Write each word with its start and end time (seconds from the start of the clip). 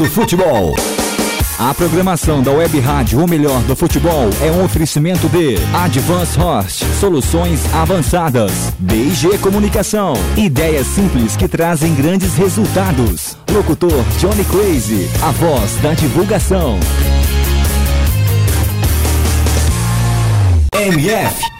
do 0.00 0.06
futebol. 0.06 0.74
A 1.58 1.74
programação 1.74 2.42
da 2.42 2.50
Web 2.50 2.80
Rádio 2.80 3.22
O 3.22 3.28
Melhor 3.28 3.60
do 3.64 3.76
Futebol 3.76 4.30
é 4.40 4.50
um 4.50 4.64
oferecimento 4.64 5.28
de 5.28 5.56
Advance 5.74 6.38
Host, 6.38 6.86
soluções 6.98 7.60
avançadas, 7.74 8.50
DG 8.78 9.36
Comunicação, 9.36 10.14
ideias 10.38 10.86
simples 10.86 11.36
que 11.36 11.46
trazem 11.46 11.94
grandes 11.94 12.34
resultados. 12.34 13.36
Locutor 13.52 14.02
Johnny 14.18 14.42
Crazy, 14.44 15.06
a 15.22 15.32
voz 15.32 15.74
da 15.82 15.92
divulgação. 15.92 16.80
MF. 20.72 21.59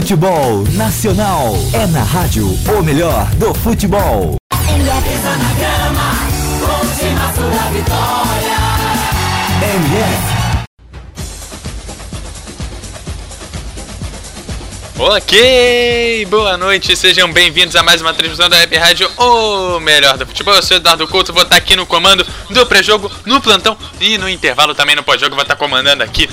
Futebol 0.00 0.64
Nacional 0.72 1.52
é 1.74 1.86
na 1.88 2.02
rádio 2.02 2.46
o 2.46 2.82
melhor 2.82 3.26
do 3.34 3.52
futebol. 3.52 4.36
MF 4.50 5.10
na 5.92 6.10
última 6.78 7.34
sua 7.34 7.68
vitória. 7.70 8.56
MF. 9.62 10.40
Ok, 15.02 16.26
boa 16.30 16.56
noite, 16.56 16.96
sejam 16.96 17.30
bem-vindos 17.30 17.76
a 17.76 17.82
mais 17.82 18.00
uma 18.00 18.14
transmissão 18.14 18.48
da 18.48 18.56
Web 18.56 18.76
Rádio, 18.76 19.10
o 19.18 19.80
melhor 19.80 20.16
do 20.16 20.26
futebol. 20.26 20.54
Eu 20.54 20.62
sou 20.62 20.78
Eduardo 20.78 21.06
Couto, 21.08 21.32
vou 21.32 21.42
estar 21.42 21.56
aqui 21.56 21.76
no 21.76 21.84
comando 21.84 22.26
do 22.48 22.66
pré-jogo, 22.66 23.10
no 23.26 23.40
plantão 23.40 23.76
e 24.00 24.16
no 24.16 24.28
intervalo 24.28 24.74
também 24.74 24.96
no 24.96 25.02
pós-jogo. 25.02 25.34
Vou 25.34 25.42
estar 25.42 25.56
comandando 25.56 26.02
aqui 26.02 26.28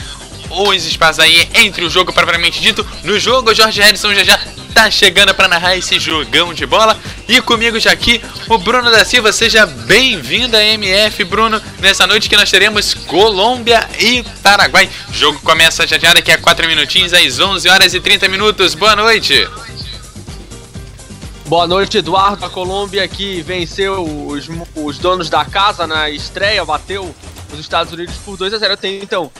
os 0.49 0.85
espaços 0.85 1.19
aí 1.19 1.47
entre 1.55 1.83
o 1.83 1.89
jogo 1.89 2.13
propriamente 2.13 2.61
dito. 2.61 2.85
No 3.03 3.19
jogo, 3.19 3.51
o 3.51 3.55
Jorge 3.55 3.81
Harrison 3.81 4.13
já 4.13 4.23
já 4.23 4.39
tá 4.73 4.91
chegando 4.91 5.33
para 5.33 5.47
narrar 5.47 5.75
esse 5.75 5.99
jogão 5.99 6.53
de 6.53 6.65
bola. 6.65 6.95
E 7.27 7.41
comigo 7.41 7.79
já 7.79 7.91
aqui, 7.91 8.21
o 8.47 8.57
Bruno 8.59 8.91
da 8.91 9.03
Silva. 9.03 9.33
Seja 9.33 9.65
bem-vindo 9.65 10.55
a 10.55 10.63
MF, 10.63 11.23
Bruno, 11.23 11.61
nessa 11.79 12.05
noite 12.05 12.29
que 12.29 12.37
nós 12.37 12.51
teremos 12.51 12.93
Colômbia 12.93 13.87
e 13.99 14.23
Paraguai. 14.43 14.89
O 15.09 15.13
jogo 15.13 15.39
começa 15.39 15.87
já 15.87 15.97
já 15.97 16.13
daqui 16.13 16.31
a 16.31 16.37
4 16.37 16.67
minutinhos, 16.67 17.11
às 17.11 17.39
11 17.39 17.67
horas 17.69 17.93
e 17.93 17.99
30 17.99 18.27
minutos. 18.27 18.75
Boa 18.75 18.95
noite. 18.95 19.47
Boa 21.47 21.65
noite, 21.65 21.97
Eduardo. 21.97 22.45
A 22.45 22.49
Colômbia 22.49 23.07
que 23.07 23.41
venceu 23.41 24.03
os, 24.27 24.47
os 24.75 24.99
donos 24.99 25.29
da 25.29 25.43
casa 25.43 25.87
na 25.87 26.09
estreia, 26.09 26.63
bateu 26.63 27.15
os 27.51 27.59
Estados 27.59 27.93
Unidos 27.93 28.15
por 28.17 28.37
2 28.37 28.53
a 28.53 28.57
0. 28.59 28.77
Tem 28.77 28.99
então 29.01 29.31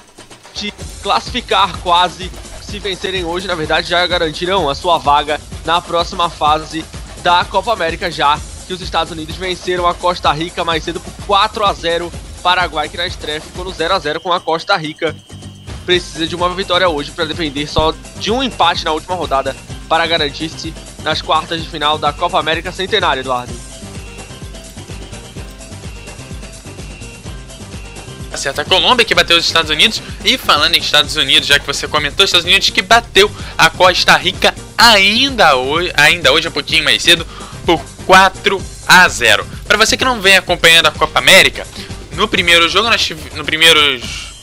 classificar 1.08 1.78
quase. 1.78 2.30
Se 2.62 2.80
vencerem 2.80 3.24
hoje, 3.24 3.48
na 3.48 3.56
verdade, 3.56 3.88
já 3.88 4.06
garantirão 4.06 4.70
a 4.70 4.76
sua 4.76 4.98
vaga 4.98 5.40
na 5.64 5.80
próxima 5.80 6.30
fase 6.30 6.84
da 7.24 7.46
Copa 7.46 7.72
América, 7.72 8.12
já 8.12 8.38
que 8.68 8.74
os 8.74 8.82
Estados 8.82 9.14
Unidos 9.14 9.38
venceram 9.38 9.88
a 9.88 9.94
Costa 9.94 10.30
Rica 10.34 10.66
mais 10.66 10.84
cedo 10.84 11.00
por 11.00 11.14
4 11.26 11.64
a 11.66 11.72
0 11.72 12.12
Paraguai, 12.44 12.90
que 12.90 12.98
na 12.98 13.08
estreia 13.08 13.40
ficou 13.40 13.64
no 13.64 13.72
0 13.72 13.94
a 13.94 14.00
0 14.00 14.20
com 14.20 14.34
a 14.34 14.42
Costa 14.42 14.76
Rica. 14.76 15.16
Precisa 15.86 16.28
de 16.28 16.36
uma 16.36 16.54
vitória 16.54 16.90
hoje 16.90 17.12
para 17.12 17.24
depender 17.24 17.66
só 17.68 17.94
de 18.20 18.30
um 18.30 18.44
empate 18.44 18.84
na 18.84 18.92
última 18.92 19.16
rodada 19.16 19.56
para 19.88 20.06
garantir-se 20.06 20.74
nas 21.04 21.22
quartas 21.22 21.64
de 21.64 21.70
final 21.70 21.98
da 21.98 22.12
Copa 22.12 22.38
América 22.38 22.74
Centenário, 22.74 23.22
Eduardo. 23.22 23.67
Certa 28.38 28.64
Colômbia 28.64 29.06
que 29.06 29.16
bateu 29.16 29.38
os 29.38 29.46
Estados 29.46 29.70
Unidos. 29.70 30.02
E 30.24 30.38
falando 30.38 30.76
em 30.76 30.80
Estados 30.80 31.16
Unidos, 31.16 31.48
já 31.48 31.60
que 31.60 31.66
você 31.66 31.88
comentou, 31.88 32.24
Estados 32.24 32.46
Unidos 32.46 32.70
que 32.70 32.82
bateu 32.82 33.32
a 33.58 33.70
Costa 33.70 34.16
Rica 34.16 34.54
ainda 34.78 35.56
hoje, 35.56 35.92
ainda 35.96 36.32
hoje 36.32 36.48
um 36.48 36.52
pouquinho 36.52 36.84
mais 36.84 37.02
cedo, 37.02 37.26
por 37.66 37.82
4 38.06 38.62
a 38.88 39.08
0. 39.10 39.46
Para 39.68 39.78
você 39.78 39.98
que 39.98 40.06
não 40.06 40.22
vem 40.22 40.38
acompanhando 40.38 40.88
a 40.88 40.92
Copa 40.92 41.20
América, 41.20 41.68
no 42.14 42.28
primeiro 42.28 42.70
jogo, 42.70 42.90
nós 42.90 43.10
no 43.36 43.44
primeiro 43.44 43.80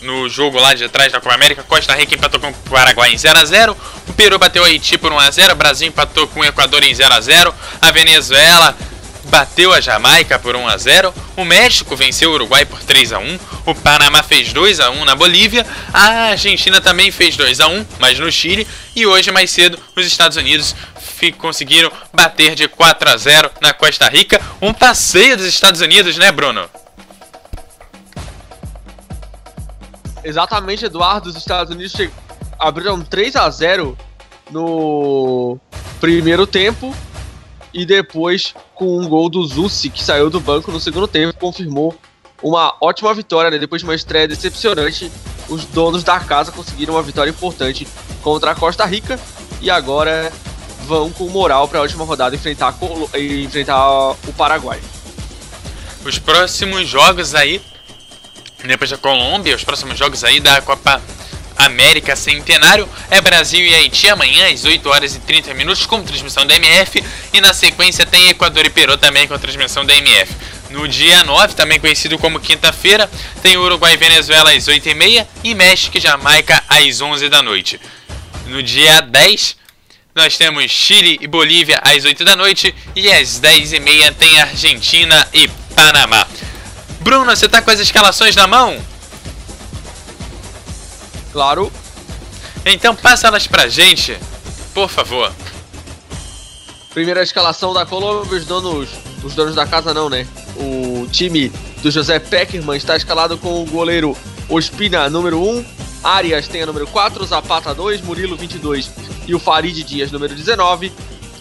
no 0.04 0.28
jogo 0.28 0.60
lá 0.60 0.74
de 0.74 0.86
trás 0.88 1.10
da 1.10 1.20
Copa 1.20 1.34
América, 1.34 1.62
Costa 1.62 1.94
Rica 1.94 2.14
empatou 2.14 2.38
com 2.38 2.50
o 2.50 2.54
Paraguai 2.70 3.12
em 3.12 3.18
0 3.18 3.38
a 3.38 3.44
0, 3.44 3.76
o 4.06 4.12
Peru 4.12 4.38
bateu 4.38 4.62
Haiti 4.62 4.98
por 4.98 5.10
1 5.10 5.18
a 5.18 5.30
0, 5.30 5.52
o 5.52 5.56
Brasil 5.56 5.88
empatou 5.88 6.28
com 6.28 6.40
o 6.40 6.44
Equador 6.44 6.82
em 6.82 6.94
0 6.94 7.14
a 7.14 7.20
0, 7.20 7.54
a 7.80 7.90
Venezuela 7.90 8.76
bateu 9.24 9.72
a 9.72 9.80
Jamaica 9.80 10.38
por 10.38 10.54
1 10.54 10.68
a 10.68 10.76
0, 10.76 11.14
o 11.36 11.44
México 11.44 11.96
venceu 11.96 12.30
o 12.30 12.34
Uruguai 12.34 12.64
por 12.64 12.82
3 12.82 13.12
a 13.12 13.18
1, 13.18 13.38
o 13.66 13.74
Panamá 13.74 14.22
fez 14.22 14.52
2 14.52 14.80
a 14.80 14.90
1 14.90 15.04
na 15.04 15.14
Bolívia, 15.14 15.66
a 15.92 16.30
Argentina 16.30 16.80
também 16.80 17.10
fez 17.10 17.36
2 17.36 17.60
a 17.60 17.68
1, 17.68 17.86
mas 17.98 18.18
no 18.18 18.30
Chile, 18.30 18.66
e 18.94 19.06
hoje 19.06 19.30
mais 19.30 19.50
cedo 19.50 19.78
os 19.96 20.06
Estados 20.06 20.36
Unidos 20.36 20.74
conseguiram 21.38 21.90
bater 22.12 22.54
de 22.54 22.68
4 22.68 23.08
a 23.08 23.16
0 23.16 23.50
na 23.60 23.72
Costa 23.72 24.08
Rica, 24.08 24.40
um 24.60 24.74
passeio 24.74 25.36
dos 25.36 25.46
Estados 25.46 25.80
Unidos, 25.80 26.18
né, 26.18 26.30
Bruno? 26.30 26.68
Exatamente, 30.22 30.84
Eduardo, 30.84 31.30
os 31.30 31.36
Estados 31.36 31.74
Unidos 31.74 31.94
abriram 32.58 33.00
3 33.02 33.36
a 33.36 33.48
0 33.50 33.96
no 34.50 35.58
primeiro 36.00 36.46
tempo 36.46 36.94
e 37.74 37.84
depois 37.84 38.54
com 38.74 38.98
um 38.98 39.08
gol 39.08 39.28
do 39.28 39.44
Zussi, 39.44 39.90
que 39.90 40.02
saiu 40.02 40.30
do 40.30 40.38
banco 40.40 40.70
no 40.70 40.78
segundo 40.78 41.08
tempo, 41.08 41.38
confirmou 41.38 41.94
uma 42.40 42.76
ótima 42.80 43.12
vitória, 43.12 43.50
né? 43.50 43.58
Depois 43.58 43.82
de 43.82 43.88
uma 43.88 43.94
estreia 43.94 44.28
decepcionante, 44.28 45.10
os 45.48 45.64
donos 45.64 46.04
da 46.04 46.20
casa 46.20 46.52
conseguiram 46.52 46.94
uma 46.94 47.02
vitória 47.02 47.30
importante 47.30 47.86
contra 48.22 48.52
a 48.52 48.54
Costa 48.54 48.84
Rica 48.84 49.18
e 49.60 49.70
agora 49.70 50.32
vão 50.86 51.10
com 51.10 51.28
moral 51.28 51.66
para 51.66 51.80
a 51.80 51.82
última 51.82 52.04
rodada 52.04 52.36
enfrentar, 52.36 52.76
enfrentar 53.14 54.10
o 54.10 54.32
Paraguai. 54.36 54.80
Os 56.04 56.18
próximos 56.18 56.86
jogos 56.88 57.34
aí, 57.34 57.60
depois 58.64 58.90
da 58.90 58.98
Colômbia, 58.98 59.56
os 59.56 59.64
próximos 59.64 59.98
jogos 59.98 60.22
aí 60.22 60.38
da 60.38 60.60
Copa 60.60 61.02
América 61.56 62.16
Centenário 62.16 62.88
é 63.10 63.20
Brasil 63.20 63.60
e 63.60 63.74
Haiti 63.74 64.08
amanhã 64.08 64.52
às 64.52 64.64
8 64.64 64.88
horas 64.88 65.14
e 65.14 65.20
30 65.20 65.54
minutos 65.54 65.86
com 65.86 66.02
transmissão 66.02 66.46
da 66.46 66.54
MF 66.56 67.02
e 67.32 67.40
na 67.40 67.54
sequência 67.54 68.04
tem 68.04 68.28
Equador 68.28 68.66
e 68.66 68.70
Peru 68.70 68.96
também 68.96 69.26
com 69.26 69.38
transmissão 69.38 69.84
da 69.84 69.94
MF. 69.94 70.32
No 70.70 70.88
dia 70.88 71.22
9, 71.22 71.54
também 71.54 71.78
conhecido 71.78 72.18
como 72.18 72.40
quinta-feira, 72.40 73.08
tem 73.42 73.56
Uruguai 73.56 73.94
e 73.94 73.96
Venezuela 73.96 74.52
às 74.52 74.66
8h30 74.66 75.26
e 75.44 75.54
México 75.54 75.96
e 75.96 76.00
Jamaica 76.00 76.62
às 76.68 77.00
11 77.00 77.28
da 77.28 77.42
noite. 77.42 77.80
No 78.46 78.62
dia 78.62 79.00
10, 79.00 79.56
nós 80.14 80.36
temos 80.36 80.70
Chile 80.70 81.18
e 81.20 81.26
Bolívia 81.26 81.80
às 81.82 82.04
8 82.04 82.24
da 82.24 82.36
noite 82.36 82.74
e 82.94 83.10
às 83.10 83.40
10h30 83.40 84.14
tem 84.14 84.40
Argentina 84.40 85.28
e 85.32 85.48
Panamá. 85.74 86.26
Bruno, 87.00 87.34
você 87.34 87.48
tá 87.48 87.60
com 87.60 87.70
as 87.70 87.80
escalações 87.80 88.34
na 88.36 88.46
mão? 88.46 88.93
Claro. 91.34 91.70
Então 92.64 92.94
passa 92.94 93.26
elas 93.26 93.44
pra 93.48 93.66
gente, 93.66 94.16
por 94.72 94.88
favor. 94.88 95.32
Primeira 96.94 97.24
escalação 97.24 97.74
da 97.74 97.84
Colômbia, 97.84 98.38
os 98.38 98.46
donos, 98.46 98.88
os 99.24 99.34
donos 99.34 99.56
da 99.56 99.66
casa 99.66 99.92
não, 99.92 100.08
né? 100.08 100.28
O 100.56 101.08
time 101.10 101.48
do 101.82 101.90
José 101.90 102.20
Peckerman 102.20 102.76
está 102.76 102.96
escalado 102.96 103.36
com 103.36 103.64
o 103.64 103.66
goleiro 103.66 104.16
Ospina, 104.48 105.10
número 105.10 105.42
1, 105.42 105.64
Arias 106.04 106.46
tem 106.46 106.62
a 106.62 106.66
número 106.66 106.86
4, 106.86 107.24
Zapata 107.24 107.74
2, 107.74 108.00
Murilo 108.02 108.36
22 108.36 108.88
e 109.26 109.34
o 109.34 109.40
Farid 109.40 109.82
Dias, 109.82 110.12
número 110.12 110.36
19. 110.36 110.92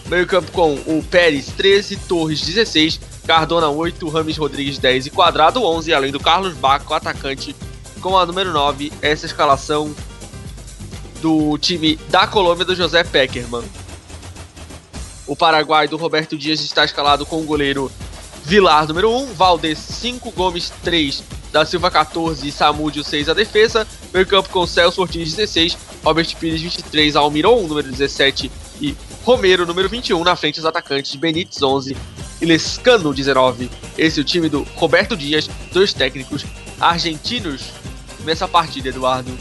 Meio 0.06 0.26
campo 0.26 0.50
com 0.50 0.74
o 0.74 1.04
Pérez 1.08 1.46
13, 1.56 1.96
Torres 1.98 2.40
16, 2.40 3.00
Cardona 3.24 3.68
8, 3.68 4.08
Rames 4.08 4.36
Rodrigues 4.36 4.76
10 4.76 5.06
e 5.06 5.10
Quadrado 5.10 5.62
11, 5.62 5.94
além 5.94 6.10
do 6.10 6.18
Carlos 6.18 6.52
Baco, 6.54 6.92
atacante 6.92 7.54
com 8.04 8.18
a 8.18 8.26
número 8.26 8.52
9, 8.52 8.92
essa 9.00 9.24
escalação 9.24 9.96
do 11.22 11.56
time 11.56 11.96
da 12.10 12.26
Colômbia 12.26 12.62
do 12.62 12.76
José 12.76 13.02
Peckerman. 13.02 13.64
O 15.26 15.34
Paraguai 15.34 15.88
do 15.88 15.96
Roberto 15.96 16.36
Dias 16.36 16.60
está 16.60 16.84
escalado 16.84 17.24
com 17.24 17.40
o 17.40 17.44
goleiro 17.44 17.90
Vilar, 18.44 18.86
número 18.86 19.10
1, 19.10 19.32
Valdez 19.32 19.78
5, 19.78 20.30
Gomes 20.32 20.70
3, 20.82 21.24
da 21.50 21.64
Silva 21.64 21.90
14 21.90 22.46
e 22.46 22.52
Samúdio 22.52 23.02
6 23.02 23.30
a 23.30 23.32
defesa. 23.32 23.86
Meio 24.12 24.26
campo 24.26 24.50
com 24.50 24.66
Celso 24.66 25.00
Ortiz 25.00 25.32
16, 25.32 25.78
Robert 26.04 26.36
Pires 26.36 26.60
23, 26.60 27.16
Almiron 27.16 27.66
número 27.66 27.90
17 27.90 28.52
e 28.82 28.94
Romero 29.24 29.64
número 29.64 29.88
21. 29.88 30.22
Na 30.22 30.36
frente 30.36 30.60
os 30.60 30.66
atacantes 30.66 31.14
Benítez 31.14 31.62
11 31.62 31.96
e 32.42 32.44
Lescano 32.44 33.14
19. 33.14 33.70
Esse 33.96 34.20
é 34.20 34.22
o 34.22 34.26
time 34.26 34.50
do 34.50 34.62
Roberto 34.74 35.16
Dias, 35.16 35.48
dois 35.72 35.94
técnicos 35.94 36.44
argentinos 36.78 37.62
nessa 38.24 38.48
partida, 38.48 38.88
Eduardo. 38.88 39.36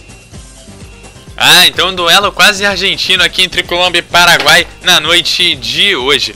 Ah, 1.36 1.66
então 1.66 1.90
um 1.90 1.96
duelo 1.96 2.32
quase 2.32 2.66
argentino 2.66 3.24
aqui 3.24 3.42
entre 3.42 3.64
Colômbia 3.64 4.00
e 4.00 4.04
Paraguai 4.04 4.68
na 4.84 5.00
noite 5.00 5.56
de 5.56 5.96
hoje. 5.96 6.36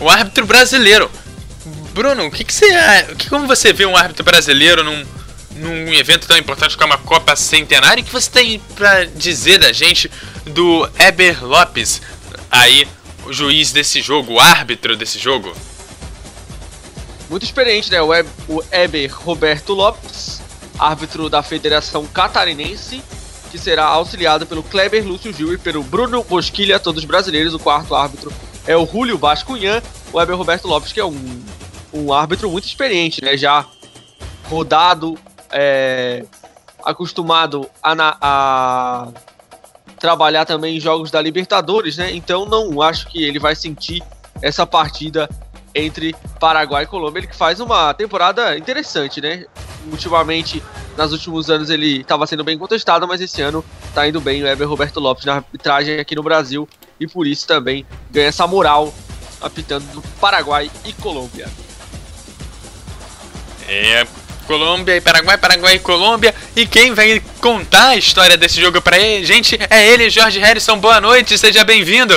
O 0.00 0.08
árbitro 0.08 0.46
brasileiro. 0.46 1.10
Bruno, 1.92 2.26
o 2.26 2.30
que, 2.30 2.44
que 2.44 2.52
você. 2.52 2.68
Que, 3.16 3.28
como 3.28 3.46
você 3.46 3.72
vê 3.72 3.86
um 3.86 3.96
árbitro 3.96 4.22
brasileiro 4.22 4.84
num, 4.84 5.04
num 5.56 5.94
evento 5.94 6.28
tão 6.28 6.36
importante 6.36 6.76
como 6.76 6.92
a 6.92 6.98
Copa 6.98 7.34
Centenária? 7.34 8.02
O 8.02 8.06
que 8.06 8.12
você 8.12 8.30
tem 8.30 8.60
para 8.76 9.04
dizer 9.06 9.58
da 9.58 9.72
gente 9.72 10.10
do 10.46 10.88
Eber 10.98 11.44
Lopes, 11.44 12.00
aí, 12.50 12.86
o 13.24 13.32
juiz 13.32 13.72
desse 13.72 14.00
jogo, 14.00 14.34
o 14.34 14.40
árbitro 14.40 14.96
desse 14.96 15.18
jogo? 15.18 15.52
Muito 17.28 17.44
experiente, 17.44 17.90
né? 17.90 18.00
O, 18.00 18.10
o 18.48 18.64
Eber 18.70 19.12
Roberto 19.12 19.72
Lopes, 19.72 20.40
árbitro 20.78 21.28
da 21.28 21.42
Federação 21.42 22.06
Catarinense 22.06 23.02
que 23.50 23.58
será 23.58 23.84
auxiliado 23.86 24.46
pelo 24.46 24.62
Kleber 24.62 25.06
Lúcio 25.06 25.32
Gil 25.32 25.52
e 25.52 25.58
pelo 25.58 25.82
Bruno 25.82 26.22
Bosquilha, 26.22 26.78
todos 26.78 27.04
brasileiros. 27.04 27.54
O 27.54 27.58
quarto 27.58 27.94
árbitro 27.94 28.32
é 28.66 28.76
o 28.76 28.86
Julio 28.86 29.18
Bascunhan, 29.18 29.82
o 30.12 30.18
Weber 30.18 30.36
Roberto 30.36 30.68
Lopes, 30.68 30.92
que 30.92 31.00
é 31.00 31.04
um, 31.04 31.42
um 31.92 32.12
árbitro 32.12 32.50
muito 32.50 32.66
experiente, 32.66 33.24
né? 33.24 33.36
Já 33.36 33.64
rodado, 34.44 35.18
é, 35.50 36.24
acostumado 36.84 37.68
a, 37.82 38.16
a, 38.20 39.08
trabalhar 39.98 40.44
também 40.44 40.76
em 40.76 40.80
jogos 40.80 41.10
da 41.10 41.20
Libertadores, 41.20 41.96
né? 41.96 42.14
Então 42.14 42.44
não 42.44 42.80
acho 42.82 43.08
que 43.08 43.22
ele 43.22 43.38
vai 43.38 43.54
sentir 43.54 44.02
essa 44.40 44.66
partida 44.66 45.28
entre 45.78 46.14
Paraguai 46.40 46.84
e 46.84 46.86
Colômbia. 46.86 47.20
Ele 47.20 47.26
que 47.26 47.36
faz 47.36 47.60
uma 47.60 47.92
temporada 47.94 48.56
interessante, 48.56 49.20
né? 49.20 49.44
Ultimamente 49.90 50.62
nos 50.96 51.12
últimos 51.12 51.48
anos 51.48 51.70
ele 51.70 52.00
estava 52.00 52.26
sendo 52.26 52.44
bem 52.44 52.58
contestado, 52.58 53.06
mas 53.06 53.20
esse 53.20 53.40
ano 53.40 53.64
está 53.86 54.06
indo 54.08 54.20
bem 54.20 54.42
o 54.42 54.46
Eber 54.46 54.68
Roberto 54.68 54.98
Lopes 55.00 55.24
na 55.24 55.36
arbitragem 55.36 55.98
aqui 55.98 56.14
no 56.14 56.22
Brasil 56.22 56.68
e 56.98 57.06
por 57.06 57.26
isso 57.26 57.46
também 57.46 57.86
ganha 58.10 58.28
essa 58.28 58.46
moral 58.46 58.92
apitando 59.40 59.84
do 59.92 60.02
Paraguai 60.20 60.70
e 60.84 60.92
Colômbia. 60.94 61.48
É, 63.68 64.06
Colômbia 64.46 64.96
e 64.96 65.00
Paraguai, 65.00 65.36
Paraguai 65.36 65.74
e 65.74 65.78
Colômbia. 65.78 66.34
E 66.56 66.66
quem 66.66 66.94
vai 66.94 67.22
contar 67.40 67.88
a 67.88 67.96
história 67.96 68.36
desse 68.36 68.60
jogo 68.60 68.80
pra 68.80 68.98
gente 68.98 69.58
é 69.68 69.86
ele, 69.88 70.08
Jorge 70.08 70.40
Harrison. 70.40 70.78
Boa 70.78 71.00
noite, 71.00 71.36
seja 71.36 71.64
bem-vindo. 71.64 72.14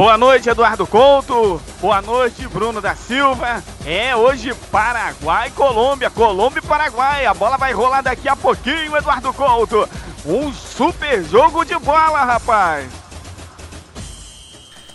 Boa 0.00 0.16
noite, 0.16 0.48
Eduardo 0.48 0.86
Couto. 0.86 1.60
Boa 1.78 2.00
noite, 2.00 2.48
Bruno 2.48 2.80
da 2.80 2.94
Silva. 2.96 3.62
É 3.84 4.16
hoje 4.16 4.54
Paraguai 4.72 5.48
e 5.48 5.50
Colômbia. 5.50 6.08
Colômbia 6.08 6.60
e 6.60 6.66
Paraguai. 6.66 7.26
A 7.26 7.34
bola 7.34 7.58
vai 7.58 7.74
rolar 7.74 8.00
daqui 8.00 8.26
a 8.26 8.34
pouquinho, 8.34 8.96
Eduardo 8.96 9.30
Couto. 9.34 9.86
Um 10.24 10.50
super 10.54 11.22
jogo 11.22 11.66
de 11.66 11.78
bola, 11.80 12.24
rapaz. 12.24 12.90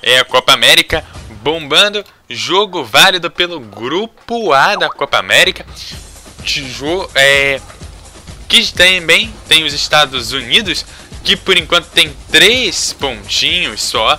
É 0.02 0.18
a 0.18 0.26
Copa 0.26 0.54
América 0.54 1.06
bombando. 1.44 2.04
Jogo 2.28 2.84
válido 2.84 3.30
pelo 3.30 3.60
Grupo 3.60 4.54
A 4.54 4.76
da 4.76 4.90
Copa 4.90 5.20
América. 5.20 5.68
É, 7.14 7.62
que 8.48 8.74
também 8.74 9.32
tem 9.48 9.66
os 9.66 9.74
Estados 9.76 10.32
Unidos, 10.32 10.84
que 11.24 11.38
por 11.38 11.56
enquanto 11.56 11.92
tem 11.92 12.12
três 12.32 12.92
pontinhos 12.92 13.84
só 13.84 14.18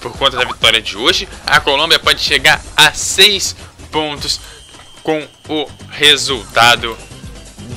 por 0.00 0.12
conta 0.12 0.36
da 0.36 0.44
vitória 0.44 0.80
de 0.80 0.96
hoje, 0.96 1.28
a 1.46 1.60
Colômbia 1.60 1.98
pode 1.98 2.20
chegar 2.20 2.60
a 2.76 2.92
6 2.92 3.54
pontos 3.90 4.40
com 5.02 5.26
o 5.48 5.66
resultado 5.90 6.96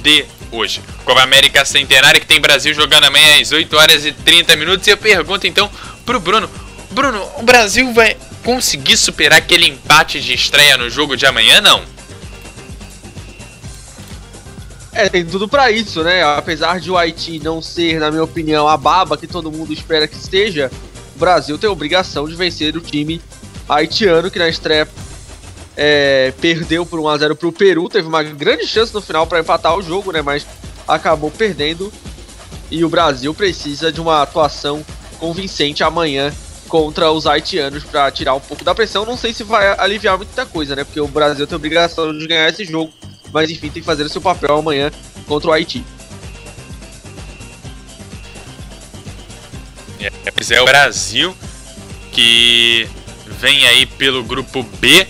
de 0.02 0.25
hoje. 0.52 0.81
Copa 1.04 1.22
América 1.22 1.66
Centenária 1.66 2.20
que 2.20 2.25
tem 2.25 2.40
Brasil 2.40 2.74
jogando 2.74 3.06
amanhã 3.06 3.42
às 3.42 3.52
8 3.52 3.75
horas 3.75 4.06
e 4.06 4.12
30 4.12 4.56
minutos. 4.56 4.88
E 4.88 4.92
eu 4.92 4.98
pergunto 4.98 5.48
então 5.48 5.70
pro 6.06 6.20
Bruno: 6.20 6.50
Bruno, 6.92 7.28
o 7.38 7.44
Brasil 7.44 7.94
vai 7.94 8.18
conseguir 8.44 8.98
superar 8.98 9.40
aquele 9.40 9.68
empate 9.68 10.22
de 10.22 10.34
estreia 10.34 10.78
no 10.78 10.90
jogo 10.90 11.16
de 11.16 11.26
amanhã? 11.26 11.62
Não. 11.62 11.81
É, 14.92 15.10
tem 15.10 15.26
tudo 15.26 15.48
para 15.48 15.72
isso, 15.72 16.04
né? 16.04 16.24
Apesar 16.24 16.80
de 16.80 16.92
o 16.92 16.98
Haiti 16.98 17.40
não 17.40 17.62
ser, 17.64 18.00
na 18.00 18.12
minha 18.12 18.24
opinião, 18.24 18.68
a 18.68 18.78
baba 18.78 19.18
que 19.18 19.26
todo 19.26 19.52
mundo 19.52 19.74
espera 19.74 20.08
que 20.08 20.16
seja, 20.16 20.69
o 21.15 21.19
Brasil 21.19 21.57
tem 21.57 21.69
a 21.69 21.74
obrigação 21.74 22.27
de 22.27 22.36
vencer 22.36 22.75
o 22.75 22.81
time 22.81 23.21
haitiano, 23.68 24.31
que 24.31 24.39
na 24.39 24.50
estreia 24.50 24.88
é, 25.75 26.33
perdeu 26.39 26.86
por 26.86 27.00
1x0 27.00 27.36
para 27.36 27.48
o 27.48 27.51
Peru. 27.51 27.89
Teve 27.89 28.07
uma 28.07 28.24
grande 28.24 28.65
chance 28.65 28.94
no 28.94 29.01
final 29.01 29.27
para 29.27 29.39
empatar 29.39 29.75
o 29.75 29.81
jogo, 29.81 30.12
né? 30.12 30.21
Mas 30.21 30.45
acabou 30.88 31.31
perdendo. 31.31 31.92
E 32.71 32.83
o 32.83 32.89
Brasil 32.89 33.33
precisa 33.33 33.92
de 33.92 34.01
uma 34.01 34.21
atuação 34.21 34.83
convincente 35.19 35.83
amanhã 35.83 36.33
contra 36.68 37.12
os 37.12 37.27
haitianos 37.27 37.83
para 37.83 38.09
tirar 38.09 38.33
um 38.33 38.39
pouco 38.39 38.63
da 38.63 38.74
pressão. 38.74 39.06
Não 39.06 39.16
sei 39.16 39.31
se 39.33 39.44
vai 39.44 39.75
aliviar 39.80 40.18
muita 40.18 40.45
coisa, 40.45 40.75
né? 40.75 40.83
Porque 40.83 41.00
o 41.00 41.07
Brasil 41.07 41.45
tem 41.45 41.56
a 41.56 41.57
obrigação 41.57 42.18
de 42.18 42.27
ganhar 42.27 42.50
esse 42.50 42.66
jogo. 42.66 42.92
Mas 43.31 43.50
enfim, 43.50 43.69
tem 43.69 43.81
que 43.81 43.86
fazer 43.86 44.04
o 44.04 44.09
seu 44.09 44.21
papel 44.21 44.57
amanhã 44.57 44.92
contra 45.27 45.50
o 45.50 45.54
Haiti. 45.54 45.83
É, 50.26 50.32
pois 50.32 50.52
é, 50.52 50.62
o 50.62 50.66
Brasil 50.66 51.36
que 52.12 52.88
vem 53.40 53.68
aí 53.68 53.86
pelo 53.86 54.24
grupo 54.24 54.64
B 54.80 55.08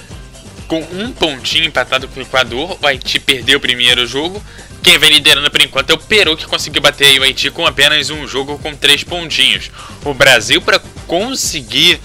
com 0.68 0.80
um 0.80 1.12
pontinho 1.12 1.66
empatado 1.66 2.08
com 2.08 2.20
o 2.20 2.24
Equador. 2.24 2.78
O 2.82 2.88
Haiti 2.88 3.20
perdeu 3.20 3.58
o 3.58 3.62
primeiro 3.62 4.08
jogo. 4.08 4.44
Quem 4.82 4.98
vem 4.98 5.12
liderando 5.12 5.50
por 5.50 5.62
enquanto 5.62 5.92
é 5.92 5.94
o 5.94 5.98
Peru, 5.98 6.36
que 6.36 6.46
conseguiu 6.46 6.82
bater 6.82 7.20
o 7.20 7.24
Haiti 7.24 7.50
com 7.52 7.66
apenas 7.66 8.10
um 8.10 8.28
jogo 8.28 8.58
com 8.60 8.76
três 8.76 9.04
pontinhos. 9.04 9.70
O 10.04 10.14
Brasil, 10.14 10.62
para 10.62 10.80
conseguir 11.08 12.00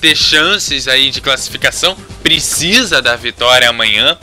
ter 0.00 0.16
chances 0.16 0.88
aí 0.88 1.10
de 1.10 1.20
classificação, 1.20 1.96
precisa 2.22 3.02
da 3.02 3.16
vitória 3.16 3.68
amanhã 3.68 4.16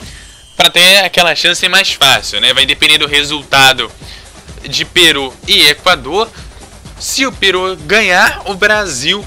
para 0.56 0.70
ter 0.70 1.04
aquela 1.04 1.34
chance 1.34 1.66
mais 1.68 1.92
fácil, 1.92 2.40
né? 2.40 2.52
Vai 2.52 2.64
depender 2.64 2.98
do 2.98 3.06
resultado 3.06 3.90
de 4.68 4.84
Peru 4.84 5.32
e 5.46 5.66
Equador 5.66 6.30
se 6.98 7.26
o 7.26 7.32
Peru 7.32 7.76
ganhar, 7.76 8.42
o 8.46 8.54
Brasil 8.54 9.24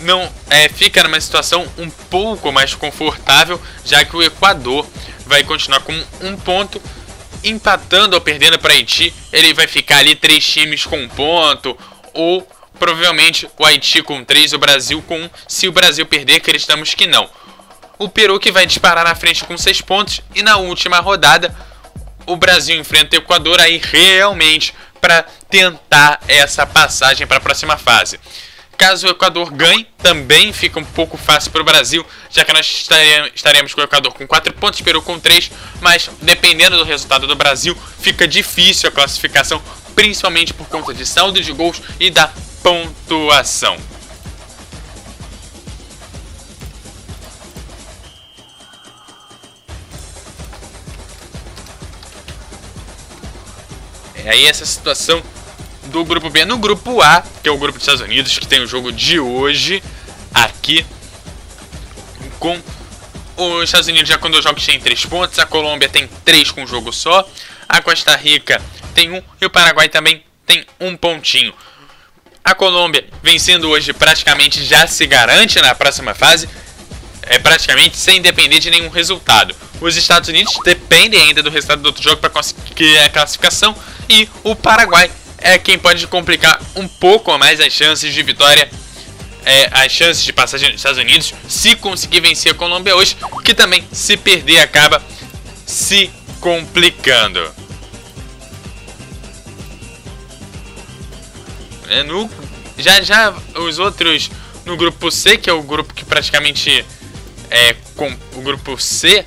não 0.00 0.30
é, 0.50 0.68
fica 0.68 1.02
numa 1.02 1.20
situação 1.20 1.66
um 1.78 1.88
pouco 1.88 2.52
mais 2.52 2.74
confortável, 2.74 3.60
já 3.84 4.04
que 4.04 4.16
o 4.16 4.22
Equador 4.22 4.86
vai 5.26 5.42
continuar 5.44 5.80
com 5.80 5.92
um 6.20 6.36
ponto, 6.36 6.80
empatando 7.42 8.14
ou 8.14 8.20
perdendo 8.20 8.58
para 8.58 8.74
Haiti, 8.74 9.14
ele 9.32 9.52
vai 9.52 9.66
ficar 9.66 9.98
ali 9.98 10.14
três 10.14 10.46
times 10.46 10.84
com 10.84 10.98
um 10.98 11.08
ponto, 11.08 11.76
ou 12.12 12.46
provavelmente 12.78 13.48
o 13.58 13.64
Haiti 13.64 14.02
com 14.02 14.24
três, 14.24 14.52
o 14.52 14.58
Brasil 14.58 15.02
com 15.02 15.20
um. 15.20 15.30
Se 15.46 15.68
o 15.68 15.72
Brasil 15.72 16.06
perder, 16.06 16.36
acreditamos 16.36 16.94
que 16.94 17.06
não. 17.06 17.28
O 17.98 18.08
Peru 18.08 18.40
que 18.40 18.50
vai 18.50 18.66
disparar 18.66 19.04
na 19.04 19.14
frente 19.14 19.44
com 19.44 19.56
seis 19.56 19.80
pontos, 19.80 20.20
e 20.34 20.42
na 20.42 20.56
última 20.56 21.00
rodada, 21.00 21.54
o 22.26 22.36
Brasil 22.36 22.78
enfrenta 22.78 23.16
o 23.16 23.20
Equador 23.20 23.60
aí 23.60 23.80
realmente 23.82 24.74
para 25.04 25.22
tentar 25.50 26.18
essa 26.26 26.64
passagem 26.64 27.26
para 27.26 27.36
a 27.36 27.40
próxima 27.40 27.76
fase. 27.76 28.18
Caso 28.78 29.06
o 29.06 29.10
Equador 29.10 29.50
ganhe, 29.50 29.86
também 29.98 30.50
fica 30.50 30.80
um 30.80 30.84
pouco 30.84 31.18
fácil 31.18 31.50
para 31.50 31.60
o 31.60 31.64
Brasil, 31.64 32.06
já 32.30 32.42
que 32.42 32.54
nós 32.54 32.88
estaremos 33.34 33.74
com 33.74 33.82
o 33.82 33.84
Equador 33.84 34.14
com 34.14 34.26
4 34.26 34.54
pontos, 34.54 34.80
Peru 34.80 35.02
com 35.02 35.20
3, 35.20 35.50
mas 35.82 36.08
dependendo 36.22 36.78
do 36.78 36.84
resultado 36.84 37.26
do 37.26 37.36
Brasil, 37.36 37.76
fica 38.00 38.26
difícil 38.26 38.88
a 38.88 38.92
classificação, 38.92 39.62
principalmente 39.94 40.54
por 40.54 40.66
conta 40.68 40.94
de 40.94 41.04
saldo 41.04 41.38
de 41.38 41.52
gols 41.52 41.82
e 42.00 42.08
da 42.08 42.32
pontuação. 42.62 43.76
Aí 54.28 54.46
essa 54.46 54.64
situação 54.64 55.22
do 55.84 56.04
grupo 56.04 56.30
B. 56.30 56.44
No 56.44 56.58
grupo 56.58 57.00
A, 57.02 57.22
que 57.42 57.48
é 57.48 57.52
o 57.52 57.58
grupo 57.58 57.78
dos 57.78 57.82
Estados 57.82 58.00
Unidos, 58.00 58.38
que 58.38 58.46
tem 58.46 58.60
o 58.60 58.66
jogo 58.66 58.90
de 58.92 59.18
hoje 59.20 59.82
aqui 60.32 60.84
com 62.38 62.60
os 63.36 63.64
Estados 63.64 63.88
Unidos 63.88 64.08
já 64.08 64.18
com 64.18 64.30
dois 64.30 64.44
jogos 64.44 64.64
tem 64.64 64.78
três 64.78 65.04
pontos, 65.04 65.38
a 65.38 65.46
Colômbia 65.46 65.88
tem 65.88 66.08
três 66.24 66.50
com 66.50 66.62
um 66.62 66.66
jogo 66.66 66.92
só, 66.92 67.28
a 67.68 67.80
Costa 67.80 68.14
Rica 68.16 68.60
tem 68.94 69.10
um 69.10 69.22
e 69.40 69.46
o 69.46 69.50
Paraguai 69.50 69.88
também 69.88 70.22
tem 70.46 70.64
um 70.78 70.96
pontinho. 70.96 71.54
A 72.44 72.54
Colômbia 72.54 73.06
vencendo 73.22 73.70
hoje 73.70 73.92
praticamente 73.92 74.62
já 74.62 74.86
se 74.86 75.06
garante 75.06 75.60
na 75.60 75.74
próxima 75.74 76.14
fase, 76.14 76.48
é 77.26 77.38
praticamente 77.38 77.96
sem 77.96 78.20
depender 78.20 78.58
de 78.58 78.70
nenhum 78.70 78.88
resultado. 78.88 79.54
Os 79.80 79.96
Estados 79.96 80.28
Unidos 80.28 80.54
dependem 80.64 81.20
ainda 81.20 81.42
do 81.42 81.50
resultado 81.50 81.82
do 81.82 81.86
outro 81.86 82.02
jogo 82.02 82.16
para 82.18 82.30
conseguir 82.30 82.98
a 82.98 83.08
classificação 83.08 83.74
e 84.08 84.28
o 84.42 84.54
Paraguai 84.54 85.10
é 85.38 85.58
quem 85.58 85.78
pode 85.78 86.06
complicar 86.06 86.60
um 86.74 86.88
pouco 86.88 87.36
mais 87.38 87.60
as 87.60 87.72
chances 87.72 88.12
de 88.14 88.22
vitória 88.22 88.70
é, 89.44 89.68
as 89.72 89.92
chances 89.92 90.24
de 90.24 90.32
passagem 90.32 90.70
nos 90.70 90.78
Estados 90.78 90.98
Unidos 90.98 91.34
se 91.48 91.76
conseguir 91.76 92.20
vencer 92.20 92.52
a 92.52 92.54
Colômbia 92.54 92.96
hoje, 92.96 93.16
que 93.44 93.54
também, 93.54 93.84
se 93.92 94.16
perder, 94.16 94.58
acaba 94.60 95.02
se 95.66 96.10
complicando. 96.40 97.40
É, 101.88 102.02
no, 102.02 102.30
já 102.78 103.02
já 103.02 103.34
os 103.56 103.78
outros 103.78 104.30
no 104.64 104.76
grupo 104.76 105.10
C, 105.10 105.36
que 105.36 105.50
é 105.50 105.52
o 105.52 105.62
grupo 105.62 105.92
que 105.92 106.04
praticamente 106.04 106.84
é 107.54 107.76
com 107.94 108.12
o 108.34 108.42
grupo 108.42 108.76
C, 108.76 109.24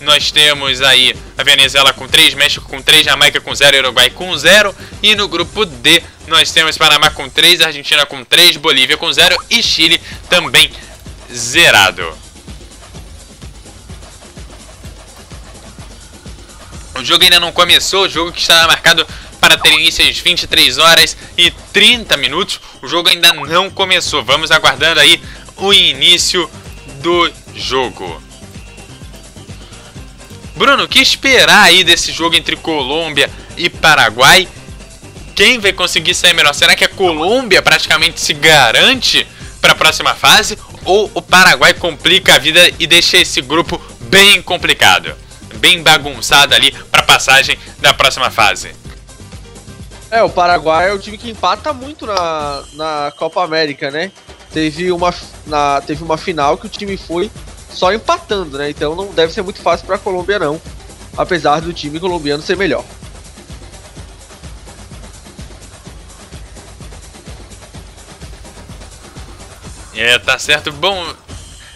nós 0.00 0.30
temos 0.30 0.80
aí 0.80 1.14
a 1.36 1.42
Venezuela 1.42 1.92
com 1.92 2.08
3, 2.08 2.34
México 2.34 2.66
com 2.68 2.80
3, 2.80 3.04
Jamaica 3.04 3.40
com 3.40 3.54
0, 3.54 3.78
Uruguai 3.78 4.10
com 4.10 4.36
0. 4.36 4.74
E 5.02 5.14
no 5.14 5.28
grupo 5.28 5.64
D 5.64 6.02
nós 6.26 6.50
temos 6.50 6.76
Panamá 6.76 7.10
com 7.10 7.28
3, 7.28 7.60
Argentina 7.60 8.04
com 8.04 8.24
3, 8.24 8.56
Bolívia 8.56 8.96
com 8.96 9.12
0 9.12 9.36
e 9.50 9.62
Chile 9.62 10.00
também 10.28 10.70
zerado. 11.32 12.16
O 16.98 17.04
jogo 17.04 17.24
ainda 17.24 17.38
não 17.38 17.52
começou, 17.52 18.04
o 18.04 18.08
jogo 18.08 18.32
que 18.32 18.40
está 18.40 18.66
marcado 18.66 19.06
para 19.38 19.58
ter 19.58 19.70
início 19.72 20.06
às 20.08 20.18
23 20.18 20.78
horas 20.78 21.16
e 21.36 21.50
30 21.50 22.16
minutos. 22.16 22.58
O 22.82 22.88
jogo 22.88 23.08
ainda 23.10 23.32
não 23.32 23.70
começou. 23.70 24.24
Vamos 24.24 24.50
aguardando 24.50 25.00
aí 25.00 25.22
o 25.56 25.72
início 25.72 26.50
do 27.02 27.30
jogo. 27.56 28.22
Bruno, 30.54 30.84
o 30.84 30.88
que 30.88 31.00
esperar 31.00 31.64
aí 31.64 31.82
desse 31.82 32.12
jogo 32.12 32.36
entre 32.36 32.56
Colômbia 32.56 33.30
e 33.56 33.68
Paraguai? 33.68 34.48
Quem 35.34 35.58
vai 35.58 35.72
conseguir 35.72 36.14
sair 36.14 36.32
melhor? 36.32 36.54
Será 36.54 36.74
que 36.74 36.84
a 36.84 36.88
Colômbia 36.88 37.60
praticamente 37.60 38.20
se 38.20 38.32
garante 38.32 39.26
para 39.60 39.72
a 39.72 39.76
próxima 39.76 40.14
fase? 40.14 40.58
Ou 40.84 41.10
o 41.12 41.20
Paraguai 41.20 41.74
complica 41.74 42.36
a 42.36 42.38
vida 42.38 42.70
e 42.78 42.86
deixa 42.86 43.18
esse 43.18 43.42
grupo 43.42 43.80
bem 44.02 44.40
complicado? 44.40 45.14
Bem 45.56 45.82
bagunçado 45.82 46.54
ali 46.54 46.72
para 46.90 47.02
a 47.02 47.04
passagem 47.04 47.58
da 47.80 47.92
próxima 47.92 48.30
fase? 48.30 48.70
É, 50.10 50.22
o 50.22 50.30
Paraguai 50.30 50.88
é 50.88 50.92
o 50.92 50.98
time 50.98 51.18
que 51.18 51.28
empata 51.28 51.72
muito 51.72 52.06
na, 52.06 52.62
na 52.74 53.12
Copa 53.18 53.42
América, 53.42 53.90
né? 53.90 54.12
Teve 54.56 54.90
uma, 54.90 55.14
na, 55.46 55.82
teve 55.82 56.02
uma 56.02 56.16
final 56.16 56.56
que 56.56 56.64
o 56.64 56.68
time 56.70 56.96
foi 56.96 57.30
só 57.70 57.92
empatando, 57.92 58.56
né? 58.56 58.70
Então 58.70 58.96
não 58.96 59.08
deve 59.12 59.30
ser 59.30 59.42
muito 59.42 59.60
fácil 59.60 59.86
para 59.86 59.96
a 59.96 59.98
Colômbia 59.98 60.38
não, 60.38 60.58
apesar 61.14 61.60
do 61.60 61.74
time 61.74 62.00
colombiano 62.00 62.42
ser 62.42 62.56
melhor. 62.56 62.82
É, 69.94 70.18
tá 70.20 70.38
certo. 70.38 70.72
Bom, 70.72 71.06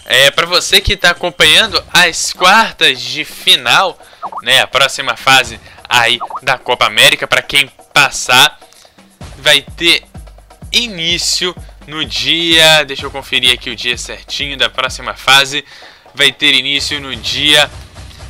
é 0.07 0.31
para 0.31 0.47
você 0.47 0.81
que 0.81 0.95
está 0.95 1.11
acompanhando 1.11 1.85
as 1.93 2.33
quartas 2.33 2.99
de 2.99 3.27
final, 3.27 3.99
né, 4.43 4.63
a 4.63 4.67
próxima 4.67 5.19
fase 5.19 5.61
aí 5.87 6.19
da 6.43 6.57
Copa 6.57 6.87
América, 6.87 7.27
para 7.27 7.43
quem 7.43 7.71
passar, 7.93 8.59
vai 9.37 9.61
ter 9.61 10.03
início 10.73 11.55
no 11.91 12.05
dia. 12.05 12.85
Deixa 12.85 13.05
eu 13.05 13.11
conferir 13.11 13.53
aqui 13.53 13.69
o 13.69 13.77
dia 13.77 13.99
certinho 13.99 14.57
da 14.57 14.71
próxima 14.71 15.13
fase. 15.15 15.65
Vai 16.15 16.33
ter 16.33 16.55
início 16.55 17.01
no 17.01 17.15
dia 17.17 17.71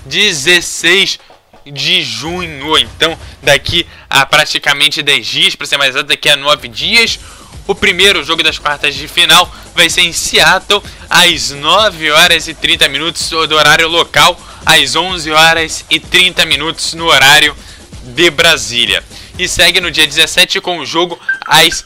16 0.07 1.21
de 1.67 2.02
junho. 2.02 2.79
Então, 2.79 3.17
daqui 3.43 3.87
a 4.09 4.25
praticamente 4.25 5.02
10 5.02 5.26
dias, 5.26 5.55
para 5.55 5.67
ser 5.67 5.76
mais 5.76 5.90
exato, 5.90 6.09
daqui 6.09 6.29
a 6.29 6.37
9 6.37 6.69
dias. 6.69 7.21
O 7.67 7.75
primeiro 7.75 8.25
jogo 8.25 8.43
das 8.43 8.59
quartas 8.59 8.95
de 8.95 9.07
final 9.07 9.49
vai 9.75 9.88
ser 9.88 10.00
em 10.00 10.12
Seattle, 10.12 10.83
às 11.09 11.50
9 11.50 12.11
horas 12.11 12.49
e 12.49 12.55
30 12.55 12.88
minutos 12.88 13.29
do 13.29 13.55
horário 13.55 13.87
local, 13.87 14.40
às 14.67 14.97
11 14.97 15.31
horas 15.31 15.85
e 15.88 16.00
30 16.00 16.45
minutos 16.47 16.95
no 16.95 17.07
horário 17.07 17.55
de 18.02 18.31
Brasília. 18.31 19.05
E 19.38 19.47
segue 19.47 19.81
no 19.81 19.90
dia 19.90 20.07
17 20.07 20.61
com 20.61 20.79
o 20.79 20.87
jogo 20.87 21.19
às 21.47 21.85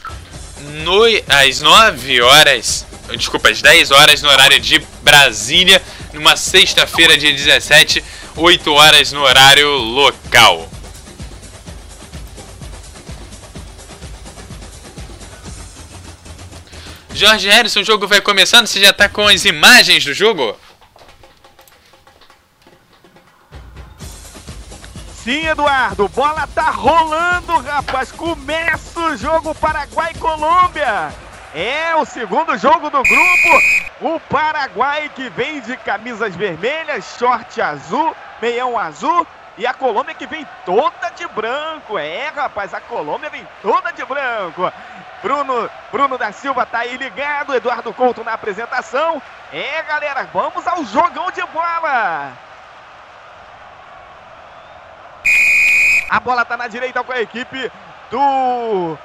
no, 0.83 1.03
às 1.27 1.61
9 1.61 2.21
horas, 2.21 2.85
desculpa, 3.15 3.49
às 3.49 3.61
10 3.61 3.91
horas 3.91 4.21
no 4.21 4.29
horário 4.29 4.59
de 4.59 4.79
Brasília, 5.01 5.81
numa 6.13 6.35
sexta-feira, 6.35 7.17
dia 7.17 7.31
17, 7.31 8.03
8 8.35 8.73
horas 8.73 9.11
no 9.11 9.21
horário 9.21 9.69
local. 9.69 10.69
Jorge 17.13 17.47
Harrison, 17.47 17.79
o 17.79 17.83
jogo 17.83 18.07
vai 18.07 18.19
começando, 18.19 18.67
você 18.67 18.81
já 18.81 18.89
está 18.89 19.07
com 19.07 19.25
as 19.25 19.45
imagens 19.45 20.03
do 20.03 20.13
jogo? 20.13 20.57
Sim, 25.25 25.47
Eduardo, 25.47 26.07
bola 26.09 26.47
tá 26.53 26.69
rolando, 26.69 27.57
rapaz. 27.57 28.11
Começa 28.11 28.99
o 28.99 29.17
jogo 29.17 29.55
Paraguai 29.55 30.11
e 30.13 30.19
Colômbia. 30.19 31.11
É 31.51 31.95
o 31.95 32.05
segundo 32.05 32.55
jogo 32.59 32.91
do 32.91 33.01
grupo. 33.01 33.61
O 34.01 34.19
Paraguai 34.19 35.09
que 35.15 35.27
vem 35.29 35.61
de 35.61 35.75
camisas 35.77 36.35
vermelhas, 36.35 37.17
short 37.17 37.59
azul, 37.59 38.15
meião 38.39 38.77
azul. 38.77 39.25
E 39.57 39.65
a 39.65 39.73
Colômbia 39.73 40.13
que 40.13 40.27
vem 40.27 40.47
toda 40.63 41.09
de 41.15 41.25
branco. 41.29 41.97
É, 41.97 42.27
rapaz, 42.27 42.71
a 42.71 42.79
Colômbia 42.79 43.31
vem 43.31 43.47
toda 43.63 43.91
de 43.93 44.05
branco. 44.05 44.71
Bruno, 45.23 45.67
Bruno 45.91 46.19
da 46.19 46.31
Silva 46.31 46.67
tá 46.67 46.81
aí 46.81 46.97
ligado. 46.97 47.55
Eduardo 47.55 47.91
Couto 47.95 48.23
na 48.23 48.33
apresentação. 48.33 49.19
É, 49.51 49.81
galera, 49.81 50.29
vamos 50.31 50.67
ao 50.67 50.85
jogão 50.85 51.31
de 51.31 51.41
bola. 51.47 52.45
A 56.09 56.19
bola 56.19 56.43
está 56.43 56.55
na 56.55 56.67
direita 56.67 57.03
com 57.03 57.11
a 57.11 57.21
equipe 57.21 57.71
do 58.11 58.97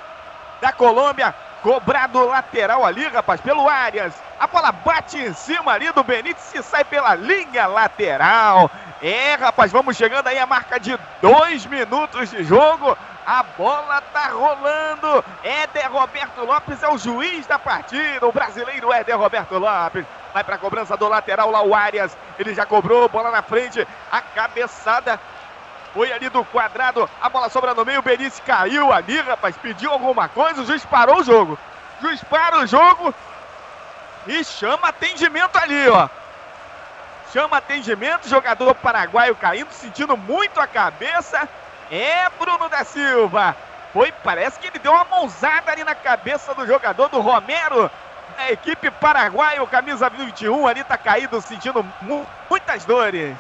da 0.61 0.73
Colômbia. 0.73 1.35
Cobrado 1.63 2.25
lateral 2.25 2.87
ali, 2.87 3.07
rapaz, 3.07 3.41
pelo 3.41 3.69
Arias. 3.69 4.15
A 4.39 4.47
bola 4.47 4.73
bate 4.73 5.19
em 5.19 5.35
cima 5.35 5.73
ali 5.73 5.93
do 5.93 6.03
Benítez 6.03 6.55
e 6.55 6.63
sai 6.63 6.85
pela 6.85 7.15
linha 7.15 7.67
lateral. 7.67 8.71
É, 9.03 9.35
rapaz, 9.35 9.71
vamos 9.71 9.97
chegando 9.97 10.27
aí 10.27 10.39
a 10.39 10.47
marca 10.47 10.81
de 10.81 10.99
dois 11.21 11.67
minutos 11.67 12.31
de 12.31 12.45
jogo. 12.45 12.97
A 13.27 13.43
bola 13.43 14.01
tá 14.13 14.29
rolando. 14.29 15.25
Éder 15.45 15.93
Roberto 15.93 16.45
Lopes 16.45 16.83
é 16.83 16.89
o 16.89 16.97
juiz 16.97 17.47
da 17.47 17.59
partida. 17.59 18.27
O 18.27 18.33
brasileiro 18.33 18.91
Éder 18.91 19.19
Roberto 19.19 19.59
Lopes. 19.59 20.07
Vai 20.33 20.43
para 20.43 20.55
a 20.55 20.59
cobrança 20.59 20.97
do 20.97 21.09
lateral 21.09 21.51
lá 21.51 21.63
o 21.63 21.75
Arias. 21.75 22.17
Ele 22.39 22.55
já 22.55 22.65
cobrou, 22.65 23.09
bola 23.09 23.31
na 23.31 23.43
frente. 23.43 23.87
A 24.11 24.23
cabeçada 24.23 25.21
foi 25.93 26.13
ali 26.13 26.29
do 26.29 26.45
quadrado, 26.45 27.09
a 27.21 27.29
bola 27.29 27.49
sobra 27.49 27.75
no 27.75 27.85
meio, 27.85 28.01
o 28.01 28.03
Benício 28.03 28.43
caiu 28.45 28.93
ali, 28.93 29.21
rapaz, 29.21 29.57
pediu 29.57 29.91
alguma 29.91 30.29
coisa, 30.29 30.63
o 30.63 30.67
juiz 30.67 30.85
parou 30.85 31.19
o 31.19 31.25
jogo. 31.25 31.59
O 31.99 32.03
juiz 32.03 32.23
para 32.25 32.59
o 32.59 32.67
jogo 32.67 33.15
e 34.27 34.45
chama 34.45 34.89
atendimento 34.89 35.57
ali, 35.57 35.89
ó. 35.89 36.09
Chama 37.33 37.59
atendimento, 37.59 38.29
jogador 38.29 38.75
paraguaio 38.75 39.37
caindo, 39.37 39.71
sentindo 39.71 40.17
muito 40.17 40.61
a 40.61 40.67
cabeça. 40.67 41.49
É 41.91 42.29
Bruno 42.39 42.69
da 42.69 42.85
Silva. 42.85 43.57
Foi, 43.93 44.13
parece 44.25 44.59
que 44.59 44.69
ele 44.69 44.79
deu 44.79 44.93
uma 44.93 45.05
mãozada 45.05 45.71
ali 45.71 45.85
na 45.85 45.95
cabeça 45.95 46.55
do 46.55 46.67
jogador 46.67 47.09
do 47.09 47.21
Romero. 47.21 47.91
A 48.39 48.53
equipe 48.53 48.91
paraguaia, 48.91 49.63
o 49.63 49.67
camisa 49.67 50.09
21 50.09 50.67
ali 50.67 50.85
tá 50.85 50.97
caído, 50.97 51.41
sentindo 51.41 51.85
mu 52.03 52.27
muitas 52.49 52.85
dores. 52.85 53.37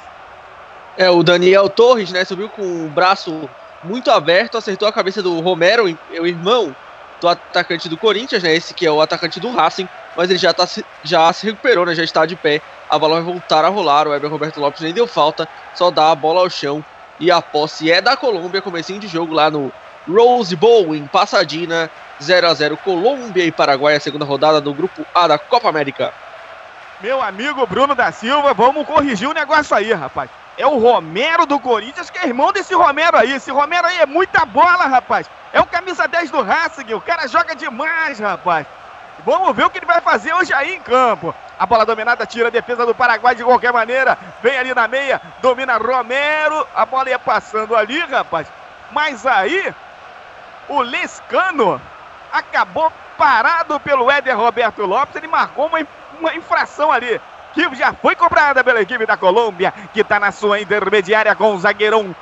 É, 1.01 1.09
o 1.09 1.23
Daniel 1.23 1.67
Torres, 1.71 2.13
né, 2.13 2.27
subiu 2.27 2.51
com 2.51 2.85
o 2.85 2.91
braço 2.91 3.49
muito 3.83 4.11
aberto, 4.11 4.59
acertou 4.59 4.87
a 4.87 4.93
cabeça 4.93 5.23
do 5.23 5.41
Romero, 5.41 5.85
o 5.85 6.27
irmão 6.27 6.77
do 7.19 7.27
atacante 7.27 7.89
do 7.89 7.97
Corinthians, 7.97 8.43
né, 8.43 8.55
esse 8.55 8.75
que 8.75 8.85
é 8.85 8.91
o 8.91 9.01
atacante 9.01 9.41
do 9.41 9.51
Racing, 9.51 9.89
mas 10.15 10.29
ele 10.29 10.39
já, 10.39 10.53
tá, 10.53 10.69
já 11.03 11.33
se 11.33 11.47
recuperou, 11.47 11.87
né, 11.87 11.95
já 11.95 12.05
está 12.05 12.27
de 12.27 12.37
pé, 12.37 12.61
a 12.91 12.99
bola 12.99 13.15
vai 13.15 13.33
voltar 13.33 13.65
a 13.65 13.69
rolar, 13.69 14.07
o 14.07 14.11
Weber 14.11 14.31
Roberto 14.31 14.61
Lopes 14.61 14.83
nem 14.83 14.93
deu 14.93 15.07
falta, 15.07 15.49
só 15.75 15.91
dá 15.91 16.11
a 16.11 16.15
bola 16.15 16.41
ao 16.41 16.51
chão 16.51 16.85
e 17.19 17.31
a 17.31 17.41
posse 17.41 17.91
é 17.91 18.03
da 18.03 18.15
Colômbia, 18.15 18.61
comecinho 18.61 19.01
de 19.01 19.09
jogo 19.09 19.33
lá 19.33 19.51
no 19.51 19.73
Rose 20.07 20.55
Bowl 20.55 20.95
em 20.95 21.07
Pasadena, 21.07 21.91
0 22.23 22.47
a 22.47 22.53
0 22.53 22.77
Colômbia 22.77 23.47
e 23.47 23.51
Paraguai, 23.51 23.97
a 23.97 24.01
segunda 24.01 24.27
rodada 24.27 24.61
do 24.61 24.75
grupo 24.75 25.07
A 25.15 25.27
da 25.27 25.39
Copa 25.39 25.67
América. 25.67 26.13
Meu 27.01 27.23
amigo 27.23 27.67
Bruno 27.67 27.95
da 27.95 28.13
Silva, 28.13 28.53
vamos 28.53 28.87
corrigir 28.87 29.27
o 29.27 29.33
negócio 29.33 29.75
aí, 29.75 29.95
rapaz 29.95 30.29
é 30.61 30.67
o 30.67 30.79
Romero 30.79 31.47
do 31.47 31.59
Corinthians, 31.59 32.11
que 32.11 32.19
é 32.19 32.27
irmão 32.27 32.53
desse 32.53 32.75
Romero 32.75 33.17
aí. 33.17 33.33
Esse 33.33 33.51
Romero 33.51 33.87
aí 33.87 33.99
é 33.99 34.07
muita 34.07 34.45
bola, 34.45 34.87
rapaz. 34.87 35.29
É 35.53 35.61
o 35.61 35.67
camisa 35.67 36.07
10 36.07 36.31
do 36.31 36.43
Racing, 36.43 36.93
o 36.93 37.01
cara 37.01 37.27
joga 37.27 37.57
demais, 37.57 38.19
rapaz. 38.19 38.67
Vamos 39.25 39.55
ver 39.55 39.65
o 39.65 39.71
que 39.71 39.79
ele 39.79 39.87
vai 39.87 40.01
fazer 40.01 40.33
hoje 40.33 40.53
aí 40.53 40.75
em 40.75 40.81
campo. 40.81 41.35
A 41.59 41.67
bola 41.67 41.85
dominada 41.85 42.27
tira 42.27 42.49
a 42.49 42.51
defesa 42.51 42.87
do 42.87 42.95
Paraguai 42.95 43.35
de 43.35 43.45
qualquer 43.45 43.73
maneira. 43.73 44.17
Vem 44.43 44.59
ali 44.59 44.75
na 44.75 44.87
meia, 44.87 45.21
domina 45.43 45.77
Romero. 45.77 46.67
A 46.75 46.87
bola 46.87 47.11
ia 47.11 47.19
passando 47.19 47.75
ali, 47.75 47.99
rapaz. 47.99 48.47
Mas 48.93 49.27
aí, 49.27 49.75
o 50.69 50.81
Lescano 50.81 51.81
acabou 52.33 52.93
parado 53.17 53.79
pelo 53.81 54.11
Éder 54.11 54.37
Roberto 54.37 54.83
Lopes, 54.87 55.17
ele 55.17 55.27
marcou 55.27 55.67
uma, 55.67 55.87
uma 56.19 56.35
infração 56.35 56.91
ali, 56.91 57.21
que 57.53 57.75
já 57.75 57.93
foi 57.93 58.15
cobrada 58.15 58.63
pela 58.63 58.81
equipe 58.81 59.07
da 59.07 59.17
Colômbia, 59.17 59.73
que 59.93 60.01
está 60.01 60.19
na 60.21 60.33
sua 60.33 60.61
intermediária 60.61 61.35
com 61.35 61.55
o 61.55 61.59
zagueirão 61.59 62.15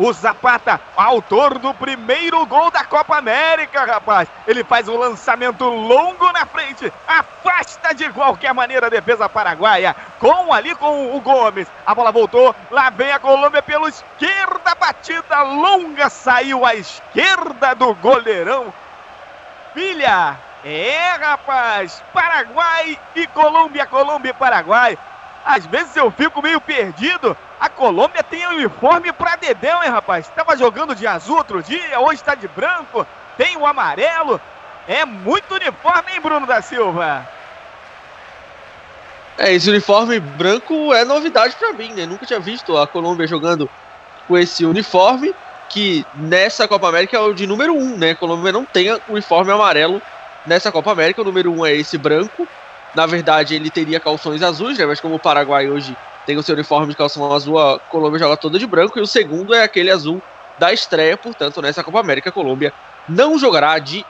o 0.00 0.12
Zapata, 0.12 0.80
autor 0.96 1.58
do 1.58 1.74
primeiro 1.74 2.44
gol 2.46 2.70
da 2.70 2.84
Copa 2.84 3.18
América, 3.18 3.84
rapaz. 3.84 4.28
Ele 4.46 4.64
faz 4.64 4.88
um 4.88 4.96
lançamento 4.96 5.64
longo 5.64 6.32
na 6.32 6.46
frente, 6.46 6.90
afasta 7.06 7.94
de 7.94 8.10
qualquer 8.10 8.54
maneira 8.54 8.86
a 8.86 8.90
defesa 8.90 9.28
paraguaia. 9.28 9.94
Com 10.18 10.52
ali 10.52 10.74
com 10.74 11.14
o 11.14 11.20
Gomes. 11.20 11.68
A 11.84 11.94
bola 11.94 12.12
voltou, 12.12 12.54
lá 12.70 12.88
vem 12.88 13.12
a 13.12 13.18
Colômbia 13.18 13.62
pela 13.62 13.88
esquerda, 13.88 14.74
batida 14.74 15.42
longa, 15.42 16.08
saiu 16.08 16.64
à 16.64 16.74
esquerda 16.74 17.74
do 17.74 17.94
goleirão. 17.96 18.72
Filha, 19.74 20.36
é 20.64 21.16
rapaz, 21.16 22.02
Paraguai 22.12 22.98
e 23.14 23.26
Colômbia, 23.28 23.86
Colômbia 23.86 24.30
e 24.30 24.34
Paraguai. 24.34 24.98
Às 25.44 25.66
vezes 25.66 25.96
eu 25.96 26.10
fico 26.10 26.42
meio 26.42 26.60
perdido. 26.60 27.36
A 27.58 27.68
Colômbia 27.68 28.22
tem 28.22 28.46
uniforme 28.46 29.12
pra 29.12 29.36
Dedéu, 29.36 29.82
hein, 29.82 29.90
rapaz? 29.90 30.28
Tava 30.28 30.56
jogando 30.56 30.94
de 30.94 31.06
azul 31.06 31.36
outro 31.36 31.62
dia, 31.62 32.00
hoje 32.00 32.22
tá 32.22 32.34
de 32.34 32.48
branco. 32.48 33.06
Tem 33.36 33.56
o 33.56 33.66
amarelo. 33.66 34.40
É 34.86 35.04
muito 35.04 35.54
uniforme, 35.54 36.12
hein, 36.12 36.20
Bruno 36.20 36.46
da 36.46 36.60
Silva? 36.60 37.26
É, 39.38 39.54
esse 39.54 39.70
uniforme 39.70 40.20
branco 40.20 40.92
é 40.92 41.04
novidade 41.04 41.56
para 41.56 41.72
mim, 41.72 41.92
né? 41.94 42.04
Nunca 42.04 42.26
tinha 42.26 42.40
visto 42.40 42.76
a 42.76 42.86
Colômbia 42.86 43.26
jogando 43.26 43.70
com 44.28 44.36
esse 44.36 44.66
uniforme, 44.66 45.34
que 45.70 46.04
nessa 46.14 46.68
Copa 46.68 46.88
América 46.88 47.16
é 47.16 47.20
o 47.20 47.32
de 47.32 47.46
número 47.46 47.74
1, 47.74 47.78
um, 47.78 47.96
né? 47.96 48.10
A 48.10 48.16
Colômbia 48.16 48.52
não 48.52 48.64
tem 48.64 48.88
uniforme 49.08 49.50
amarelo 49.50 50.02
nessa 50.46 50.72
Copa 50.72 50.92
América, 50.92 51.20
o 51.20 51.24
número 51.24 51.52
1 51.52 51.58
um 51.58 51.66
é 51.66 51.74
esse 51.74 51.98
branco. 51.98 52.46
Na 52.94 53.06
verdade, 53.06 53.54
ele 53.54 53.70
teria 53.70 54.00
calções 54.00 54.42
azuis, 54.42 54.78
né? 54.78 54.86
Mas 54.86 55.00
como 55.00 55.14
o 55.14 55.20
Paraguai 55.20 55.68
hoje 55.68 55.96
tem 56.26 56.36
o 56.36 56.42
seu 56.42 56.54
uniforme 56.54 56.88
de 56.88 56.96
calção 56.96 57.32
azul, 57.32 57.58
a 57.58 57.78
Colômbia 57.78 58.18
joga 58.18 58.36
toda 58.36 58.58
de 58.58 58.66
branco. 58.66 58.98
E 58.98 59.02
o 59.02 59.06
segundo 59.06 59.54
é 59.54 59.62
aquele 59.62 59.90
azul 59.90 60.20
da 60.58 60.72
estreia, 60.72 61.16
portanto, 61.16 61.62
nessa 61.62 61.82
Copa 61.82 62.00
América, 62.00 62.30
a 62.30 62.32
Colômbia 62.32 62.72
não 63.08 63.38
jogará 63.38 63.78
de 63.78 64.04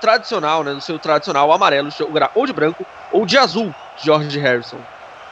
tradicional, 0.00 0.64
né? 0.64 0.72
No 0.72 0.80
seu 0.80 0.98
tradicional 0.98 1.50
amarelo, 1.52 1.90
jogará 1.90 2.30
ou 2.34 2.46
de 2.46 2.52
branco 2.52 2.84
ou 3.12 3.24
de 3.24 3.38
azul, 3.38 3.72
George 4.02 4.38
Harrison. 4.38 4.80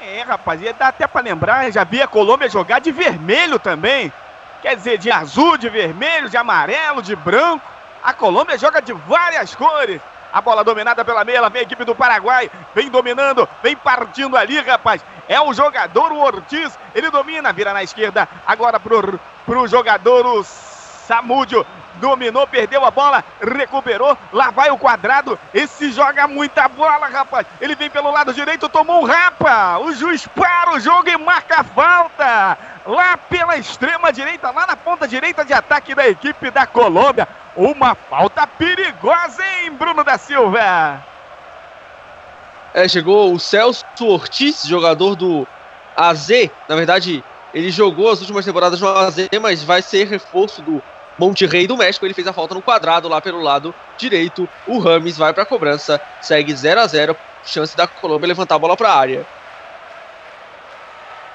É, 0.00 0.23
rapaz, 0.23 0.61
e 0.62 0.73
dá 0.73 0.88
até 0.88 1.06
para 1.06 1.23
lembrar, 1.23 1.71
já 1.71 1.85
vi 1.85 2.00
a 2.00 2.09
Colômbia 2.09 2.49
jogar 2.49 2.80
de 2.80 2.90
vermelho 2.90 3.59
também. 3.59 4.12
Quer 4.61 4.76
dizer, 4.76 4.99
de 4.99 5.11
azul, 5.11 5.56
de 5.56 5.68
vermelho, 5.68 6.30
de 6.30 6.37
amarelo, 6.37 7.02
de 7.02 7.14
branco. 7.16 7.81
A 8.02 8.12
Colômbia 8.12 8.59
joga 8.59 8.82
de 8.82 8.92
várias 8.92 9.54
cores. 9.54 10.00
A 10.32 10.40
bola 10.40 10.64
dominada 10.64 11.04
pela 11.04 11.25
meia, 11.25 11.47
vem 11.50 11.61
a 11.61 11.62
equipe 11.62 11.85
do 11.85 11.94
Paraguai, 11.94 12.50
vem 12.75 12.88
dominando, 12.88 13.47
vem 13.62 13.76
partindo 13.76 14.37
ali, 14.37 14.59
rapaz. 14.61 15.04
É 15.28 15.38
o 15.38 15.52
jogador, 15.52 16.11
o 16.11 16.21
Ortiz, 16.21 16.76
ele 16.94 17.11
domina, 17.11 17.52
vira 17.52 17.75
na 17.75 17.82
esquerda, 17.82 18.26
agora 18.47 18.80
pro, 18.80 19.21
pro 19.44 19.68
jogador, 19.68 20.26
o 20.26 20.42
Samúdio. 20.42 21.64
Dominou, 21.97 22.47
perdeu 22.47 22.85
a 22.87 22.90
bola, 22.90 23.23
recuperou, 23.40 24.16
lá 24.32 24.50
vai 24.50 24.71
o 24.71 24.78
quadrado. 24.78 25.38
Esse 25.52 25.92
joga 25.92 26.26
muita 26.26 26.66
bola, 26.66 27.06
rapaz. 27.06 27.47
Ele 27.61 27.76
vem 27.76 27.90
pelo 27.90 28.11
lado 28.11 28.33
direito, 28.33 28.66
tomou 28.68 29.03
um 29.03 29.05
rapa. 29.05 29.79
O 29.79 29.92
juiz 29.92 30.26
para 30.26 30.72
o 30.72 30.81
jogo 30.81 31.11
e 31.11 31.16
marca 31.18 31.61
a 31.61 31.64
falta. 31.64 32.59
Lá 32.87 33.16
pela 33.18 33.59
extrema 33.59 34.11
direita, 34.11 34.50
lá 34.50 34.66
na 34.66 34.74
ponta 34.74 35.07
direita 35.07 35.44
de 35.44 35.53
ataque 35.53 35.94
da 35.94 36.09
equipe 36.09 36.50
da 36.50 36.66
Colômbia. 36.66 37.29
Uma 37.56 37.94
falta 37.94 38.46
perigosa, 38.46 39.42
hein, 39.44 39.72
Bruno 39.72 40.02
da 40.02 40.16
Silva? 40.16 41.02
É, 42.74 42.88
chegou 42.88 43.34
o 43.34 43.38
Celso 43.38 43.84
Ortiz, 44.00 44.62
jogador 44.62 45.14
do 45.14 45.46
AZ. 45.94 46.28
Na 46.66 46.74
verdade, 46.74 47.22
ele 47.52 47.70
jogou 47.70 48.10
as 48.10 48.20
últimas 48.20 48.44
temporadas 48.44 48.80
no 48.80 48.88
AZ, 48.88 49.28
mas 49.40 49.62
vai 49.62 49.82
ser 49.82 50.08
reforço 50.08 50.62
do 50.62 50.82
Monte 51.18 51.44
Rei 51.44 51.66
do 51.66 51.76
México. 51.76 52.06
Ele 52.06 52.14
fez 52.14 52.26
a 52.26 52.32
falta 52.32 52.54
no 52.54 52.62
quadrado 52.62 53.08
lá 53.08 53.20
pelo 53.20 53.42
lado 53.42 53.74
direito. 53.98 54.48
O 54.66 54.78
Rames 54.78 55.18
vai 55.18 55.34
para 55.34 55.42
a 55.42 55.46
cobrança, 55.46 56.00
segue 56.22 56.54
0 56.54 56.80
a 56.80 56.86
0 56.86 57.16
Chance 57.44 57.76
da 57.76 57.86
Colômbia 57.86 58.28
levantar 58.28 58.54
a 58.54 58.58
bola 58.58 58.76
para 58.76 58.88
a 58.88 58.96
área. 58.96 59.26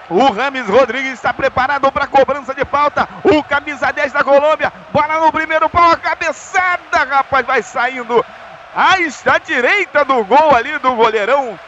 O 0.10 0.32
Rames 0.32 0.68
Rodrigues 0.68 1.14
está 1.14 1.34
preparado 1.34 1.92
para 1.92 2.06
a 2.06 2.08
cobrança 2.08 2.56
de 2.56 2.64
falta. 2.64 3.08
O 3.24 3.44
camisa 3.44 3.92
10 3.92 4.14
da 4.14 4.24
Colômbia. 4.24 4.72
Bola 4.92 5.20
no 5.20 5.32
primeiro 5.32 5.70
pau, 5.70 5.92
a 5.92 5.98
cabeçada, 5.98 7.04
rapaz, 7.04 7.46
vai 7.46 7.62
saindo. 7.62 8.26
Aí 8.74 9.04
está 9.04 9.38
direita 9.38 10.06
do 10.06 10.24
gol 10.24 10.56
ali 10.56 10.78
do 10.80 10.94
goleirão. 10.96 11.60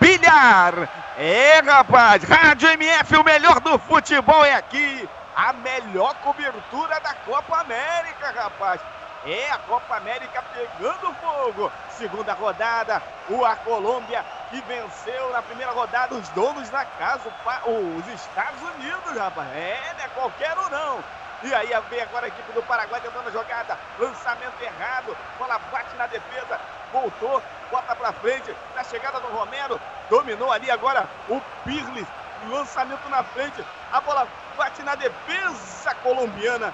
Bilhar. 0.00 0.88
É, 1.18 1.60
rapaz. 1.60 2.22
Rádio 2.22 2.68
MF, 2.68 3.16
o 3.16 3.24
melhor 3.24 3.58
do 3.60 3.78
futebol 3.78 4.44
é 4.44 4.54
aqui. 4.54 5.08
A 5.34 5.52
melhor 5.54 6.14
cobertura 6.22 7.00
da 7.00 7.14
Copa 7.14 7.60
América, 7.60 8.32
rapaz. 8.36 8.80
É 9.24 9.50
a 9.50 9.58
Copa 9.58 9.96
América 9.96 10.42
pegando 10.52 11.14
fogo. 11.14 11.70
Segunda 11.90 12.32
rodada, 12.32 13.00
o 13.28 13.44
a 13.44 13.54
Colômbia 13.56 14.24
que 14.50 14.60
venceu 14.62 15.30
na 15.30 15.40
primeira 15.40 15.72
rodada 15.72 16.14
os 16.14 16.28
donos 16.30 16.68
da 16.70 16.84
casa, 16.84 17.32
os 17.66 18.08
Estados 18.08 18.60
Unidos, 18.62 19.16
rapaz. 19.16 19.48
É, 19.54 19.94
não 19.96 20.04
é 20.04 20.08
qualquer 20.08 20.58
um 20.58 20.68
não. 20.68 21.04
E 21.44 21.54
aí 21.54 21.70
vem 21.90 22.00
agora 22.00 22.26
a 22.26 22.28
equipe 22.28 22.52
do 22.52 22.62
Paraguai 22.62 23.00
tentando 23.00 23.28
a 23.28 23.32
jogada. 23.32 23.76
Lançamento 23.98 24.60
errado. 24.60 25.16
Bola 25.38 25.58
bate 25.72 25.96
na 25.96 26.06
defesa. 26.06 26.60
Voltou, 26.92 27.42
bota 27.70 27.96
pra 27.96 28.12
frente. 28.12 28.54
Na 28.76 28.84
chegada 28.84 29.18
do 29.18 29.28
Romero. 29.28 29.80
Dominou 30.08 30.52
ali 30.52 30.70
agora 30.70 31.08
o 31.28 31.40
Pirles. 31.64 32.06
Lançamento 32.48 33.08
na 33.08 33.24
frente. 33.24 33.64
A 33.92 34.00
bola 34.00 34.28
bate 34.56 34.82
na 34.82 34.94
defesa 34.94 35.94
colombiana 35.96 36.72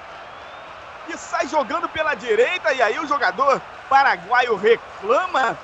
e 1.09 1.16
sai 1.16 1.47
jogando 1.49 1.88
pela 1.88 2.14
direita. 2.14 2.73
E 2.73 2.83
aí 2.83 2.99
o 2.99 3.07
jogador 3.07 3.61
paraguaio 3.88 4.57
reclama. 4.57 5.57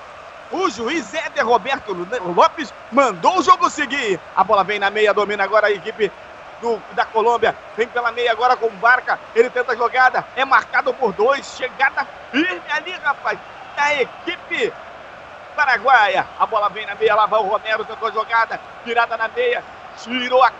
O 0.51 0.69
juiz 0.71 1.13
Éder 1.13 1.47
Roberto 1.47 1.93
Lopes 1.93 2.73
mandou 2.93 3.39
o 3.39 3.43
jogo 3.43 3.69
seguir. 3.71 4.21
A 4.37 4.45
bola 4.45 4.63
vem 4.63 4.79
na 4.79 4.91
meia, 4.91 5.13
domina 5.13 5.43
agora 5.43 5.67
a 5.67 5.71
equipe 5.71 6.13
do, 6.61 6.81
da 6.93 7.05
Colômbia. 7.05 7.57
Vem 7.77 7.89
pela 7.89 8.13
meia 8.13 8.33
agora 8.33 8.57
com 8.57 8.69
Barca. 8.77 9.19
Ele 9.35 9.51
tenta 9.51 9.73
a 9.73 9.77
jogada. 9.77 10.25
É 10.37 10.45
marcado 10.45 10.93
por 10.95 11.13
dois. 11.13 11.47
Chegada 11.57 12.07
firme 12.31 12.63
ali, 12.71 12.93
rapaz. 12.93 13.39
Da 13.77 13.95
equipe 13.95 14.73
paraguaia. 15.57 16.27
A 16.39 16.47
bola 16.47 16.69
vem 16.69 16.87
na 16.87 16.95
meia. 16.95 17.15
Lá 17.15 17.27
vai 17.27 17.41
o 17.41 17.45
Romero. 17.45 17.85
Tentou 17.85 18.09
a 18.09 18.13
jogada. 18.13 18.61
Virada 18.85 19.17
na 19.17 19.29
meia. 19.29 19.65
Tirou 19.99 20.43
a 20.43 20.53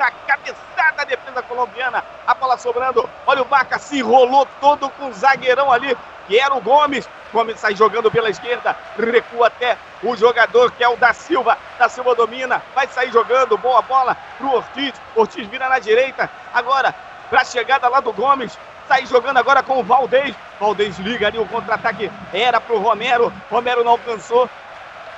na 0.00 0.10
cabeçada 0.10 0.96
da 0.96 1.04
defesa 1.04 1.42
colombiana. 1.42 2.02
A 2.26 2.34
bola 2.34 2.56
sobrando. 2.56 3.08
Olha 3.26 3.42
o 3.42 3.44
Baca 3.44 3.78
se 3.78 3.98
enrolou 3.98 4.48
todo 4.58 4.88
com 4.90 5.08
o 5.08 5.12
zagueirão 5.12 5.70
ali, 5.70 5.96
que 6.26 6.40
era 6.40 6.54
o 6.54 6.60
Gomes. 6.60 7.06
Gomes 7.32 7.60
sai 7.60 7.76
jogando 7.76 8.10
pela 8.10 8.30
esquerda, 8.30 8.74
recua 8.98 9.46
até 9.46 9.76
o 10.02 10.16
jogador 10.16 10.72
que 10.72 10.82
é 10.82 10.88
o 10.88 10.96
da 10.96 11.12
Silva. 11.12 11.56
Da 11.78 11.88
Silva 11.88 12.14
domina, 12.14 12.62
vai 12.74 12.88
sair 12.88 13.12
jogando. 13.12 13.58
Boa 13.58 13.82
bola 13.82 14.16
pro 14.38 14.54
Ortiz. 14.54 14.94
Ortiz 15.14 15.46
vira 15.46 15.68
na 15.68 15.78
direita. 15.78 16.30
Agora, 16.52 16.94
pra 17.28 17.44
chegada 17.44 17.86
lá 17.88 18.00
do 18.00 18.12
Gomes. 18.12 18.58
Sai 18.88 19.06
jogando 19.06 19.36
agora 19.36 19.62
com 19.62 19.78
o 19.78 19.84
Valdez. 19.84 20.34
Valdez 20.58 20.98
liga 20.98 21.28
ali 21.28 21.38
o 21.38 21.46
contra-ataque. 21.46 22.10
Era 22.32 22.60
pro 22.60 22.78
Romero. 22.78 23.32
Romero 23.48 23.84
não 23.84 23.92
alcançou. 23.92 24.50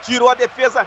Tirou 0.03 0.29
a 0.29 0.35
defesa 0.35 0.87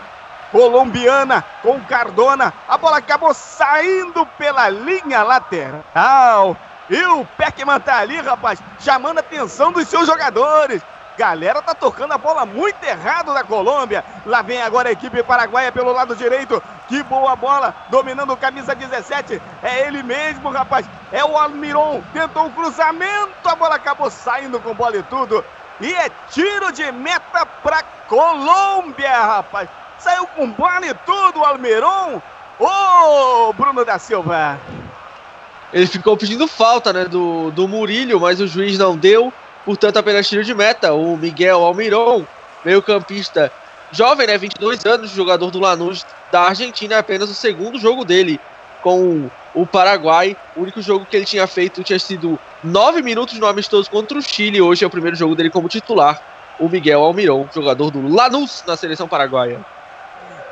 colombiana 0.56 1.44
com 1.62 1.78
Cardona. 1.82 2.52
A 2.66 2.78
bola 2.78 2.96
acabou 2.96 3.34
saindo 3.34 4.24
pela 4.38 4.70
linha 4.70 5.22
lateral. 5.22 6.56
E 6.88 7.04
o 7.04 7.26
Peckman 7.36 7.78
tá 7.78 7.98
ali, 7.98 8.18
rapaz, 8.22 8.58
chamando 8.80 9.18
a 9.18 9.20
atenção 9.20 9.70
dos 9.70 9.86
seus 9.86 10.06
jogadores. 10.06 10.80
Galera 11.18 11.60
tá 11.60 11.74
tocando 11.74 12.12
a 12.12 12.18
bola 12.18 12.46
muito 12.46 12.82
errado 12.84 13.34
da 13.34 13.44
Colômbia. 13.44 14.02
Lá 14.24 14.40
vem 14.40 14.62
agora 14.62 14.88
a 14.88 14.92
equipe 14.92 15.22
paraguaia 15.22 15.70
pelo 15.70 15.92
lado 15.92 16.16
direito. 16.16 16.62
Que 16.88 17.02
boa 17.02 17.36
bola, 17.36 17.74
dominando 17.90 18.32
o 18.32 18.36
camisa 18.36 18.74
17. 18.74 19.40
É 19.62 19.86
ele 19.86 20.02
mesmo, 20.02 20.50
rapaz. 20.50 20.86
É 21.12 21.22
o 21.22 21.36
Almiron. 21.36 22.02
Tentou 22.14 22.44
o 22.44 22.46
um 22.46 22.52
cruzamento, 22.52 23.46
a 23.46 23.56
bola 23.56 23.74
acabou 23.74 24.10
saindo 24.10 24.58
com 24.60 24.74
bola 24.74 24.96
e 24.96 25.02
tudo. 25.02 25.44
E 25.80 25.92
é 25.92 26.10
tiro 26.30 26.72
de 26.72 26.90
meta 26.92 27.44
para 27.44 27.82
Colômbia, 28.08 29.10
rapaz. 29.10 29.68
Saiu 30.06 30.24
com 30.28 30.48
bola 30.52 30.86
e 30.86 30.94
tudo, 30.94 31.44
Almeron. 31.44 32.22
Ô, 32.60 33.48
oh, 33.48 33.52
Bruno 33.52 33.84
da 33.84 33.98
Silva. 33.98 34.56
Ele 35.72 35.84
ficou 35.88 36.16
pedindo 36.16 36.46
falta, 36.46 36.92
né, 36.92 37.06
do, 37.06 37.50
do 37.50 37.66
Murilho, 37.66 38.20
mas 38.20 38.40
o 38.40 38.46
juiz 38.46 38.78
não 38.78 38.96
deu. 38.96 39.32
Portanto, 39.64 39.96
apenas 39.96 40.28
tiro 40.28 40.44
de 40.44 40.54
meta. 40.54 40.94
O 40.94 41.16
Miguel 41.16 41.64
Almiron, 41.64 42.24
meio 42.64 42.80
campista 42.80 43.50
jovem, 43.90 44.28
né, 44.28 44.38
22 44.38 44.86
anos, 44.86 45.10
jogador 45.10 45.50
do 45.50 45.58
Lanús 45.58 46.06
da 46.30 46.42
Argentina, 46.42 46.94
é 46.94 46.98
apenas 46.98 47.28
o 47.28 47.34
segundo 47.34 47.76
jogo 47.76 48.04
dele 48.04 48.38
com 48.84 49.28
o 49.52 49.66
Paraguai. 49.66 50.36
O 50.54 50.62
único 50.62 50.80
jogo 50.80 51.04
que 51.04 51.16
ele 51.16 51.26
tinha 51.26 51.48
feito 51.48 51.82
tinha 51.82 51.98
sido 51.98 52.38
nove 52.62 53.02
minutos 53.02 53.36
no 53.40 53.46
amistoso 53.48 53.90
contra 53.90 54.16
o 54.16 54.22
Chile. 54.22 54.62
Hoje 54.62 54.84
é 54.84 54.86
o 54.86 54.90
primeiro 54.90 55.16
jogo 55.16 55.34
dele 55.34 55.50
como 55.50 55.68
titular. 55.68 56.22
O 56.60 56.68
Miguel 56.68 57.02
Almiron, 57.02 57.48
jogador 57.52 57.90
do 57.90 58.06
Lanús 58.06 58.62
na 58.64 58.76
seleção 58.76 59.08
paraguaia. 59.08 59.66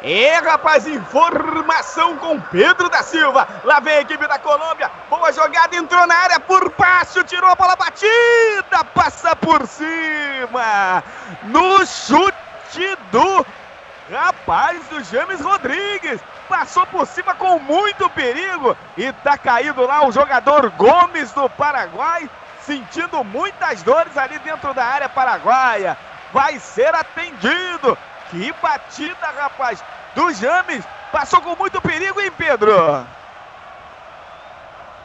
É, 0.07 0.37
rapaz, 0.37 0.87
informação 0.87 2.19
com 2.19 2.39
Pedro 2.39 2.91
da 2.91 3.03
Silva. 3.03 3.49
Lá 3.65 3.81
vem 3.81 3.95
a 3.95 4.01
equipe 4.03 4.29
da 4.29 4.39
Colômbia. 4.39 4.91
Boa 5.09 5.33
jogada, 5.33 5.75
entrou 5.75 6.07
na 6.07 6.15
área 6.15 6.39
por 6.39 6.71
baixo, 6.77 7.25
tirou 7.25 7.49
a 7.49 7.55
bola 7.55 7.75
batida, 7.75 8.85
passa 8.95 9.35
por 9.35 9.67
cima. 9.67 11.03
No 11.45 11.87
chute 11.87 12.99
do 13.11 13.47
rapaz 14.13 14.79
do 14.89 15.03
James 15.05 15.41
Rodrigues. 15.41 16.21
Passou 16.51 16.85
por 16.89 17.07
cima 17.07 17.35
com 17.37 17.59
muito 17.61 18.11
perigo 18.11 18.77
e 18.99 19.11
tá 19.11 19.39
caído 19.39 19.87
lá 19.87 20.07
o 20.07 20.13
jogador 20.13 20.69
Gomes 20.73 21.33
do 21.33 21.49
Paraguai, 21.49 22.29
sentindo 22.61 23.25
muitas 23.25 23.83
dores 23.83 24.19
ali 24.19 24.39
dentro 24.41 24.75
da 24.75 24.85
área 24.85 25.09
paraguaia. 25.09 25.97
Vai 26.31 26.59
ser 26.59 26.95
atendido. 26.95 27.97
Que 28.31 28.53
batida, 28.63 29.27
rapaz, 29.37 29.83
do 30.15 30.33
James. 30.33 30.85
Passou 31.13 31.41
com 31.41 31.57
muito 31.57 31.81
perigo, 31.81 32.21
hein, 32.21 32.31
Pedro? 32.37 32.73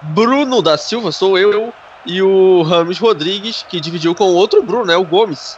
Bruno 0.01 0.61
da 0.61 0.77
Silva, 0.77 1.11
sou 1.11 1.37
eu 1.37 1.73
e 2.05 2.21
o 2.21 2.63
Rames 2.63 2.97
Rodrigues, 2.97 3.63
que 3.63 3.79
dividiu 3.79 4.15
com 4.15 4.25
outro 4.25 4.63
Bruno, 4.63 4.85
né, 4.85 4.95
o 4.95 5.05
Gomes. 5.05 5.57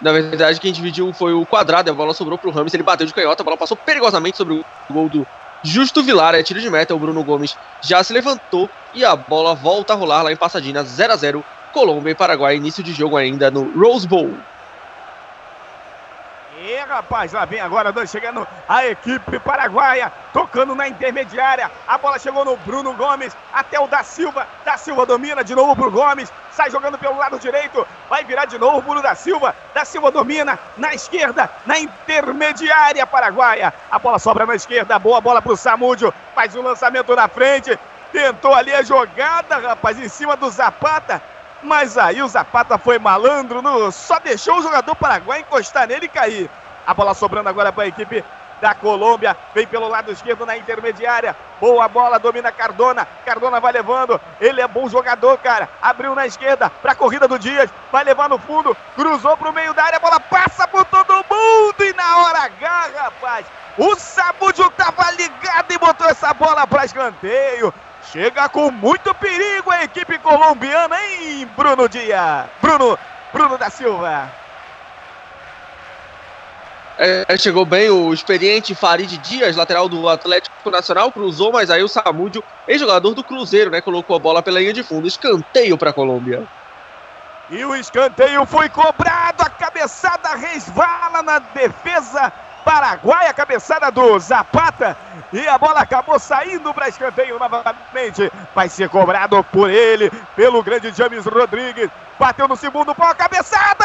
Na 0.00 0.12
verdade, 0.12 0.60
quem 0.60 0.72
dividiu 0.72 1.12
foi 1.12 1.32
o 1.32 1.44
quadrado, 1.44 1.90
a 1.90 1.94
bola 1.94 2.14
sobrou 2.14 2.38
pro 2.38 2.50
Rames, 2.50 2.72
ele 2.72 2.82
bateu 2.82 3.06
de 3.06 3.12
canhota, 3.12 3.42
a 3.42 3.44
bola 3.44 3.56
passou 3.56 3.76
perigosamente 3.76 4.36
sobre 4.36 4.54
o 4.54 4.64
gol 4.88 5.08
do 5.08 5.26
Justo 5.64 6.02
Vilar, 6.04 6.34
é 6.34 6.42
tiro 6.42 6.60
de 6.60 6.70
meta, 6.70 6.94
o 6.94 6.98
Bruno 6.98 7.24
Gomes 7.24 7.56
já 7.82 8.04
se 8.04 8.12
levantou 8.12 8.70
e 8.94 9.04
a 9.04 9.16
bola 9.16 9.54
volta 9.54 9.92
a 9.94 9.96
rolar 9.96 10.22
lá 10.22 10.30
em 10.30 10.36
Passadina, 10.36 10.84
0 10.84 11.12
a 11.12 11.16
0 11.16 11.44
Colômbia 11.72 12.12
e 12.12 12.14
Paraguai, 12.14 12.56
início 12.56 12.82
de 12.82 12.92
jogo 12.92 13.16
ainda 13.16 13.50
no 13.50 13.72
Rose 13.78 14.06
Bowl. 14.06 14.32
E 16.68 16.84
rapaz, 16.84 17.32
lá 17.32 17.46
vem 17.46 17.60
agora 17.60 17.90
dois 17.90 18.10
chegando 18.10 18.46
a 18.68 18.84
equipe 18.84 19.38
paraguaia, 19.38 20.12
tocando 20.34 20.74
na 20.74 20.86
intermediária. 20.86 21.70
A 21.86 21.96
bola 21.96 22.18
chegou 22.18 22.44
no 22.44 22.58
Bruno 22.58 22.92
Gomes, 22.92 23.34
até 23.54 23.80
o 23.80 23.86
da 23.86 24.02
Silva. 24.02 24.46
Da 24.66 24.76
Silva 24.76 25.06
domina 25.06 25.42
de 25.42 25.54
novo 25.54 25.74
pro 25.74 25.90
Gomes, 25.90 26.30
sai 26.50 26.70
jogando 26.70 26.98
pelo 26.98 27.16
lado 27.16 27.38
direito, 27.38 27.86
vai 28.10 28.22
virar 28.22 28.44
de 28.44 28.58
novo 28.58 28.80
o 28.80 28.82
Bruno 28.82 29.00
da 29.00 29.14
Silva. 29.14 29.56
Da 29.74 29.86
Silva 29.86 30.10
domina 30.10 30.58
na 30.76 30.92
esquerda, 30.92 31.50
na 31.64 31.78
intermediária 31.78 33.06
paraguaia. 33.06 33.72
A 33.90 33.98
bola 33.98 34.18
sobra 34.18 34.44
na 34.44 34.54
esquerda, 34.54 34.98
boa 34.98 35.22
bola 35.22 35.40
pro 35.40 35.56
Samúdio, 35.56 36.12
faz 36.34 36.54
o 36.54 36.60
um 36.60 36.64
lançamento 36.64 37.16
na 37.16 37.28
frente. 37.28 37.78
Tentou 38.12 38.52
ali 38.52 38.74
a 38.74 38.82
jogada, 38.82 39.56
rapaz, 39.56 39.98
em 39.98 40.08
cima 40.10 40.36
do 40.36 40.50
Zapata. 40.50 41.22
Mas 41.62 41.98
aí 41.98 42.22
o 42.22 42.28
Zapata 42.28 42.78
foi 42.78 42.98
malandro, 42.98 43.60
no, 43.60 43.90
só 43.90 44.18
deixou 44.20 44.58
o 44.58 44.62
jogador 44.62 44.94
paraguai 44.94 45.40
encostar 45.40 45.88
nele 45.88 46.06
e 46.06 46.08
cair. 46.08 46.50
A 46.86 46.94
bola 46.94 47.14
sobrando 47.14 47.48
agora 47.48 47.72
para 47.72 47.84
a 47.84 47.88
equipe 47.88 48.24
da 48.60 48.74
Colômbia. 48.74 49.36
Vem 49.54 49.66
pelo 49.66 49.88
lado 49.88 50.12
esquerdo 50.12 50.46
na 50.46 50.56
intermediária. 50.56 51.36
Boa 51.60 51.88
bola, 51.88 52.18
domina 52.18 52.52
Cardona. 52.52 53.06
Cardona 53.24 53.60
vai 53.60 53.72
levando. 53.72 54.20
Ele 54.40 54.60
é 54.60 54.68
bom 54.68 54.88
jogador, 54.88 55.36
cara. 55.38 55.68
Abriu 55.82 56.14
na 56.14 56.26
esquerda 56.26 56.70
para 56.70 56.92
a 56.92 56.96
corrida 56.96 57.26
do 57.26 57.38
Dias. 57.38 57.70
Vai 57.90 58.04
levar 58.04 58.28
no 58.28 58.38
fundo. 58.38 58.76
Cruzou 58.94 59.36
para 59.36 59.50
o 59.50 59.52
meio 59.52 59.74
da 59.74 59.84
área. 59.84 59.96
A 59.96 60.00
bola 60.00 60.20
passa 60.20 60.66
por 60.66 60.84
todo 60.86 61.12
mundo. 61.12 61.84
E 61.84 61.92
na 61.92 62.18
hora 62.18 62.44
H, 62.44 62.90
rapaz. 62.96 63.46
O 63.76 63.94
Sabudio 63.96 64.66
estava 64.66 65.10
ligado 65.12 65.70
e 65.70 65.78
botou 65.78 66.08
essa 66.08 66.34
bola 66.34 66.66
para 66.66 66.84
escanteio. 66.84 67.72
Chega 68.12 68.48
com 68.48 68.70
muito 68.70 69.14
perigo 69.14 69.70
a 69.70 69.84
equipe 69.84 70.18
colombiana, 70.18 70.96
hein, 71.02 71.48
Bruno 71.54 71.88
Dias? 71.88 72.46
Bruno, 72.60 72.98
Bruno 73.32 73.58
da 73.58 73.68
Silva. 73.68 74.32
É, 76.98 77.36
chegou 77.36 77.64
bem 77.64 77.90
o 77.90 78.12
experiente 78.12 78.74
Farid 78.74 79.18
Dias, 79.18 79.54
lateral 79.54 79.88
do 79.88 80.08
Atlético 80.08 80.68
Nacional, 80.68 81.12
cruzou, 81.12 81.52
mas 81.52 81.70
aí 81.70 81.82
o 81.82 81.88
Samúdio, 81.88 82.42
ex-jogador 82.66 83.14
do 83.14 83.22
Cruzeiro, 83.22 83.70
né, 83.70 83.80
colocou 83.80 84.16
a 84.16 84.18
bola 84.18 84.42
pela 84.42 84.58
linha 84.58 84.72
de 84.72 84.82
fundo. 84.82 85.06
Escanteio 85.06 85.78
para 85.78 85.90
a 85.90 85.92
Colômbia. 85.92 86.42
E 87.50 87.64
o 87.64 87.76
escanteio 87.76 88.44
foi 88.46 88.68
cobrado, 88.68 89.42
a 89.42 89.48
cabeçada 89.48 90.34
resvala 90.34 91.22
na 91.22 91.38
defesa 91.38 92.32
Paraguai, 92.64 93.28
a 93.28 93.32
cabeçada 93.32 93.90
do 93.90 94.18
Zapata. 94.18 94.96
E 95.32 95.46
a 95.46 95.58
bola 95.58 95.80
acabou 95.80 96.18
saindo 96.18 96.72
para 96.72 96.88
escanteio 96.88 97.38
novamente. 97.38 98.32
Vai 98.54 98.68
ser 98.68 98.88
cobrado 98.88 99.44
por 99.44 99.70
ele, 99.70 100.10
pelo 100.34 100.62
grande 100.62 100.90
James 100.92 101.26
Rodrigues. 101.26 101.90
Bateu 102.18 102.48
no 102.48 102.56
segundo 102.56 102.94
pau, 102.94 103.14
cabeçada! 103.14 103.84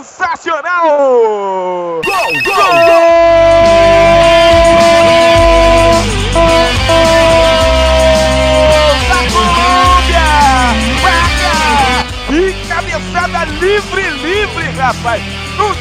Sensacional! 0.00 0.86
Gol! 2.04 2.32
Gol! 2.44 2.54
Gol! 2.64 3.28
cabeçada 12.68 13.44
livre, 13.44 14.10
livre, 14.10 14.70
rapaz. 14.76 15.22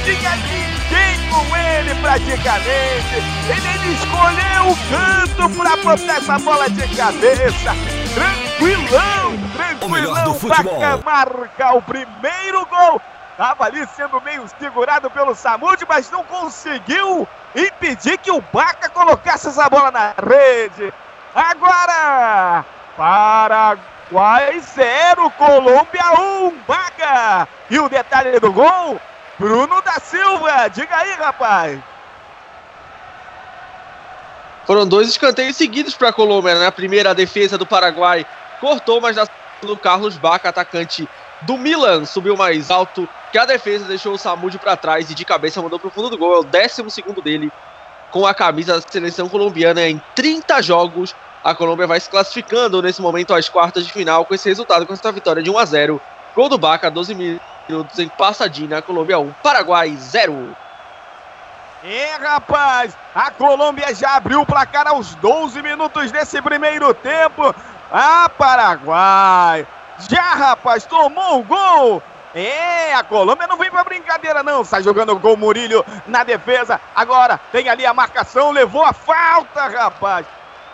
Tinha 0.08 0.38
ninguém 0.38 1.30
com 1.30 1.58
ele 1.58 1.94
praticamente. 1.96 3.16
Ele, 3.50 3.68
ele 3.68 3.94
escolheu 3.94 4.72
o 4.72 4.78
canto 4.90 5.58
para 5.58 5.76
botar 5.76 6.18
essa 6.20 6.40
bola 6.40 6.70
de 6.70 6.96
cabeça. 6.96 7.76
Tranquilão, 8.14 9.38
tranquilão 9.54 10.40
para 10.40 10.98
marcar 11.04 11.76
o 11.76 11.82
primeiro 11.82 12.66
gol. 12.68 13.02
Tava 13.36 13.66
ali 13.66 13.86
sendo 13.98 14.22
meio 14.22 14.46
segurado 14.58 15.10
pelo 15.10 15.36
Samud, 15.36 15.86
mas 15.90 16.10
não 16.10 16.24
conseguiu 16.24 17.28
impedir 17.54 18.18
que 18.18 18.32
o 18.32 18.42
Baca 18.54 18.88
colocasse 18.88 19.50
essa 19.50 19.70
bola 19.70 19.92
na 19.92 20.14
rede. 20.26 20.94
Agora, 21.36 22.64
para 22.96 23.78
Paraguai 24.10 24.58
0, 24.62 25.30
Colômbia 25.32 26.14
1, 26.18 26.46
um, 26.48 26.58
Baca. 26.66 27.46
E 27.70 27.78
o 27.78 27.90
detalhe 27.90 28.40
do 28.40 28.54
gol, 28.54 29.00
Bruno 29.40 29.82
da 29.82 30.00
Silva. 30.00 30.68
Diga 30.70 30.96
aí, 30.96 31.12
rapaz. 31.14 31.80
Foram 34.66 34.86
dois 34.86 35.08
escanteios 35.08 35.56
seguidos 35.56 35.96
para 35.96 36.10
a 36.10 36.14
Colômbia. 36.14 36.56
Na 36.56 36.60
né? 36.62 36.72
primeira, 36.72 37.12
a 37.12 37.14
defesa 37.14 37.58
do 37.58 37.66
Paraguai 37.66 38.26
cortou, 38.60 39.00
mas 39.00 39.16
na 39.16 39.28
Carlos 39.82 40.18
Baca, 40.18 40.50
atacante 40.50 41.08
do 41.42 41.58
Milan, 41.58 42.06
subiu 42.06 42.36
mais 42.36 42.70
alto 42.70 43.08
que 43.32 43.38
a 43.38 43.46
defesa, 43.46 43.86
deixou 43.86 44.14
o 44.14 44.18
Samúdio 44.18 44.60
para 44.60 44.76
trás 44.76 45.10
e 45.10 45.16
de 45.16 45.24
cabeça 45.24 45.62
mandou 45.62 45.80
para 45.80 45.88
o 45.88 45.92
fundo 45.92 46.10
do 46.10 46.18
gol. 46.18 46.36
É 46.36 46.40
o 46.40 46.44
décimo 46.44 46.90
segundo 46.90 47.22
dele 47.22 47.52
com 48.12 48.26
a 48.26 48.34
camisa 48.34 48.80
da 48.80 48.82
seleção 48.82 49.30
colombiana 49.30 49.88
em 49.88 50.02
30 50.16 50.62
jogos 50.62 51.16
a 51.44 51.56
Colômbia 51.56 51.88
vai 51.88 52.00
se 52.00 52.10
classificando 52.10 52.82
nesse 52.82 53.02
momento 53.02 53.34
às 53.34 53.48
quartas 53.48 53.86
de 53.86 53.94
final 53.94 54.26
com 54.26 54.36
esse 54.36 54.50
resultado, 54.50 54.86
com 54.86 54.94
essa 54.94 55.12
vitória 55.12 55.42
de 55.42 55.50
1 55.50 55.58
a 55.58 55.66
0 55.66 56.02
Gol 56.36 56.50
do 56.50 56.58
Baca, 56.58 56.92
12 56.92 57.16
minutos 57.16 57.57
em 57.70 58.10
Passadina, 58.10 58.82
Colômbia 58.82 59.20
1, 59.20 59.32
Paraguai 59.44 59.96
0. 59.96 60.56
É, 61.84 62.16
rapaz, 62.16 62.98
a 63.14 63.30
Colômbia 63.30 63.94
já 63.94 64.16
abriu 64.16 64.42
o 64.42 64.46
placar 64.46 64.88
aos 64.88 65.16
12 65.16 65.62
minutos 65.62 66.12
desse 66.12 66.42
primeiro 66.42 66.94
tempo. 66.94 67.54
Ah, 67.92 68.30
Paraguai, 68.38 69.68
já, 70.10 70.34
rapaz, 70.34 70.86
tomou 70.86 71.40
o 71.40 71.44
gol. 71.44 72.04
É, 72.34 72.94
a 72.94 73.04
Colômbia 73.04 73.48
não 73.48 73.58
vem 73.58 73.72
pra 73.72 73.84
brincadeira, 73.84 74.44
não. 74.44 74.64
Sai 74.64 74.84
jogando 74.84 75.20
com 75.20 75.34
o 75.34 75.38
Murilho 75.38 75.84
na 76.06 76.24
defesa. 76.24 76.80
Agora 76.96 77.40
tem 77.52 77.70
ali 77.70 77.86
a 77.86 77.94
marcação, 77.94 78.52
levou 78.52 78.84
a 78.84 78.94
falta, 78.94 79.68
rapaz. 79.68 80.26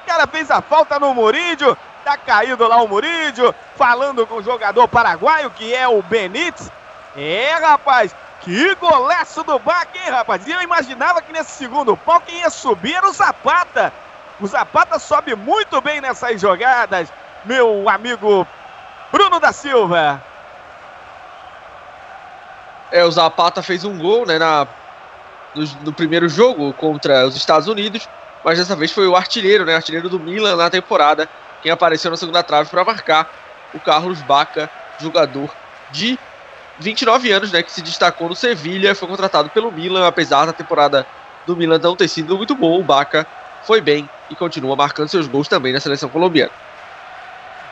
O 0.03 0.05
cara 0.05 0.27
fez 0.27 0.51
a 0.51 0.61
falta 0.61 0.99
no 0.99 1.13
Murídio. 1.13 1.77
Tá 2.03 2.17
caído 2.17 2.67
lá 2.67 2.77
o 2.81 2.87
Murídio, 2.87 3.55
falando 3.77 4.27
com 4.27 4.35
o 4.35 4.43
jogador 4.43 4.89
paraguaio, 4.89 5.49
que 5.51 5.73
é 5.73 5.87
o 5.87 6.01
Benítez. 6.01 6.69
É, 7.15 7.53
rapaz, 7.55 8.15
que 8.41 8.75
golaço 8.75 9.43
do 9.43 9.59
Baque, 9.59 9.97
hein, 9.99 10.09
rapaz? 10.09 10.45
E 10.47 10.51
eu 10.51 10.61
imaginava 10.61 11.21
que 11.21 11.31
nesse 11.31 11.51
segundo 11.51 11.95
pau 11.95 12.19
quem 12.21 12.39
ia 12.39 12.49
subir 12.49 12.95
era 12.95 13.07
o 13.07 13.13
Zapata. 13.13 13.93
O 14.39 14.47
Zapata 14.47 14.97
sobe 14.99 15.35
muito 15.35 15.79
bem 15.81 16.01
nessas 16.01 16.41
jogadas, 16.41 17.11
meu 17.45 17.87
amigo 17.87 18.47
Bruno 19.11 19.39
da 19.39 19.51
Silva. 19.51 20.21
É, 22.91 23.03
o 23.03 23.11
Zapata 23.11 23.61
fez 23.61 23.83
um 23.83 23.97
gol, 23.97 24.25
né, 24.25 24.37
na, 24.37 24.67
no, 25.55 25.65
no 25.85 25.93
primeiro 25.93 26.27
jogo 26.27 26.73
contra 26.73 27.25
os 27.25 27.35
Estados 27.35 27.67
Unidos 27.67 28.07
mas 28.43 28.59
dessa 28.59 28.75
vez 28.75 28.91
foi 28.91 29.07
o 29.07 29.15
artilheiro, 29.15 29.65
né? 29.65 29.75
Artilheiro 29.75 30.09
do 30.09 30.19
Milan 30.19 30.55
na 30.55 30.69
temporada, 30.69 31.29
quem 31.61 31.71
apareceu 31.71 32.11
na 32.11 32.17
segunda 32.17 32.43
trave 32.43 32.69
para 32.69 32.83
marcar 32.83 33.29
o 33.73 33.79
Carlos 33.79 34.21
Baca, 34.21 34.69
jogador 34.99 35.49
de 35.91 36.19
29 36.79 37.31
anos, 37.31 37.51
né? 37.51 37.61
Que 37.63 37.71
se 37.71 37.81
destacou 37.81 38.29
no 38.29 38.35
Sevilha, 38.35 38.95
foi 38.95 39.07
contratado 39.07 39.49
pelo 39.49 39.71
Milan, 39.71 40.07
apesar 40.07 40.45
da 40.45 40.53
temporada 40.53 41.05
do 41.45 41.55
Milan 41.55 41.79
não 41.79 41.95
ter 41.95 42.07
sido 42.07 42.37
muito 42.37 42.55
bom. 42.55 42.79
O 42.79 42.83
Baca 42.83 43.27
foi 43.63 43.81
bem 43.81 44.09
e 44.29 44.35
continua 44.35 44.75
marcando 44.75 45.09
seus 45.09 45.27
gols 45.27 45.47
também 45.47 45.73
na 45.73 45.79
seleção 45.79 46.09
colombiana. 46.09 46.51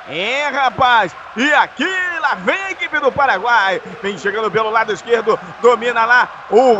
É, 0.09 0.47
rapaz! 0.47 1.15
E 1.37 1.53
aqui, 1.53 1.87
lá 2.19 2.35
vem 2.35 2.55
a 2.55 2.71
equipe 2.71 2.99
do 2.99 3.11
Paraguai. 3.11 3.81
Vem 4.01 4.17
chegando 4.17 4.49
pelo 4.49 4.69
lado 4.69 4.91
esquerdo, 4.91 5.39
domina 5.61 6.05
lá. 6.05 6.45
O 6.49 6.73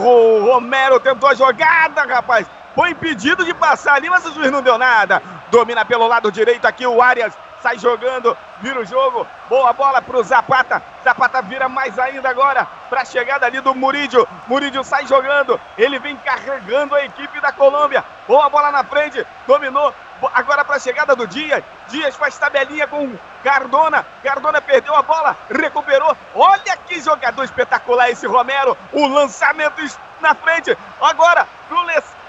Romero 0.44 1.00
tentou 1.00 1.30
a 1.30 1.34
jogada, 1.36 2.04
rapaz. 2.04 2.48
Foi 2.76 2.90
impedido 2.90 3.46
de 3.46 3.54
passar 3.54 3.96
ali, 3.96 4.10
mas 4.10 4.26
o 4.26 4.34
juiz 4.34 4.52
não 4.52 4.62
deu 4.62 4.78
nada. 4.78 5.22
Domina 5.52 5.86
pelo 5.86 6.08
lado 6.08 6.32
direito 6.32 6.66
aqui 6.66 6.86
o 6.86 7.02
Arias. 7.02 7.34
Sai 7.62 7.78
jogando, 7.78 8.36
vira 8.60 8.80
o 8.80 8.86
jogo. 8.86 9.28
Boa 9.48 9.72
bola 9.72 10.02
pro 10.02 10.24
Zapata. 10.24 10.82
Zapata 11.04 11.42
vira 11.44 11.70
mais 11.70 11.98
ainda 12.00 12.30
agora 12.30 12.68
para 12.90 13.02
a 13.02 13.06
chegada 13.06 13.46
ali 13.46 13.62
do 13.62 13.76
Murídio. 13.76 14.28
Murídio 14.48 14.84
sai 14.84 15.06
jogando. 15.06 15.60
Ele 15.78 16.00
vem 16.00 16.16
carregando 16.18 16.96
a 16.96 17.06
equipe 17.06 17.40
da 17.40 17.52
Colômbia. 17.52 18.04
Boa 18.28 18.50
bola 18.50 18.72
na 18.72 18.84
frente. 18.84 19.26
Dominou. 19.46 19.94
Agora 20.34 20.66
para 20.66 20.78
a 20.78 20.80
chegada 20.80 21.16
do 21.16 21.28
Dias. 21.28 21.64
Dias 21.88 22.16
faz 22.16 22.38
tabelinha 22.38 22.88
com 22.88 23.16
Cardona. 23.44 24.06
Cardona 24.24 24.60
perdeu 24.60 24.96
a 24.96 25.04
bola. 25.04 25.38
Recuperou. 25.50 26.18
Olha 26.34 26.78
que 26.88 27.00
jogador 27.00 27.44
espetacular 27.44 28.10
esse 28.10 28.26
Romero. 28.26 28.76
O 28.92 29.08
lançamento 29.08 29.82
na 30.20 30.34
frente. 30.34 30.76
Agora 31.00 31.48
pro 31.68 31.84
pro 31.84 32.21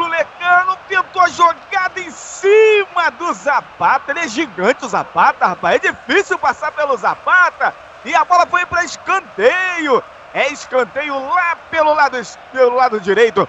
Lecano, 0.00 0.76
tentou 0.88 1.22
a 1.22 1.28
jogada 1.28 2.00
em 2.00 2.10
cima 2.10 3.10
do 3.18 3.32
Zapata. 3.32 4.10
Ele 4.12 4.20
é 4.20 4.28
gigante, 4.28 4.84
o 4.84 4.88
Zapata, 4.88 5.46
rapaz. 5.46 5.76
É 5.76 5.90
difícil 5.90 6.38
passar 6.38 6.72
pelo 6.72 6.96
Zapata. 6.96 7.74
E 8.04 8.14
a 8.14 8.24
bola 8.24 8.46
foi 8.46 8.64
para 8.66 8.84
escanteio. 8.84 10.02
É 10.34 10.48
escanteio 10.48 11.18
lá 11.28 11.56
pelo 11.70 11.92
lado, 11.92 12.18
pelo 12.52 12.74
lado 12.74 13.00
direito. 13.00 13.48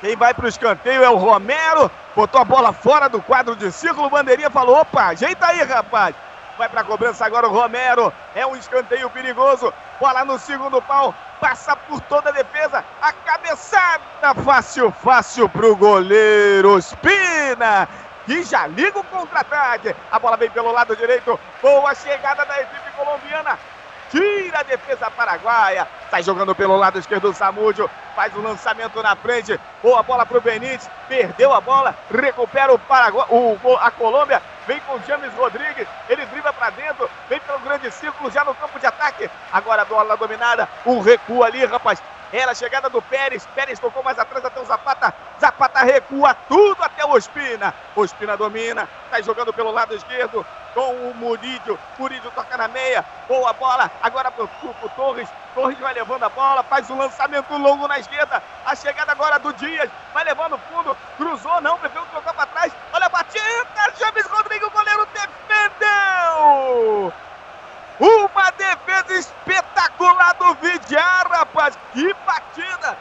Quem 0.00 0.16
vai 0.16 0.34
para 0.34 0.46
o 0.46 0.48
escanteio 0.48 1.02
é 1.02 1.10
o 1.10 1.16
Romero. 1.16 1.90
Botou 2.14 2.40
a 2.40 2.44
bola 2.44 2.72
fora 2.72 3.08
do 3.08 3.20
quadro 3.20 3.54
de 3.56 3.70
círculo. 3.70 4.10
Bandeirinha 4.10 4.50
falou: 4.50 4.80
opa, 4.80 5.06
ajeita 5.06 5.46
aí, 5.46 5.62
rapaz. 5.62 6.14
Vai 6.56 6.68
para 6.68 6.80
a 6.80 6.84
cobrança 6.84 7.24
agora 7.26 7.46
o 7.46 7.52
Romero. 7.52 8.12
É 8.34 8.46
um 8.46 8.56
escanteio 8.56 9.10
perigoso. 9.10 9.72
Bola 10.00 10.24
no 10.24 10.38
segundo 10.38 10.80
pau. 10.82 11.14
Passa 11.40 11.76
por 11.76 12.00
toda 12.02 12.30
a 12.30 12.32
defesa. 12.32 12.84
A 13.00 13.12
cabeçada 13.12 14.34
fácil, 14.44 14.90
fácil 14.90 15.48
para 15.48 15.66
o 15.66 15.76
goleiro 15.76 16.78
Espina. 16.78 17.88
E 18.28 18.42
já 18.42 18.66
liga 18.66 18.98
o 18.98 19.04
contra-ataque. 19.04 19.94
A 20.10 20.18
bola 20.18 20.36
vem 20.36 20.50
pelo 20.50 20.72
lado 20.72 20.96
direito. 20.96 21.38
Boa 21.62 21.94
chegada 21.94 22.44
da 22.44 22.60
equipe 22.60 22.90
colombiana 22.96 23.56
tira 24.10 24.60
a 24.60 24.62
defesa 24.62 25.10
paraguaia. 25.10 25.86
Sai 26.10 26.22
jogando 26.22 26.54
pelo 26.54 26.76
lado 26.76 26.98
esquerdo 26.98 27.30
o 27.30 27.34
Samúdio. 27.34 27.90
Faz 28.14 28.34
o 28.34 28.40
lançamento 28.40 29.02
na 29.02 29.14
frente. 29.16 29.58
Boa 29.82 30.02
bola 30.02 30.24
para 30.24 30.38
o 30.38 30.40
Benítez. 30.40 30.88
Perdeu 31.08 31.52
a 31.52 31.60
bola. 31.60 31.94
Recupera 32.10 32.72
o 32.72 32.78
Paraguai. 32.78 33.26
O, 33.30 33.58
a 33.80 33.90
Colômbia. 33.90 34.42
Vem 34.66 34.80
com 34.80 34.94
o 34.94 35.02
James 35.06 35.32
Rodrigues. 35.34 35.86
Ele 36.08 36.26
driva 36.26 36.52
para 36.52 36.70
dentro. 36.70 37.08
Vem 37.28 37.40
pelo 37.40 37.58
grande 37.60 37.90
círculo 37.90 38.30
já 38.30 38.44
no 38.44 38.54
campo 38.54 38.78
de 38.78 38.86
ataque. 38.86 39.30
Agora 39.52 39.82
a 39.82 39.84
bola 39.84 40.16
dominada. 40.16 40.68
Um 40.84 41.00
recuo 41.00 41.44
ali, 41.44 41.64
rapaz. 41.64 42.02
Era 42.32 42.50
a 42.50 42.54
chegada 42.54 42.90
do 42.90 43.00
Pérez. 43.00 43.46
Pérez 43.54 43.78
tocou 43.78 44.02
mais 44.02 44.18
atrás 44.18 44.44
até 44.44 44.60
o 44.60 44.64
Zapata. 44.64 45.14
Zapata 45.40 45.80
recua 45.82 46.34
tudo 46.48 46.82
até 46.82 47.04
o 47.04 47.12
Ospina. 47.12 47.72
Ospina 47.94 48.36
domina. 48.36 48.88
Sai 49.10 49.22
jogando 49.22 49.52
pelo 49.52 49.70
lado 49.70 49.94
esquerdo 49.94 50.44
com 50.74 50.90
o 51.08 51.14
Murídio. 51.14 51.78
Murídio 51.98 52.30
toca 52.32 52.56
na 52.56 52.66
meia. 52.68 53.04
Boa 53.28 53.52
bola. 53.52 53.90
Agora 54.02 54.30
pro, 54.30 54.48
pro 54.48 54.88
Torres. 54.90 55.28
Torres 55.54 55.78
vai 55.78 55.94
levando 55.94 56.24
a 56.24 56.28
bola. 56.28 56.62
Faz 56.64 56.90
um 56.90 56.98
lançamento 56.98 57.56
longo 57.56 57.86
na 57.86 57.98
esquerda. 57.98 58.42
A 58.64 58.74
chegada 58.74 59.12
agora 59.12 59.38
do 59.38 59.52
Dias. 59.54 59.88
Vai 60.12 60.24
levando 60.24 60.58
fundo. 60.70 60.96
Cruzou, 61.16 61.60
não. 61.60 61.78
Preferiu 61.78 62.06
tocar 62.12 62.34
para 62.34 62.45
a 63.38 63.64
batida. 63.64 63.94
James 63.98 64.26
Rodrigues, 64.26 64.66
o 64.66 64.70
goleiro 64.70 65.06
defendeu. 65.14 67.12
Uma 67.98 68.50
defesa 68.52 69.14
espetacular 69.14 70.34
do 70.34 70.54
Vidiar, 70.54 71.28
rapaz. 71.30 71.78
Que 71.92 72.14
batida. 72.26 72.96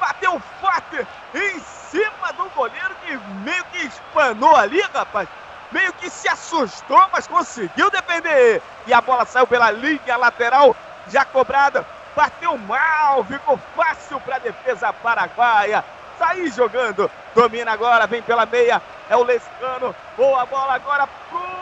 Bateu 0.00 0.40
forte 0.60 1.06
em 1.34 1.60
cima 1.60 2.32
do 2.36 2.48
goleiro 2.50 2.94
que 3.06 3.16
meio 3.44 3.64
que 3.66 3.86
espanou 3.86 4.56
ali, 4.56 4.80
rapaz. 4.92 5.28
Meio 5.70 5.92
que 5.94 6.10
se 6.10 6.28
assustou, 6.28 7.02
mas 7.12 7.26
conseguiu 7.26 7.90
defender. 7.90 8.60
E 8.86 8.92
a 8.92 9.00
bola 9.00 9.24
saiu 9.24 9.46
pela 9.46 9.70
linha 9.70 10.16
lateral, 10.16 10.74
já 11.08 11.24
cobrada. 11.24 11.86
Bateu 12.14 12.58
mal, 12.58 13.24
ficou 13.24 13.58
fácil 13.74 14.20
para 14.20 14.36
a 14.36 14.40
defesa 14.40 14.92
paraguaia. 14.92 15.82
Sair 16.18 16.50
jogando, 16.52 17.10
domina 17.34 17.72
agora, 17.72 18.06
vem 18.06 18.22
pela 18.22 18.46
meia. 18.46 18.80
É 19.08 19.16
o 19.16 19.22
Lescano. 19.22 19.94
Boa 20.16 20.46
bola 20.46 20.74
agora 20.74 21.06
pro 21.28 21.52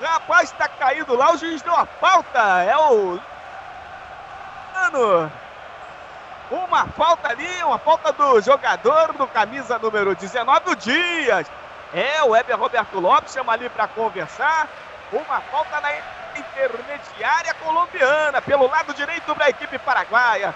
Rapaz, 0.00 0.50
está 0.50 0.68
caído 0.68 1.14
lá, 1.14 1.32
o 1.32 1.38
juiz 1.38 1.62
deu 1.62 1.74
a 1.74 1.86
falta. 1.86 2.62
É 2.62 2.76
o. 2.76 3.18
Mano. 4.74 5.32
Uma 6.50 6.86
falta 6.88 7.28
ali, 7.30 7.62
uma 7.64 7.78
falta 7.78 8.12
do 8.12 8.40
jogador 8.40 9.12
do 9.14 9.26
camisa 9.26 9.78
número 9.78 10.14
19, 10.14 10.70
o 10.70 10.76
Dias. 10.76 11.50
É, 11.92 12.22
o 12.22 12.30
Weber 12.30 12.58
Roberto 12.58 13.00
Lopes 13.00 13.32
chama 13.32 13.52
ali 13.52 13.68
para 13.70 13.88
conversar. 13.88 14.68
Uma 15.12 15.40
falta 15.40 15.80
na 15.80 15.90
intermediária 16.36 17.54
colombiana, 17.54 18.42
pelo 18.42 18.66
lado 18.68 18.92
direito 18.94 19.34
da 19.34 19.48
equipe 19.48 19.78
paraguaia. 19.78 20.54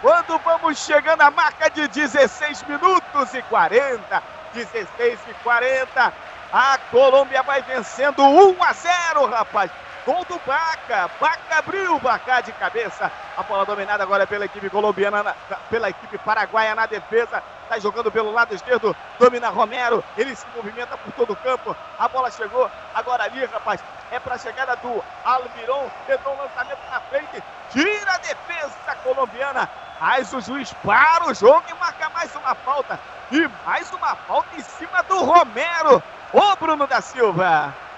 Quando 0.00 0.38
vamos 0.38 0.78
chegando 0.78 1.20
à 1.20 1.30
marca 1.30 1.68
de 1.68 1.86
16 1.86 2.62
minutos 2.62 3.34
e 3.34 3.42
40, 3.42 4.22
16 4.54 5.18
e 5.28 5.34
40, 5.42 6.12
a 6.52 6.78
Colômbia 6.90 7.42
vai 7.42 7.60
vencendo 7.62 8.22
1 8.22 8.62
a 8.62 8.72
0, 8.72 9.26
rapaz. 9.26 9.70
Gol 10.04 10.24
do 10.24 10.40
Baca. 10.46 11.10
Baca 11.20 11.58
abriu 11.58 11.96
o 11.96 12.00
Baca 12.00 12.40
de 12.40 12.52
cabeça. 12.52 13.10
A 13.36 13.42
bola 13.42 13.64
dominada 13.64 14.02
agora 14.02 14.26
pela 14.26 14.44
equipe 14.44 14.70
colombiana, 14.70 15.22
na, 15.22 15.34
pela 15.68 15.90
equipe 15.90 16.18
paraguaia 16.18 16.74
na 16.74 16.86
defesa. 16.86 17.42
Está 17.64 17.78
jogando 17.78 18.10
pelo 18.10 18.32
lado 18.32 18.54
esquerdo. 18.54 18.96
Domina 19.18 19.48
Romero. 19.50 20.02
Ele 20.16 20.34
se 20.34 20.46
movimenta 20.56 20.96
por 20.96 21.12
todo 21.12 21.32
o 21.32 21.36
campo. 21.36 21.76
A 21.98 22.08
bola 22.08 22.30
chegou 22.30 22.70
agora 22.94 23.24
ali, 23.24 23.44
rapaz. 23.44 23.80
É 24.10 24.18
para 24.18 24.34
a 24.34 24.38
chegada 24.38 24.74
do 24.76 25.04
Almiron. 25.24 25.88
Tentou 26.06 26.34
um 26.34 26.38
lançamento 26.42 26.80
na 26.90 27.00
frente. 27.00 27.42
Tira 27.70 28.14
a 28.14 28.18
defesa 28.18 28.94
colombiana. 29.04 29.68
Mas 30.00 30.32
o 30.32 30.40
juiz 30.40 30.72
para 30.82 31.28
o 31.28 31.34
jogo 31.34 31.62
e 31.68 31.74
marca 31.74 32.08
mais 32.08 32.34
uma 32.34 32.54
falta. 32.54 32.98
E 33.30 33.48
mais 33.66 33.92
uma 33.92 34.16
falta 34.16 34.56
em 34.56 34.62
cima 34.62 35.02
do 35.02 35.18
Romero. 35.22 36.02
Ô 36.32 36.56
Bruno 36.56 36.86
da 36.86 37.00
Silva! 37.00 37.89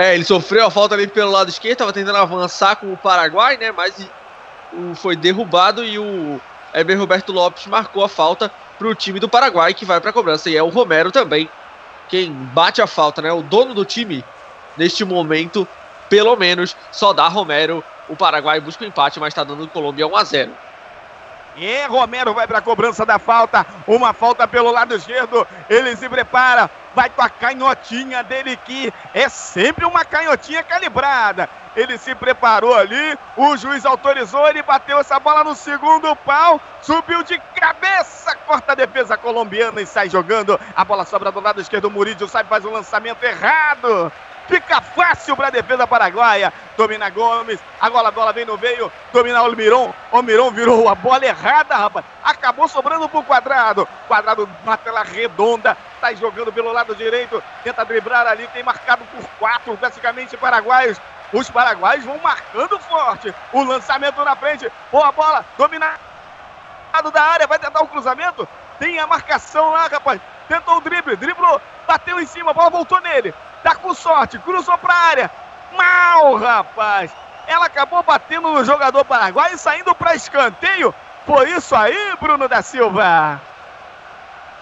É, 0.00 0.14
ele 0.14 0.24
sofreu 0.24 0.64
a 0.64 0.70
falta 0.70 0.94
ali 0.94 1.06
pelo 1.06 1.30
lado 1.30 1.50
esquerdo, 1.50 1.72
estava 1.72 1.92
tentando 1.92 2.16
avançar 2.16 2.74
com 2.76 2.90
o 2.90 2.96
Paraguai, 2.96 3.58
né? 3.58 3.70
Mas 3.70 3.94
foi 4.94 5.14
derrubado 5.14 5.84
e 5.84 5.98
o 5.98 6.40
Eber 6.72 6.98
Roberto 6.98 7.30
Lopes 7.32 7.66
marcou 7.66 8.02
a 8.02 8.08
falta 8.08 8.50
para 8.78 8.88
o 8.88 8.94
time 8.94 9.20
do 9.20 9.28
Paraguai 9.28 9.74
que 9.74 9.84
vai 9.84 10.00
para 10.00 10.08
a 10.08 10.12
cobrança. 10.14 10.48
E 10.48 10.56
é 10.56 10.62
o 10.62 10.70
Romero 10.70 11.12
também 11.12 11.50
quem 12.08 12.32
bate 12.32 12.80
a 12.80 12.86
falta, 12.86 13.20
né? 13.20 13.30
O 13.30 13.42
dono 13.42 13.74
do 13.74 13.84
time 13.84 14.24
neste 14.74 15.04
momento, 15.04 15.68
pelo 16.08 16.34
menos, 16.34 16.74
só 16.90 17.12
dá 17.12 17.28
Romero. 17.28 17.84
O 18.08 18.16
Paraguai 18.16 18.58
busca 18.58 18.82
o 18.82 18.88
empate, 18.88 19.20
mas 19.20 19.32
está 19.32 19.44
dando 19.44 19.68
Colômbia 19.68 20.06
1 20.06 20.16
a 20.16 20.24
0. 20.24 20.50
E 21.58 21.86
Romero 21.88 22.32
vai 22.32 22.46
para 22.46 22.56
a 22.56 22.62
cobrança 22.62 23.04
da 23.04 23.18
falta. 23.18 23.66
Uma 23.86 24.14
falta 24.14 24.48
pelo 24.48 24.70
lado 24.70 24.94
esquerdo. 24.94 25.46
Ele 25.68 25.94
se 25.94 26.08
prepara. 26.08 26.70
Vai 26.94 27.08
com 27.10 27.22
a 27.22 27.28
canhotinha 27.28 28.22
dele 28.22 28.56
que 28.56 28.92
é 29.14 29.28
sempre 29.28 29.84
uma 29.84 30.04
canhotinha 30.04 30.62
calibrada. 30.62 31.48
Ele 31.76 31.96
se 31.98 32.14
preparou 32.14 32.74
ali. 32.74 33.18
O 33.36 33.56
juiz 33.56 33.86
autorizou. 33.86 34.48
Ele 34.48 34.62
bateu 34.62 34.98
essa 34.98 35.18
bola 35.20 35.44
no 35.44 35.54
segundo 35.54 36.14
pau. 36.16 36.60
Subiu 36.82 37.22
de 37.22 37.38
cabeça. 37.54 38.34
Corta 38.46 38.72
a 38.72 38.74
defesa 38.74 39.16
colombiana 39.16 39.80
e 39.80 39.86
sai 39.86 40.10
jogando. 40.10 40.58
A 40.74 40.84
bola 40.84 41.04
sobra 41.04 41.30
do 41.30 41.40
lado 41.40 41.60
esquerdo. 41.60 41.86
O 41.86 41.90
Murídio 41.90 42.28
sai 42.28 42.44
faz 42.44 42.64
um 42.64 42.72
lançamento 42.72 43.22
errado. 43.22 44.12
Fica 44.50 44.80
fácil 44.80 45.36
para 45.36 45.46
a 45.46 45.50
defesa 45.50 45.86
paraguaia. 45.86 46.52
Domina 46.76 47.08
Gomes. 47.08 47.60
Agora 47.80 48.08
a 48.08 48.10
bola 48.10 48.32
vem 48.32 48.44
no 48.44 48.58
meio. 48.58 48.90
Domina 49.12 49.40
o 49.44 49.54
Miron. 49.54 49.94
O 50.10 50.22
Miron 50.22 50.50
virou 50.50 50.88
a 50.88 50.94
bola 50.96 51.24
errada, 51.24 51.76
rapaz. 51.76 52.04
Acabou 52.24 52.66
sobrando 52.66 53.08
pro 53.08 53.22
quadrado. 53.22 53.88
Quadrado 54.08 54.50
na 54.64 54.76
tela 54.76 55.04
redonda. 55.04 55.76
Está 55.94 56.12
jogando 56.14 56.52
pelo 56.52 56.72
lado 56.72 56.96
direito. 56.96 57.40
Tenta 57.62 57.84
driblar 57.84 58.26
ali. 58.26 58.44
Tem 58.48 58.64
marcado 58.64 59.04
por 59.04 59.24
quatro, 59.38 59.76
praticamente 59.76 60.36
paraguaios. 60.36 61.00
Os 61.32 61.48
paraguaios 61.48 62.04
vão 62.04 62.18
marcando 62.18 62.76
forte. 62.80 63.32
O 63.52 63.62
lançamento 63.62 64.24
na 64.24 64.34
frente. 64.34 64.68
Boa 64.90 65.12
bola. 65.12 65.44
Dominado 65.56 66.00
da 67.12 67.22
área. 67.22 67.46
Vai 67.46 67.60
tentar 67.60 67.82
o 67.82 67.88
cruzamento. 67.88 68.48
Tem 68.80 68.98
a 68.98 69.06
marcação 69.06 69.70
lá, 69.70 69.86
rapaz. 69.86 70.20
Tentou 70.48 70.78
o 70.78 70.80
drible. 70.80 71.14
Driblou. 71.14 71.60
Bateu 71.86 72.18
em 72.18 72.26
cima. 72.26 72.50
A 72.50 72.54
bola 72.54 72.70
voltou 72.70 73.00
nele. 73.00 73.32
Tá 73.62 73.74
com 73.74 73.94
sorte, 73.94 74.38
cruzou 74.38 74.76
pra 74.78 74.94
área. 74.94 75.30
Mal, 75.76 76.36
rapaz. 76.36 77.10
Ela 77.46 77.66
acabou 77.66 78.02
batendo 78.02 78.52
no 78.52 78.64
jogador 78.64 79.04
paraguaio, 79.04 79.58
saindo 79.58 79.94
para 79.94 80.14
escanteio. 80.14 80.94
Foi 81.26 81.50
isso 81.50 81.74
aí, 81.74 82.16
Bruno 82.20 82.48
da 82.48 82.62
Silva? 82.62 83.40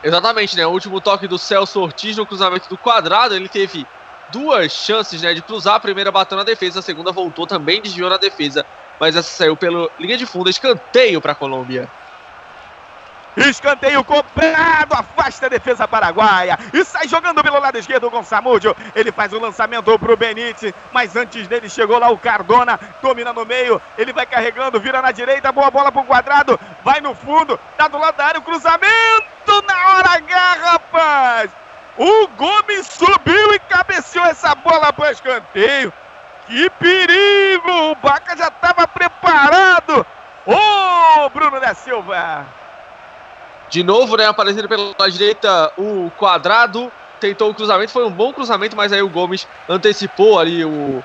Exatamente, 0.03 0.57
né? 0.57 0.67
O 0.67 0.71
último 0.71 1.01
toque 1.01 1.27
do 1.27 1.39
Celso 1.39 1.81
Ortiz 1.81 2.17
no 2.17 2.27
cruzamento 2.27 2.69
do 2.69 2.79
quadrado, 2.79 3.35
ele 3.35 3.49
teve 3.49 3.87
duas 4.31 4.73
chances, 4.73 5.23
né, 5.23 5.35
de 5.35 5.43
cruzar. 5.43 5.75
A 5.75 5.81
primeira 5.81 6.13
bateu 6.13 6.37
na 6.37 6.45
defesa, 6.45 6.81
a 6.81 6.83
segunda 6.83 7.13
voltou 7.13 7.47
também, 7.47 7.81
desviou 7.81 8.11
na 8.11 8.17
defesa, 8.17 8.65
mas 8.99 9.17
essa 9.17 9.31
saiu 9.31 9.57
pela 9.57 9.89
linha 9.99 10.17
de 10.17 10.27
fundo, 10.27 10.51
escanteio 10.51 11.21
para 11.21 11.33
a 11.33 11.35
Colômbia. 11.35 11.89
Escanteio 13.47 14.03
cobrado, 14.03 14.95
afasta 14.95 15.47
a 15.47 15.49
defesa 15.49 15.87
paraguaia 15.87 16.59
e 16.73 16.85
sai 16.85 17.07
jogando 17.07 17.43
pelo 17.43 17.61
lado 17.61 17.79
esquerdo 17.79 18.11
com 18.11 18.23
Samúdio. 18.23 18.77
Ele 18.95 19.13
faz 19.13 19.33
o 19.33 19.39
lançamento 19.39 19.97
pro 19.99 20.17
Benítez, 20.17 20.75
mas 20.93 21.15
antes 21.15 21.47
dele 21.47 21.69
chegou 21.71 21.99
lá 21.99 22.11
o 22.11 22.19
Cardona, 22.19 22.79
domina 23.01 23.33
no 23.33 23.45
meio, 23.45 23.81
ele 23.97 24.13
vai 24.13 24.27
carregando, 24.27 24.81
vira 24.81 25.01
na 25.01 25.13
direita, 25.13 25.53
boa 25.53 25.71
bola 25.71 25.93
pro 25.93 26.05
quadrado, 26.05 26.59
vai 26.83 27.01
no 27.01 27.15
fundo, 27.15 27.59
tá 27.77 27.87
do 27.87 27.99
lado 27.99 28.17
da 28.17 28.27
área, 28.27 28.41
o 28.41 28.43
cruzamento 28.43 29.63
na 29.67 29.89
hora 29.89 30.11
H, 30.11 30.57
rapaz! 30.63 31.51
O 31.97 32.29
Gomes 32.29 32.87
subiu 32.87 33.55
e 33.55 33.59
cabeceou 33.59 34.25
essa 34.27 34.55
bola 34.55 34.93
pro 34.93 35.11
escanteio. 35.11 35.93
Que 36.47 36.71
perigo! 36.71 37.91
O 37.91 37.95
Baca 37.97 38.37
já 38.37 38.49
estava 38.49 38.87
preparado. 38.87 40.07
Ô, 40.47 40.55
oh, 40.55 41.29
Bruno 41.31 41.61
da 41.61 41.75
Silva! 41.75 42.47
De 43.71 43.83
novo, 43.83 44.17
né, 44.17 44.27
aparecendo 44.27 44.69
pela 44.69 45.11
direita 45.11 45.73
o 45.77 46.11
quadrado. 46.19 46.91
Tentou 47.21 47.51
o 47.51 47.55
cruzamento, 47.55 47.91
foi 47.91 48.07
um 48.07 48.11
bom 48.11 48.33
cruzamento, 48.33 48.77
mas 48.77 48.93
aí 48.93 49.03
o 49.03 49.09
Gomes 49.09 49.47
antecipou 49.69 50.39
ali 50.39 50.65
o, 50.65 51.03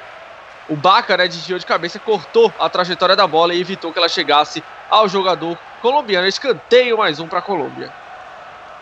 o 0.69 0.75
Baca, 0.75 1.17
né, 1.17 1.27
desviou 1.27 1.57
de 1.57 1.65
cabeça, 1.65 1.99
cortou 1.99 2.53
a 2.59 2.69
trajetória 2.69 3.15
da 3.15 3.25
bola 3.25 3.53
e 3.53 3.59
evitou 3.59 3.91
que 3.91 3.97
ela 3.97 4.07
chegasse 4.07 4.63
ao 4.89 5.09
jogador 5.09 5.57
colombiano. 5.81 6.27
Escanteio 6.27 6.97
mais 6.99 7.19
um 7.19 7.27
para 7.27 7.39
a 7.39 7.41
Colômbia. 7.41 7.91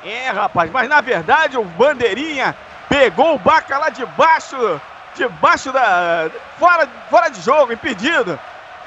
É, 0.03 0.29
rapaz, 0.29 0.69
mas 0.71 0.89
na 0.89 0.99
verdade 0.99 1.57
o 1.57 1.63
Bandeirinha 1.63 2.55
pegou 2.89 3.35
o 3.35 3.39
Baca 3.39 3.77
lá 3.77 3.89
de 3.89 4.05
baixo, 4.05 4.81
debaixo 5.15 5.71
da. 5.71 6.29
fora, 6.59 6.87
fora 7.09 7.29
de 7.29 7.41
jogo, 7.41 7.71
impedido. 7.71 8.37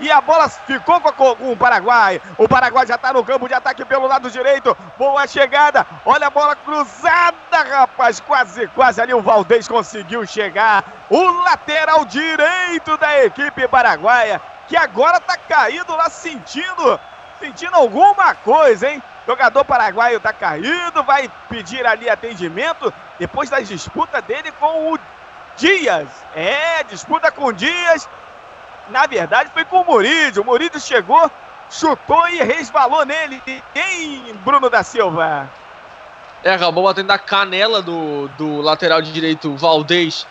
E 0.00 0.10
a 0.10 0.20
bola 0.20 0.48
ficou 0.48 1.00
com 1.00 1.52
o 1.52 1.56
Paraguai. 1.56 2.20
O 2.36 2.48
Paraguai 2.48 2.86
já 2.86 2.96
está 2.96 3.12
no 3.12 3.24
campo 3.24 3.46
de 3.46 3.54
ataque 3.54 3.84
pelo 3.84 4.06
lado 4.06 4.30
direito. 4.30 4.76
Boa 4.98 5.26
chegada. 5.26 5.86
Olha 6.04 6.26
a 6.26 6.30
bola 6.30 6.56
cruzada, 6.56 7.62
rapaz. 7.70 8.20
Quase, 8.20 8.66
quase 8.68 9.00
ali 9.00 9.14
o 9.14 9.22
Valdez 9.22 9.68
conseguiu 9.68 10.26
chegar. 10.26 10.84
O 11.08 11.22
lateral 11.42 12.04
direito 12.04 12.96
da 12.96 13.24
equipe 13.24 13.68
paraguaia. 13.68 14.40
Que 14.66 14.76
agora 14.76 15.18
está 15.18 15.36
caído 15.36 15.94
lá 15.94 16.10
sentindo. 16.10 16.98
Sentindo 17.38 17.76
alguma 17.76 18.34
coisa, 18.34 18.88
hein? 18.88 19.02
Jogador 19.26 19.64
paraguaio 19.64 20.18
está 20.18 20.32
caído, 20.32 21.02
vai 21.02 21.30
pedir 21.48 21.86
ali 21.86 22.10
atendimento 22.10 22.92
depois 23.18 23.48
da 23.48 23.60
disputa 23.60 24.20
dele 24.20 24.52
com 24.52 24.92
o 24.92 24.98
Dias. 25.56 26.08
É, 26.34 26.82
disputa 26.84 27.30
com 27.30 27.46
o 27.46 27.52
Dias 27.52 28.08
na 28.88 29.06
verdade, 29.06 29.50
foi 29.52 29.64
com 29.64 29.80
o 29.80 29.84
Murídio. 29.84 30.42
O 30.42 30.44
Murídio 30.44 30.80
chegou, 30.80 31.30
chutou 31.70 32.28
e 32.28 32.42
resvalou 32.42 33.04
nele. 33.04 33.42
Quem, 33.72 34.34
Bruno 34.44 34.68
da 34.68 34.82
Silva? 34.82 35.48
É, 36.42 36.52
acabou 36.52 36.84
batendo 36.84 37.06
na 37.06 37.18
canela 37.18 37.80
do, 37.80 38.28
do 38.36 38.60
lateral 38.60 39.00
direito 39.00 39.56
Valdez 39.56 40.26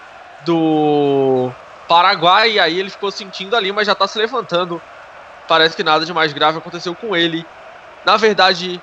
do 0.46 1.52
Paraguai. 1.88 2.52
E 2.52 2.60
aí 2.60 2.80
ele 2.80 2.90
ficou 2.90 3.12
sentindo 3.12 3.56
ali, 3.56 3.72
mas 3.72 3.88
já 3.88 3.96
tá 3.96 4.08
se 4.08 4.18
levantando. 4.18 4.82
Parece 5.48 5.76
que 5.76 5.84
nada 5.84 6.06
de 6.06 6.14
mais 6.14 6.32
grave 6.32 6.60
aconteceu 6.60 6.96
com 6.96 7.16
ele. 7.16 7.46
Na 8.06 8.18
verdade, 8.18 8.80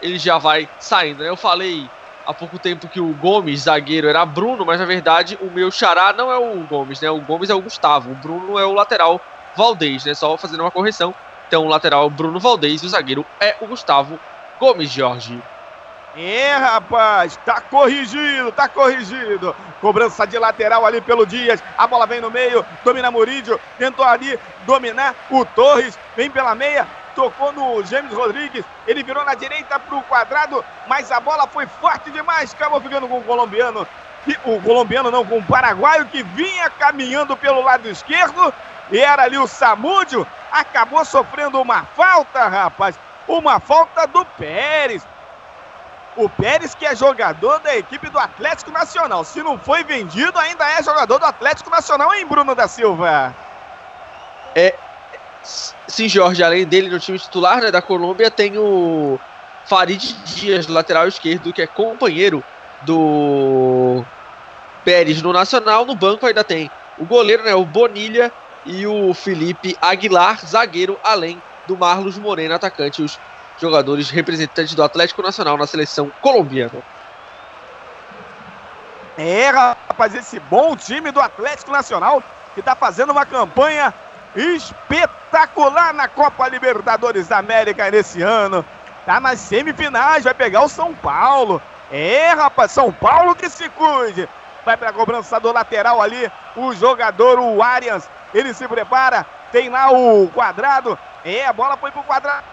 ele 0.00 0.18
já 0.18 0.38
vai 0.38 0.68
saindo, 0.78 1.22
né? 1.22 1.28
Eu 1.28 1.36
falei 1.36 1.88
há 2.24 2.34
pouco 2.34 2.58
tempo 2.58 2.88
que 2.88 3.00
o 3.00 3.14
Gomes, 3.14 3.62
zagueiro, 3.62 4.08
era 4.08 4.24
Bruno, 4.24 4.64
mas 4.64 4.78
na 4.78 4.86
verdade 4.86 5.36
o 5.40 5.50
meu 5.50 5.70
xará 5.70 6.12
não 6.12 6.30
é 6.30 6.36
o 6.36 6.66
Gomes, 6.66 7.00
né? 7.00 7.10
O 7.10 7.20
Gomes 7.20 7.50
é 7.50 7.54
o 7.54 7.62
Gustavo, 7.62 8.12
o 8.12 8.14
Bruno 8.14 8.58
é 8.58 8.64
o 8.64 8.72
lateral 8.72 9.20
Valdez, 9.56 10.04
né? 10.04 10.14
Só 10.14 10.36
fazendo 10.38 10.60
uma 10.60 10.70
correção. 10.70 11.14
Então 11.46 11.64
o 11.64 11.68
lateral 11.68 12.04
é 12.04 12.06
o 12.06 12.10
Bruno 12.10 12.40
Valdez 12.40 12.82
e 12.82 12.86
o 12.86 12.88
zagueiro 12.88 13.26
é 13.40 13.56
o 13.60 13.66
Gustavo 13.66 14.18
Gomes, 14.58 14.90
Jorge. 14.90 15.42
É, 16.14 16.54
rapaz, 16.56 17.38
tá 17.38 17.60
corrigido, 17.62 18.52
tá 18.52 18.68
corrigido. 18.68 19.56
Cobrança 19.80 20.26
de 20.26 20.38
lateral 20.38 20.84
ali 20.84 21.00
pelo 21.00 21.24
Dias. 21.24 21.62
A 21.76 21.86
bola 21.86 22.06
vem 22.06 22.20
no 22.20 22.30
meio, 22.30 22.64
domina 22.84 23.10
Murídio, 23.10 23.58
tentou 23.78 24.04
ali 24.04 24.38
dominar 24.66 25.16
o 25.30 25.42
Torres, 25.44 25.98
vem 26.14 26.30
pela 26.30 26.54
meia, 26.54 26.86
tocou 27.14 27.52
no 27.52 27.82
James 27.84 28.12
Rodrigues, 28.12 28.64
ele 28.86 29.02
virou 29.02 29.24
na 29.24 29.34
direita 29.34 29.78
para 29.78 29.96
o 29.96 30.02
quadrado, 30.02 30.64
mas 30.86 31.10
a 31.12 31.20
bola 31.20 31.46
foi 31.46 31.66
forte 31.66 32.10
demais, 32.10 32.52
acabou 32.52 32.80
ficando 32.80 33.08
com 33.08 33.18
o 33.18 33.24
colombiano. 33.24 33.86
O 34.44 34.60
colombiano 34.62 35.10
não, 35.10 35.26
com 35.26 35.38
o 35.38 35.44
paraguaio 35.44 36.06
que 36.06 36.22
vinha 36.22 36.70
caminhando 36.70 37.36
pelo 37.36 37.60
lado 37.60 37.88
esquerdo, 37.88 38.54
e 38.90 38.98
era 38.98 39.24
ali 39.24 39.36
o 39.36 39.48
Samúdio, 39.48 40.26
acabou 40.50 41.04
sofrendo 41.04 41.60
uma 41.60 41.82
falta, 41.84 42.46
rapaz, 42.46 42.98
uma 43.26 43.58
falta 43.58 44.06
do 44.06 44.24
Pérez. 44.24 45.06
O 46.14 46.28
Pérez, 46.28 46.74
que 46.74 46.84
é 46.84 46.94
jogador 46.94 47.58
da 47.60 47.74
equipe 47.74 48.08
do 48.10 48.18
Atlético 48.18 48.70
Nacional. 48.70 49.24
Se 49.24 49.42
não 49.42 49.58
foi 49.58 49.82
vendido, 49.82 50.38
ainda 50.38 50.68
é 50.70 50.82
jogador 50.82 51.18
do 51.18 51.24
Atlético 51.24 51.70
Nacional, 51.70 52.14
hein, 52.14 52.26
Bruno 52.26 52.54
da 52.54 52.68
Silva? 52.68 53.34
É, 54.54 54.74
Sim, 55.42 56.08
Jorge, 56.08 56.42
além 56.42 56.64
dele 56.64 56.88
no 56.88 57.00
time 57.00 57.18
titular 57.18 57.60
né, 57.60 57.70
da 57.70 57.82
Colômbia, 57.82 58.30
tem 58.30 58.56
o 58.56 59.18
Farid 59.66 60.12
Dias, 60.24 60.66
lateral 60.66 61.08
esquerdo, 61.08 61.52
que 61.52 61.62
é 61.62 61.66
companheiro 61.66 62.44
do 62.82 64.04
Pérez 64.84 65.20
no 65.20 65.32
Nacional. 65.32 65.84
No 65.84 65.94
banco 65.94 66.26
ainda 66.26 66.44
tem 66.44 66.70
o 66.98 67.04
goleiro, 67.04 67.42
né, 67.42 67.54
o 67.54 67.64
Bonilha, 67.64 68.32
e 68.64 68.86
o 68.86 69.12
Felipe 69.12 69.76
Aguilar, 69.80 70.38
zagueiro, 70.44 70.98
além 71.02 71.42
do 71.66 71.76
Marlos 71.76 72.16
Moreno, 72.16 72.54
atacante, 72.54 73.02
os 73.02 73.18
jogadores 73.58 74.10
representantes 74.10 74.74
do 74.74 74.82
Atlético 74.82 75.22
Nacional 75.22 75.56
na 75.56 75.66
seleção 75.66 76.10
colombiana. 76.20 76.82
É, 79.16 79.50
rapaz, 79.50 80.14
esse 80.14 80.38
bom 80.40 80.76
time 80.76 81.10
do 81.10 81.20
Atlético 81.20 81.70
Nacional 81.70 82.22
que 82.54 82.60
está 82.60 82.74
fazendo 82.74 83.10
uma 83.10 83.26
campanha 83.26 83.92
espetacular 84.34 85.92
na 85.94 86.08
Copa 86.08 86.48
Libertadores 86.48 87.28
da 87.28 87.38
América 87.38 87.90
nesse 87.90 88.22
ano. 88.22 88.64
Tá 89.04 89.20
nas 89.20 89.40
semifinais, 89.40 90.24
vai 90.24 90.34
pegar 90.34 90.62
o 90.62 90.68
São 90.68 90.94
Paulo. 90.94 91.60
É, 91.90 92.32
rapaz, 92.32 92.72
São 92.72 92.92
Paulo 92.92 93.34
que 93.34 93.48
se 93.50 93.68
cuide. 93.70 94.28
Vai 94.64 94.76
para 94.76 94.90
a 94.90 94.92
cobrança 94.92 95.40
do 95.40 95.52
lateral 95.52 96.00
ali, 96.00 96.30
o 96.56 96.72
jogador, 96.72 97.38
o 97.38 97.62
Arias. 97.62 98.08
Ele 98.32 98.54
se 98.54 98.66
prepara, 98.68 99.26
tem 99.50 99.68
lá 99.68 99.90
o 99.90 100.28
quadrado. 100.28 100.98
É, 101.24 101.46
a 101.46 101.52
bola 101.52 101.76
foi 101.76 101.90
pro 101.90 102.02
quadrado, 102.02 102.44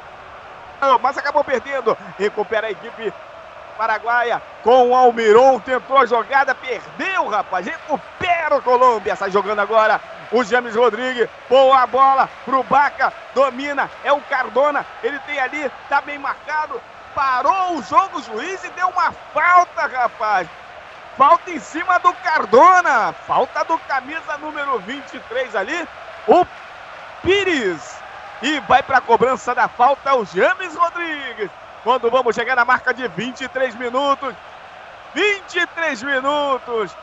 mas 1.02 1.18
acabou 1.18 1.44
perdendo. 1.44 1.98
Recupera 2.18 2.68
a 2.68 2.72
equipe 2.72 3.14
paraguaia 3.80 4.42
com 4.62 4.90
o 4.90 4.96
Almiron. 4.96 5.58
Tentou 5.62 5.98
a 5.98 6.06
jogada, 6.06 6.54
perdeu, 6.54 7.30
rapaz. 7.30 7.66
Recupera 7.66 8.58
o 8.58 8.62
Colômbia. 8.62 9.16
Sai 9.16 9.32
jogando 9.32 9.60
agora 9.60 10.02
o 10.34 10.44
James 10.44 10.76
Rodrigues, 10.76 11.30
boa 11.50 11.88
bola 11.88 12.30
pro 12.46 12.62
Baca, 12.64 13.12
domina, 13.34 13.90
é 14.04 14.14
o 14.14 14.22
Cardona, 14.22 14.86
ele 15.02 15.18
tem 15.20 15.40
ali, 15.40 15.72
tá 15.88 16.02
bem 16.02 16.20
marcado, 16.20 16.80
parou 17.16 17.78
o 17.78 17.82
jogo, 17.82 18.20
o 18.20 18.22
juiz 18.22 18.64
e 18.64 18.70
deu 18.70 18.90
uma 18.90 19.12
falta, 19.34 19.88
rapaz. 19.88 20.48
Falta 21.18 21.50
em 21.50 21.60
cima 21.60 21.98
do 22.00 22.14
Cardona, 22.14 23.12
falta 23.26 23.64
do 23.66 23.78
camisa 23.80 24.38
número 24.38 24.78
23 24.80 25.56
ali, 25.56 25.88
o 26.28 26.46
Pires. 27.24 27.98
E 28.42 28.60
vai 28.62 28.82
para 28.84 29.00
a 29.00 29.02
cobrança 29.02 29.54
da 29.56 29.68
falta 29.68 30.14
o 30.16 30.24
James 30.26 30.76
Rodrigues. 30.76 31.50
Quando 31.84 32.10
vamos 32.10 32.36
chegar 32.36 32.56
na 32.56 32.66
marca 32.66 32.94
de 32.94 33.08
23 33.08 33.76
minutos. 33.76 34.36
23 35.14 36.04
minutos. 36.04 36.96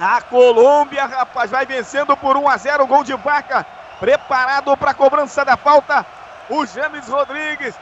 A 0.00 0.20
Colômbia, 0.22 1.06
rapaz, 1.06 1.50
vai 1.50 1.66
vencendo 1.66 2.16
por 2.16 2.36
1 2.36 2.48
a 2.48 2.56
0 2.56 2.86
gol 2.86 3.04
de 3.04 3.14
vaca. 3.14 3.66
Preparado 4.00 4.76
para 4.76 4.92
a 4.92 4.94
cobrança 4.94 5.44
da 5.44 5.56
falta. 5.56 6.06
O 6.48 6.64
James 6.64 7.08
Rodrigues. 7.08 7.74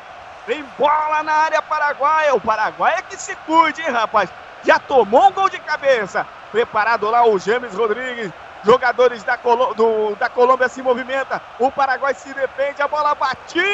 Tem 0.47 0.65
bola 0.79 1.23
na 1.23 1.33
área 1.33 1.61
paraguaia. 1.63 2.35
O 2.35 2.41
Paraguai 2.41 2.95
é 2.99 3.03
que 3.03 3.17
se 3.17 3.37
cuide, 3.47 3.83
hein, 3.83 3.91
rapaz. 3.91 4.31
Já 4.65 4.79
tomou 4.79 5.29
um 5.29 5.33
gol 5.33 5.49
de 5.49 5.59
cabeça. 5.59 6.27
Preparado 6.51 7.11
lá 7.11 7.27
o 7.27 7.39
James 7.39 7.75
Rodrigues. 7.75 8.33
Jogadores 8.65 9.23
da, 9.23 9.37
Colô 9.37 9.75
do, 9.75 10.17
da 10.17 10.29
Colômbia 10.29 10.69
se 10.69 10.83
movimenta. 10.83 11.43
O 11.59 11.71
Paraguai 11.71 12.15
se 12.15 12.33
defende. 12.33 12.81
A 12.83 12.89
bola 12.89 13.15
batida. 13.15 13.67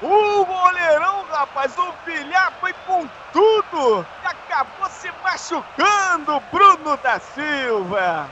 O 0.00 0.44
goleirão, 0.44 1.24
rapaz, 1.30 1.76
o 1.76 1.92
Vilhar 2.06 2.52
foi 2.60 2.72
com 2.86 3.04
tudo 3.32 4.06
e 4.22 4.26
acabou 4.26 4.88
se 4.90 5.08
machucando, 5.24 6.40
Bruno 6.52 6.96
da 7.02 7.18
Silva. 7.18 8.28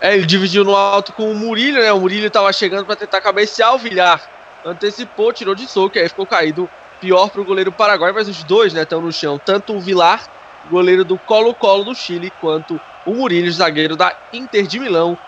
É, 0.00 0.14
ele 0.14 0.26
dividiu 0.26 0.64
no 0.64 0.74
alto 0.74 1.12
com 1.12 1.30
o 1.30 1.34
Murilho, 1.34 1.80
né? 1.80 1.92
O 1.92 2.00
Murilho 2.00 2.26
estava 2.26 2.52
chegando 2.52 2.84
para 2.84 2.96
tentar 2.96 3.20
cabecear 3.20 3.74
o 3.74 3.78
Vilhar. 3.78 4.20
antecipou, 4.64 5.32
tirou 5.32 5.54
de 5.54 5.68
soco, 5.68 5.96
aí 5.96 6.08
ficou 6.08 6.26
caído 6.26 6.68
pior 7.00 7.30
para 7.30 7.40
o 7.40 7.44
goleiro 7.44 7.70
paraguaio, 7.70 8.14
mas 8.14 8.28
os 8.28 8.42
dois 8.44 8.74
estão 8.74 9.00
né, 9.00 9.06
no 9.06 9.12
chão, 9.12 9.38
tanto 9.38 9.74
o 9.74 9.80
Vilar, 9.80 10.24
goleiro 10.70 11.04
do 11.04 11.18
Colo-Colo 11.18 11.84
do 11.84 11.94
Chile, 11.94 12.32
quanto 12.40 12.80
o 13.04 13.14
Murillo, 13.14 13.50
zagueiro 13.50 13.96
da 13.96 14.14
Inter 14.32 14.66
de 14.66 14.78
Milão, 14.78 15.18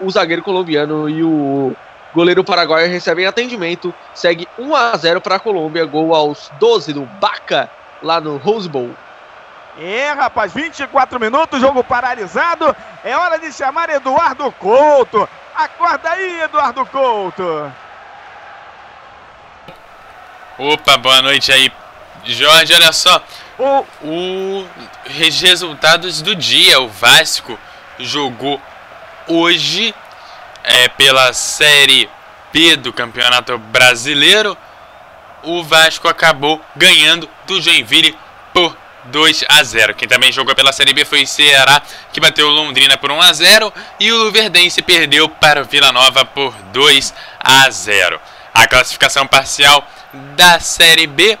o 0.00 0.10
zagueiro 0.10 0.42
colombiano 0.42 1.08
e 1.08 1.22
o 1.22 1.74
goleiro 2.14 2.44
paraguaio 2.44 2.90
recebem 2.90 3.26
atendimento, 3.26 3.94
segue 4.14 4.48
1 4.58 4.74
a 4.74 4.96
0 4.96 5.20
para 5.20 5.36
a 5.36 5.40
Colômbia, 5.40 5.84
gol 5.84 6.14
aos 6.14 6.50
12 6.58 6.92
do 6.92 7.02
Baca, 7.02 7.70
lá 8.02 8.20
no 8.20 8.36
Rose 8.36 8.68
Bowl. 8.68 8.90
É, 9.78 10.12
rapaz, 10.12 10.52
24 10.52 11.18
minutos, 11.18 11.60
jogo 11.60 11.82
paralisado. 11.82 12.76
É 13.02 13.16
hora 13.16 13.38
de 13.38 13.50
chamar 13.52 13.88
Eduardo 13.88 14.52
Couto. 14.52 15.26
Acorda 15.54 16.10
aí, 16.10 16.42
Eduardo 16.42 16.84
Couto. 16.86 17.72
Opa, 20.58 20.98
boa 20.98 21.22
noite 21.22 21.50
aí. 21.50 21.72
Jorge, 22.24 22.74
olha 22.74 22.92
só. 22.92 23.22
O, 23.58 23.84
o 24.02 24.68
resultados 25.06 26.20
do 26.20 26.36
dia. 26.36 26.78
O 26.80 26.88
Vasco 26.88 27.58
jogou 27.98 28.60
hoje 29.26 29.94
é, 30.64 30.88
pela 30.88 31.32
Série 31.32 32.08
B 32.52 32.76
do 32.76 32.92
Campeonato 32.92 33.58
Brasileiro. 33.58 34.56
O 35.42 35.62
Vasco 35.64 36.08
acabou 36.08 36.60
ganhando 36.76 37.28
do 37.46 37.60
Joinville 37.60 38.16
por 38.52 38.76
2 39.06 39.44
a 39.48 39.62
0. 39.64 39.94
Quem 39.94 40.06
também 40.08 40.30
jogou 40.30 40.54
pela 40.54 40.72
Série 40.72 40.92
B 40.92 41.04
foi 41.04 41.22
o 41.22 41.26
Ceará, 41.26 41.82
que 42.12 42.20
bateu 42.20 42.48
Londrina 42.48 42.96
por 42.96 43.10
1 43.10 43.20
a 43.20 43.32
0 43.32 43.72
e 43.98 44.12
o 44.12 44.16
Luverdense 44.24 44.82
perdeu 44.82 45.28
para 45.28 45.62
o 45.62 45.64
Vila 45.64 45.90
Nova 45.90 46.24
por 46.24 46.54
2 46.72 47.14
a 47.40 47.68
0. 47.70 48.20
A 48.54 48.66
classificação 48.66 49.26
parcial 49.26 49.86
da 50.36 50.60
Série 50.60 51.06
B, 51.06 51.38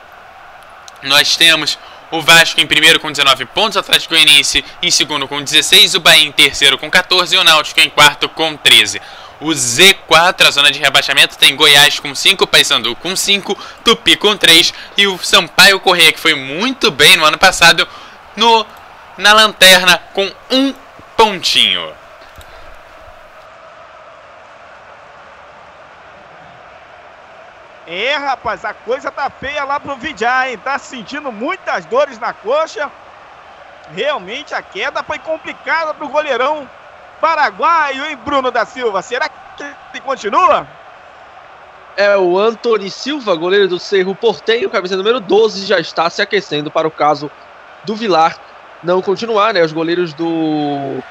nós 1.02 1.36
temos 1.36 1.78
o 2.12 2.20
Vasco 2.20 2.60
em 2.60 2.66
primeiro 2.66 3.00
com 3.00 3.10
19 3.10 3.46
pontos, 3.46 3.74
o 3.74 3.80
Atlético 3.80 4.14
Goianiense 4.14 4.64
em 4.82 4.90
segundo 4.90 5.26
com 5.26 5.42
16, 5.42 5.94
o 5.94 6.00
Bahia 6.00 6.22
em 6.22 6.30
terceiro 6.30 6.78
com 6.78 6.88
14 6.88 7.34
e 7.34 7.38
o 7.38 7.42
Náutico 7.42 7.80
em 7.80 7.88
quarto 7.88 8.28
com 8.28 8.54
13. 8.56 9.00
O 9.40 9.48
Z4, 9.48 10.46
a 10.46 10.50
zona 10.50 10.70
de 10.70 10.78
rebaixamento, 10.78 11.36
tem 11.36 11.56
Goiás 11.56 11.98
com 11.98 12.14
5, 12.14 12.46
Paysandu 12.46 12.94
com 12.96 13.16
5, 13.16 13.58
Tupi 13.82 14.14
com 14.14 14.36
3 14.36 14.72
e 14.96 15.06
o 15.08 15.18
Sampaio 15.18 15.80
Correia, 15.80 16.12
que 16.12 16.20
foi 16.20 16.34
muito 16.34 16.90
bem 16.90 17.16
no 17.16 17.24
ano 17.24 17.38
passado, 17.38 17.88
no, 18.36 18.64
na 19.16 19.32
lanterna 19.32 20.00
com 20.12 20.30
um 20.50 20.72
pontinho. 21.16 22.01
É, 27.94 28.16
rapaz, 28.16 28.64
a 28.64 28.72
coisa 28.72 29.10
tá 29.10 29.28
feia 29.28 29.64
lá 29.64 29.78
pro 29.78 29.96
Vidjá, 29.96 30.48
hein? 30.48 30.56
Tá 30.56 30.78
sentindo 30.78 31.30
muitas 31.30 31.84
dores 31.84 32.18
na 32.18 32.32
coxa. 32.32 32.90
Realmente 33.94 34.54
a 34.54 34.62
queda 34.62 35.02
foi 35.02 35.18
complicada 35.18 35.92
pro 35.92 36.08
goleirão 36.08 36.66
paraguaio, 37.20 38.06
hein, 38.06 38.16
Bruno 38.24 38.50
da 38.50 38.64
Silva? 38.64 39.02
Será 39.02 39.28
que 39.28 39.62
ele 39.62 40.00
continua? 40.02 40.66
É 41.94 42.16
o 42.16 42.38
Antony 42.38 42.90
Silva, 42.90 43.34
goleiro 43.34 43.68
do 43.68 43.78
Cerro 43.78 44.14
Porteio, 44.14 44.70
camisa 44.70 44.96
número 44.96 45.20
12, 45.20 45.66
já 45.66 45.78
está 45.78 46.08
se 46.08 46.22
aquecendo 46.22 46.70
para 46.70 46.88
o 46.88 46.90
caso 46.90 47.30
do 47.84 47.94
Vilar 47.94 48.34
não 48.82 49.02
continuar, 49.02 49.52
né? 49.52 49.62
Os 49.62 49.72
goleiros 49.72 50.14
do 50.14 51.02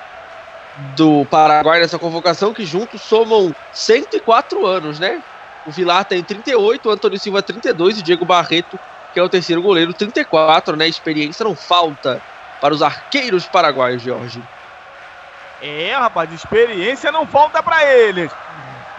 do 0.96 1.26
Paraguai 1.26 1.80
nessa 1.80 2.00
convocação 2.00 2.54
que 2.56 2.66
juntos 2.66 3.02
somam 3.02 3.54
104 3.72 4.66
anos, 4.66 5.00
né? 5.00 5.22
O 5.66 5.72
Vilar 5.72 6.06
tem 6.06 6.24
38, 6.24 6.88
o 6.88 6.92
Antônio 6.92 7.20
Silva 7.20 7.42
32 7.42 8.00
e 8.00 8.02
Diego 8.02 8.26
Barreto, 8.26 8.80
que 9.14 9.20
é 9.20 9.24
o 9.24 9.30
terceiro 9.30 9.62
goleiro, 9.62 9.94
34, 9.94 10.76
né? 10.76 10.88
Experiência 10.88 11.44
não 11.44 11.56
falta 11.56 12.22
para 12.60 12.74
os 12.74 12.82
arqueiros 12.82 13.46
paraguaios, 13.46 14.02
Jorge. 14.02 14.42
É, 15.62 15.94
rapaz, 15.96 16.32
experiência 16.34 17.12
não 17.12 17.26
falta 17.26 17.62
para 17.62 17.86
eles. 17.86 18.32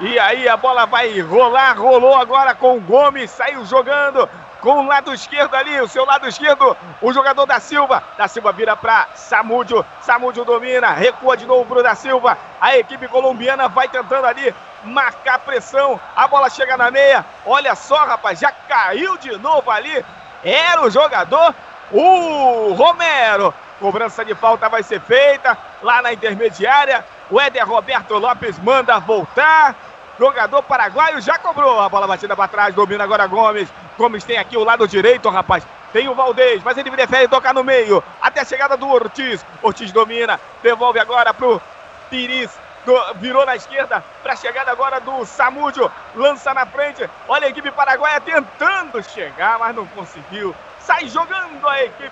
E 0.00 0.18
aí 0.18 0.48
a 0.48 0.56
bola 0.56 0.86
vai 0.86 1.20
rolar, 1.20 1.78
rolou 1.78 2.14
agora 2.14 2.54
com 2.54 2.76
o 2.76 2.80
Gomes, 2.80 3.30
saiu 3.30 3.64
jogando 3.64 4.28
com 4.62 4.78
o 4.78 4.86
lado 4.86 5.12
esquerdo 5.12 5.56
ali, 5.56 5.80
o 5.80 5.88
seu 5.88 6.04
lado 6.06 6.26
esquerdo, 6.28 6.76
o 7.02 7.12
jogador 7.12 7.44
da 7.44 7.58
Silva. 7.58 8.02
Da 8.16 8.28
Silva 8.28 8.52
vira 8.52 8.76
para 8.76 9.08
Samúdio, 9.16 9.84
Samúdio 10.00 10.44
domina, 10.44 10.90
recua 10.92 11.36
de 11.36 11.44
novo 11.44 11.66
pro 11.66 11.82
da 11.82 11.96
Silva. 11.96 12.38
A 12.60 12.78
equipe 12.78 13.08
colombiana 13.08 13.68
vai 13.68 13.88
tentando 13.88 14.24
ali 14.24 14.54
marcar 14.84 15.40
pressão. 15.40 16.00
A 16.14 16.28
bola 16.28 16.48
chega 16.48 16.76
na 16.76 16.92
meia. 16.92 17.26
Olha 17.44 17.74
só, 17.74 18.04
rapaz, 18.04 18.38
já 18.38 18.52
caiu 18.52 19.18
de 19.18 19.36
novo 19.36 19.68
ali. 19.68 20.04
Era 20.44 20.82
o 20.82 20.90
jogador, 20.90 21.52
o 21.90 22.72
Romero. 22.72 23.52
Cobrança 23.80 24.24
de 24.24 24.32
falta 24.32 24.68
vai 24.68 24.84
ser 24.84 25.00
feita 25.00 25.58
lá 25.82 26.00
na 26.02 26.12
intermediária. 26.12 27.04
O 27.28 27.40
Éder 27.40 27.68
Roberto 27.68 28.16
Lopes 28.16 28.60
manda 28.60 29.00
voltar. 29.00 29.74
Jogador 30.18 30.62
paraguaio 30.62 31.20
já 31.20 31.38
cobrou. 31.38 31.80
A 31.80 31.88
bola 31.88 32.06
batida 32.06 32.36
para 32.36 32.48
trás, 32.48 32.74
domina 32.74 33.04
agora 33.04 33.26
Gomes. 33.26 33.68
Gomes 33.96 34.24
tem 34.24 34.38
aqui 34.38 34.56
o 34.56 34.64
lado 34.64 34.86
direito, 34.86 35.28
rapaz. 35.28 35.66
Tem 35.92 36.08
o 36.08 36.14
Valdez, 36.14 36.62
mas 36.62 36.76
ele 36.78 36.90
prefere 36.90 37.28
tocar 37.28 37.52
no 37.52 37.64
meio. 37.64 38.02
Até 38.20 38.40
a 38.40 38.44
chegada 38.44 38.76
do 38.76 38.88
Ortiz. 38.88 39.44
Ortiz 39.62 39.92
domina, 39.92 40.40
devolve 40.62 40.98
agora 40.98 41.32
pro 41.34 41.60
Pires. 42.08 42.50
Do, 42.84 42.98
virou 43.14 43.46
na 43.46 43.54
esquerda 43.54 44.02
para 44.24 44.32
a 44.32 44.36
chegada 44.36 44.70
agora 44.72 45.00
do 45.00 45.24
Samúdio. 45.24 45.90
Lança 46.14 46.52
na 46.52 46.66
frente. 46.66 47.08
Olha 47.28 47.46
a 47.46 47.50
equipe 47.50 47.70
paraguaia 47.70 48.20
tentando 48.20 49.02
chegar, 49.02 49.58
mas 49.58 49.74
não 49.74 49.86
conseguiu. 49.86 50.54
Sai 50.80 51.08
jogando 51.08 51.68
a 51.68 51.84
equipe 51.84 52.10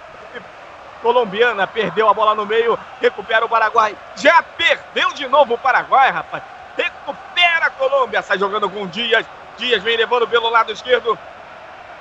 colombiana, 1.02 1.66
perdeu 1.66 2.08
a 2.08 2.14
bola 2.14 2.34
no 2.34 2.46
meio, 2.46 2.78
recupera 3.00 3.44
o 3.44 3.48
Paraguai. 3.48 3.96
Já 4.16 4.42
perdeu 4.42 5.12
de 5.12 5.26
novo 5.26 5.54
o 5.54 5.58
Paraguai, 5.58 6.10
rapaz. 6.10 6.42
Recupera 6.76 7.66
a 7.66 7.70
Colômbia, 7.70 8.22
sai 8.22 8.38
jogando 8.38 8.68
com 8.68 8.86
Dias. 8.86 9.26
Dias 9.56 9.82
vem 9.82 9.96
levando 9.96 10.26
pelo 10.26 10.48
lado 10.48 10.72
esquerdo. 10.72 11.18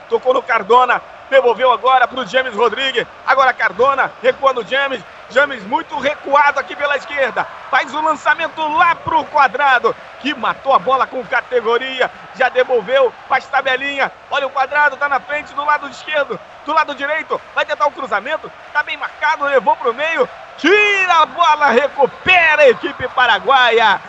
Tocou 0.08 0.34
no 0.34 0.42
Cardona, 0.42 1.02
devolveu 1.30 1.72
agora 1.72 2.08
para 2.08 2.20
o 2.20 2.26
James 2.26 2.56
Rodrigues. 2.56 3.06
Agora 3.26 3.54
Cardona, 3.54 4.12
recuando 4.22 4.62
o 4.62 4.66
James. 4.66 5.02
James 5.30 5.64
muito 5.64 5.98
recuado 6.00 6.60
aqui 6.60 6.76
pela 6.76 6.98
esquerda. 6.98 7.46
Faz 7.70 7.94
o 7.94 8.02
lançamento 8.02 8.68
lá 8.76 8.96
pro 8.96 9.24
quadrado. 9.26 9.96
Que 10.20 10.34
matou 10.34 10.74
a 10.74 10.80
bola 10.80 11.06
com 11.06 11.24
categoria. 11.24 12.10
Já 12.36 12.50
devolveu, 12.50 13.14
faz 13.28 13.46
tabelinha. 13.46 14.12
Olha 14.32 14.48
o 14.48 14.50
quadrado, 14.50 14.98
tá 14.98 15.08
na 15.08 15.20
frente 15.20 15.54
do 15.54 15.64
lado 15.64 15.88
esquerdo. 15.88 16.40
Do 16.66 16.74
lado 16.74 16.96
direito, 16.96 17.40
vai 17.54 17.66
tentar 17.66 17.86
o 17.86 17.92
cruzamento. 17.92 18.52
Tá 18.74 18.82
bem 18.82 18.98
marcado, 18.98 19.46
levou 19.46 19.76
pro 19.76 19.94
meio. 19.94 20.28
Tira 20.58 21.22
a 21.22 21.26
bola, 21.26 21.68
recupera 21.68 22.64
a 22.64 22.70
equipe 22.70 23.08
paraguaia 23.10 24.02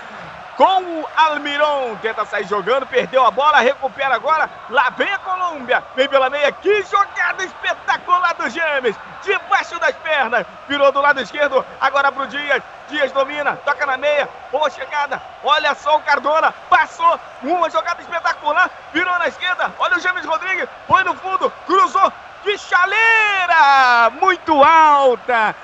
com 0.61 1.01
o 1.01 1.09
Almiron. 1.17 1.97
Tenta 2.03 2.27
sair 2.27 2.47
jogando, 2.47 2.87
perdeu 2.87 3.25
a 3.25 3.31
bola, 3.31 3.61
recupera 3.61 4.15
agora. 4.15 4.51
Lá 4.69 4.91
vem 4.91 5.11
a 5.11 5.19
Colômbia, 5.19 5.83
vem 5.97 6.07
pela 6.07 6.29
meia. 6.29 6.53
Que 6.53 6.83
jogada 6.83 7.43
espetacular 7.43 8.35
do 8.35 8.51
James, 8.51 8.95
debaixo 9.23 9.79
das 9.79 9.97
pernas. 9.97 10.47
Virou 10.69 10.93
do 10.93 11.01
lado 11.01 11.19
esquerdo, 11.23 11.65
agora 11.81 12.13
pro 12.13 12.27
Dias. 12.27 12.63
Dias 12.89 13.11
domina, 13.11 13.57
toca 13.65 13.87
na 13.87 13.97
meia, 13.97 14.29
boa 14.53 14.69
chegada. 14.69 15.23
Olha 15.43 15.75
só 15.75 15.97
o 15.97 16.03
Cardona, 16.03 16.53
passou. 16.69 17.19
Uma 17.43 17.71
jogada 17.71 18.03
espetacular, 18.03 18.71
virou 18.93 19.19
na 19.19 19.29
esquerda. 19.29 19.73
Olha 19.79 19.97
o 19.97 20.01
James 20.01 20.27
Rodrigues, 20.27 20.69
foi 20.87 21.03
no 21.05 21.15
fundo, 21.15 21.51
cruzou. 21.67 22.13
Que 22.43 22.59
chaleira! 22.59 24.11
Muito 24.21 24.63
alta! 24.63 25.55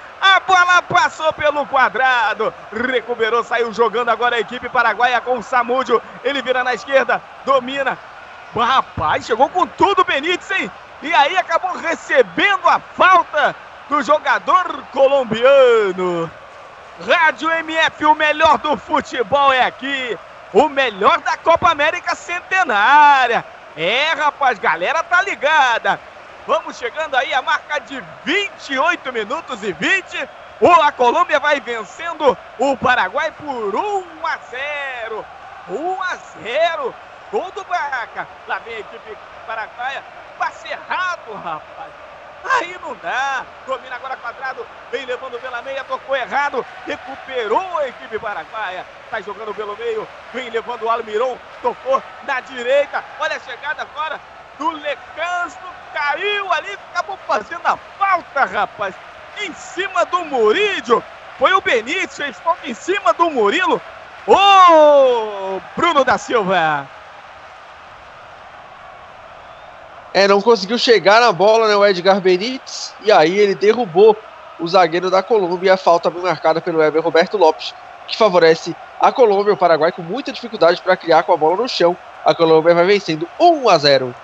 Bola 0.47 0.83
passou 0.83 1.33
pelo 1.33 1.67
quadrado. 1.67 2.55
Recuperou, 2.73 3.43
saiu 3.43 3.73
jogando 3.73 4.11
agora 4.11 4.37
a 4.37 4.41
equipe 4.41 4.69
paraguaia 4.69 5.21
com 5.21 5.39
o 5.39 5.43
Samúdio. 5.43 6.01
Ele 6.23 6.41
vira 6.41 6.63
na 6.63 6.75
esquerda, 6.75 7.21
domina. 7.45 7.99
Rapaz, 8.55 9.27
chegou 9.27 9.49
com 9.49 9.67
tudo 9.67 10.03
o 10.03 10.05
Benítez, 10.05 10.51
hein? 10.53 10.71
E 11.03 11.13
aí 11.13 11.37
acabou 11.37 11.77
recebendo 11.77 12.67
a 12.69 12.79
falta 12.79 13.55
do 13.89 14.03
jogador 14.03 14.83
colombiano. 14.93 16.31
Rádio 17.07 17.51
MF, 17.51 18.07
o 18.07 18.15
melhor 18.15 18.59
do 18.59 18.77
futebol 18.77 19.53
é 19.53 19.65
aqui. 19.65 20.19
O 20.53 20.69
melhor 20.69 21.19
da 21.21 21.37
Copa 21.37 21.71
América 21.71 22.15
Centenária. 22.15 23.45
É, 23.77 24.15
rapaz, 24.15 24.59
galera 24.59 25.03
tá 25.03 25.21
ligada. 25.21 26.01
Vamos 26.47 26.79
chegando 26.79 27.17
aí 27.17 27.35
a 27.35 27.43
marca 27.43 27.81
de 27.81 28.01
28 28.25 29.13
minutos 29.13 29.65
e 29.65 29.73
20. 29.73 30.29
A 30.81 30.93
Colômbia 30.93 31.41
vai 31.41 31.61
vencendo 31.61 32.39
o 32.59 32.77
Paraguai 32.77 33.33
por 33.33 33.75
1 33.75 34.27
a 34.27 34.39
0. 34.49 35.27
1 35.69 36.03
a 36.03 36.17
0. 36.43 36.95
Gol 37.33 37.51
do 37.51 37.65
Baca. 37.65 38.29
Lá 38.47 38.59
vem 38.61 38.77
a 38.77 38.79
equipe 38.79 39.19
paraguaia. 39.45 40.05
Passe 40.39 40.69
errado, 40.71 41.35
rapaz. 41.35 41.91
Aí 42.45 42.79
não 42.81 42.95
dá. 43.03 43.45
Domina 43.67 43.97
agora 43.97 44.17
quadrado. 44.17 44.65
Vem 44.93 45.05
levando 45.05 45.41
pela 45.41 45.61
meia. 45.63 45.83
Tocou 45.83 46.15
errado. 46.15 46.65
Recuperou 46.87 47.79
a 47.79 47.89
equipe 47.89 48.21
paraguaia. 48.21 48.87
Tá 49.11 49.21
jogando 49.21 49.53
pelo 49.53 49.77
meio. 49.77 50.07
Vem 50.33 50.49
levando 50.49 50.83
o 50.85 50.91
Almiron. 50.91 51.37
Tocou 51.61 52.01
na 52.23 52.39
direita. 52.39 53.03
Olha 53.19 53.37
a 53.37 53.41
chegada 53.41 53.83
agora 53.83 54.21
do 54.59 54.71
Lecanso. 54.71 55.59
Caiu 55.93 56.53
ali. 56.53 56.79
Acabou 56.93 57.19
fazendo 57.27 57.67
a 57.67 57.77
falta, 57.99 58.45
rapaz. 58.45 58.95
Em 59.41 59.53
cima 59.55 60.05
do 60.07 60.25
Murídio. 60.25 61.03
Foi 61.39 61.53
o 61.53 61.61
Benítez. 61.61 62.17
Fez 62.17 62.39
falta 62.39 62.69
em 62.69 62.75
cima 62.75 63.13
do 63.15 63.31
Murilo. 63.31 63.81
Ô, 64.27 65.61
Bruno 65.77 66.05
da 66.05 66.19
Silva. 66.19 66.89
É, 70.13 70.27
não 70.27 70.41
conseguiu 70.41 70.79
chegar 70.79 71.21
na 71.21 71.31
bola, 71.31 71.69
né, 71.69 71.77
o 71.77 71.85
Edgar 71.85 72.23
Benítez, 72.23 72.95
e 73.03 73.13
aí 73.13 73.39
ele 73.39 73.55
derrubou 73.55 74.17
o 74.59 74.67
zagueiro 74.67 75.11
da 75.11 75.23
Colômbia, 75.23 75.75
a 75.75 75.77
falta 75.77 76.09
bem 76.09 76.23
marcada 76.23 76.59
pelo 76.59 76.83
Ever 76.83 77.03
Roberto 77.03 77.37
Lopes, 77.37 77.75
que 78.09 78.17
favorece 78.17 78.75
a 78.99 79.13
Colômbia, 79.13 79.53
o 79.53 79.57
Paraguai 79.59 79.93
com 79.93 80.01
muita 80.01 80.33
dificuldade 80.33 80.81
para 80.81 80.97
criar 80.97 81.23
com 81.23 81.35
a 81.35 81.37
bola 81.37 81.57
no 81.57 81.69
chão. 81.69 81.95
A 82.25 82.35
Colômbia 82.35 82.75
vai 82.75 82.87
vencendo 82.87 83.29
1 83.39 83.69
a 83.69 83.77
0. 83.77 84.15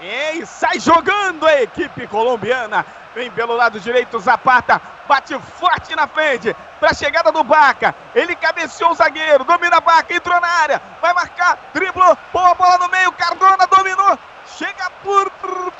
E 0.00 0.44
sai 0.46 0.78
jogando 0.78 1.46
a 1.46 1.62
equipe 1.62 2.06
colombiana. 2.06 2.84
Vem 3.14 3.30
pelo 3.30 3.54
lado 3.54 3.80
direito, 3.80 4.18
Zapata 4.18 4.80
bate 5.06 5.38
forte 5.58 5.94
na 5.94 6.06
frente 6.06 6.54
para 6.78 6.90
a 6.90 6.94
chegada 6.94 7.32
do 7.32 7.42
Baca. 7.42 7.94
Ele 8.14 8.36
cabeceou 8.36 8.90
o 8.90 8.94
zagueiro, 8.94 9.44
domina 9.44 9.78
a 9.78 9.80
Baca, 9.80 10.14
entrou 10.14 10.38
na 10.40 10.48
área, 10.48 10.82
vai 11.00 11.14
marcar, 11.14 11.58
driblou, 11.72 12.16
boa 12.32 12.54
bola 12.54 12.78
no 12.78 12.88
meio, 12.88 13.12
Cardona 13.12 13.66
dominou, 13.66 14.18
chega 14.58 14.90
por 15.02 15.30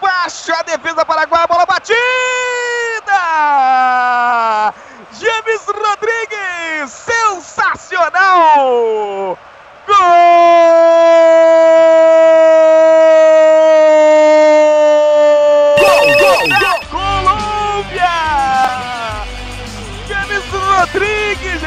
baixo 0.00 0.52
a 0.54 0.62
defesa 0.62 1.04
paraguaia, 1.04 1.46
bola 1.46 1.66
batida! 1.66 1.96
James 5.12 5.66
Rodrigues, 5.66 6.90
sensacional! 6.90 8.08
Gol! 9.86 9.96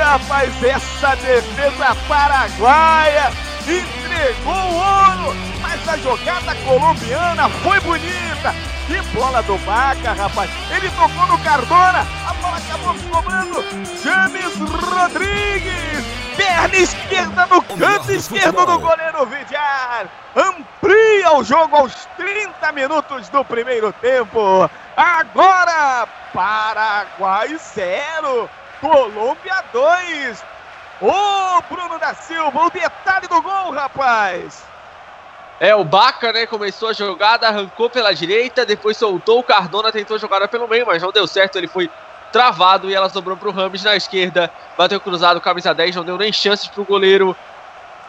Rapaz, 0.10 0.64
essa 0.64 1.16
defesa 1.18 1.96
paraguaia 2.08 3.32
entregou 3.62 4.56
o 4.56 4.76
ouro, 4.76 5.36
mas 5.62 5.88
a 5.88 5.98
jogada 5.98 6.56
colombiana 6.66 7.48
foi 7.62 7.80
bonita. 7.82 8.56
Que 8.88 9.00
bola 9.16 9.44
do 9.44 9.56
Baca, 9.60 10.14
rapaz. 10.14 10.50
Ele 10.72 10.90
tocou 10.90 11.28
no 11.28 11.38
Cardona, 11.44 12.08
a 12.28 12.34
bola 12.34 12.58
acabou 12.58 12.96
sobrando. 12.98 13.64
James 14.02 14.58
Rodrigues, 14.58 16.04
perna 16.36 16.76
esquerda 16.76 17.46
no 17.46 17.62
canto 17.62 18.12
esquerdo 18.12 18.66
do 18.66 18.80
goleiro 18.80 19.28
Vidiar. 19.28 20.08
Amplia 20.36 21.34
o 21.36 21.44
jogo 21.44 21.76
aos 21.76 21.94
30 22.18 22.72
minutos 22.72 23.30
do 23.30 23.46
primeiro 23.46 23.94
tempo. 23.94 24.68
Agora, 24.98 26.08
Paraguai 26.34 27.56
0, 27.60 28.50
Colômbia 28.82 29.64
2. 29.72 30.44
Ô, 31.02 31.62
Bruno 31.74 31.98
da 31.98 32.14
Silva, 32.14 32.66
o 32.66 32.70
detalhe 32.70 33.28
do 33.28 33.42
gol, 33.42 33.72
rapaz. 33.72 34.66
É, 35.60 35.76
o 35.76 35.84
Baca, 35.84 36.32
né, 36.32 36.46
começou 36.46 36.90
a 36.90 36.94
jogada, 36.94 37.48
arrancou 37.48 37.90
pela 37.90 38.14
direita, 38.14 38.66
depois 38.66 38.96
soltou 38.96 39.40
o 39.40 39.44
Cardona, 39.44 39.92
tentou 39.92 40.18
jogar 40.18 40.48
pelo 40.48 40.68
meio, 40.68 40.86
mas 40.86 41.04
não 41.04 41.12
deu 41.12 41.28
certo, 41.28 41.58
ele 41.58 41.68
foi 41.68 41.90
travado 42.32 42.90
e 42.90 42.96
ela 42.96 43.10
sobrou 43.10 43.36
pro 43.36 43.52
Rames 43.52 43.84
na 43.84 43.96
esquerda, 43.96 44.50
bateu 44.78 45.00
cruzado, 45.02 45.42
camisa 45.42 45.74
10, 45.74 45.98
não 45.98 46.06
deu 46.06 46.18
nem 46.18 46.32
chances 46.32 46.68
pro 46.68 46.86
goleiro 46.86 47.36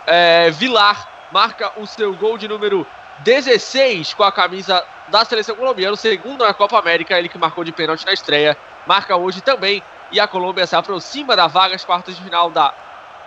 é, 0.06 0.50
Vilar, 0.50 1.08
marca 1.32 1.72
o 1.76 1.86
seu 1.86 2.14
gol 2.14 2.38
de 2.38 2.46
número 2.46 2.86
16 3.20 4.14
com 4.14 4.22
a 4.22 4.30
camisa 4.30 4.84
da 5.08 5.24
seleção 5.24 5.56
colombiana, 5.56 5.94
o 5.94 5.96
segundo 5.96 6.44
na 6.44 6.54
Copa 6.54 6.78
América, 6.78 7.18
ele 7.18 7.28
que 7.28 7.38
marcou 7.38 7.64
de 7.64 7.72
pênalti 7.72 8.06
na 8.06 8.12
estreia, 8.12 8.56
marca 8.86 9.16
hoje 9.16 9.40
também, 9.40 9.82
e 10.10 10.18
a 10.18 10.26
Colômbia 10.26 10.66
se 10.66 10.76
aproxima 10.76 11.36
da 11.36 11.46
vaga 11.46 11.74
às 11.74 11.84
quartas 11.84 12.16
de 12.16 12.22
final 12.22 12.50
da 12.50 12.74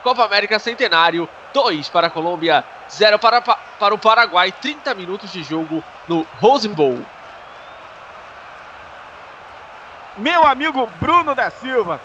Copa 0.03 0.25
América 0.25 0.59
Centenário, 0.59 1.29
2 1.53 1.88
para 1.89 2.07
a 2.07 2.09
Colômbia, 2.09 2.63
0 2.89 3.17
para, 3.19 3.41
para 3.41 3.93
o 3.93 3.97
Paraguai, 3.97 4.51
30 4.51 4.93
minutos 4.93 5.31
de 5.31 5.43
jogo 5.43 5.84
no 6.07 6.27
Rose 6.41 6.67
Bowl. 6.67 6.99
Meu 10.17 10.45
amigo 10.45 10.88
Bruno 10.99 11.34
da 11.34 11.49
Silva, 11.49 11.99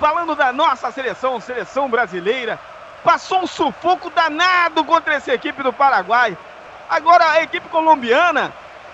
falando 0.00 0.34
da 0.34 0.52
nossa 0.52 0.90
seleção, 0.90 1.40
seleção 1.40 1.88
brasileira, 1.88 2.58
passou 3.04 3.42
um 3.42 3.46
sufoco 3.46 4.10
danado 4.10 4.84
contra 4.84 5.14
essa 5.14 5.32
equipe 5.32 5.62
do 5.62 5.72
Paraguai. 5.72 6.36
Agora 6.88 7.30
a 7.32 7.42
equipe 7.42 7.68
colombiana 7.68 8.52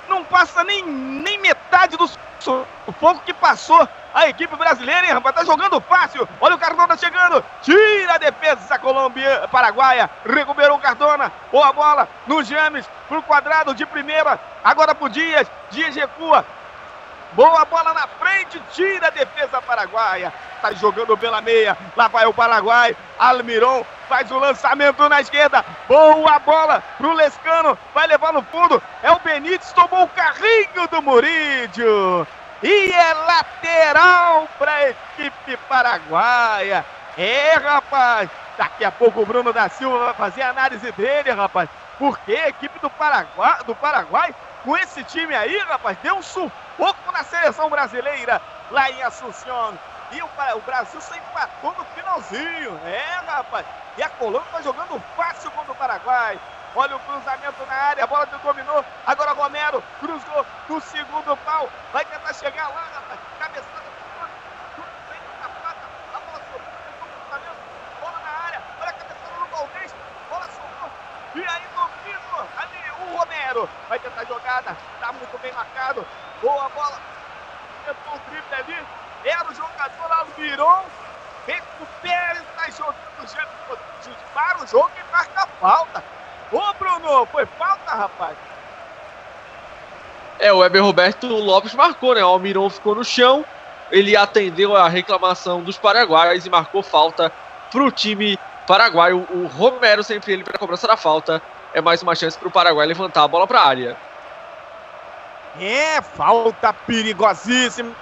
não 0.09 0.24
passa 0.24 0.64
nem, 0.64 0.84
nem 0.84 1.39
metade 1.39 1.97
do 2.45 2.66
sufoco 2.86 3.22
que 3.24 3.34
passou 3.34 3.89
a 4.14 4.28
equipe 4.28 4.55
brasileira, 4.57 5.07
hein, 5.07 5.12
rapaz? 5.12 5.34
Tá 5.34 5.45
jogando 5.45 5.80
fácil. 5.80 6.28
Olha 6.41 6.55
o 6.55 6.59
Cardona 6.59 6.97
chegando. 6.97 7.45
Tira 7.62 8.14
a 8.14 8.18
defesa 8.18 8.78
Colômbia 8.78 9.49
paraguaia. 9.51 10.11
Recuperou 10.24 10.76
o 10.76 10.80
Cardona. 10.80 11.30
Boa 11.53 11.72
bola 11.72 12.09
no 12.26 12.43
James. 12.43 12.89
Pro 13.09 13.22
quadrado 13.22 13.74
de 13.74 13.84
primeira. 13.86 14.41
Agora 14.64 14.95
pro 14.95 15.09
Dias. 15.09 15.47
Dias 15.70 15.95
recua. 15.95 16.45
Boa 17.33 17.64
bola 17.64 17.93
na 17.95 18.07
frente. 18.07 18.61
Tira 18.72 19.09
a 19.09 19.11
defesa 19.11 19.61
paraguaia. 19.62 20.33
Tá 20.61 20.72
jogando 20.72 21.16
pela 21.16 21.41
meia. 21.41 21.76
Lá 21.97 22.09
vai 22.09 22.26
o 22.26 22.35
Paraguai. 22.35 22.97
Almiron 23.18 23.85
faz 24.09 24.31
o 24.31 24.39
lançamento 24.39 25.09
na 25.09 25.20
esquerda. 25.20 25.64
Boa 25.87 26.39
bola 26.39 26.83
pro 26.97 27.12
Lescano. 27.12 27.79
Vai 27.95 28.07
levar 28.07 28.33
no 28.33 28.43
fundo. 28.43 28.83
É 29.03 29.11
o 29.11 29.18
Benítez. 29.20 29.72
Tomou 29.72 30.05
o 30.05 30.09
carrinho 30.09 30.89
do 30.91 31.03
Murídio. 31.03 32.26
E 32.62 32.93
é 32.93 33.14
lateral 33.14 34.49
para 34.59 34.89
equipe 34.89 35.57
paraguaia. 35.68 36.85
É, 37.16 37.55
rapaz. 37.55 38.29
Daqui 38.57 38.85
a 38.85 38.91
pouco 38.91 39.20
o 39.20 39.26
Bruno 39.26 39.53
da 39.53 39.68
Silva 39.68 40.07
vai 40.07 40.14
fazer 40.14 40.43
a 40.43 40.51
análise 40.51 40.91
dele, 40.93 41.31
rapaz. 41.31 41.68
Porque 41.99 42.33
a 42.33 42.49
equipe 42.49 42.79
do 42.81 42.91
Paraguai, 42.91 43.59
do 43.64 43.74
Paraguai, 43.74 44.35
com 44.69 44.77
esse 44.77 45.03
time 45.05 45.35
aí, 45.35 45.57
rapaz, 45.61 45.97
deu 46.03 46.16
um 46.16 46.21
sufoco 46.21 47.11
na 47.11 47.25
seleção 47.25 47.71
brasileira 47.71 48.39
lá 48.71 48.91
em 48.91 49.03
Assunção. 49.03 49.79
E 50.12 50.23
o, 50.23 50.61
Brasil 50.61 51.01
só 51.01 51.16
empatou 51.16 51.73
no 51.73 51.85
finalzinho. 51.87 52.79
É, 52.85 53.19
rapaz. 53.27 53.64
E 53.97 54.03
a 54.03 54.11
Colômbia 54.11 54.53
tá 54.53 54.61
jogando 54.61 55.03
fácil 55.16 55.51
contra 55.53 55.73
o 55.73 55.75
Paraguai. 55.75 56.39
Olha 56.77 56.97
o 56.97 57.01
cruzamento 57.01 57.64
na 57.66 57.75
área, 57.75 58.05
a 58.05 58.07
bola 58.07 58.27
dominou. 58.27 58.85
Agora 59.07 59.33
Romero 59.33 59.83
cruzou 60.01 60.45
no 60.69 60.81
segundo 60.83 61.35
pau. 61.47 61.71
Vai 61.91 62.05
tentar 62.05 62.35
chegar 62.35 62.69
lá, 62.69 62.89
rapaz. 62.95 63.21
Cabeçada. 63.39 63.89
A 65.41 65.49
bola 66.21 66.41
sobrou. 66.53 66.61
cruzamento. 67.23 67.57
Bola 68.03 68.19
na 68.23 68.45
área. 68.45 68.62
Olha 68.83 68.91
a 68.91 68.93
cabeçada 68.93 69.39
no 69.41 69.47
Valdez. 69.47 69.95
Bola 70.29 70.47
sobrou. 70.51 70.91
E 71.37 71.41
aí 71.41 71.62
domina 71.75 72.47
ali 72.59 72.79
o 73.01 73.16
Romero. 73.59 73.69
Vai 73.89 73.99
tentar 73.99 74.25
jogada. 74.25 74.77
Tá 75.01 75.13
muito 75.13 75.39
bem 75.39 75.53
marcado. 75.53 76.07
Boa 76.43 76.69
bola. 76.69 76.99
Tentou 77.85 78.15
o 78.15 78.31
drible 78.31 78.55
ali. 78.55 78.87
Era 79.25 79.51
o 79.51 79.55
jogador 79.55 80.13
Almiron. 80.13 80.85
Recupera 81.47 82.37
e 82.37 82.43
está 82.43 82.71
jogando 82.71 82.97
o 83.23 84.35
Para 84.35 84.63
o 84.63 84.67
jogo 84.67 84.91
e 84.97 85.13
marca 85.13 85.43
a 85.43 85.47
falta. 85.47 86.05
Ô, 86.53 86.73
Bruno, 86.75 87.27
foi 87.27 87.47
falta, 87.47 87.95
rapaz? 87.95 88.37
É, 90.39 90.53
o 90.53 90.59
Weber 90.59 90.83
Roberto 90.83 91.27
Lopes 91.27 91.75
marcou, 91.75 92.15
né? 92.15 92.25
O 92.25 92.29
Almiron 92.29 92.71
ficou 92.71 92.95
no 92.95 93.05
chão, 93.05 93.45
ele 93.91 94.17
atendeu 94.17 94.77
a 94.77 94.89
reclamação 94.89 95.63
dos 95.63 95.77
paraguaios 95.77 96.47
e 96.47 96.51
marcou 96.51 96.83
falta 96.83 97.33
pro 97.71 97.91
time 97.91 98.39
paraguaio. 98.67 99.27
O 99.31 99.47
Romero 99.47 100.05
sempre 100.05 100.33
ele 100.33 100.45
para 100.45 100.59
cobrança 100.59 100.87
da 100.87 100.97
falta. 100.97 101.43
É 101.73 101.81
mais 101.81 102.03
uma 102.03 102.14
chance 102.14 102.39
para 102.39 102.49
o 102.49 102.51
Paraguai 102.51 102.87
levantar 102.87 103.23
a 103.23 103.29
bola 103.29 103.47
para 103.47 103.61
a 103.61 103.66
área. 103.66 103.97
É, 105.61 106.01
falta 106.01 106.73
perigosíssima. 106.73 107.95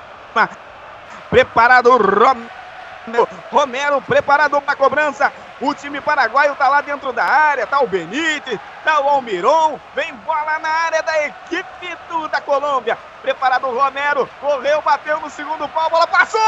Preparado 1.30 1.90
o 1.90 1.96
Romero. 1.96 3.28
Romero 3.50 4.02
preparado 4.02 4.60
para 4.60 4.74
a 4.74 4.76
cobrança. 4.76 5.32
O 5.60 5.72
time 5.72 6.00
paraguaio 6.02 6.54
tá 6.54 6.68
lá 6.68 6.82
dentro 6.82 7.12
da 7.14 7.24
área, 7.24 7.66
tá 7.66 7.80
o 7.80 7.86
Benítez, 7.86 8.60
tá 8.84 9.00
o 9.00 9.08
Almiron, 9.08 9.80
vem 9.94 10.12
bola 10.16 10.58
na 10.58 10.68
área 10.68 11.02
da 11.02 11.26
equipe 11.26 11.96
do, 12.10 12.28
da 12.28 12.42
Colômbia. 12.42 12.98
Preparado 13.22 13.66
o 13.66 13.74
Romero, 13.74 14.28
correu, 14.38 14.82
bateu 14.82 15.18
no 15.18 15.30
segundo 15.30 15.66
pau, 15.68 15.88
bola 15.88 16.06
passou! 16.06 16.40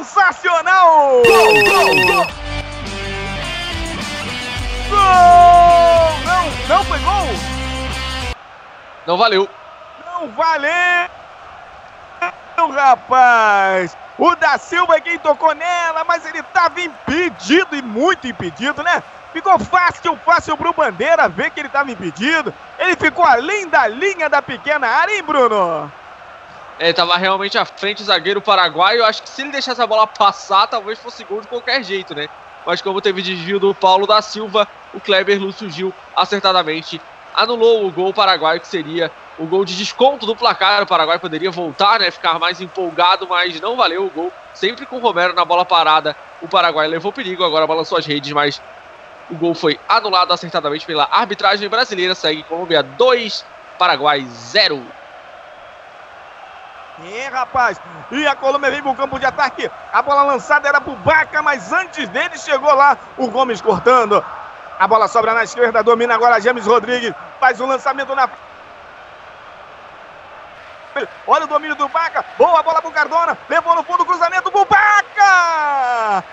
Sensacional! 0.00 1.22
Gol, 1.26 1.52
gol, 1.64 2.06
gol! 2.06 2.26
Gol! 4.88 6.18
Não, 6.24 6.76
não 6.76 6.84
foi 6.84 6.98
gol! 6.98 7.28
Não 9.06 9.16
valeu. 9.16 9.48
Não 10.06 10.28
valeu, 10.30 11.08
rapaz. 12.74 13.96
O 14.16 14.34
da 14.36 14.56
Silva 14.58 14.96
é 14.96 15.00
quem 15.00 15.18
tocou 15.18 15.54
nela, 15.54 16.04
mas 16.04 16.24
ele 16.24 16.38
estava 16.38 16.80
impedido 16.80 17.74
e 17.76 17.82
muito 17.82 18.26
impedido, 18.26 18.82
né? 18.82 19.02
Ficou 19.32 19.58
fácil, 19.58 20.16
fácil 20.24 20.56
pro 20.56 20.72
Bandeira 20.72 21.28
ver 21.28 21.50
que 21.50 21.60
ele 21.60 21.66
estava 21.66 21.90
impedido. 21.90 22.54
Ele 22.78 22.94
ficou 22.94 23.24
além 23.24 23.68
da 23.68 23.88
linha 23.88 24.28
da 24.28 24.40
pequena 24.40 24.86
área, 24.86 25.12
hein, 25.16 25.22
Bruno? 25.24 25.92
É, 26.78 26.92
tava 26.92 27.16
realmente 27.16 27.58
à 27.58 27.64
frente 27.64 28.02
o 28.02 28.04
zagueiro 28.04 28.40
paraguaio. 28.40 29.00
Eu 29.00 29.04
acho 29.04 29.22
que 29.22 29.28
se 29.28 29.42
ele 29.42 29.50
deixasse 29.50 29.82
a 29.82 29.86
bola 29.86 30.06
passar, 30.06 30.68
talvez 30.68 30.98
fosse 30.98 31.24
gol 31.24 31.40
de 31.40 31.48
qualquer 31.48 31.82
jeito, 31.82 32.14
né? 32.14 32.28
Mas 32.66 32.80
como 32.80 33.00
teve 33.00 33.22
desvio 33.22 33.60
do 33.60 33.74
Paulo 33.74 34.06
da 34.06 34.22
Silva, 34.22 34.66
o 34.94 35.00
Kleber 35.00 35.40
Lúcio 35.40 35.68
Gil 35.70 35.92
acertadamente 36.16 37.00
anulou 37.34 37.86
o 37.86 37.90
gol 37.90 38.14
paraguaio, 38.14 38.60
que 38.60 38.68
seria 38.68 39.10
o 39.38 39.46
gol 39.46 39.64
de 39.64 39.76
desconto 39.76 40.24
do 40.24 40.36
placar. 40.36 40.82
O 40.82 40.86
Paraguai 40.86 41.18
poderia 41.18 41.50
voltar, 41.50 41.98
né? 41.98 42.10
Ficar 42.10 42.38
mais 42.38 42.60
empolgado, 42.60 43.26
mas 43.28 43.60
não 43.60 43.76
valeu 43.76 44.06
o 44.06 44.10
gol. 44.10 44.32
Sempre 44.54 44.86
com 44.86 44.96
o 44.96 45.00
Romero 45.00 45.34
na 45.34 45.44
bola 45.44 45.64
parada. 45.64 46.16
O 46.40 46.48
Paraguai 46.48 46.86
levou 46.86 47.12
perigo, 47.12 47.44
agora 47.44 47.66
balançou 47.66 47.98
as 47.98 48.06
redes, 48.06 48.32
mas 48.32 48.62
o 49.28 49.36
gol 49.36 49.54
foi 49.54 49.78
anulado 49.88 50.32
acertadamente 50.32 50.86
pela 50.86 51.08
arbitragem 51.10 51.68
brasileira. 51.68 52.14
Segue 52.14 52.44
Colômbia 52.44 52.82
2, 52.82 53.44
Paraguai 53.76 54.24
0. 54.26 54.80
É, 57.02 57.28
rapaz. 57.28 57.80
E 58.10 58.26
a 58.26 58.36
Colômbia 58.36 58.70
vem 58.70 58.82
pro 58.82 58.94
campo 58.94 59.18
de 59.18 59.26
ataque. 59.26 59.70
A 59.92 60.02
bola 60.02 60.22
lançada 60.22 60.68
era 60.68 60.80
pro 60.80 60.94
Baca, 60.96 61.42
mas 61.42 61.72
antes 61.72 62.08
dele 62.10 62.38
chegou 62.38 62.72
lá 62.72 62.96
o 63.16 63.28
Gomes 63.28 63.60
cortando. 63.60 64.24
A 64.78 64.86
bola 64.86 65.08
sobra 65.08 65.34
na 65.34 65.44
esquerda, 65.44 65.82
domina 65.82 66.14
agora 66.14 66.40
James 66.40 66.66
Rodrigues. 66.66 67.12
Faz 67.40 67.60
o 67.60 67.64
um 67.64 67.68
lançamento 67.68 68.14
na 68.14 68.28
Olha 71.26 71.44
o 71.44 71.48
domínio 71.48 71.74
do 71.74 71.88
Baca. 71.88 72.24
Boa 72.38 72.62
bola 72.62 72.80
pro 72.80 72.92
Cardona. 72.92 73.36
Levou 73.48 73.74
no 73.74 73.82
fundo 73.82 74.04
cruzamento 74.04 74.50
pro 74.50 74.64
Baca. 74.64 76.24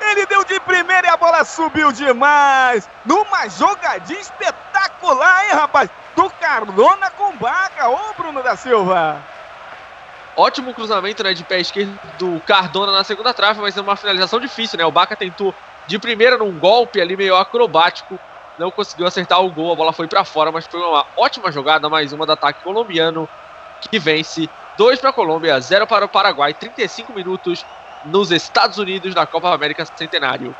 Ele 0.00 0.26
deu 0.26 0.44
de 0.44 0.58
primeira 0.60 1.06
e 1.06 1.10
a 1.10 1.16
bola 1.16 1.44
subiu 1.44 1.92
demais. 1.92 2.88
Numa 3.04 3.48
jogadinha 3.48 4.18
espetacular, 4.18 5.44
hein, 5.44 5.52
rapaz? 5.52 5.90
Do 6.16 6.28
Cardona 6.30 7.10
com 7.10 7.36
Baca. 7.36 7.88
Ô, 7.88 8.14
Bruno 8.16 8.42
da 8.42 8.56
Silva. 8.56 9.22
Ótimo 10.36 10.72
cruzamento 10.72 11.22
né, 11.22 11.34
de 11.34 11.44
pé 11.44 11.60
esquerdo 11.60 11.98
do 12.18 12.40
Cardona 12.40 12.92
na 12.92 13.04
segunda 13.04 13.34
trave, 13.34 13.60
mas 13.60 13.76
é 13.76 13.80
uma 13.80 13.96
finalização 13.96 14.40
difícil, 14.40 14.78
né? 14.78 14.84
O 14.84 14.92
Baca 14.92 15.16
tentou 15.16 15.54
de 15.86 15.98
primeira 15.98 16.38
num 16.38 16.58
golpe 16.58 17.00
ali 17.00 17.16
meio 17.16 17.36
acrobático, 17.36 18.18
não 18.58 18.70
conseguiu 18.70 19.06
acertar 19.06 19.40
o 19.42 19.50
gol, 19.50 19.72
a 19.72 19.76
bola 19.76 19.92
foi 19.92 20.06
para 20.06 20.24
fora, 20.24 20.52
mas 20.52 20.66
foi 20.66 20.80
uma 20.80 21.04
ótima 21.16 21.50
jogada, 21.50 21.88
mais 21.88 22.12
uma 22.12 22.24
do 22.24 22.32
ataque 22.32 22.62
colombiano 22.62 23.28
que 23.80 23.98
vence 23.98 24.48
2 24.76 25.00
para 25.00 25.10
a 25.10 25.12
Colômbia, 25.12 25.60
0 25.60 25.86
para 25.86 26.04
o 26.04 26.08
Paraguai, 26.08 26.54
35 26.54 27.12
minutos 27.12 27.64
nos 28.04 28.30
Estados 28.30 28.78
Unidos 28.78 29.14
na 29.14 29.26
Copa 29.26 29.52
América 29.52 29.84
Centenário. 29.84 30.54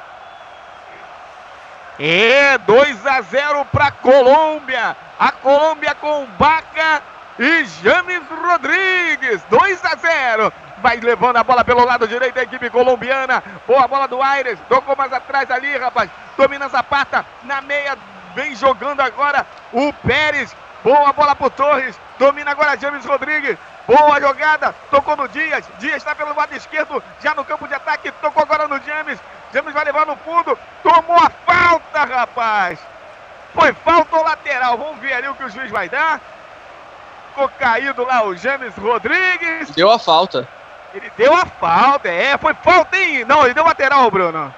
É 1.99 2.57
2 2.59 3.07
a 3.07 3.21
0 3.21 3.64
para 3.66 3.87
a 3.87 3.93
Colômbia. 3.93 4.97
A 5.18 5.31
Colômbia 5.33 5.95
com 5.95 6.27
Baca 6.39 7.03
e 7.41 7.64
James 7.82 8.22
Rodrigues. 8.28 9.43
2 9.49 9.84
a 9.86 9.97
0. 9.97 10.53
Vai 10.82 11.01
levando 11.01 11.38
a 11.38 11.45
bola 11.45 11.64
pelo 11.64 11.84
lado 11.86 12.07
direito 12.07 12.34
da 12.34 12.43
equipe 12.43 12.68
colombiana. 12.68 13.43
Boa 13.66 13.88
bola 13.88 14.07
do 14.07 14.22
Aires. 14.22 14.59
Tocou 14.68 14.95
mais 14.95 15.11
atrás 15.11 15.51
ali, 15.51 15.74
rapaz. 15.78 16.11
Domina 16.36 16.68
Zapata 16.68 17.24
na 17.45 17.62
meia. 17.62 17.97
Vem 18.34 18.55
jogando 18.55 19.01
agora 19.01 19.47
o 19.72 19.91
Pérez. 20.07 20.55
Boa 20.84 21.12
bola 21.14 21.34
pro 21.34 21.49
Torres. 21.49 21.99
Domina 22.18 22.51
agora 22.51 22.78
James 22.78 23.07
Rodrigues. 23.07 23.57
Boa 23.86 24.20
jogada. 24.20 24.74
Tocou 24.91 25.16
no 25.16 25.26
Dias. 25.28 25.64
Dias 25.78 25.97
está 25.97 26.14
pelo 26.14 26.36
lado 26.36 26.55
esquerdo. 26.55 27.03
Já 27.22 27.34
no 27.34 27.45
campo 27.45 27.66
de 27.66 27.74
ataque. 27.74 28.12
Tocou 28.20 28.43
agora 28.43 28.68
no 28.68 28.78
James. 28.82 29.18
James 29.53 29.72
vai 29.72 29.84
levar 29.86 30.05
no 30.05 30.16
fundo. 30.16 30.59
Tomou 30.82 31.16
a 31.16 31.30
falta, 31.47 32.05
rapaz. 32.05 32.78
Foi 33.55 33.72
falta 33.72 34.14
ou 34.14 34.24
lateral? 34.24 34.76
Vamos 34.76 34.99
ver 34.99 35.14
ali 35.14 35.28
o 35.28 35.34
que 35.34 35.45
o 35.45 35.51
juiz 35.51 35.70
vai 35.70 35.88
dar. 35.88 36.20
Ficou 37.31 37.49
caído 37.49 38.05
lá 38.05 38.26
o 38.26 38.37
James 38.37 38.74
Rodrigues. 38.76 39.70
Deu 39.70 39.91
a 39.91 39.99
falta. 39.99 40.49
Ele 40.93 41.11
deu 41.16 41.33
a 41.35 41.47
falta, 41.47 42.09
é, 42.09 42.37
foi 42.37 42.53
falta, 42.55 42.97
hein? 42.97 43.24
Não, 43.24 43.45
ele 43.45 43.55
deu 43.55 43.64
lateral, 43.64 44.11
Bruno. 44.11 44.53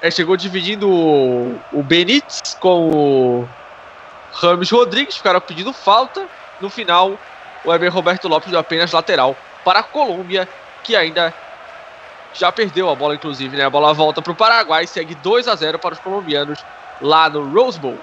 É, 0.00 0.10
chegou 0.10 0.36
dividindo 0.36 0.88
o, 0.88 1.60
o 1.72 1.82
Benítez 1.82 2.56
com 2.60 2.88
o 2.88 3.48
Rames 4.34 4.70
Rodrigues, 4.70 5.16
ficaram 5.16 5.40
pedindo 5.40 5.72
falta. 5.72 6.28
No 6.60 6.70
final, 6.70 7.18
o 7.64 7.74
Eber 7.74 7.92
Roberto 7.92 8.28
Lopes 8.28 8.50
deu 8.50 8.60
apenas 8.60 8.92
lateral 8.92 9.36
para 9.64 9.80
a 9.80 9.82
Colômbia, 9.82 10.48
que 10.84 10.94
ainda 10.94 11.34
já 12.32 12.52
perdeu 12.52 12.88
a 12.88 12.94
bola, 12.94 13.16
inclusive, 13.16 13.56
né? 13.56 13.64
A 13.64 13.70
bola 13.70 13.92
volta 13.92 14.22
para 14.22 14.32
o 14.32 14.36
Paraguai, 14.36 14.86
segue 14.86 15.14
2 15.16 15.48
a 15.48 15.56
0 15.56 15.78
para 15.78 15.94
os 15.94 15.98
colombianos 15.98 16.64
lá 17.00 17.28
no 17.28 17.48
Rose 17.52 17.78
Bowl. 17.78 17.98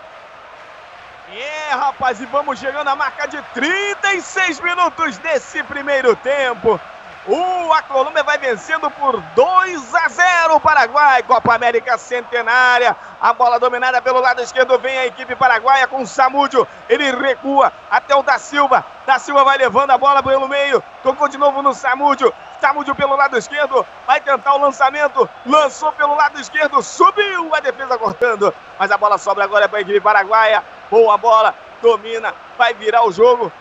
É, 1.36 1.74
rapaz, 1.74 2.22
e 2.22 2.28
vamos 2.28 2.60
chegando 2.60 2.88
à 2.90 2.96
marca 2.96 3.28
de 3.28 3.42
36 3.56 4.60
minutos 4.60 5.18
desse 5.18 5.64
primeiro 5.64 6.16
tempo. 6.18 6.80
Uh, 7.26 7.74
a 7.74 7.82
Colômbia 7.82 8.22
vai 8.22 8.38
vencendo 8.38 8.88
por 8.92 9.20
2 9.20 9.96
a 9.96 10.10
0 10.10 10.33
o 10.52 10.60
Paraguai. 10.60 11.24
Copa 11.24 11.56
América 11.56 11.98
Centenária. 11.98 12.96
A 13.22 13.34
bola 13.34 13.60
dominada 13.60 14.02
pelo 14.02 14.20
lado 14.20 14.42
esquerdo. 14.42 14.78
Vem 14.80 14.98
a 14.98 15.06
equipe 15.06 15.36
paraguaia 15.36 15.88
com 15.88 16.02
o 16.02 16.08
Samúdio. 16.08 16.68
Ele 16.90 17.12
recua 17.12 17.72
até 17.90 18.16
o 18.16 18.24
da 18.24 18.38
Silva. 18.38 18.86
Da 19.06 19.20
Silva 19.20 19.44
vai 19.44 19.58
levando 19.58 19.92
a 19.92 19.98
bola 19.98 20.22
pelo 20.22 20.48
meio. 20.48 20.84
Tocou 21.02 21.28
de 21.28 21.38
novo 21.38 21.62
no 21.62 21.74
Samúdio. 21.74 22.34
Samúdio 22.60 22.96
pelo 22.96 23.16
lado 23.16 23.38
esquerdo. 23.38 23.86
Vai 24.06 24.20
tentar 24.20 24.54
o 24.56 24.62
lançamento. 24.62 25.30
Lançou 25.46 25.92
pelo 25.94 26.16
lado 26.16 26.40
esquerdo. 26.40 26.82
Subiu 26.82 27.54
a 27.54 27.60
defesa 27.60 27.98
cortando. 27.98 28.54
Mas 28.78 28.92
a 28.92 28.98
bola 28.98 29.18
sobra 29.18 29.44
agora 29.44 29.70
para 29.70 29.80
a 29.80 29.82
equipe 29.82 30.02
paraguaia. 30.02 30.64
Boa 30.90 31.18
bola. 31.18 31.56
Domina. 31.82 32.34
Vai 32.58 32.74
virar 32.74 33.06
o 33.06 33.12
jogo 33.12 33.52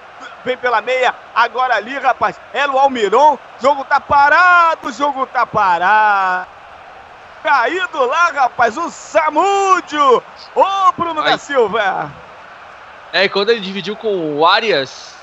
vem 0.45 0.57
pela 0.57 0.81
meia, 0.81 1.15
agora 1.35 1.77
ali, 1.77 1.97
rapaz, 1.99 2.39
é 2.53 2.67
o 2.67 2.79
Almiron, 2.79 3.39
jogo 3.61 3.85
tá 3.85 4.01
parado, 4.01 4.93
jogo 4.93 5.27
tá 5.27 5.47
parado. 5.47 6.62
Caído 7.43 8.07
lá, 8.07 8.31
rapaz, 8.31 8.77
o 8.79 8.89
Samúdio, 8.89 10.23
ô 10.55 10.93
Bruno 10.97 11.21
Ai. 11.21 11.33
da 11.33 11.39
Silva. 11.39 12.13
É, 13.13 13.29
quando 13.29 13.51
ele 13.51 13.61
dividiu 13.61 13.97
com 13.97 14.39
o 14.39 14.47
Arias, 14.47 15.15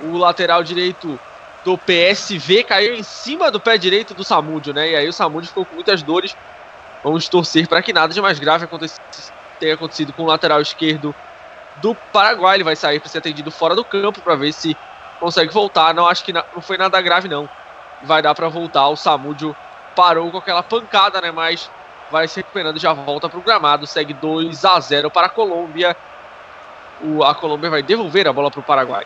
o 0.00 0.16
lateral 0.16 0.62
direito 0.62 1.18
do 1.64 1.76
PSV 1.76 2.64
caiu 2.64 2.94
em 2.94 3.02
cima 3.02 3.50
do 3.50 3.60
pé 3.60 3.76
direito 3.76 4.14
do 4.14 4.24
Samúdio, 4.24 4.72
né? 4.72 4.90
E 4.90 4.96
aí 4.96 5.08
o 5.08 5.12
Samúdio 5.12 5.48
ficou 5.48 5.64
com 5.64 5.74
muitas 5.74 6.02
dores. 6.02 6.36
Vamos 7.02 7.28
torcer 7.28 7.66
para 7.66 7.82
que 7.82 7.92
nada 7.92 8.14
de 8.14 8.20
mais 8.20 8.38
grave 8.38 8.66
tenha 9.58 9.74
acontecido 9.74 10.12
com 10.12 10.22
o 10.22 10.26
lateral 10.26 10.60
esquerdo 10.60 11.14
do 11.76 11.94
Paraguai. 11.94 12.56
Ele 12.56 12.64
vai 12.64 12.76
sair 12.76 13.00
para 13.00 13.08
ser 13.08 13.18
atendido 13.18 13.50
fora 13.50 13.74
do 13.74 13.84
campo 13.84 14.20
para 14.20 14.36
ver 14.36 14.52
se 14.52 14.76
consegue 15.20 15.52
voltar. 15.52 15.92
Não 15.92 16.06
acho 16.06 16.24
que 16.24 16.32
não 16.32 16.62
foi 16.62 16.78
nada 16.78 17.00
grave, 17.00 17.28
não. 17.28 17.48
Vai 18.02 18.22
dar 18.22 18.34
para 18.34 18.48
voltar. 18.48 18.88
O 18.88 18.96
Samúdio 18.96 19.54
parou 19.98 20.30
com 20.30 20.38
aquela 20.38 20.62
pancada, 20.62 21.20
né? 21.20 21.32
Mas 21.32 21.68
vai 22.08 22.28
se 22.28 22.36
recuperando 22.36 22.78
já 22.78 22.92
volta 22.92 23.28
para 23.28 23.36
o 23.36 23.42
gramado. 23.42 23.84
Segue 23.84 24.14
2 24.14 24.64
a 24.64 24.78
0 24.78 25.10
para 25.10 25.26
a 25.26 25.30
Colômbia. 25.30 25.96
O, 27.00 27.24
a 27.24 27.34
Colômbia 27.34 27.68
vai 27.68 27.82
devolver 27.82 28.28
a 28.28 28.32
bola 28.32 28.48
para 28.48 28.60
o 28.60 28.62
Paraguai. 28.62 29.04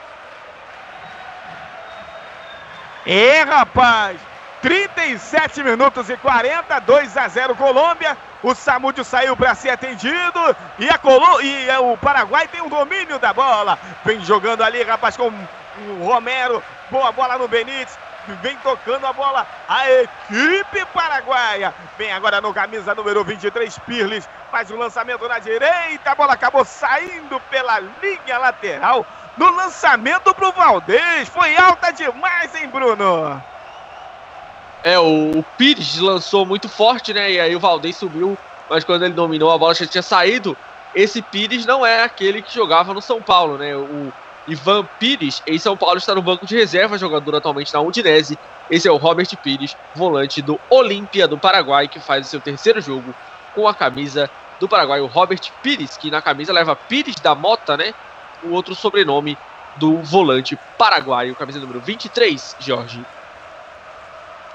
É, 3.07 3.41
rapaz! 3.41 4.21
37 4.61 5.65
minutos 5.65 6.11
e 6.11 6.17
40, 6.19 6.79
2 6.81 7.17
a 7.17 7.27
0 7.27 7.57
Colômbia. 7.57 8.15
O 8.43 8.55
Samúdio 8.55 9.03
saiu 9.03 9.35
para 9.35 9.55
ser 9.55 9.71
atendido 9.71 10.57
e, 10.79 10.91
a 10.91 10.99
Colô 10.99 11.41
e 11.41 11.71
é, 11.71 11.79
o 11.79 11.97
Paraguai 11.97 12.47
tem 12.49 12.61
o 12.61 12.69
domínio 12.69 13.19
da 13.19 13.33
bola. 13.33 13.79
Vem 14.05 14.23
jogando 14.23 14.63
ali, 14.63 14.83
rapaz, 14.83 15.17
com 15.17 15.29
o 15.29 16.05
Romero. 16.05 16.63
Boa 16.91 17.11
bola 17.13 17.39
no 17.39 17.49
Benítez. 17.49 17.99
Vem 18.41 18.57
tocando 18.59 19.07
a 19.07 19.13
bola 19.13 19.47
a 19.69 19.91
equipe 19.91 20.85
paraguaia. 20.93 21.75
Vem 21.99 22.13
agora 22.13 22.41
no 22.41 22.55
camisa 22.55 22.95
número 22.95 23.25
23, 23.25 23.79
Pirles. 23.81 24.29
Faz 24.51 24.71
o 24.71 24.75
um 24.75 24.79
lançamento 24.79 25.27
na 25.27 25.39
direita. 25.39 26.11
A 26.11 26.15
bola 26.15 26.35
acabou 26.35 26.65
saindo 26.65 27.41
pela 27.51 27.81
linha 27.81 28.39
lateral. 28.39 29.05
No 29.37 29.51
lançamento 29.51 30.35
pro 30.35 30.53
Valdez. 30.53 31.29
Foi 31.29 31.57
alta 31.57 31.91
demais, 31.91 32.55
hein, 32.55 32.69
Bruno? 32.69 33.43
É, 34.85 34.99
o, 34.99 35.39
o 35.39 35.45
Pires 35.57 35.99
lançou 35.99 36.45
muito 36.45 36.69
forte, 36.69 37.13
né? 37.13 37.31
E 37.31 37.41
aí 37.41 37.55
o 37.55 37.61
Valdez 37.61 37.97
subiu, 37.97 38.37
mas 38.69 38.85
quando 38.85 39.05
ele 39.05 39.15
dominou 39.15 39.51
a 39.53 39.59
bola 39.59 39.75
já 39.75 39.87
tinha 39.87 40.03
saído. 40.03 40.57
Esse 40.95 41.23
Pires 41.23 41.65
não 41.65 41.87
é 41.87 42.03
aquele 42.03 42.43
que 42.43 42.55
jogava 42.55 42.93
no 42.93 43.01
São 43.01 43.23
Paulo, 43.23 43.57
né? 43.57 43.75
O 43.75 44.13
Ivan 44.47 44.87
Pires, 44.99 45.43
em 45.47 45.59
São 45.59 45.77
Paulo, 45.77 45.99
está 45.99 46.15
no 46.15 46.23
banco 46.23 46.47
de 46.47 46.57
reserva, 46.57 46.99
jogador 46.99 47.37
atualmente 47.37 47.73
na 47.73 47.81
Udinese. 47.81 48.39
Esse 48.69 48.89
é 48.89 48.91
o 48.91 48.97
Robert 48.97 49.29
Pires, 49.43 49.77
volante 49.95 50.43
do 50.43 50.59
Olímpia 50.71 51.29
do 51.29 51.39
Paraguai, 51.39 51.89
que 51.89 52.01
faz 52.01 52.27
o 52.27 52.31
seu 52.31 52.41
terceiro 52.41 52.81
jogo 52.81 53.15
com 53.55 53.69
a 53.69 53.75
camisa 53.75 54.29
do 54.61 54.69
Paraguai. 54.69 55.01
O 55.01 55.07
Robert 55.07 55.41
Pires, 55.63 55.97
que 55.97 56.11
na 56.11 56.21
camisa 56.21 56.53
leva 56.53 56.75
Pires 56.75 57.17
da 57.17 57.35
Mota, 57.35 57.77
né? 57.77 57.93
o 58.43 58.51
outro 58.51 58.75
sobrenome 58.75 59.37
do 59.79 60.03
volante 60.03 60.59
paraguaio, 60.77 61.35
camisa 61.37 61.61
número 61.61 61.81
23, 61.81 62.57
Jorge. 62.59 63.01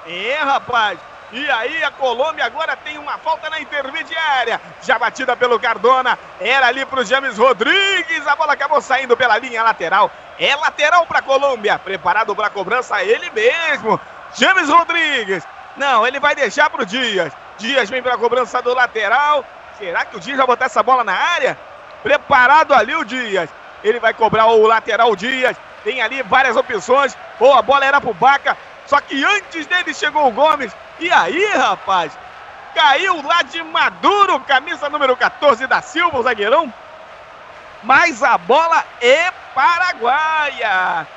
É, 0.06 0.36
rapaz. 0.36 1.00
E 1.32 1.50
aí 1.50 1.84
a 1.84 1.92
Colômbia 1.92 2.46
agora 2.46 2.76
tem 2.78 2.98
uma 2.98 3.18
falta 3.18 3.50
na 3.50 3.60
intermediária. 3.60 4.62
Já 4.82 4.98
batida 4.98 5.36
pelo 5.36 5.60
Cardona. 5.60 6.18
Era 6.40 6.68
ali 6.68 6.86
para 6.86 7.02
o 7.02 7.06
James 7.06 7.38
Rodrigues. 7.38 8.26
A 8.26 8.36
bola 8.36 8.54
acabou 8.54 8.82
saindo 8.82 9.18
pela 9.18 9.38
linha 9.38 9.62
lateral. 9.62 10.10
É 10.40 10.56
lateral 10.56 11.06
para 11.06 11.20
a 11.20 11.22
Colômbia. 11.22 11.78
Preparado 11.78 12.34
para 12.36 12.48
a 12.48 12.50
cobrança 12.50 13.04
ele 13.04 13.30
mesmo. 13.32 14.00
James 14.36 14.70
Rodrigues. 14.70 15.44
Não, 15.76 16.08
ele 16.08 16.20
vai 16.20 16.34
deixar 16.34 16.70
para 16.70 16.84
o 16.84 16.86
Dias. 16.86 17.34
Dias 17.58 17.90
vem 17.90 18.02
para 18.02 18.14
a 18.14 18.18
cobrança 18.18 18.62
do 18.62 18.74
lateral. 18.74 19.44
Será 19.78 20.06
que 20.06 20.16
o 20.16 20.20
Dias 20.20 20.38
vai 20.38 20.48
botar 20.48 20.66
essa 20.66 20.82
bola 20.82 21.04
na 21.04 21.14
área? 21.14 21.58
Preparado 22.04 22.74
ali 22.74 22.96
o 22.96 23.04
Dias. 23.04 23.50
Ele 23.84 24.00
vai 24.00 24.14
cobrar 24.14 24.46
o 24.46 24.66
lateral 24.66 25.14
Dias. 25.16 25.58
Tem 25.84 26.02
ali 26.02 26.24
várias 26.24 26.56
opções. 26.56 27.18
Ou 27.38 27.54
a 27.54 27.62
bola 27.62 27.86
era 27.86 28.00
pro 28.00 28.14
Baca. 28.14 28.58
Só 28.86 29.02
que 29.02 29.24
antes 29.26 29.68
dele 29.68 29.94
chegou 29.94 30.26
o 30.26 30.32
Gomes. 30.32 30.72
E 31.00 31.12
aí, 31.12 31.46
rapaz? 31.56 32.18
Caiu 32.74 33.22
lá 33.26 33.42
de 33.44 33.62
Maduro, 33.64 34.40
camisa 34.42 34.90
número 34.90 35.16
14 35.16 35.66
da 35.68 35.82
Silva, 35.82 36.20
o 36.20 36.24
zagueirão. 36.24 36.72
Mas 37.84 38.24
a 38.24 38.38
bola 38.38 38.84
é 39.02 39.32
paraguaia. 39.54 41.08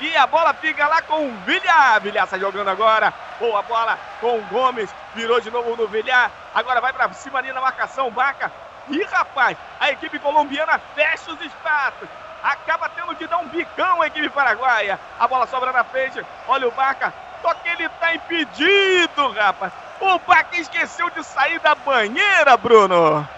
E 0.00 0.16
a 0.16 0.26
bola 0.26 0.54
fica 0.54 0.86
lá 0.86 1.02
com 1.02 1.26
o 1.26 1.36
Vilhar. 1.44 2.00
Vilhar 2.00 2.24
está 2.24 2.38
jogando 2.38 2.68
agora. 2.68 3.12
Boa 3.38 3.62
bola 3.62 3.98
com 4.20 4.38
o 4.38 4.42
Gomes. 4.42 4.90
Virou 5.14 5.40
de 5.40 5.50
novo 5.50 5.76
no 5.76 5.86
Vilhar. 5.86 6.30
Agora 6.54 6.80
vai 6.80 6.92
para 6.92 7.12
cima 7.12 7.38
ali 7.38 7.52
na 7.52 7.60
marcação. 7.60 8.10
Vaca. 8.10 8.50
E 8.88 9.02
rapaz, 9.04 9.56
a 9.78 9.90
equipe 9.90 10.18
colombiana 10.18 10.80
fecha 10.94 11.32
os 11.32 11.40
espaços 11.40 12.08
acaba 12.42 12.88
tendo 12.88 13.14
que 13.14 13.26
dar 13.26 13.38
um 13.38 13.48
bicão 13.48 14.02
a 14.02 14.06
equipe 14.06 14.28
paraguaia. 14.30 14.98
A 15.18 15.28
bola 15.28 15.46
sobra 15.46 15.72
na 15.72 15.84
frente, 15.84 16.24
olha 16.48 16.68
o 16.68 16.72
Baca, 16.72 17.12
só 17.42 17.54
que 17.54 17.68
ele 17.68 17.88
tá 17.88 18.14
impedido, 18.14 19.30
rapaz. 19.32 19.72
O 20.00 20.18
Baca 20.20 20.56
esqueceu 20.56 21.10
de 21.10 21.22
sair 21.24 21.58
da 21.60 21.74
banheira, 21.74 22.56
Bruno. 22.56 23.28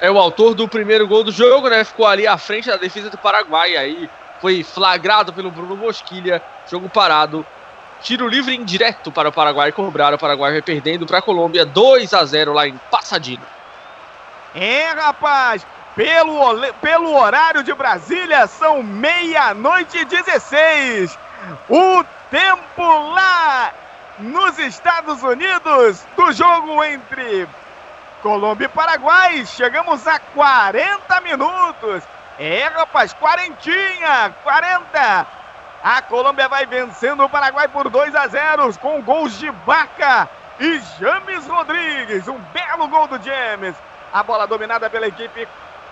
É 0.00 0.10
o 0.10 0.18
autor 0.18 0.54
do 0.54 0.68
primeiro 0.68 1.06
gol 1.06 1.22
do 1.22 1.32
jogo, 1.32 1.68
né? 1.68 1.84
Ficou 1.84 2.06
ali 2.06 2.26
à 2.26 2.36
frente 2.36 2.68
da 2.68 2.76
defesa 2.76 3.08
do 3.08 3.16
Paraguai. 3.16 3.76
Aí 3.76 4.10
foi 4.40 4.62
flagrado 4.62 5.32
pelo 5.32 5.50
Bruno 5.50 5.76
Mosquilha. 5.76 6.42
Jogo 6.70 6.88
parado. 6.88 7.46
Tiro 8.02 8.28
livre 8.28 8.54
indireto 8.54 9.10
para 9.10 9.28
o 9.28 9.32
Paraguai 9.32 9.72
cobrar. 9.72 10.12
O 10.12 10.18
Paraguai 10.18 10.52
vai 10.52 10.62
perdendo 10.62 11.06
para 11.06 11.18
a 11.18 11.22
Colômbia 11.22 11.64
2 11.64 12.12
a 12.12 12.24
0 12.24 12.52
lá 12.52 12.66
em 12.68 12.76
Passadina. 12.90 13.46
É, 14.54 14.90
rapaz, 14.90 15.66
pelo, 15.94 16.72
pelo 16.74 17.14
horário 17.16 17.62
de 17.62 17.72
Brasília, 17.72 18.46
são 18.46 18.82
meia-noite 18.82 19.98
e 19.98 20.04
16. 20.04 21.18
O 21.68 22.04
tempo 22.30 23.12
lá 23.12 23.72
nos 24.18 24.58
Estados 24.58 25.22
Unidos 25.22 26.04
do 26.16 26.32
jogo 26.32 26.82
entre 26.84 27.48
Colômbia 28.22 28.66
e 28.66 28.68
Paraguai. 28.68 29.46
Chegamos 29.46 30.06
a 30.06 30.18
40 30.18 31.20
minutos. 31.20 32.02
É, 32.38 32.64
rapaz, 32.66 33.12
quarentinha, 33.12 34.34
40. 34.42 35.26
A 35.82 36.02
Colômbia 36.02 36.48
vai 36.48 36.66
vencendo 36.66 37.24
o 37.24 37.28
Paraguai 37.28 37.68
por 37.68 37.88
2 37.90 38.14
a 38.14 38.26
0 38.26 38.76
com 38.80 39.02
gols 39.02 39.38
de 39.38 39.50
Vaca 39.66 40.28
e 40.58 40.80
James 40.98 41.46
Rodrigues. 41.46 42.26
Um 42.26 42.38
belo 42.52 42.88
gol 42.88 43.06
do 43.06 43.22
James. 43.22 43.76
A 44.12 44.22
bola 44.22 44.46
dominada 44.46 44.88
pela 44.88 45.06
equipe 45.06 45.46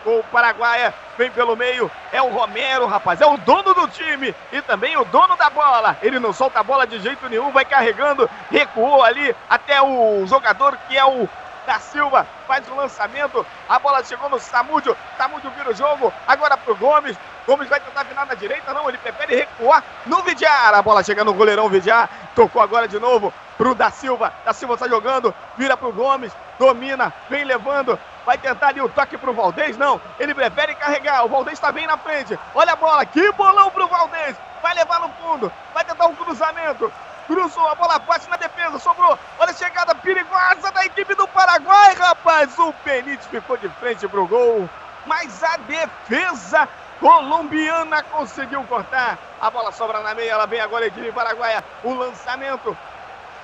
o 0.05 0.23
Paraguaia 0.31 0.95
vem 1.17 1.31
pelo 1.31 1.57
meio, 1.57 1.91
é 2.11 2.21
o 2.23 2.31
Romero, 2.31 2.87
rapaz, 2.87 3.21
é 3.21 3.27
o 3.27 3.37
dono 3.37 3.75
do 3.75 3.89
time 3.89 4.35
e 4.51 4.63
também 4.63 4.97
o 4.97 5.05
dono 5.05 5.37
da 5.37 5.51
bola. 5.51 5.97
Ele 6.03 6.19
não 6.19 6.33
solta 6.33 6.61
a 6.61 6.63
bola 6.63 6.87
de 6.87 6.99
jeito 7.01 7.29
nenhum, 7.29 7.53
vai 7.53 7.65
carregando, 7.65 8.29
recuou 8.51 9.03
ali 9.03 9.35
até 9.49 9.81
o 9.81 10.25
jogador 10.27 10.77
que 10.89 10.97
é 10.97 11.05
o 11.05 11.29
da 11.67 11.79
Silva, 11.79 12.27
faz 12.47 12.69
o 12.69 12.75
lançamento, 12.75 13.47
a 13.69 13.79
bola 13.79 14.03
chegou 14.03 14.29
no 14.29 14.39
Samúdio, 14.39 14.97
Samúdio 15.17 15.51
vira 15.57 15.71
o 15.71 15.75
jogo, 15.75 16.13
agora 16.27 16.57
pro 16.57 16.75
Gomes, 16.75 17.17
Gomes 17.47 17.69
vai 17.69 17.81
tentar 17.81 18.03
virar 18.03 18.27
na 18.27 18.35
direita, 18.35 18.75
não, 18.75 18.89
ele 18.89 18.99
prefere 18.99 19.37
recuar 19.37 19.83
no 20.07 20.23
Vidiar, 20.23 20.75
a 20.75 20.83
bola 20.83 21.05
chega 21.05 21.23
no 21.23 21.35
goleirão 21.35 21.69
Vidiar, 21.69 22.09
tocou 22.35 22.61
agora 22.61 22.89
de 22.89 22.99
novo 22.99 23.33
pro 23.57 23.75
da 23.75 23.91
Silva, 23.91 24.33
da 24.45 24.53
Silva 24.53 24.75
está 24.75 24.89
jogando, 24.89 25.33
vira 25.57 25.77
pro 25.77 25.93
Gomes, 25.93 26.33
domina, 26.59 27.13
vem 27.31 27.45
levando, 27.45 27.99
vai 28.25 28.39
tentar 28.39 28.69
ali 28.69 28.81
o 28.81 28.89
toque 28.89 29.17
pro 29.17 29.33
Valdez, 29.33 29.77
não, 29.77 30.01
ele 30.19 30.35
prefere 30.35 30.75
carregar, 30.75 31.25
o 31.25 31.29
Valdez 31.29 31.59
está 31.59 31.73
bem 31.73 31.87
na 31.87 31.97
frente, 31.97 32.39
olha 32.55 32.73
a 32.73 32.77
bola, 32.77 33.05
que 33.05 33.33
bolão 33.33 33.71
pro 33.71 33.89
Valdez, 33.89 34.37
vai 34.63 34.75
levar 34.75 35.01
no 35.01 35.09
fundo, 35.11 35.53
vai 35.75 35.85
tentar 35.85 36.07
um 36.07 36.15
cruzamento, 36.15 36.93
cruzou, 37.27 37.67
a 37.69 37.75
bola 37.75 37.99
bate 37.99 38.29
na 38.29 38.37
defesa, 38.37 38.79
sobrou, 38.79 39.19
olha 39.39 39.51
a 39.51 39.55
chegada 39.55 39.95
perigosa 39.95 40.71
da 40.73 40.85
equipe 40.85 41.15
do 41.15 41.27
Paraguai, 41.29 41.95
rapaz, 41.95 42.59
o 42.59 42.75
Benítez 42.85 43.27
ficou 43.27 43.57
de 43.57 43.69
frente 43.71 44.07
pro 44.09 44.27
gol, 44.27 44.69
mas 45.07 45.43
a 45.43 45.57
defesa 45.57 46.69
colombiana 47.01 48.03
conseguiu 48.05 48.63
cortar, 48.65 49.19
a 49.41 49.51
bola 49.51 49.73
sobra 49.73 50.01
na 50.01 50.15
meia, 50.15 50.33
ela 50.33 50.47
vem 50.47 50.61
agora 50.61 50.85
a 50.85 50.89
equipe 50.89 51.11
paraguaia, 51.11 51.65
o 51.83 51.93
lançamento, 51.93 52.77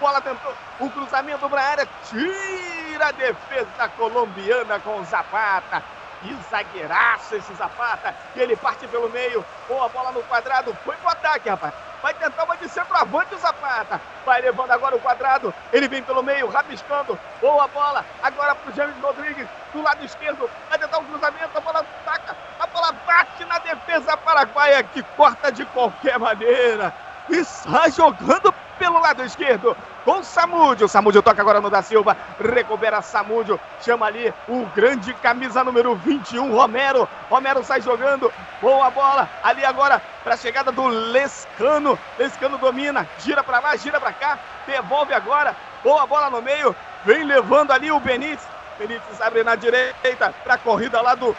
bola 0.01 0.21
tentou. 0.21 0.55
O 0.79 0.89
cruzamento 0.91 1.51
para 1.51 1.61
a 1.61 1.65
área, 1.65 1.89
tira 2.09 2.78
a 3.03 3.13
defesa 3.13 3.89
colombiana 3.97 4.79
com 4.81 5.03
Zapata. 5.05 5.83
Que 6.21 6.37
zagueiraço 6.51 7.37
esse 7.37 7.55
Zapata. 7.55 8.15
Ele 8.35 8.57
parte 8.57 8.87
pelo 8.89 9.09
meio. 9.09 9.45
Boa 9.69 9.89
bola 9.89 10.11
no 10.11 10.23
quadrado. 10.25 10.77
Foi 10.85 10.97
pro 10.97 11.11
ataque, 11.11 11.49
rapaz. 11.49 11.73
Vai 12.03 12.15
tentar 12.15 12.45
uma 12.45 12.57
de 12.57 12.69
centroavante 12.69 13.35
o 13.35 13.39
Zapata. 13.39 14.01
Vai 14.25 14.41
levando 14.41 14.71
agora 14.71 14.97
o 14.97 15.01
quadrado. 15.01 15.55
Ele 15.73 15.89
vem 15.89 16.03
pelo 16.03 16.23
meio, 16.23 16.49
rabiscando. 16.49 17.19
Boa 17.41 17.69
bola. 17.69 18.05
Agora 18.23 18.55
pro 18.55 18.75
James 18.75 18.97
Rodrigues. 19.01 19.47
Do 19.73 19.83
lado 19.83 20.05
esquerdo. 20.05 20.51
Vai 20.69 20.79
tentar 20.79 20.99
um 20.99 21.05
cruzamento. 21.05 21.57
A 21.57 21.61
bola 21.61 21.85
taca. 22.05 22.37
A 22.59 22.67
bola 22.67 22.93
bate 23.07 23.45
na 23.45 23.59
defesa 23.59 24.17
paraguaia 24.17 24.83
que 24.83 25.03
corta 25.17 25.53
de 25.53 25.65
qualquer 25.67 26.19
maneira. 26.19 26.93
E 27.29 27.45
sai 27.45 27.91
jogando 27.93 28.53
pelo 28.79 28.99
lado 29.01 29.25
esquerdo 29.25 29.77
com 30.05 30.23
Samúdio. 30.23 30.89
Samúdio 30.89 31.23
toca 31.23 31.43
agora 31.43 31.61
no 31.61 31.69
da 31.69 31.83
Silva. 31.83 32.17
Recupera 32.41 33.03
Samúdio. 33.03 33.61
Chama 33.83 34.07
ali 34.07 34.33
o 34.49 34.65
grande 34.75 35.13
camisa 35.15 35.63
número 35.65 35.95
21, 35.97 36.55
Romero. 36.55 37.09
Romero 37.29 37.63
sai 37.63 37.81
jogando. 37.83 38.33
Boa 38.63 38.91
bola. 38.91 39.29
Ali 39.43 39.65
agora 39.65 40.01
para 40.23 40.35
a 40.35 40.37
chegada 40.37 40.73
do 40.73 40.87
Lescano. 40.87 41.99
Lescano 42.19 42.57
domina. 42.59 43.07
Gira 43.19 43.43
para 43.43 43.61
lá, 43.61 43.77
gira 43.77 44.01
para 44.01 44.13
cá. 44.13 44.39
Devolve 44.67 45.13
agora. 45.13 45.55
Boa 45.83 46.07
bola 46.07 46.31
no 46.31 46.41
meio. 46.41 46.75
Vem 47.05 47.25
levando 47.25 47.73
ali 47.73 47.91
o 47.91 48.01
Benítez. 48.01 48.47
Benítez 48.79 49.21
abre 49.21 49.43
na 49.43 49.57
direita 49.57 50.33
para 50.45 50.55
a 50.55 50.59
corrida 50.59 51.01
lá 51.03 51.15
do, 51.15 51.37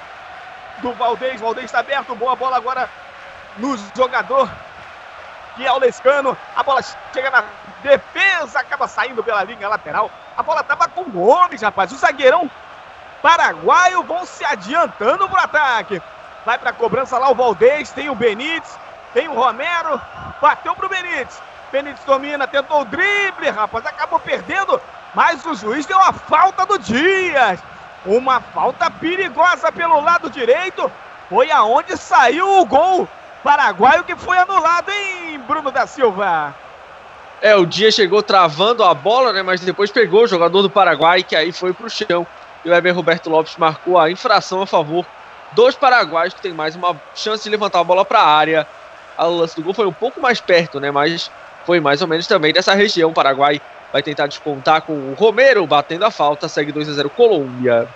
do 0.79 0.93
Valdez. 0.93 1.41
Valdez 1.41 1.65
está 1.65 1.79
aberto. 1.79 2.13
Boa 2.15 2.35
bola 2.35 2.57
agora 2.57 2.89
no 3.57 3.75
jogador 3.95 4.49
que 5.59 5.67
é 5.67 5.71
o 5.73 5.77
Lescano. 5.77 6.37
A 6.55 6.63
bola 6.63 6.81
chega 7.13 7.29
na 7.29 7.43
defesa, 7.83 8.59
acaba 8.59 8.87
saindo 8.87 9.21
pela 9.21 9.43
linha 9.43 9.67
lateral. 9.67 10.09
A 10.37 10.41
bola 10.41 10.63
tava 10.63 10.87
com 10.87 11.01
o 11.01 11.11
Gomes, 11.11 11.61
rapaz. 11.61 11.91
O 11.91 11.97
zagueirão 11.97 12.49
paraguaio 13.21 14.01
vão 14.03 14.25
se 14.25 14.45
adiantando 14.45 15.27
pro 15.27 15.37
ataque. 15.37 16.01
Vai 16.45 16.57
pra 16.57 16.71
cobrança 16.71 17.17
lá 17.17 17.29
o 17.29 17.35
Valdez, 17.35 17.91
tem 17.91 18.09
o 18.09 18.15
Benítez, 18.15 18.79
tem 19.13 19.27
o 19.27 19.33
Romero. 19.33 20.01
Bateu 20.41 20.73
pro 20.75 20.87
Benítez. 20.87 21.41
Benítez 21.73 22.05
domina, 22.05 22.47
tentou 22.47 22.81
o 22.81 22.85
drible, 22.85 23.49
rapaz. 23.49 23.85
Acabou 23.85 24.19
perdendo, 24.19 24.81
mas 25.13 25.45
o 25.45 25.53
juiz 25.55 25.85
deu 25.85 25.99
a 25.99 26.13
falta 26.13 26.65
do 26.65 26.79
Dias. 26.79 27.59
Uma 28.05 28.39
falta 28.39 28.89
perigosa 28.89 29.73
pelo 29.73 29.99
lado 29.99 30.29
direito. 30.29 30.89
Foi 31.29 31.51
aonde 31.51 31.97
saiu 31.97 32.61
o 32.61 32.65
gol 32.65 33.07
paraguaio 33.43 34.03
que 34.03 34.15
foi 34.15 34.37
anulado, 34.37 34.89
hein, 34.89 35.39
Bruno 35.47 35.71
da 35.71 35.87
Silva? 35.87 36.55
É, 37.41 37.55
o 37.55 37.65
Dia 37.65 37.91
chegou 37.91 38.21
travando 38.21 38.83
a 38.83 38.93
bola, 38.93 39.31
né? 39.31 39.41
Mas 39.41 39.61
depois 39.61 39.91
pegou 39.91 40.23
o 40.23 40.27
jogador 40.27 40.61
do 40.61 40.69
Paraguai, 40.69 41.23
que 41.23 41.35
aí 41.35 41.51
foi 41.51 41.73
pro 41.73 41.89
chão. 41.89 42.27
E 42.63 42.69
o 42.69 42.73
Eber 42.73 42.93
Roberto 42.93 43.29
Lopes 43.29 43.55
marcou 43.57 43.97
a 43.97 44.11
infração 44.11 44.61
a 44.61 44.67
favor 44.67 45.05
dos 45.53 45.75
paraguaios, 45.75 46.33
que 46.33 46.41
tem 46.41 46.53
mais 46.53 46.75
uma 46.75 46.95
chance 47.15 47.43
de 47.43 47.49
levantar 47.49 47.79
a 47.79 47.83
bola 47.83 48.03
para 48.03 48.19
a 48.19 48.27
área. 48.27 48.67
A 49.17 49.25
lance 49.25 49.55
do 49.55 49.63
gol 49.63 49.73
foi 49.73 49.87
um 49.87 49.93
pouco 49.93 50.19
mais 50.19 50.41
perto, 50.41 50.79
né? 50.79 50.91
Mas 50.91 51.31
foi 51.65 51.79
mais 51.79 52.01
ou 52.01 52.07
menos 52.07 52.27
também 52.27 52.53
dessa 52.53 52.73
região. 52.73 53.09
O 53.09 53.13
Paraguai 53.13 53.61
vai 53.91 54.03
tentar 54.03 54.27
descontar 54.27 54.81
com 54.81 54.93
o 54.93 55.13
Romero 55.13 55.65
batendo 55.65 56.05
a 56.05 56.11
falta. 56.11 56.47
Segue 56.47 56.71
2 56.71 56.89
a 56.89 56.93
0 56.93 57.09
Colômbia. 57.09 57.87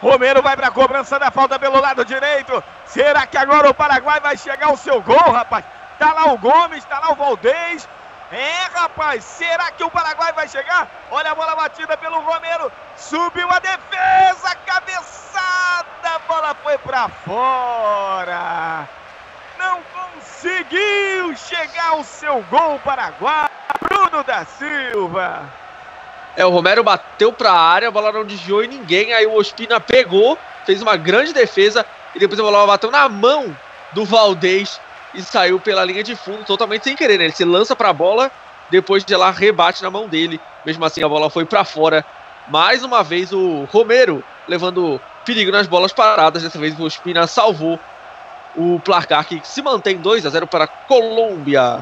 Romero 0.00 0.42
vai 0.42 0.56
para 0.56 0.66
a 0.66 0.70
cobrança 0.70 1.18
da 1.18 1.30
falta 1.30 1.58
pelo 1.58 1.80
lado 1.80 2.04
direito. 2.04 2.62
Será 2.92 3.26
que 3.26 3.38
agora 3.38 3.70
o 3.70 3.74
Paraguai 3.74 4.20
vai 4.20 4.36
chegar 4.36 4.66
ao 4.66 4.76
seu 4.76 5.00
gol, 5.00 5.32
rapaz? 5.32 5.64
Tá 5.98 6.12
lá 6.12 6.30
o 6.30 6.36
Gomes, 6.36 6.84
tá 6.84 6.98
lá 6.98 7.10
o 7.10 7.14
Valdez. 7.14 7.88
É, 8.30 8.64
rapaz, 8.74 9.24
será 9.24 9.70
que 9.70 9.82
o 9.82 9.90
Paraguai 9.90 10.30
vai 10.34 10.46
chegar? 10.46 10.86
Olha 11.10 11.32
a 11.32 11.34
bola 11.34 11.56
batida 11.56 11.96
pelo 11.96 12.20
Romero. 12.20 12.70
Subiu 12.94 13.48
a 13.50 13.58
defesa, 13.58 14.54
cabeçada, 14.66 16.16
a 16.16 16.18
bola 16.28 16.54
foi 16.62 16.76
para 16.78 17.08
fora. 17.08 18.86
Não 19.58 19.80
conseguiu 19.94 21.34
chegar 21.34 21.92
ao 21.92 22.04
seu 22.04 22.42
gol 22.50 22.78
Paraguai. 22.80 23.48
Bruno 23.80 24.22
da 24.22 24.44
Silva. 24.44 25.44
É, 26.36 26.44
o 26.44 26.50
Romero 26.50 26.84
bateu 26.84 27.32
para 27.32 27.50
a 27.50 27.60
área, 27.60 27.88
a 27.88 27.90
bola 27.90 28.12
não 28.12 28.24
desviou 28.24 28.62
em 28.62 28.68
ninguém. 28.68 29.14
Aí 29.14 29.26
o 29.26 29.34
Ospina 29.34 29.80
pegou, 29.80 30.36
fez 30.66 30.82
uma 30.82 30.96
grande 30.96 31.32
defesa 31.32 31.86
e 32.14 32.18
depois 32.18 32.38
a 32.38 32.42
bola 32.42 32.66
bateu 32.66 32.90
na 32.90 33.08
mão 33.08 33.56
do 33.92 34.04
Valdez 34.04 34.80
e 35.14 35.22
saiu 35.22 35.60
pela 35.60 35.84
linha 35.84 36.02
de 36.02 36.16
fundo 36.16 36.44
totalmente 36.44 36.84
sem 36.84 36.96
querer. 36.96 37.18
Né? 37.18 37.24
Ele 37.24 37.32
se 37.32 37.44
lança 37.44 37.76
para 37.76 37.90
a 37.90 37.92
bola, 37.92 38.30
depois 38.70 39.04
de 39.04 39.12
ela 39.12 39.30
rebate 39.30 39.82
na 39.82 39.90
mão 39.90 40.08
dele. 40.08 40.40
Mesmo 40.64 40.84
assim, 40.84 41.02
a 41.02 41.08
bola 41.08 41.30
foi 41.30 41.44
para 41.44 41.64
fora. 41.64 42.04
Mais 42.48 42.82
uma 42.82 43.02
vez 43.02 43.32
o 43.32 43.64
Romero 43.64 44.24
levando 44.48 45.00
perigo 45.24 45.52
nas 45.52 45.66
bolas 45.66 45.92
paradas. 45.92 46.42
Dessa 46.42 46.58
vez 46.58 46.78
o 46.78 46.82
Ospina 46.82 47.26
salvou 47.26 47.78
o 48.56 48.80
placar 48.80 49.24
que 49.24 49.40
se 49.44 49.62
mantém 49.62 49.96
2 49.96 50.26
a 50.26 50.30
0 50.30 50.46
para 50.46 50.64
a 50.64 50.68
Colômbia. 50.68 51.80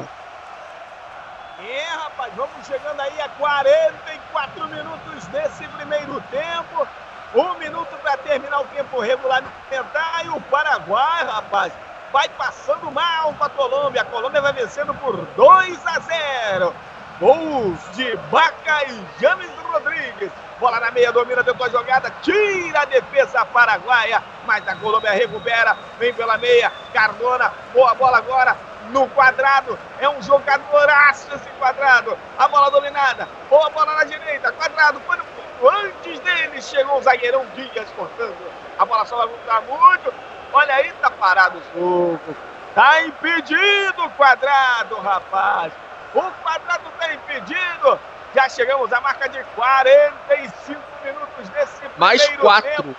É, 1.59 1.83
rapaz, 1.95 2.33
vamos 2.35 2.65
chegando 2.65 2.99
aí 2.99 3.21
a 3.21 3.29
44 3.29 4.67
minutos 4.67 5.25
desse 5.27 5.67
primeiro 5.69 6.21
tempo. 6.31 6.87
Um 7.33 7.55
minuto 7.55 7.97
para 8.03 8.17
terminar 8.17 8.59
o 8.59 8.65
tempo 8.65 8.99
regulamentar 8.99 10.25
e 10.25 10.29
o 10.29 10.41
Paraguai, 10.41 11.23
rapaz, 11.23 11.71
vai 12.11 12.27
passando 12.29 12.91
mal 12.91 13.33
com 13.33 13.43
a 13.45 13.49
Colômbia. 13.49 14.01
A 14.01 14.05
Colômbia 14.05 14.41
vai 14.41 14.51
vencendo 14.51 14.93
por 14.95 15.15
2 15.15 15.87
a 15.87 15.99
0. 15.99 16.75
Gols 17.21 17.79
de 17.95 18.17
Baca 18.29 18.83
e 18.83 19.05
James 19.21 19.49
Rodrigues. 19.63 20.31
Bola 20.59 20.79
na 20.81 20.91
meia, 20.91 21.11
domina, 21.11 21.43
tentou 21.43 21.65
a 21.65 21.69
jogada, 21.69 22.11
tira 22.21 22.81
a 22.81 22.85
defesa 22.85 23.45
paraguaia, 23.45 24.21
mas 24.45 24.67
a 24.67 24.75
Colômbia 24.75 25.11
recupera, 25.11 25.75
vem 25.97 26.13
pela 26.13 26.37
meia, 26.37 26.71
Cardona, 26.93 27.51
boa 27.73 27.95
bola 27.95 28.17
agora, 28.17 28.57
no 28.89 29.07
quadrado, 29.09 29.77
é 29.99 30.09
um 30.09 30.21
jogadoraço 30.21 31.27
esse 31.35 31.49
quadrado, 31.59 32.17
a 32.37 32.47
bola 32.47 32.71
dominada, 32.71 33.27
boa 33.49 33.69
bola 33.69 33.95
na 33.95 34.03
direita, 34.03 34.51
quadrado, 34.51 34.99
foi 35.01 35.17
no 35.17 35.23
antes 35.69 36.19
dele 36.21 36.59
chegou 36.61 36.97
o 36.97 37.01
zagueirão 37.03 37.45
Dias 37.55 37.87
cortando, 37.95 38.35
a 38.79 38.85
bola 38.85 39.05
só 39.05 39.17
vai 39.17 39.27
voltar 39.27 39.61
muito, 39.61 40.13
olha 40.51 40.75
aí, 40.75 40.91
tá 40.93 41.11
parado 41.11 41.59
o 41.59 41.79
jogo, 41.79 42.35
tá 42.73 43.03
impedido 43.03 44.03
o 44.03 44.09
quadrado, 44.11 44.95
rapaz, 44.97 45.71
o 46.15 46.21
quadrado 46.43 46.91
tá 46.99 47.13
impedido, 47.13 47.99
já 48.33 48.49
chegamos 48.49 48.91
à 48.91 48.99
marca 49.01 49.29
de 49.29 49.43
45 49.55 50.81
minutos 51.03 51.49
desse 51.49 51.81
Mais 51.97 52.25
quatro. 52.37 52.83
Tempo. 52.83 52.95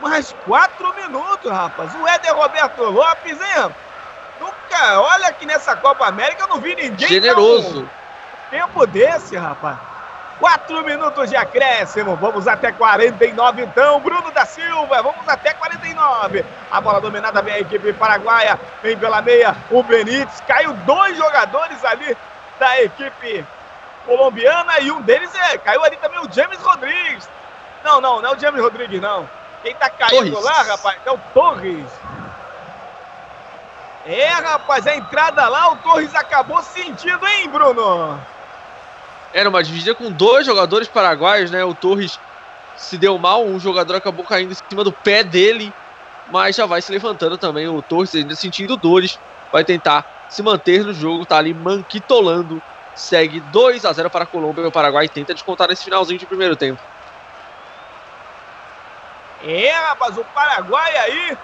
Mais 0.00 0.34
quatro 0.44 0.94
minutos, 0.94 1.50
rapaz. 1.50 1.94
O 1.94 2.08
Éder 2.08 2.34
Roberto 2.34 2.82
Lopes, 2.82 3.40
hein? 3.40 3.74
Olha 5.00 5.32
que 5.32 5.46
nessa 5.46 5.76
Copa 5.76 6.06
América 6.06 6.44
eu 6.44 6.48
não 6.48 6.58
vi 6.58 6.74
ninguém. 6.74 7.08
Generoso. 7.08 7.88
tempo 8.50 8.86
desse, 8.86 9.36
rapaz. 9.36 9.78
Quatro 10.38 10.84
minutos 10.84 11.30
de 11.30 11.36
acréscimo. 11.36 12.16
Vamos 12.16 12.48
até 12.48 12.72
49, 12.72 13.62
então. 13.62 14.00
Bruno 14.00 14.30
da 14.32 14.44
Silva, 14.44 15.02
vamos 15.02 15.28
até 15.28 15.54
49. 15.54 16.44
A 16.70 16.80
bola 16.80 17.00
dominada 17.00 17.40
vem 17.42 17.54
a 17.54 17.60
equipe 17.60 17.92
paraguaia. 17.92 18.58
Vem 18.82 18.96
pela 18.96 19.22
meia 19.22 19.56
o 19.70 19.82
Benítez. 19.82 20.42
Caiu 20.46 20.72
dois 20.72 21.16
jogadores 21.16 21.84
ali 21.84 22.16
da 22.58 22.82
equipe 22.82 23.44
colombiana 24.04 24.80
e 24.80 24.90
um 24.90 25.00
deles 25.00 25.32
é. 25.34 25.58
Caiu 25.58 25.84
ali 25.84 25.96
também 25.96 26.18
o 26.20 26.32
James 26.32 26.58
Rodrigues. 26.58 27.28
Não, 27.84 28.00
não, 28.00 28.20
não 28.20 28.30
é 28.30 28.34
o 28.34 28.38
James 28.38 28.60
Rodrigues, 28.60 29.00
não. 29.00 29.28
Quem 29.62 29.74
tá 29.76 29.88
caindo 29.90 30.32
Torres. 30.32 30.44
lá, 30.44 30.62
rapaz, 30.62 30.98
é 31.06 31.10
o 31.10 31.18
Torres. 31.32 31.86
É, 34.04 34.28
rapaz, 34.28 34.86
a 34.86 34.96
entrada 34.96 35.48
lá, 35.48 35.72
o 35.72 35.76
Torres 35.76 36.14
acabou 36.14 36.60
sentindo, 36.62 37.24
hein, 37.26 37.48
Bruno? 37.48 38.18
Era 39.32 39.48
uma 39.48 39.62
dividida 39.62 39.94
com 39.94 40.10
dois 40.10 40.44
jogadores 40.44 40.88
paraguaios, 40.88 41.50
né? 41.50 41.64
O 41.64 41.74
Torres 41.74 42.18
se 42.76 42.98
deu 42.98 43.16
mal, 43.18 43.44
um 43.44 43.60
jogador 43.60 43.96
acabou 43.96 44.24
caindo 44.24 44.52
em 44.52 44.56
cima 44.68 44.82
do 44.82 44.92
pé 44.92 45.22
dele, 45.22 45.72
mas 46.30 46.56
já 46.56 46.66
vai 46.66 46.82
se 46.82 46.90
levantando 46.90 47.38
também. 47.38 47.68
O 47.68 47.80
Torres 47.80 48.14
ainda 48.14 48.34
sentindo 48.34 48.76
dores, 48.76 49.18
vai 49.52 49.64
tentar 49.64 50.04
se 50.28 50.42
manter 50.42 50.84
no 50.84 50.92
jogo, 50.92 51.24
tá 51.24 51.38
ali 51.38 51.54
manquitolando 51.54 52.60
segue 52.94 53.40
2 53.40 53.84
a 53.84 53.92
0 53.92 54.10
para 54.10 54.24
a 54.24 54.26
Colômbia. 54.26 54.66
O 54.66 54.72
Paraguai 54.72 55.08
tenta 55.08 55.34
descontar 55.34 55.68
nesse 55.68 55.84
finalzinho 55.84 56.18
de 56.18 56.26
primeiro 56.26 56.56
tempo. 56.56 56.80
É, 59.44 59.70
rapaz, 59.70 60.16
o 60.16 60.24
Paraguai 60.24 60.96
aí 60.98 61.36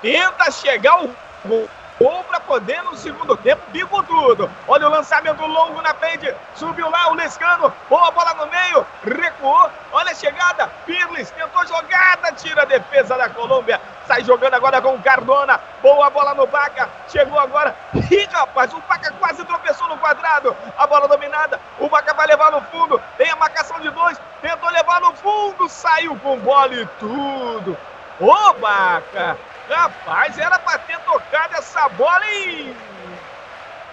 tenta 0.00 0.50
chegar 0.50 1.04
o 1.04 1.14
gol 1.44 1.68
para 1.98 2.40
poder 2.40 2.82
no 2.82 2.94
segundo 2.96 3.36
tempo, 3.36 3.62
bico 3.68 4.02
tudo. 4.02 4.50
Olha 4.68 4.86
o 4.86 4.90
lançamento 4.90 5.44
longo 5.46 5.80
na 5.80 5.94
frente, 5.94 6.32
subiu 6.54 6.90
lá 6.90 7.10
o 7.10 7.14
Lescano, 7.14 7.72
boa 7.88 8.10
bola 8.10 8.34
no 8.34 8.46
meio, 8.46 8.86
recuou, 9.02 9.70
olha 9.92 10.10
a 10.10 10.14
chegada, 10.14 10.68
Pirles 10.84 11.30
tentou 11.30 11.66
jogada, 11.66 12.32
tira 12.32 12.62
a 12.62 12.66
defesa 12.66 13.16
da 13.16 13.28
Colômbia, 13.30 13.80
sai 14.06 14.22
jogando 14.24 14.54
agora 14.54 14.80
com 14.82 14.94
o 14.94 15.02
Cardona, 15.02 15.58
boa 15.82 16.10
bola 16.10 16.34
no 16.34 16.46
Baca, 16.46 16.88
chegou 17.08 17.38
agora, 17.38 17.74
ih 18.10 18.28
rapaz, 18.30 18.72
o 18.74 18.80
Baca 18.80 19.12
quase 19.12 19.44
tropeçou 19.44 19.88
no 19.88 19.98
quadrado, 19.98 20.54
a 20.76 20.86
bola 20.86 21.08
dominada, 21.08 21.58
o 21.78 21.88
Baca 21.88 22.12
vai 22.12 22.26
levar 22.26 22.52
no 22.52 22.60
fundo, 22.62 23.00
tem 23.16 23.30
a 23.30 23.36
marcação 23.36 23.80
de 23.80 23.88
dois, 23.90 24.20
tentou 24.42 24.68
levar 24.70 25.00
no 25.00 25.14
fundo, 25.14 25.68
saiu 25.68 26.16
com 26.18 26.38
bola 26.38 26.74
e 26.74 26.86
tudo. 26.98 27.76
Ô 28.18 28.52
Baca, 28.54 29.36
Rapaz, 29.68 30.38
era 30.38 30.58
para 30.58 30.78
ter 30.78 30.98
tocado 31.00 31.54
essa 31.54 31.88
bola, 31.90 32.24
hein? 32.26 32.74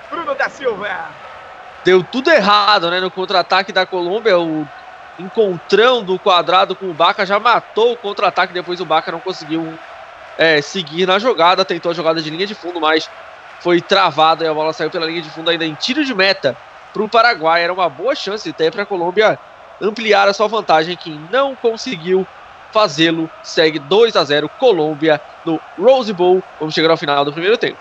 Bruno 0.09 0.35
da 0.35 0.49
Silva. 0.49 1.09
Deu 1.83 2.03
tudo 2.03 2.29
errado, 2.29 2.89
né? 2.91 2.99
No 2.99 3.09
contra-ataque 3.09 3.71
da 3.71 3.85
Colômbia, 3.85 4.39
o 4.39 4.65
encontrão 5.19 6.03
do 6.03 6.17
quadrado 6.19 6.75
com 6.75 6.89
o 6.89 6.93
Baca 6.93 7.25
já 7.25 7.39
matou 7.39 7.93
o 7.93 7.97
contra-ataque. 7.97 8.53
Depois 8.53 8.79
o 8.79 8.85
Baca 8.85 9.11
não 9.11 9.19
conseguiu 9.19 9.77
é, 10.37 10.61
seguir 10.61 11.07
na 11.07 11.19
jogada. 11.19 11.65
Tentou 11.65 11.91
a 11.91 11.95
jogada 11.95 12.21
de 12.21 12.29
linha 12.29 12.47
de 12.47 12.55
fundo, 12.55 12.79
mas 12.79 13.09
foi 13.59 13.81
travado 13.81 14.43
e 14.43 14.47
a 14.47 14.53
bola 14.53 14.73
saiu 14.73 14.91
pela 14.91 15.05
linha 15.05 15.21
de 15.21 15.29
fundo 15.29 15.49
ainda 15.49 15.65
em 15.65 15.73
tiro 15.73 16.05
de 16.05 16.13
meta 16.13 16.55
para 16.93 17.03
o 17.03 17.09
Paraguai. 17.09 17.63
Era 17.63 17.73
uma 17.73 17.89
boa 17.89 18.15
chance 18.15 18.49
até 18.49 18.69
para 18.69 18.83
a 18.83 18.85
Colômbia 18.85 19.39
ampliar 19.81 20.27
a 20.27 20.33
sua 20.33 20.47
vantagem, 20.47 20.95
que 20.95 21.09
não 21.31 21.55
conseguiu 21.55 22.27
fazê-lo. 22.73 23.29
Segue 23.43 23.79
2 23.79 24.15
a 24.15 24.25
0 24.25 24.49
Colômbia 24.59 25.21
no 25.45 25.61
Rose 25.79 26.11
Bowl. 26.11 26.43
Vamos 26.59 26.73
chegar 26.73 26.89
ao 26.89 26.97
final 26.97 27.23
do 27.23 27.31
primeiro 27.31 27.57
tempo. 27.57 27.77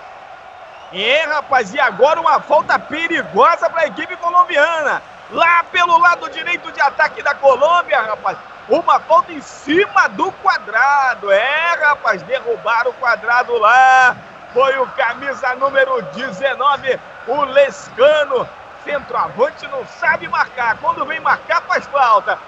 É, 0.93 1.25
rapaz, 1.25 1.73
e 1.73 1.81
agora 1.81 2.21
uma 2.21 2.39
falta 2.41 2.79
perigosa 2.79 3.69
para 3.71 3.83
a 3.83 3.87
equipe 3.87 4.15
colombiana. 4.17 5.03
Lá 5.31 5.65
pelo 5.65 5.97
lado 5.97 6.29
direito 6.29 6.71
de 6.71 6.81
ataque 6.83 7.23
da 7.23 7.35
Colômbia, 7.35 8.03
rapaz. 8.03 8.37
Uma 8.69 9.01
falta 9.01 9.33
em 9.33 9.41
cima 9.41 10.09
do 10.09 10.31
quadrado. 10.33 11.33
É, 11.33 11.75
rapaz, 11.81 12.23
derrubaram 12.23 12.91
o 12.91 12.95
quadrado 12.95 13.57
lá. 13.59 14.15
Foi 14.53 14.79
o 14.79 14.87
camisa 14.89 15.55
número 15.55 16.03
19, 16.15 17.01
o 17.27 17.45
Lescano. 17.45 18.47
Centroavante 18.85 19.67
não 19.69 19.87
sabe 19.87 20.29
marcar. 20.29 20.77
Quando 20.79 21.07
vem 21.07 21.21
marcar, 21.21 21.63
faz 21.63 21.87
falta. 21.87 22.39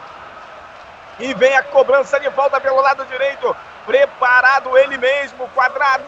E 1.18 1.32
vem 1.34 1.56
a 1.56 1.62
cobrança 1.62 2.18
de 2.18 2.30
falta 2.30 2.60
pelo 2.60 2.80
lado 2.80 3.04
direito. 3.06 3.56
Preparado 3.86 4.76
ele 4.78 4.98
mesmo, 4.98 5.48
quadrado. 5.48 6.04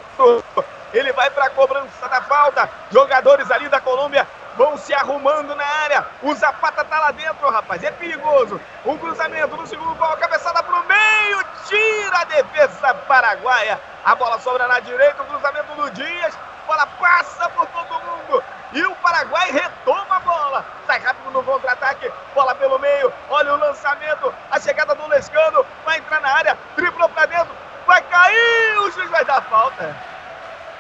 Ele 0.92 1.12
vai 1.12 1.30
para 1.30 1.46
a 1.46 1.50
cobrança 1.50 2.08
da 2.08 2.22
falta. 2.22 2.68
Jogadores 2.90 3.50
ali 3.50 3.68
da 3.68 3.80
Colômbia 3.80 4.26
vão 4.56 4.76
se 4.76 4.94
arrumando 4.94 5.54
na 5.54 5.64
área. 5.64 6.06
O 6.22 6.34
Zapata 6.34 6.84
tá 6.84 6.98
lá 6.98 7.10
dentro, 7.10 7.48
rapaz. 7.50 7.82
É 7.84 7.90
perigoso. 7.90 8.60
Um 8.84 8.96
cruzamento 8.96 9.56
no 9.56 9.66
segundo 9.66 9.94
pau, 9.96 10.16
cabeçada 10.16 10.62
pro 10.62 10.84
meio. 10.84 11.44
Tira 11.66 12.20
a 12.20 12.24
defesa 12.24 12.94
paraguaia. 13.06 13.80
A 14.04 14.14
bola 14.14 14.38
sobra 14.40 14.66
na 14.66 14.80
direita. 14.80 15.22
O 15.22 15.26
cruzamento 15.26 15.74
do 15.74 15.90
Dias. 15.90 16.34
Bola 16.66 16.86
passa 16.98 17.48
por 17.50 17.66
todo 17.66 18.00
mundo. 18.00 18.42
E 18.72 18.84
o 18.84 18.94
Paraguai 18.96 19.52
retoma 19.52 20.16
a 20.16 20.20
bola. 20.20 20.64
Sai 20.86 20.98
rápido 20.98 21.30
no 21.30 21.42
contra-ataque. 21.42 22.10
Bola 22.34 22.54
pelo 22.54 22.78
meio. 22.78 23.10
Olha 23.30 23.54
o 23.54 23.58
lançamento. 23.58 24.34
A 24.50 24.60
chegada 24.60 24.94
do 24.94 25.06
Lescano. 25.06 25.64
Vai 25.84 25.98
entrar 25.98 26.20
na 26.20 26.30
área. 26.30 26.58
Driblou 26.74 27.08
pra 27.10 27.26
dentro. 27.26 27.54
Vai 27.86 28.02
cair. 28.02 28.78
O 28.80 28.90
juiz 28.90 29.08
vai 29.10 29.24
dar 29.24 29.40
falta. 29.42 29.96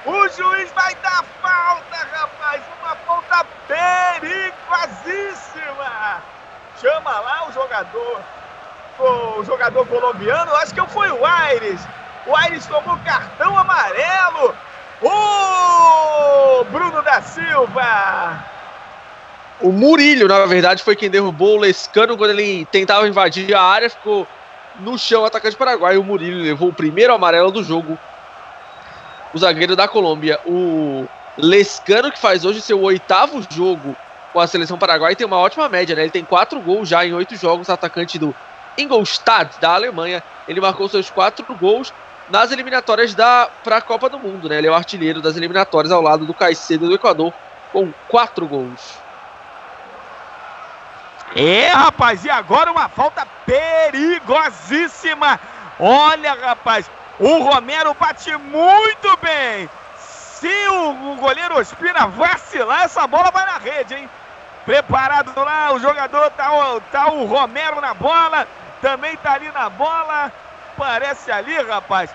O 0.04 0.28
juiz 0.28 0.72
vai 0.72 0.94
dar 0.96 1.24
falta, 1.40 1.96
rapaz. 2.12 2.60
Uma 2.82 2.96
falta 2.96 3.46
perigosíssima. 3.68 6.20
Chama 6.80 7.20
lá 7.20 7.46
o 7.48 7.52
jogador. 7.52 8.20
O 8.98 9.44
jogador 9.44 9.86
colombiano. 9.86 10.56
Acho 10.56 10.74
que 10.74 10.84
foi 10.88 11.08
o 11.10 11.24
Aires. 11.24 11.80
O 12.26 12.36
Aires 12.36 12.66
tomou 12.66 12.98
cartão 13.04 13.56
amarelo. 13.56 14.56
O 15.02 16.64
Bruno 16.64 17.02
da 17.02 17.20
Silva. 17.20 18.44
O 19.60 19.72
Murilho, 19.72 20.28
na 20.28 20.44
verdade, 20.46 20.82
foi 20.82 20.96
quem 20.96 21.10
derrubou 21.10 21.56
o 21.56 21.60
Lescano 21.60 22.16
quando 22.16 22.30
ele 22.30 22.66
tentava 22.66 23.08
invadir 23.08 23.54
a 23.54 23.62
área, 23.62 23.88
ficou 23.88 24.26
no 24.80 24.98
chão 24.98 25.22
o 25.22 25.26
atacante 25.26 25.56
paraguaio. 25.56 26.00
O 26.00 26.04
Murillo 26.04 26.42
levou 26.42 26.68
o 26.68 26.74
primeiro 26.74 27.14
amarelo 27.14 27.50
do 27.50 27.62
jogo. 27.62 27.98
O 29.32 29.38
zagueiro 29.38 29.74
da 29.74 29.88
Colômbia, 29.88 30.40
o 30.46 31.06
Lescano, 31.36 32.10
que 32.10 32.18
faz 32.18 32.44
hoje 32.44 32.60
seu 32.60 32.80
oitavo 32.80 33.42
jogo 33.50 33.96
com 34.32 34.40
a 34.40 34.46
seleção 34.46 34.78
paraguaia, 34.78 35.16
tem 35.16 35.26
uma 35.26 35.38
ótima 35.38 35.68
média, 35.68 35.96
né? 35.96 36.02
Ele 36.02 36.10
tem 36.10 36.24
quatro 36.24 36.60
gols 36.60 36.88
já 36.88 37.04
em 37.04 37.12
oito 37.12 37.36
jogos, 37.36 37.68
atacante 37.68 38.18
do 38.18 38.34
Ingolstadt, 38.78 39.58
da 39.60 39.74
Alemanha. 39.74 40.22
Ele 40.46 40.60
marcou 40.60 40.88
seus 40.88 41.10
quatro 41.10 41.44
gols 41.54 41.92
nas 42.28 42.50
eliminatórias 42.50 43.14
da 43.14 43.48
para 43.62 43.76
a 43.78 43.82
Copa 43.82 44.08
do 44.08 44.18
Mundo, 44.18 44.48
né? 44.48 44.58
Ele 44.58 44.66
é 44.66 44.70
o 44.70 44.74
artilheiro 44.74 45.20
das 45.20 45.36
eliminatórias 45.36 45.92
ao 45.92 46.02
lado 46.02 46.26
do 46.26 46.34
Caicedo 46.34 46.88
do 46.88 46.94
Equador 46.94 47.32
com 47.72 47.92
quatro 48.08 48.46
gols. 48.46 48.98
É, 51.34 51.68
rapaz, 51.68 52.24
e 52.24 52.30
agora 52.30 52.72
uma 52.72 52.88
falta 52.88 53.26
perigosíssima. 53.44 55.38
Olha, 55.78 56.32
rapaz, 56.34 56.90
o 57.18 57.42
Romero 57.42 57.92
bate 57.94 58.34
muito 58.36 59.16
bem. 59.18 59.68
Se 59.98 60.68
o 60.68 61.16
goleiro 61.16 61.58
Ospina 61.58 62.06
vacilar, 62.06 62.84
essa 62.84 63.06
bola 63.06 63.30
vai 63.30 63.44
na 63.44 63.58
rede, 63.58 63.94
hein? 63.94 64.08
Preparado 64.64 65.32
lá, 65.36 65.72
o 65.72 65.78
jogador 65.78 66.30
tá, 66.30 66.50
tá 66.90 67.08
o 67.12 67.24
Romero 67.26 67.80
na 67.80 67.94
bola, 67.94 68.48
também 68.80 69.16
tá 69.16 69.34
ali 69.34 69.50
na 69.52 69.68
bola. 69.68 70.32
Parece 70.76 71.30
ali, 71.32 71.56
rapaz. 71.62 72.14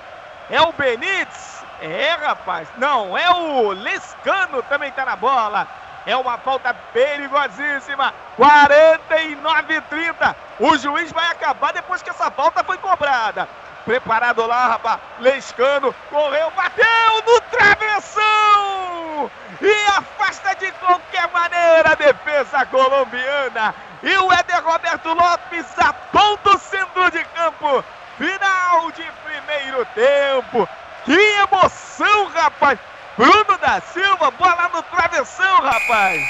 É 0.49 0.61
o 0.61 0.71
Benítez? 0.73 1.63
É, 1.81 2.11
rapaz. 2.11 2.67
Não, 2.77 3.17
é 3.17 3.29
o 3.31 3.71
Lescano 3.71 4.61
também 4.63 4.91
tá 4.91 5.03
na 5.05 5.15
bola. 5.15 5.67
É 6.05 6.15
uma 6.15 6.37
falta 6.37 6.73
perigosíssima. 6.73 8.13
49 8.35 9.81
30. 9.81 10.35
O 10.59 10.77
juiz 10.77 11.11
vai 11.11 11.27
acabar 11.27 11.73
depois 11.73 12.01
que 12.01 12.09
essa 12.09 12.29
falta 12.29 12.63
foi 12.63 12.77
cobrada. 12.77 13.47
Preparado 13.85 14.45
lá, 14.45 14.67
rapaz. 14.67 14.99
Lescano 15.19 15.93
correu, 16.09 16.51
bateu 16.51 16.85
no 17.25 17.41
travessão! 17.41 19.31
E 19.59 19.91
afasta 19.97 20.55
de 20.55 20.71
qualquer 20.73 21.27
maneira 21.31 21.91
a 21.91 21.95
defesa 21.95 22.65
colombiana. 22.67 23.73
E 24.03 24.17
o 24.17 24.31
Éder 24.31 24.63
Roberto 24.63 25.13
Lopes 25.13 25.79
aponta 25.79 26.55
o 26.55 26.59
centro 26.59 27.11
de 27.11 27.23
campo. 27.25 27.83
Final 28.21 28.91
de 28.91 29.03
primeiro 29.23 29.83
tempo. 29.95 30.69
Que 31.05 31.11
emoção, 31.11 32.27
rapaz! 32.27 32.77
Bruno 33.17 33.57
da 33.59 33.81
Silva, 33.81 34.29
bola 34.29 34.69
no 34.71 34.83
travessão, 34.83 35.59
rapaz! 35.59 36.21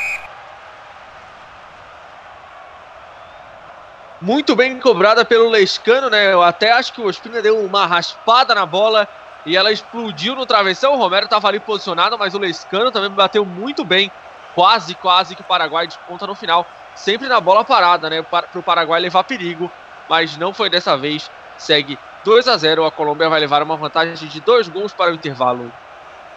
Muito 4.22 4.56
bem 4.56 4.80
cobrada 4.80 5.26
pelo 5.26 5.50
Lescano, 5.50 6.10
né? 6.10 6.32
Eu 6.32 6.42
até 6.42 6.72
acho 6.72 6.94
que 6.94 7.02
o 7.02 7.08
Ospina 7.08 7.42
deu 7.42 7.60
uma 7.60 7.86
raspada 7.86 8.56
na 8.56 8.66
bola 8.66 9.06
e 9.46 9.58
ela 9.58 9.70
explodiu 9.70 10.34
no 10.34 10.46
travessão. 10.46 10.94
O 10.94 10.98
Romero 10.98 11.26
estava 11.26 11.50
ali 11.50 11.60
posicionado, 11.60 12.18
mas 12.18 12.34
o 12.34 12.40
Lescano 12.40 12.90
também 12.90 13.10
bateu 13.10 13.44
muito 13.44 13.84
bem. 13.84 14.10
Quase, 14.56 14.96
quase 14.96 15.36
que 15.36 15.42
o 15.42 15.46
Paraguai 15.46 15.88
desponta 15.88 16.26
no 16.26 16.36
final. 16.36 16.66
Sempre 16.96 17.28
na 17.28 17.42
bola 17.42 17.66
parada, 17.66 18.10
né? 18.10 18.22
Para 18.22 18.48
o 18.56 18.64
Paraguai 18.64 19.02
levar 19.02 19.26
perigo, 19.26 19.70
mas 20.08 20.38
não 20.38 20.54
foi 20.54 20.70
dessa 20.70 20.96
vez. 20.96 21.30
Segue 21.62 21.98
2 22.24 22.48
a 22.48 22.58
0. 22.58 22.86
A 22.86 22.92
Colômbia 22.92 23.30
vai 23.30 23.40
levar 23.40 23.62
uma 23.62 23.78
vantagem 23.78 24.16
de 24.28 24.42
dois 24.42 24.68
gols 24.68 24.94
para 24.94 25.12
o 25.12 25.14
intervalo. 25.14 25.72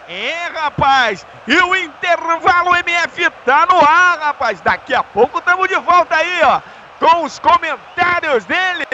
É, 0.07 0.47
rapaz! 0.53 1.25
E 1.47 1.57
o 1.57 1.75
intervalo 1.75 2.75
MF 2.75 3.31
tá 3.43 3.65
no 3.65 3.79
ar, 3.79 4.19
rapaz! 4.19 4.61
Daqui 4.61 4.93
a 4.93 5.01
pouco 5.01 5.39
estamos 5.39 5.67
de 5.67 5.75
volta 5.77 6.15
aí, 6.15 6.41
ó, 6.43 6.61
com 6.99 7.23
os 7.23 7.39
comentários 7.39 8.45
dele, 8.45 8.85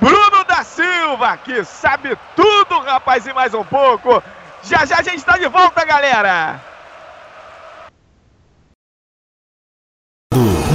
Bruno 0.00 0.44
da 0.44 0.62
Silva, 0.62 1.36
que 1.38 1.64
sabe 1.64 2.16
tudo, 2.36 2.78
rapaz, 2.78 3.26
e 3.26 3.32
mais 3.32 3.52
um 3.54 3.64
pouco. 3.64 4.22
Já 4.62 4.84
já 4.84 4.98
a 4.98 5.02
gente 5.02 5.16
está 5.16 5.36
de 5.36 5.48
volta, 5.48 5.84
galera! 5.84 6.71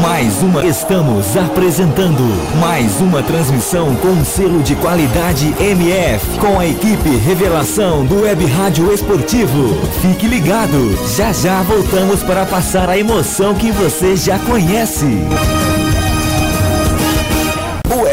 Mais 0.02 0.44
uma. 0.44 0.66
Estamos 0.66 1.36
apresentando 1.36 2.24
mais 2.60 3.02
uma 3.02 3.24
transmissão 3.24 3.96
com 3.96 4.24
selo 4.24 4.62
de 4.62 4.76
qualidade 4.76 5.56
MF 5.60 6.40
com 6.40 6.60
a 6.60 6.68
equipe 6.68 7.10
Revelação 7.18 8.06
do 8.06 8.22
Web 8.22 8.46
Rádio 8.46 8.94
Esportivo. 8.94 9.76
Fique 10.02 10.28
ligado, 10.28 10.98
já 11.16 11.32
já 11.34 11.62
voltamos 11.64 12.22
para 12.24 12.46
passar 12.46 12.90
a 12.90 12.98
emoção 12.98 13.56
que 13.56 13.72
você 13.72 14.16
já 14.16 14.38
conhece. 14.40 15.26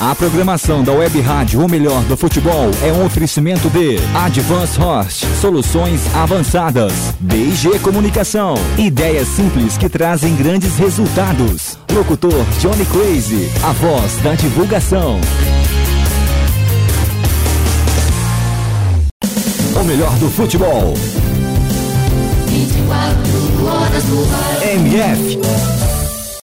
A 0.00 0.14
programação 0.14 0.84
da 0.84 0.92
Web 0.92 1.20
Rádio, 1.20 1.60
o 1.60 1.68
melhor 1.68 2.04
do 2.04 2.16
futebol, 2.16 2.70
é 2.84 2.92
um 2.92 3.04
oferecimento 3.04 3.68
de 3.68 3.96
Advance 4.14 4.78
Host, 4.78 5.26
soluções 5.40 6.00
avançadas, 6.14 6.92
DG 7.18 7.80
Comunicação, 7.80 8.54
ideias 8.78 9.26
simples 9.26 9.76
que 9.76 9.88
trazem 9.88 10.36
grandes 10.36 10.76
resultados. 10.76 11.76
Locutor 11.92 12.44
Johnny 12.60 12.86
Crazy, 12.86 13.50
a 13.64 13.72
voz 13.72 14.16
da 14.22 14.36
divulgação. 14.36 15.20
O 19.74 19.84
melhor 19.84 20.16
do 20.18 20.30
futebol. 20.30 20.94
MF. 24.62 25.87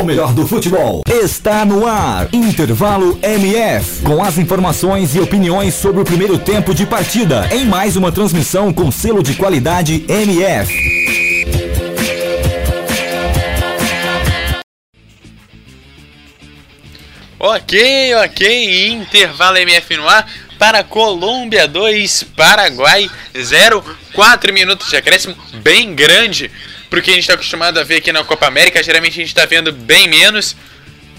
o 0.00 0.04
melhor 0.04 0.32
do 0.32 0.46
futebol 0.46 1.02
está 1.06 1.64
no 1.64 1.86
ar. 1.86 2.28
Intervalo 2.32 3.18
MF. 3.22 4.02
Com 4.02 4.22
as 4.22 4.38
informações 4.38 5.14
e 5.14 5.20
opiniões 5.20 5.74
sobre 5.74 6.00
o 6.00 6.04
primeiro 6.04 6.38
tempo 6.38 6.74
de 6.74 6.86
partida. 6.86 7.48
Em 7.52 7.64
mais 7.64 7.96
uma 7.96 8.10
transmissão 8.10 8.72
com 8.72 8.90
selo 8.90 9.22
de 9.22 9.34
qualidade 9.34 10.04
MF. 10.08 10.72
Ok, 17.38 18.14
ok. 18.24 18.88
Intervalo 18.88 19.58
MF 19.58 19.96
no 19.96 20.08
ar 20.08 20.26
para 20.58 20.84
Colômbia 20.84 21.66
2, 21.66 22.24
Paraguai 22.36 23.10
0. 23.36 23.84
4 24.14 24.52
minutos 24.52 24.90
de 24.90 24.96
acréscimo 24.96 25.34
bem 25.62 25.94
grande 25.94 26.50
porque 26.92 27.10
a 27.10 27.14
gente 27.14 27.22
está 27.22 27.32
acostumado 27.32 27.80
a 27.80 27.82
ver 27.82 27.96
aqui 27.96 28.12
na 28.12 28.22
Copa 28.22 28.46
América. 28.46 28.82
Geralmente 28.82 29.12
a 29.12 29.22
gente 29.22 29.28
está 29.28 29.46
vendo 29.46 29.72
bem 29.72 30.06
menos. 30.06 30.54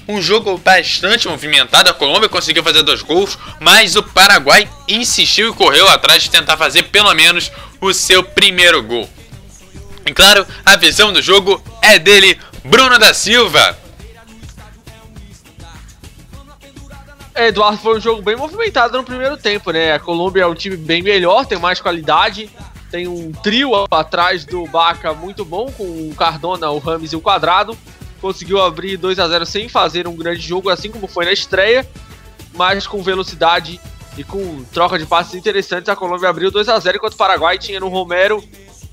Um 0.08 0.22
jogo 0.22 0.56
bastante 0.60 1.28
movimentado. 1.28 1.90
A 1.90 1.94
Colômbia 1.96 2.30
conseguiu 2.30 2.62
fazer 2.62 2.84
dois 2.84 3.02
gols, 3.02 3.40
mas 3.60 3.96
o 3.96 4.04
Paraguai 4.04 4.70
insistiu 4.88 5.50
e 5.50 5.54
correu 5.56 5.88
atrás 5.88 6.22
de 6.22 6.30
tentar 6.30 6.58
fazer 6.58 6.84
pelo 6.84 7.12
menos 7.16 7.52
o 7.82 7.92
seu 7.92 8.24
primeiro 8.24 8.84
gol. 8.84 9.10
E 10.06 10.14
claro, 10.14 10.46
a 10.64 10.76
visão 10.76 11.12
do 11.12 11.24
jogo 11.24 11.60
é 11.82 11.98
dele, 11.98 12.40
Bruno 12.64 13.00
da 13.00 13.12
Silva. 13.12 13.76
É, 17.34 17.48
Eduardo, 17.48 17.80
foi 17.80 17.98
um 17.98 18.00
jogo 18.00 18.22
bem 18.22 18.36
movimentado 18.36 18.96
no 18.96 19.04
primeiro 19.04 19.38
tempo, 19.38 19.72
né? 19.72 19.94
A 19.94 20.00
Colômbia 20.00 20.44
é 20.44 20.46
um 20.46 20.54
time 20.54 20.78
bem 20.78 21.02
melhor, 21.02 21.48
tem 21.48 21.58
mais 21.58 21.82
qualidade, 21.82 22.48
tem 22.94 23.08
um 23.08 23.32
trio 23.32 23.72
atrás 23.90 24.46
do 24.46 24.68
Baca 24.68 25.16
muito 25.16 25.44
bom, 25.44 25.66
com 25.72 25.84
o 25.84 26.14
Cardona, 26.16 26.70
o 26.70 26.78
Rames 26.78 27.12
e 27.12 27.16
o 27.16 27.22
Quadrado. 27.22 27.76
Conseguiu 28.22 28.62
abrir 28.62 28.98
2 28.98 29.18
a 29.18 29.28
0 29.28 29.48
sem 29.48 29.68
fazer 29.68 30.08
um 30.08 30.16
grande 30.16 30.42
jogo, 30.42 30.70
assim 30.70 30.92
como 30.92 31.08
foi 31.08 31.26
na 31.26 31.32
estreia, 31.32 31.90
mas 32.54 32.86
com 32.86 33.02
velocidade 33.02 33.82
e 34.16 34.24
com 34.24 34.64
troca 34.66 35.00
de 35.00 35.08
passes 35.08 35.34
interessantes. 35.34 35.90
A 35.90 35.96
Colômbia 35.96 36.30
abriu 36.30 36.52
2 36.52 36.70
a 36.70 36.78
0 36.78 36.98
enquanto 36.98 37.14
o 37.14 37.18
Paraguai 37.18 37.58
tinha 37.58 37.80
no 37.80 37.90
Romero 37.90 38.44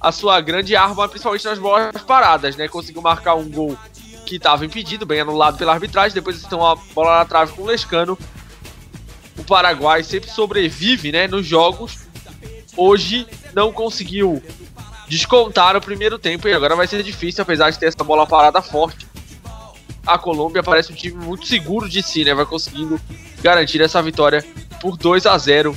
a 0.01 0.11
sua 0.11 0.41
grande 0.41 0.75
arma, 0.75 1.07
principalmente 1.07 1.45
nas 1.45 1.59
bolas 1.59 1.93
paradas, 2.01 2.57
né? 2.57 2.69
Conseguiu 2.69 3.03
marcar 3.03 3.35
um 3.35 3.51
gol 3.51 3.77
que 4.25 4.37
estava 4.37 4.65
impedido, 4.65 5.05
bem 5.05 5.21
anulado 5.21 5.59
pela 5.59 5.75
arbitragem. 5.75 6.15
Depois 6.15 6.43
então 6.43 6.67
a 6.67 6.75
bola 6.75 7.19
na 7.19 7.25
trave 7.27 7.53
com 7.53 7.65
o 7.65 7.67
Lescano. 7.67 8.19
O 9.37 9.45
Paraguai 9.45 10.03
sempre 10.03 10.31
sobrevive, 10.31 11.13
né, 11.13 11.29
nos 11.29 11.47
jogos. 11.47 12.10
Hoje 12.77 13.27
não 13.55 13.73
conseguiu 13.73 14.43
descontar 15.09 15.77
o 15.77 15.81
primeiro 15.81 16.19
tempo 16.19 16.47
e 16.47 16.53
agora 16.55 16.77
vai 16.77 16.87
ser 16.87 17.03
difícil, 17.03 17.43
apesar 17.43 17.71
de 17.71 17.79
ter 17.79 17.87
essa 17.87 18.05
bola 18.05 18.27
parada 18.27 18.63
forte. 18.63 19.07
A 20.07 20.17
Colômbia 20.17 20.63
parece 20.63 20.93
um 20.93 20.95
time 20.95 21.23
muito 21.25 21.47
seguro 21.47 21.89
de 21.89 22.03
si, 22.03 22.25
né? 22.25 22.33
Vai 22.33 22.47
conseguindo 22.47 23.01
garantir 23.43 23.81
essa 23.81 24.01
vitória 24.03 24.45
por 24.81 24.97
2 24.97 25.27
a 25.27 25.37
0 25.37 25.77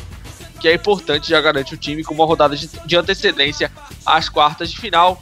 que 0.62 0.70
é 0.70 0.74
importante, 0.74 1.30
já 1.30 1.42
garante 1.42 1.74
o 1.74 1.78
time 1.78 2.06
com 2.06 2.14
uma 2.14 2.26
rodada 2.26 2.56
de, 2.56 2.96
antecedência 2.96 3.70
às 4.06 4.30
quartas 4.30 4.72
de 4.72 4.80
final. 4.80 5.22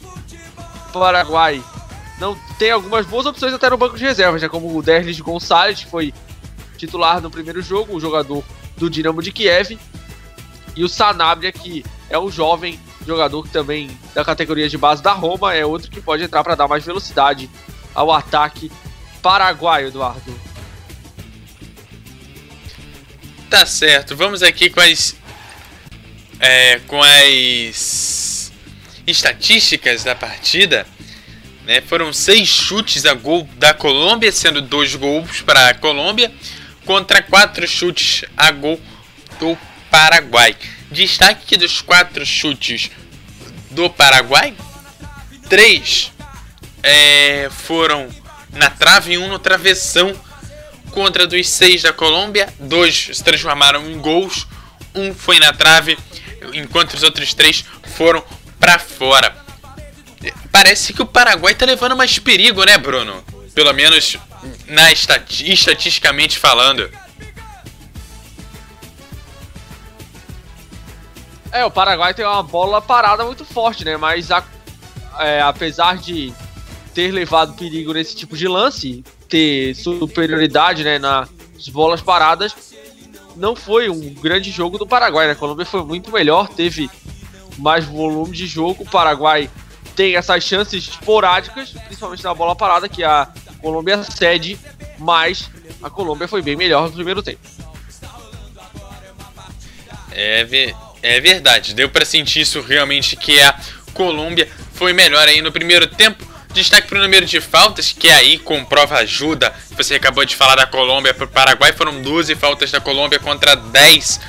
O 0.88 0.92
Paraguai 0.92 1.60
não 2.20 2.38
tem 2.60 2.70
algumas 2.70 3.04
boas 3.06 3.26
opções 3.26 3.52
até 3.52 3.68
no 3.68 3.76
banco 3.76 3.96
de 3.96 4.04
reservas, 4.04 4.40
né? 4.40 4.48
Como 4.48 4.76
o 4.76 4.80
Derlis 4.80 5.18
Gonçalves, 5.18 5.80
que 5.80 5.90
foi 5.90 6.14
titular 6.76 7.20
no 7.20 7.28
primeiro 7.28 7.60
jogo, 7.60 7.96
o 7.96 8.00
jogador 8.00 8.44
do 8.76 8.88
Dinamo 8.88 9.20
de 9.20 9.32
Kiev, 9.32 9.76
e 10.74 10.84
o 10.84 10.88
Sanabria, 10.88 11.52
que 11.52 11.84
é 12.08 12.18
um 12.18 12.30
jovem 12.30 12.78
jogador 13.06 13.48
também 13.48 13.90
da 14.14 14.24
categoria 14.24 14.68
de 14.68 14.78
base 14.78 15.02
da 15.02 15.12
Roma, 15.12 15.54
é 15.54 15.64
outro 15.64 15.90
que 15.90 16.00
pode 16.00 16.22
entrar 16.22 16.42
para 16.42 16.54
dar 16.54 16.68
mais 16.68 16.84
velocidade 16.84 17.50
ao 17.94 18.12
ataque 18.12 18.70
paraguaio, 19.20 19.88
Eduardo. 19.88 20.40
Tá 23.50 23.66
certo, 23.66 24.16
vamos 24.16 24.42
aqui 24.42 24.70
com 24.70 24.80
as 24.80 25.14
é, 26.40 26.80
com 26.80 27.00
as 27.02 28.52
estatísticas 29.06 30.02
da 30.02 30.14
partida. 30.14 30.86
Né? 31.64 31.80
Foram 31.80 32.12
seis 32.12 32.48
chutes 32.48 33.06
a 33.06 33.14
gol 33.14 33.48
da 33.56 33.72
Colômbia, 33.72 34.32
sendo 34.32 34.60
dois 34.60 34.94
gols 34.96 35.40
para 35.42 35.68
a 35.68 35.74
Colômbia, 35.74 36.32
contra 36.84 37.22
quatro 37.22 37.66
chutes 37.68 38.24
a 38.36 38.50
gol 38.50 38.80
do 39.38 39.56
Paraguai. 39.92 40.56
Destaque 40.90 41.44
que 41.44 41.56
dos 41.58 41.82
quatro 41.82 42.24
chutes 42.24 42.90
do 43.70 43.90
Paraguai, 43.90 44.54
três 45.50 46.10
é, 46.82 47.50
foram 47.50 48.08
na 48.54 48.70
trave 48.70 49.12
e 49.12 49.18
um 49.18 49.28
no 49.28 49.38
travessão. 49.38 50.18
Contra 50.90 51.26
dos 51.26 51.48
seis 51.48 51.82
da 51.82 51.92
Colômbia, 51.92 52.52
dois 52.58 53.10
se 53.12 53.22
transformaram 53.22 53.88
em 53.90 53.98
gols, 53.98 54.46
um 54.94 55.14
foi 55.14 55.38
na 55.38 55.52
trave, 55.52 55.98
enquanto 56.52 56.94
os 56.94 57.02
outros 57.02 57.32
três 57.32 57.64
foram 57.96 58.24
para 58.58 58.78
fora. 58.78 59.34
Parece 60.50 60.92
que 60.92 61.02
o 61.02 61.06
Paraguai 61.06 61.54
tá 61.54 61.64
levando 61.64 61.96
mais 61.96 62.18
perigo, 62.18 62.64
né, 62.64 62.76
Bruno? 62.76 63.24
Pelo 63.54 63.72
menos 63.72 64.18
na 64.66 64.92
estati 64.92 65.50
estatisticamente 65.52 66.38
falando. 66.38 66.90
É, 71.52 71.64
o 71.66 71.70
Paraguai 71.70 72.14
tem 72.14 72.24
uma 72.24 72.42
bola 72.42 72.80
parada 72.80 73.24
muito 73.24 73.44
forte, 73.44 73.84
né? 73.84 73.98
Mas 73.98 74.30
a, 74.30 74.42
é, 75.18 75.42
apesar 75.42 75.98
de 75.98 76.32
ter 76.94 77.10
levado 77.10 77.54
perigo 77.54 77.92
nesse 77.92 78.16
tipo 78.16 78.36
de 78.36 78.48
lance, 78.48 79.04
ter 79.28 79.74
superioridade 79.74 80.82
né, 80.82 80.98
nas 80.98 81.28
bolas 81.68 82.00
paradas, 82.00 82.54
não 83.36 83.54
foi 83.54 83.90
um 83.90 84.14
grande 84.14 84.50
jogo 84.50 84.78
do 84.78 84.86
Paraguai. 84.86 85.26
Né? 85.26 85.32
A 85.32 85.36
Colômbia 85.36 85.66
foi 85.66 85.84
muito 85.84 86.10
melhor, 86.10 86.48
teve 86.48 86.90
mais 87.58 87.84
volume 87.84 88.32
de 88.32 88.46
jogo. 88.46 88.82
O 88.82 88.90
Paraguai 88.90 89.50
tem 89.94 90.16
essas 90.16 90.42
chances 90.44 90.88
esporádicas, 90.88 91.70
principalmente 91.70 92.24
na 92.24 92.34
bola 92.34 92.56
parada, 92.56 92.88
que 92.88 93.04
a 93.04 93.28
Colômbia 93.60 94.02
cede, 94.04 94.58
mas 94.98 95.50
a 95.82 95.90
Colômbia 95.90 96.26
foi 96.26 96.40
bem 96.40 96.56
melhor 96.56 96.88
no 96.88 96.92
primeiro 96.92 97.22
tempo. 97.22 97.40
É, 100.10 100.44
é 101.02 101.20
verdade, 101.20 101.74
deu 101.74 101.88
para 101.88 102.04
sentir 102.04 102.42
isso 102.42 102.60
realmente 102.60 103.16
que 103.16 103.40
a 103.40 103.58
Colômbia 103.92 104.48
foi 104.74 104.92
melhor 104.92 105.26
aí 105.26 105.42
no 105.42 105.52
primeiro 105.52 105.86
tempo. 105.86 106.24
Destaque 106.54 106.86
para 106.86 106.98
o 106.98 107.02
número 107.02 107.24
de 107.24 107.40
faltas, 107.40 107.92
que 107.92 108.10
aí 108.10 108.38
comprova 108.38 108.96
ajuda. 108.98 109.52
Você 109.76 109.94
acabou 109.94 110.24
de 110.24 110.36
falar 110.36 110.56
da 110.56 110.66
Colômbia 110.66 111.14
para 111.14 111.24
o 111.24 111.28
Paraguai, 111.28 111.72
foram 111.72 112.02
12 112.02 112.34
faltas 112.36 112.70
da 112.70 112.80
Colômbia 112.80 113.18
contra 113.18 113.56
10 113.56 114.20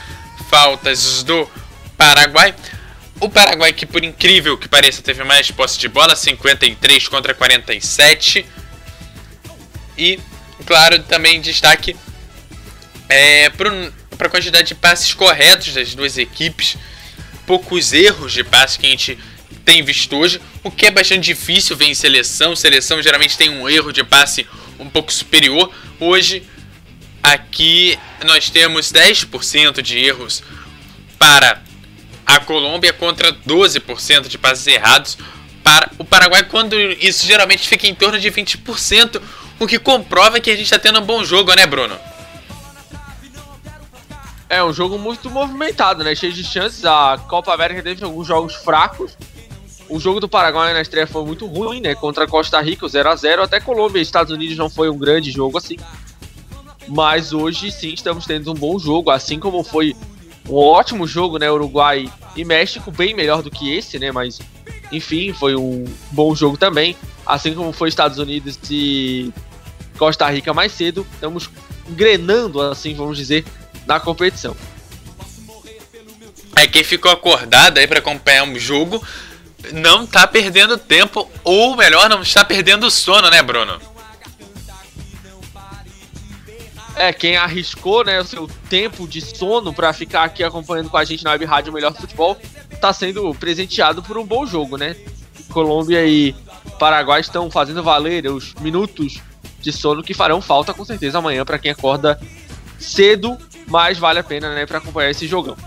faltas 0.50 1.22
do 1.24 1.50
Paraguai. 1.98 2.56
O 3.20 3.30
Paraguai, 3.30 3.74
que 3.74 3.86
por 3.86 4.04
incrível 4.04 4.58
que 4.58 4.68
pareça, 4.68 5.02
teve 5.02 5.24
mais 5.24 5.52
posse 5.52 5.78
de 5.78 5.88
bola, 5.88 6.16
53 6.16 7.08
contra 7.08 7.34
47. 7.34 8.46
E 9.98 10.20
claro, 10.66 11.00
também 11.04 11.42
destaque 11.42 11.96
é, 13.10 13.50
para 13.50 13.70
a 14.28 14.30
quantidade 14.30 14.70
de 14.70 14.76
passes 14.76 15.14
corretos 15.14 15.74
das 15.74 15.94
duas 15.94 16.18
equipes, 16.18 16.78
poucos 17.46 17.94
erros 17.94 18.32
de 18.32 18.44
passe 18.44 18.80
que 18.80 18.88
a 18.88 18.90
gente 18.90 19.18
tem 19.66 19.84
visto 19.84 20.16
hoje, 20.16 20.42
o 20.64 20.72
que 20.72 20.86
é 20.86 20.92
bastante 20.92 21.22
difícil 21.22 21.76
ver 21.76 21.86
em 21.86 21.94
seleção. 21.94 22.56
Seleção 22.56 23.02
geralmente 23.02 23.38
tem 23.38 23.50
um 23.50 23.70
erro 23.70 23.92
de 23.92 24.04
passe 24.04 24.46
um 24.80 24.90
pouco 24.90 25.12
superior. 25.12 25.72
Hoje, 26.00 26.44
aqui 27.22 27.98
nós 28.26 28.50
temos 28.50 28.92
10% 28.92 29.82
de 29.82 29.98
erros 29.98 30.44
para 31.18 31.62
a 32.26 32.40
Colômbia 32.40 32.94
contra 32.94 33.32
12% 33.32 34.28
de 34.28 34.38
passes 34.38 34.68
errados 34.68 35.18
para 35.64 35.90
o 35.98 36.04
Paraguai, 36.04 36.44
quando 36.44 36.80
isso 36.80 37.26
geralmente 37.26 37.68
fica 37.68 37.88
em 37.88 37.96
torno 37.96 38.20
de 38.20 38.30
20%, 38.30 39.22
o 39.60 39.66
que 39.66 39.80
comprova 39.80 40.40
que 40.40 40.50
a 40.50 40.56
gente 40.56 40.66
está 40.66 40.78
tendo 40.78 41.00
um 41.00 41.06
bom 41.06 41.24
jogo, 41.24 41.54
né, 41.56 41.66
Bruno? 41.66 41.98
É 44.54 44.64
um 44.64 44.72
jogo 44.72 45.00
muito 45.00 45.32
movimentado, 45.32 46.04
né? 46.04 46.14
Cheio 46.14 46.32
de 46.32 46.44
chances. 46.44 46.86
A 46.86 47.18
Copa 47.28 47.52
América 47.52 47.82
teve 47.82 48.04
alguns 48.04 48.28
jogos 48.28 48.54
fracos. 48.54 49.18
O 49.90 50.00
jogo 50.00 50.20
do 50.20 50.30
Paraguai 50.30 50.72
na 50.74 50.82
estreia 50.82 51.08
foi 51.08 51.26
muito 51.26 51.48
ruim, 51.48 51.82
né? 51.82 51.96
Contra 51.96 52.28
Costa 52.28 52.62
Rica, 52.62 52.88
0 52.88 53.10
a 53.10 53.16
0 53.16 53.42
Até 53.42 53.60
Colômbia 53.60 53.98
e 53.98 54.04
Estados 54.04 54.32
Unidos 54.32 54.56
não 54.56 54.70
foi 54.70 54.92
um 54.92 54.98
grande 54.98 55.32
jogo 55.32 55.58
assim. 55.58 55.76
Mas 56.88 57.34
hoje 57.34 57.72
sim 57.72 57.96
estamos 57.96 58.28
tendo 58.28 58.52
um 58.52 58.54
bom 58.54 58.78
jogo, 58.78 59.10
assim 59.10 59.40
como 59.40 59.64
foi 59.64 59.96
um 60.48 60.54
ótimo 60.54 61.08
jogo, 61.08 61.40
né? 61.40 61.50
Uruguai 61.50 62.08
e 62.36 62.46
México, 62.46 62.92
bem 62.92 63.16
melhor 63.16 63.42
do 63.42 63.50
que 63.50 63.74
esse, 63.76 63.98
né? 63.98 64.12
Mas 64.12 64.40
enfim, 64.92 65.34
foi 65.34 65.56
um 65.56 65.84
bom 66.12 66.36
jogo 66.36 66.58
também. 66.58 66.96
Assim 67.26 67.56
como 67.56 67.74
foi 67.74 67.90
Estados 67.90 68.20
Unidos 68.20 68.60
e 68.70 69.34
Costa 69.98 70.30
Rica 70.30 70.54
mais 70.54 70.74
cedo. 70.74 71.08
Estamos 71.12 71.50
engrenando, 71.90 72.62
assim, 72.62 72.94
vamos 72.94 73.18
dizer, 73.18 73.44
na 73.86 74.00
competição. 74.00 74.56
É 76.56 76.68
quem 76.68 76.84
ficou 76.84 77.12
acordado 77.12 77.78
aí 77.78 77.88
para 77.88 78.00
acompanhar 78.00 78.44
um 78.44 78.58
jogo 78.60 79.04
não 79.72 80.06
tá 80.06 80.28
perdendo 80.28 80.78
tempo, 80.78 81.30
ou 81.44 81.76
melhor, 81.76 82.10
não 82.10 82.22
está 82.22 82.44
perdendo 82.44 82.92
sono, 82.92 83.30
né, 83.30 83.42
Bruno? 83.42 83.80
É, 86.96 87.12
quem 87.12 87.38
arriscou, 87.38 88.04
né, 88.04 88.20
o 88.20 88.26
seu 88.26 88.48
tempo 88.70 89.08
de 89.08 89.20
sono 89.20 89.74
para 89.74 89.92
ficar 89.94 90.26
aqui 90.26 90.44
acompanhando 90.44 90.90
com 90.90 90.98
a 90.98 91.04
gente 91.04 91.24
na 91.24 91.32
Web 91.32 91.46
Rádio 91.46 91.74
Melhor 91.74 91.94
Futebol, 91.96 92.38
tá 92.80 92.94
sendo 92.94 93.34
presenteado 93.34 94.04
por 94.04 94.18
um 94.18 94.26
bom 94.26 94.46
jogo, 94.46 94.78
né? 94.78 94.96
Colômbia 95.50 96.06
e 96.06 96.36
Paraguai 96.78 97.22
estão 97.22 97.50
fazendo 97.50 97.82
valer 97.82 98.28
os 98.28 98.54
minutos 98.56 99.22
de 99.60 99.72
sono 99.72 100.04
que 100.04 100.14
farão 100.14 100.42
falta 100.42 100.74
com 100.74 100.86
certeza 100.86 101.18
amanhã 101.18 101.46
para 101.46 101.58
quem 101.58 101.72
acorda 101.72 102.20
cedo, 102.78 103.38
mas 103.68 103.98
vale 103.98 104.20
a 104.20 104.24
pena, 104.24 104.54
né, 104.54 104.66
para 104.66 104.78
acompanhar 104.78 105.12
esse 105.12 105.28
jogão. 105.28 105.58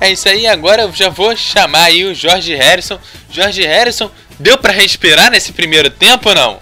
É 0.00 0.12
isso 0.12 0.28
aí, 0.28 0.46
agora 0.46 0.82
eu 0.82 0.92
já 0.92 1.08
vou 1.08 1.34
chamar 1.36 1.84
aí 1.84 2.04
o 2.04 2.14
Jorge 2.14 2.54
Harrison. 2.54 2.98
Jorge 3.30 3.62
Harrison, 3.62 4.10
deu 4.38 4.58
para 4.58 4.72
respirar 4.72 5.30
nesse 5.30 5.52
primeiro 5.52 5.88
tempo 5.88 6.28
ou 6.28 6.34
não? 6.34 6.60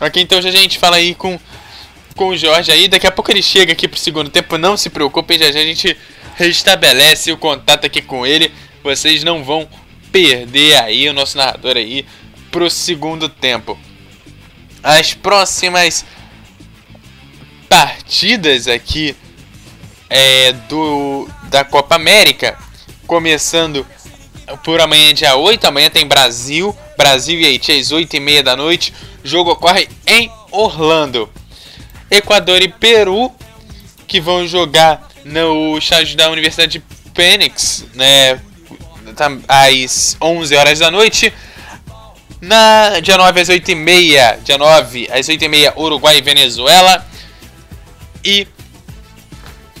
Ok, 0.00 0.22
então 0.22 0.40
já 0.40 0.48
a 0.48 0.52
gente 0.52 0.78
fala 0.78 0.96
aí 0.96 1.14
com, 1.14 1.38
com 2.14 2.28
o 2.28 2.36
Jorge 2.36 2.70
aí. 2.70 2.88
Daqui 2.88 3.06
a 3.06 3.10
pouco 3.10 3.30
ele 3.30 3.42
chega 3.42 3.72
aqui 3.72 3.88
pro 3.88 3.98
segundo 3.98 4.30
tempo. 4.30 4.56
Não 4.56 4.76
se 4.76 4.90
preocupe, 4.90 5.38
já 5.38 5.50
já 5.50 5.60
a 5.60 5.64
gente 5.64 5.96
restabelece 6.36 7.32
o 7.32 7.36
contato 7.36 7.84
aqui 7.84 8.00
com 8.00 8.24
ele. 8.24 8.52
Vocês 8.82 9.24
não 9.24 9.42
vão 9.42 9.68
perder 10.12 10.76
aí 10.82 11.08
o 11.08 11.12
nosso 11.12 11.36
narrador 11.36 11.76
aí 11.76 12.06
pro 12.50 12.70
segundo 12.70 13.28
tempo. 13.28 13.78
As 14.82 15.14
próximas 15.14 16.04
partidas 17.68 18.68
aqui 18.68 19.14
é, 20.08 20.52
do 20.52 21.28
da 21.44 21.64
Copa 21.64 21.96
América, 21.96 22.58
começando 23.06 23.86
por 24.64 24.80
amanhã 24.80 25.12
dia 25.12 25.36
8, 25.36 25.66
amanhã 25.66 25.90
tem 25.90 26.06
Brasil, 26.06 26.76
Brasil 26.96 27.38
e 27.40 27.44
Haiti 27.44 27.72
às 27.72 27.92
8 27.92 28.16
e 28.16 28.20
meia 28.20 28.42
da 28.42 28.56
noite, 28.56 28.94
jogo 29.28 29.52
ocorre 29.52 29.88
em 30.06 30.30
Orlando. 30.50 31.30
Equador 32.10 32.62
e 32.62 32.68
Peru, 32.68 33.30
que 34.06 34.20
vão 34.20 34.46
jogar 34.46 35.08
no 35.24 35.76
estádio 35.76 36.16
da 36.16 36.30
Universidade 36.30 36.78
de 36.78 36.84
Phoenix, 37.14 37.84
né, 37.94 38.40
tá, 39.14 39.30
às 39.46 40.16
11 40.20 40.56
horas 40.56 40.78
da 40.78 40.90
noite. 40.90 41.32
Na 42.40 43.00
dia 43.00 43.16
9 43.16 43.40
às 43.40 43.48
8 43.48 43.70
e 43.70 43.74
meia, 43.74 44.38
dia 44.44 44.56
9 44.56 45.08
às 45.12 45.28
8 45.28 45.44
e 45.44 45.48
meia, 45.48 45.74
Uruguai 45.76 46.18
e 46.18 46.22
Venezuela. 46.22 47.06
E 48.24 48.46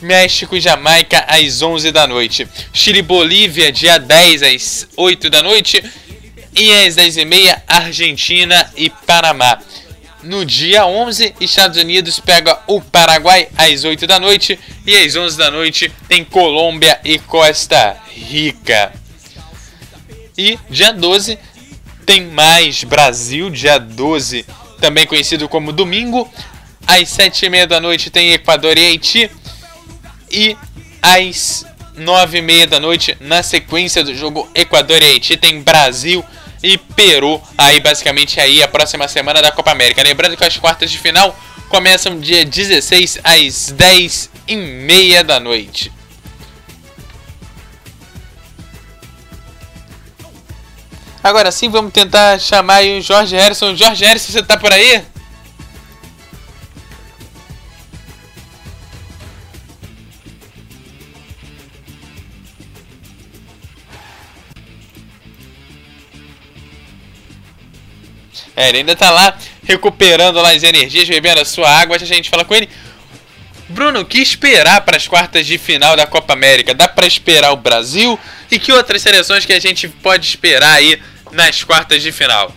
México 0.02 0.56
e 0.56 0.60
Jamaica 0.60 1.24
às 1.28 1.62
11 1.62 1.90
da 1.92 2.06
noite. 2.06 2.46
Chile 2.72 2.98
e 2.98 3.02
Bolívia, 3.02 3.72
dia 3.72 3.98
10 3.98 4.42
às 4.42 4.88
8 4.96 5.30
da 5.30 5.42
noite. 5.42 5.82
E 6.60 6.74
às 6.84 6.96
10 6.96 7.18
e 7.18 7.24
meia, 7.24 7.62
Argentina 7.68 8.68
e 8.76 8.90
Panamá. 8.90 9.60
No 10.24 10.44
dia 10.44 10.84
11, 10.84 11.36
Estados 11.40 11.78
Unidos 11.80 12.18
pega 12.18 12.58
o 12.66 12.80
Paraguai 12.80 13.48
às 13.56 13.84
8 13.84 14.08
da 14.08 14.18
noite. 14.18 14.58
E 14.84 14.96
às 14.96 15.14
11 15.14 15.38
da 15.38 15.52
noite 15.52 15.88
tem 16.08 16.24
Colômbia 16.24 16.98
e 17.04 17.16
Costa 17.20 17.96
Rica. 18.10 18.92
E 20.36 20.58
dia 20.68 20.92
12 20.92 21.38
tem 22.04 22.22
mais 22.22 22.82
Brasil, 22.82 23.50
dia 23.50 23.78
12, 23.78 24.44
também 24.80 25.06
conhecido 25.06 25.48
como 25.48 25.70
domingo. 25.70 26.28
Às 26.84 27.08
7 27.10 27.46
e 27.46 27.50
meia 27.50 27.68
da 27.68 27.80
noite 27.80 28.10
tem 28.10 28.32
Equador 28.32 28.76
e 28.76 28.84
Haiti. 28.84 29.30
E 30.28 30.56
às 31.00 31.64
9 31.94 32.38
e 32.38 32.42
meia 32.42 32.66
da 32.66 32.80
noite, 32.80 33.16
na 33.20 33.44
sequência 33.44 34.02
do 34.02 34.12
jogo 34.12 34.50
Equador 34.56 35.00
e 35.00 35.04
Haiti, 35.04 35.36
tem 35.36 35.62
Brasil 35.62 36.24
e 36.24 36.37
Peru. 36.96 37.40
Aí 37.56 37.80
basicamente 37.80 38.40
aí 38.40 38.62
a 38.62 38.68
próxima 38.68 39.06
semana 39.08 39.40
da 39.40 39.52
Copa 39.52 39.70
América. 39.70 40.02
Lembrando 40.02 40.36
que 40.36 40.44
as 40.44 40.56
quartas 40.56 40.90
de 40.90 40.98
final 40.98 41.36
começam 41.68 42.18
dia 42.18 42.44
16 42.44 43.20
às 43.22 43.70
10 43.70 44.30
e 44.48 44.56
meia 44.56 45.22
da 45.22 45.38
noite. 45.38 45.92
Agora 51.22 51.50
sim, 51.50 51.68
vamos 51.68 51.92
tentar 51.92 52.38
chamar 52.38 52.82
o 52.84 53.00
Jorge 53.00 53.36
Harrison. 53.36 53.74
Jorge 53.74 54.04
Harrison, 54.04 54.32
você 54.32 54.42
tá 54.42 54.56
por 54.56 54.72
aí? 54.72 55.04
É, 68.58 68.70
ele 68.70 68.78
ainda 68.78 68.96
tá 68.96 69.08
lá 69.12 69.38
recuperando 69.62 70.42
lá 70.42 70.50
as 70.50 70.64
energias, 70.64 71.08
bebendo 71.08 71.40
a 71.40 71.44
sua 71.44 71.70
água. 71.70 71.94
A 71.94 71.98
gente 72.00 72.28
fala 72.28 72.44
com 72.44 72.56
ele. 72.56 72.68
Bruno, 73.68 74.04
que 74.04 74.18
esperar 74.18 74.80
para 74.80 74.96
as 74.96 75.06
quartas 75.06 75.46
de 75.46 75.56
final 75.56 75.94
da 75.94 76.08
Copa 76.08 76.32
América? 76.32 76.74
Dá 76.74 76.88
para 76.88 77.06
esperar 77.06 77.52
o 77.52 77.56
Brasil? 77.56 78.18
E 78.50 78.58
que 78.58 78.72
outras 78.72 79.00
seleções 79.00 79.46
que 79.46 79.52
a 79.52 79.60
gente 79.60 79.86
pode 79.86 80.26
esperar 80.26 80.72
aí 80.72 81.00
nas 81.30 81.62
quartas 81.62 82.02
de 82.02 82.10
final? 82.10 82.52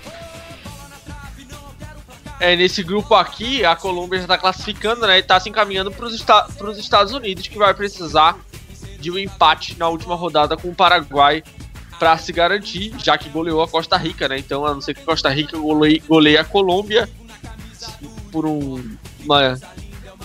É, 2.40 2.56
nesse 2.56 2.82
grupo 2.82 3.14
aqui, 3.14 3.64
a 3.64 3.76
Colômbia 3.76 4.18
já 4.18 4.26
está 4.26 4.38
classificando, 4.40 5.06
né? 5.06 5.18
E 5.18 5.20
está 5.20 5.40
se 5.40 5.50
encaminhando 5.50 5.92
para 5.92 6.08
os 6.08 6.16
esta 6.16 6.48
Estados 6.80 7.14
Unidos, 7.14 7.48
que 7.48 7.60
vai 7.60 7.76
precisar 7.76 8.40
de 9.00 9.12
um 9.12 9.20
empate 9.20 9.78
na 9.78 9.88
última 9.88 10.16
rodada 10.16 10.58
com 10.58 10.70
o 10.70 10.74
Paraguai 10.76 11.44
para 12.02 12.18
se 12.18 12.32
garantir, 12.32 12.92
já 12.98 13.16
que 13.16 13.30
goleou 13.30 13.62
a 13.62 13.68
Costa 13.68 13.96
Rica, 13.96 14.28
né? 14.28 14.40
Então, 14.40 14.66
a 14.66 14.74
não 14.74 14.82
ser 14.82 14.96
que 14.96 15.04
Costa 15.04 15.30
Rica 15.30 15.56
goleie, 15.56 16.00
goleie 16.00 16.36
a 16.36 16.44
Colômbia 16.44 17.08
por 18.32 18.44
um, 18.44 18.98
uma 19.20 19.56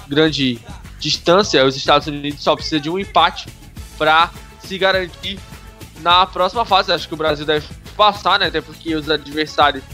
grande 0.09 0.59
distância, 0.99 1.63
os 1.67 1.77
Estados 1.77 2.09
Unidos 2.09 2.43
só 2.43 2.57
precisa 2.57 2.81
de 2.81 2.89
um 2.89 2.99
empate 2.99 3.51
para 3.99 4.31
se 4.59 4.79
garantir 4.79 5.39
na 6.01 6.25
próxima 6.25 6.65
fase. 6.65 6.91
Acho 6.91 7.07
que 7.07 7.13
o 7.13 7.17
Brasil 7.19 7.45
deve 7.45 7.67
passar, 7.95 8.39
né? 8.39 8.47
Até 8.47 8.63
porque 8.63 8.95
os 8.95 9.11
adversários 9.11 9.85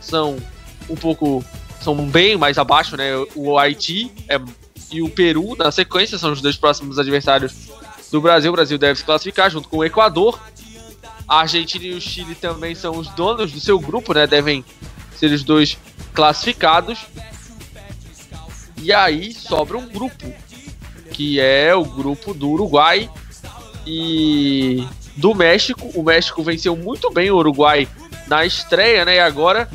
são 0.00 0.38
um 0.88 0.94
pouco 0.94 1.44
são 1.82 1.94
bem 2.08 2.38
mais 2.38 2.56
abaixo, 2.56 2.96
né? 2.96 3.10
O 3.34 3.58
Haiti 3.58 4.10
é, 4.26 4.40
e 4.90 5.02
o 5.02 5.10
Peru 5.10 5.54
na 5.54 5.70
sequência 5.70 6.16
são 6.16 6.32
os 6.32 6.40
dois 6.40 6.56
próximos 6.56 6.98
adversários 6.98 7.68
do 8.10 8.22
Brasil. 8.22 8.50
O 8.50 8.54
Brasil 8.54 8.78
deve 8.78 8.98
se 8.98 9.04
classificar 9.04 9.50
junto 9.50 9.68
com 9.68 9.76
o 9.76 9.84
Equador 9.84 10.40
A 11.28 11.40
Argentina 11.40 11.84
e 11.84 11.94
o 11.94 12.00
Chile 12.00 12.34
também 12.34 12.74
são 12.74 12.96
os 12.96 13.08
donos 13.10 13.52
do 13.52 13.60
seu 13.60 13.78
grupo, 13.78 14.14
né? 14.14 14.26
Devem 14.26 14.64
ser 15.16 15.32
os 15.32 15.42
dois 15.42 15.76
classificados. 16.14 17.00
E 18.80 18.92
aí 18.92 19.32
sobra 19.32 19.76
um 19.76 19.88
grupo, 19.88 20.32
que 21.10 21.40
é 21.40 21.74
o 21.74 21.84
grupo 21.84 22.32
do 22.32 22.50
Uruguai 22.50 23.10
e 23.86 24.86
do 25.16 25.34
México. 25.34 25.90
O 25.94 26.02
México 26.02 26.42
venceu 26.42 26.76
muito 26.76 27.10
bem 27.10 27.30
o 27.30 27.36
Uruguai 27.36 27.88
na 28.28 28.44
estreia, 28.44 29.04
né? 29.04 29.16
E 29.16 29.20
agora 29.20 29.68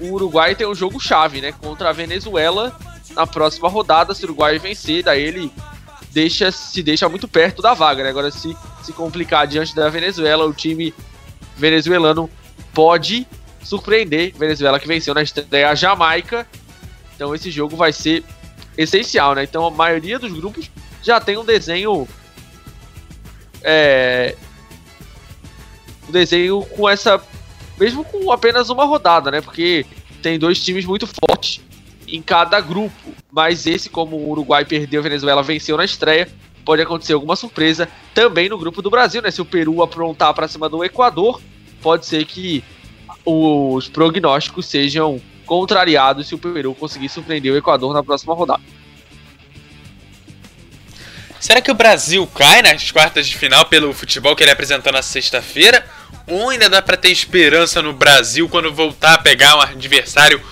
o 0.00 0.12
Uruguai 0.12 0.54
tem 0.54 0.66
um 0.66 0.74
jogo 0.74 0.98
chave, 0.98 1.40
né? 1.40 1.52
Contra 1.52 1.90
a 1.90 1.92
Venezuela 1.92 2.76
na 3.14 3.26
próxima 3.26 3.68
rodada. 3.68 4.14
Se 4.14 4.24
o 4.24 4.28
Uruguai 4.28 4.58
vencer, 4.58 5.04
daí 5.04 5.22
ele 5.22 5.52
deixa, 6.12 6.50
se 6.50 6.82
deixa 6.82 7.08
muito 7.08 7.28
perto 7.28 7.62
da 7.62 7.74
vaga, 7.74 8.02
né? 8.02 8.10
Agora, 8.10 8.30
se 8.30 8.56
se 8.82 8.92
complicar 8.92 9.46
diante 9.46 9.74
da 9.74 9.90
Venezuela, 9.90 10.46
o 10.46 10.52
time 10.54 10.94
venezuelano 11.56 12.30
pode 12.72 13.26
surpreender. 13.62 14.32
Venezuela 14.34 14.80
que 14.80 14.88
venceu 14.88 15.12
na 15.12 15.22
estreia 15.22 15.68
a 15.68 15.74
Jamaica. 15.74 16.46
Então 17.14 17.34
esse 17.34 17.50
jogo 17.50 17.76
vai 17.76 17.92
ser 17.92 18.24
essencial, 18.78 19.34
né? 19.34 19.42
Então 19.42 19.66
a 19.66 19.70
maioria 19.70 20.18
dos 20.18 20.32
grupos 20.32 20.70
já 21.02 21.20
tem 21.20 21.36
um 21.36 21.44
desenho. 21.44 22.08
É. 23.62 24.34
Um 26.08 26.12
desenho 26.12 26.64
com 26.64 26.88
essa. 26.88 27.20
Mesmo 27.78 28.04
com 28.04 28.32
apenas 28.32 28.70
uma 28.70 28.86
rodada, 28.86 29.30
né? 29.30 29.40
Porque 29.42 29.84
tem 30.22 30.38
dois 30.38 30.58
times 30.64 30.84
muito 30.84 31.06
fortes 31.06 31.60
em 32.08 32.22
cada 32.22 32.60
grupo. 32.60 33.14
Mas 33.30 33.66
esse, 33.66 33.88
como 33.88 34.16
o 34.16 34.30
Uruguai 34.30 34.64
perdeu, 34.64 35.00
a 35.00 35.04
Venezuela 35.04 35.42
venceu 35.42 35.76
na 35.76 35.84
estreia, 35.84 36.28
pode 36.64 36.82
acontecer 36.82 37.12
alguma 37.12 37.36
surpresa 37.36 37.88
também 38.14 38.48
no 38.48 38.58
grupo 38.58 38.82
do 38.82 38.90
Brasil, 38.90 39.22
né? 39.22 39.30
Se 39.30 39.40
o 39.40 39.44
Peru 39.44 39.82
aprontar 39.82 40.34
para 40.34 40.48
cima 40.48 40.68
do 40.68 40.84
Equador, 40.84 41.40
pode 41.80 42.06
ser 42.06 42.24
que 42.24 42.62
os 43.24 43.88
prognósticos 43.88 44.66
sejam 44.66 45.20
contrariados 45.46 46.28
se 46.28 46.34
o 46.34 46.38
Peru 46.38 46.74
conseguir 46.74 47.08
surpreender 47.08 47.52
o 47.52 47.56
Equador 47.56 47.94
na 47.94 48.02
próxima 48.02 48.34
rodada. 48.34 48.62
Será 51.40 51.60
que 51.60 51.70
o 51.70 51.74
Brasil 51.74 52.26
cai 52.26 52.62
nas 52.62 52.90
quartas 52.90 53.26
de 53.26 53.36
final 53.36 53.64
pelo 53.66 53.92
futebol 53.92 54.34
que 54.34 54.42
ele 54.42 54.50
apresentou 54.50 54.92
na 54.92 55.02
sexta-feira? 55.02 55.86
Ou 56.26 56.50
ainda 56.50 56.68
dá 56.68 56.82
para 56.82 56.96
ter 56.96 57.10
esperança 57.10 57.80
no 57.80 57.92
Brasil 57.92 58.48
quando 58.48 58.72
voltar 58.74 59.14
a 59.14 59.18
pegar 59.18 59.56
um 59.56 59.60
adversário 59.60 60.42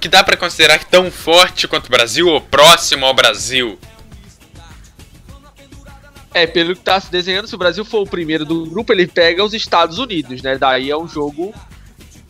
que 0.00 0.08
dá 0.08 0.22
para 0.22 0.36
considerar 0.36 0.82
tão 0.84 1.10
forte 1.10 1.66
quanto 1.66 1.86
o 1.86 1.90
Brasil 1.90 2.28
ou 2.28 2.40
próximo 2.40 3.06
ao 3.06 3.14
Brasil? 3.14 3.78
É, 6.34 6.46
pelo 6.46 6.76
que 6.76 6.82
tá 6.82 7.00
se 7.00 7.10
desenhando, 7.10 7.48
se 7.48 7.54
o 7.54 7.58
Brasil 7.58 7.84
for 7.84 8.02
o 8.02 8.06
primeiro 8.06 8.44
do 8.44 8.66
grupo, 8.66 8.92
ele 8.92 9.06
pega 9.06 9.42
os 9.42 9.54
Estados 9.54 9.98
Unidos, 9.98 10.42
né? 10.42 10.58
Daí 10.58 10.90
é 10.90 10.96
um 10.96 11.08
jogo 11.08 11.54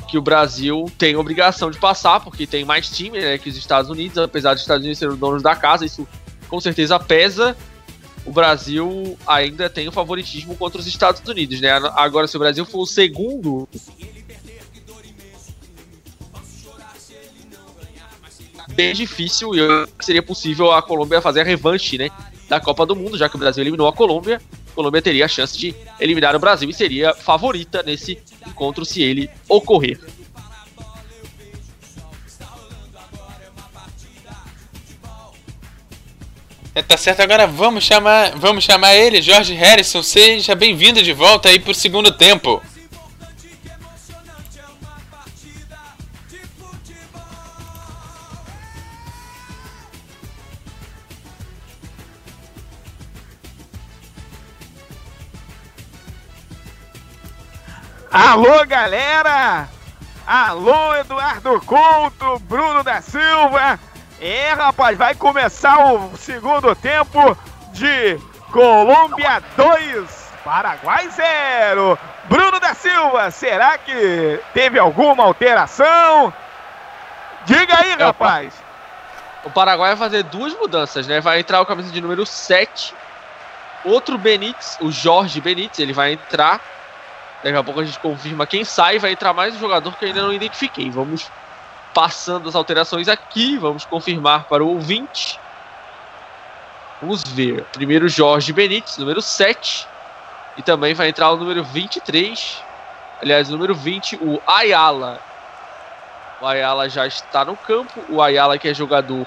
que 0.06 0.16
o 0.16 0.22
Brasil 0.22 0.90
tem 0.96 1.16
obrigação 1.16 1.70
de 1.70 1.78
passar, 1.78 2.20
porque 2.20 2.46
tem 2.46 2.64
mais 2.64 2.88
time 2.88 3.18
né, 3.18 3.36
que 3.36 3.48
os 3.48 3.56
Estados 3.56 3.90
Unidos, 3.90 4.16
apesar 4.18 4.54
dos 4.54 4.62
Estados 4.62 4.84
Unidos 4.84 4.98
serem 4.98 5.14
os 5.14 5.18
donos 5.18 5.42
da 5.42 5.56
casa, 5.56 5.84
isso 5.84 6.06
com 6.48 6.60
certeza 6.60 6.98
pesa. 7.00 7.56
O 8.24 8.32
Brasil 8.32 9.18
ainda 9.26 9.68
tem 9.68 9.88
o 9.88 9.92
favoritismo 9.92 10.56
contra 10.56 10.80
os 10.80 10.86
Estados 10.86 11.20
Unidos, 11.28 11.60
né? 11.60 11.70
Agora, 11.94 12.26
se 12.26 12.36
o 12.36 12.40
Brasil 12.40 12.64
for 12.64 12.80
o 12.80 12.86
segundo, 12.86 13.68
bem 18.76 18.92
difícil 18.92 19.52
e 19.54 19.88
seria 20.00 20.22
possível 20.22 20.70
a 20.70 20.82
Colômbia 20.82 21.22
fazer 21.22 21.40
a 21.40 21.44
revanche, 21.44 21.96
né? 21.96 22.10
Da 22.48 22.60
Copa 22.60 22.84
do 22.84 22.94
Mundo, 22.94 23.16
já 23.16 23.28
que 23.28 23.34
o 23.34 23.38
Brasil 23.38 23.62
eliminou 23.62 23.88
a 23.88 23.92
Colômbia. 23.92 24.40
A 24.70 24.74
Colômbia 24.74 25.00
teria 25.00 25.24
a 25.24 25.28
chance 25.28 25.58
de 25.58 25.74
eliminar 25.98 26.36
o 26.36 26.38
Brasil 26.38 26.68
e 26.68 26.74
seria 26.74 27.14
favorita 27.14 27.82
nesse 27.82 28.18
encontro 28.46 28.84
se 28.84 29.02
ele 29.02 29.30
ocorrer. 29.48 29.98
É, 36.74 36.82
tá 36.82 36.98
certo, 36.98 37.20
agora 37.20 37.46
vamos 37.46 37.84
chamar, 37.84 38.36
vamos 38.36 38.62
chamar 38.62 38.94
ele, 38.94 39.22
Jorge 39.22 39.54
Harrison. 39.54 40.02
Seja 40.02 40.54
bem-vindo 40.54 41.02
de 41.02 41.14
volta 41.14 41.48
aí 41.48 41.58
pro 41.58 41.72
segundo 41.72 42.12
tempo. 42.12 42.62
Alô, 58.10 58.64
galera! 58.66 59.68
Alô, 60.26 60.94
Eduardo 60.96 61.60
Couto, 61.62 62.38
Bruno 62.40 62.82
da 62.82 63.00
Silva. 63.00 63.78
É, 64.20 64.52
rapaz, 64.52 64.96
vai 64.96 65.14
começar 65.14 65.92
o 65.92 66.16
segundo 66.16 66.74
tempo 66.76 67.36
de 67.72 68.18
Colômbia 68.52 69.42
2, 69.56 70.32
Paraguai 70.44 71.08
0. 71.10 71.98
Bruno 72.24 72.60
da 72.60 72.74
Silva, 72.74 73.30
será 73.30 73.76
que 73.76 74.40
teve 74.54 74.78
alguma 74.78 75.24
alteração? 75.24 76.32
Diga 77.44 77.76
aí, 77.78 77.94
rapaz. 77.94 78.54
O 79.44 79.50
Paraguai 79.50 79.90
vai 79.90 79.98
fazer 79.98 80.22
duas 80.24 80.54
mudanças, 80.54 81.06
né? 81.06 81.20
Vai 81.20 81.40
entrar 81.40 81.60
o 81.60 81.66
camisa 81.66 81.90
de 81.90 82.00
número 82.00 82.24
7. 82.24 82.94
Outro 83.84 84.16
Benítez, 84.16 84.76
o 84.80 84.90
Jorge 84.90 85.40
Benítez, 85.40 85.80
ele 85.80 85.92
vai 85.92 86.12
entrar 86.12 86.60
Daqui 87.46 87.58
a 87.58 87.62
pouco 87.62 87.78
a 87.78 87.84
gente 87.84 88.00
confirma 88.00 88.44
quem 88.44 88.64
sai. 88.64 88.98
Vai 88.98 89.12
entrar 89.12 89.32
mais 89.32 89.54
um 89.54 89.60
jogador 89.60 89.96
que 89.96 90.04
eu 90.04 90.08
ainda 90.08 90.22
não 90.22 90.32
identifiquei. 90.32 90.90
Vamos 90.90 91.30
passando 91.94 92.48
as 92.48 92.56
alterações 92.56 93.06
aqui. 93.06 93.56
Vamos 93.56 93.84
confirmar 93.84 94.48
para 94.48 94.64
o 94.64 94.68
ouvinte. 94.68 95.38
Vamos 97.00 97.22
ver. 97.22 97.62
Primeiro 97.72 98.08
Jorge 98.08 98.52
Benítez, 98.52 98.98
número 98.98 99.22
7. 99.22 99.86
E 100.56 100.62
também 100.62 100.92
vai 100.92 101.08
entrar 101.08 101.30
o 101.30 101.36
número 101.36 101.62
23. 101.62 102.64
Aliás, 103.22 103.48
o 103.48 103.52
número 103.52 103.76
20, 103.76 104.16
o 104.16 104.42
Ayala. 104.44 105.20
O 106.40 106.46
Ayala 106.46 106.88
já 106.88 107.06
está 107.06 107.44
no 107.44 107.56
campo. 107.56 108.04
O 108.08 108.20
Ayala, 108.20 108.58
que 108.58 108.66
é 108.66 108.74
jogador 108.74 109.24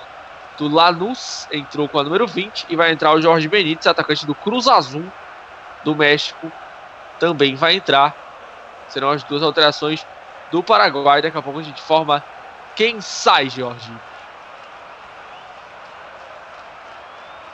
do 0.58 0.68
Lanús, 0.68 1.48
entrou 1.54 1.88
com 1.88 2.00
a 2.00 2.04
número 2.04 2.28
20. 2.28 2.66
E 2.68 2.76
vai 2.76 2.92
entrar 2.92 3.14
o 3.14 3.22
Jorge 3.22 3.48
Benítez, 3.48 3.88
atacante 3.88 4.26
do 4.26 4.36
Cruz 4.36 4.68
Azul 4.68 5.06
do 5.86 5.96
México, 5.96 6.52
também 7.20 7.56
vai 7.56 7.76
entrar. 7.76 8.16
Serão 8.88 9.12
as 9.12 9.24
duas 9.24 9.44
alterações 9.44 10.06
do 10.52 10.64
Paraguai. 10.64 11.22
Daqui 11.22 11.38
a 11.38 11.42
pouco 11.42 11.60
a 11.60 11.64
gente 11.64 11.82
forma 11.82 12.24
quem 12.76 13.02
sai, 13.02 13.50
Jorge. 13.50 13.92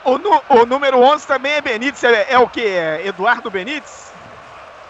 O, 0.04 0.60
o 0.60 0.66
número 0.66 1.00
11 1.00 1.26
também 1.26 1.52
é 1.52 1.60
Benítez. 1.60 2.04
É, 2.04 2.32
é 2.32 2.38
o 2.38 2.48
que? 2.48 2.64
É 2.64 3.06
Eduardo 3.06 3.50
Benítez? 3.50 4.12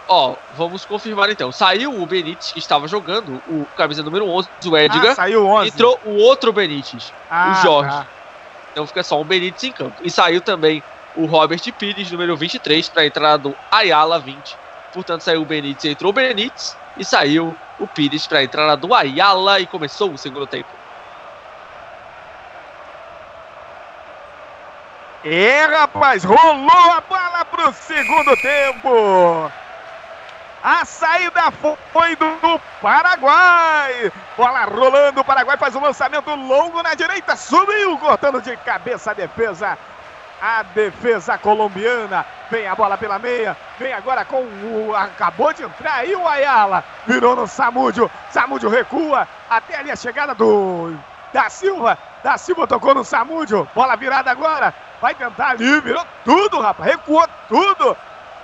Ó, 0.06 0.34
vamos 0.54 0.84
confirmar 0.84 1.30
então. 1.30 1.50
Saiu 1.50 2.00
o 2.00 2.06
Benítez 2.06 2.52
que 2.52 2.58
estava 2.58 2.86
jogando, 2.86 3.42
o 3.48 3.66
camisa 3.76 4.02
número 4.02 4.28
11, 4.28 4.48
o 4.66 4.76
Edgar. 4.76 5.12
Ah, 5.12 5.14
saiu 5.14 5.46
11. 5.46 5.68
Entrou 5.68 5.98
o 6.04 6.16
outro 6.16 6.52
Benítez, 6.52 7.12
ah, 7.28 7.52
o 7.52 7.62
Jorge. 7.62 7.96
Tá. 7.96 8.06
Então 8.70 8.86
fica 8.86 9.02
só 9.02 9.20
um 9.20 9.24
Benítez 9.24 9.64
em 9.64 9.72
campo. 9.72 9.96
E 10.02 10.10
saiu 10.10 10.40
também 10.40 10.82
o 11.16 11.24
Robert 11.24 11.60
Pires, 11.72 12.12
número 12.12 12.36
23, 12.36 12.88
para 12.90 13.02
a 13.02 13.06
entrada 13.06 13.38
do 13.38 13.56
Ayala 13.70 14.20
20 14.20 14.65
Portanto, 14.96 15.20
saiu 15.20 15.42
o 15.42 15.44
Benítez, 15.44 15.92
entrou 15.92 16.08
o 16.08 16.12
Benítez 16.14 16.74
e 16.96 17.04
saiu 17.04 17.54
o 17.78 17.86
Pires 17.86 18.26
para 18.26 18.42
entrar 18.42 18.66
na 18.66 18.76
do 18.76 18.94
Ayala 18.94 19.60
e 19.60 19.66
começou 19.66 20.10
o 20.10 20.16
segundo 20.16 20.46
tempo. 20.46 20.70
É, 25.22 25.66
rapaz, 25.66 26.24
rolou 26.24 26.92
a 26.92 27.02
bola 27.02 27.44
pro 27.44 27.74
segundo 27.74 28.34
tempo. 28.38 29.52
A 30.62 30.84
saída 30.86 31.52
foi 31.92 32.16
do 32.16 32.58
Paraguai. 32.80 34.10
Bola 34.34 34.64
rolando, 34.64 35.20
o 35.20 35.24
Paraguai 35.24 35.58
faz 35.58 35.76
um 35.76 35.82
lançamento 35.82 36.34
longo 36.34 36.82
na 36.82 36.94
direita, 36.94 37.36
subiu, 37.36 37.98
cortando 37.98 38.40
de 38.40 38.56
cabeça 38.56 39.10
a 39.10 39.14
defesa 39.14 39.76
a 40.40 40.62
defesa 40.62 41.38
colombiana. 41.38 42.24
Vem 42.50 42.66
a 42.66 42.74
bola 42.74 42.96
pela 42.96 43.18
meia. 43.18 43.56
Vem 43.78 43.92
agora 43.92 44.24
com 44.24 44.42
o. 44.42 44.94
Acabou 44.94 45.52
de 45.52 45.62
entrar 45.62 45.94
aí 45.94 46.14
o 46.14 46.26
Ayala. 46.26 46.84
Virou 47.06 47.34
no 47.34 47.46
Samúdio. 47.46 48.10
Samúdio 48.30 48.68
recua 48.68 49.26
até 49.48 49.76
ali 49.76 49.90
a 49.90 49.96
chegada 49.96 50.34
do. 50.34 50.94
Da 51.32 51.50
Silva. 51.50 51.98
Da 52.22 52.38
Silva 52.38 52.66
tocou 52.66 52.94
no 52.94 53.04
Samúdio. 53.04 53.68
Bola 53.74 53.96
virada 53.96 54.30
agora. 54.30 54.72
Vai 55.00 55.14
tentar 55.14 55.50
ali. 55.50 55.80
Virou 55.80 56.04
tudo, 56.24 56.60
rapaz. 56.60 56.90
Recuou 56.90 57.26
tudo. 57.48 57.96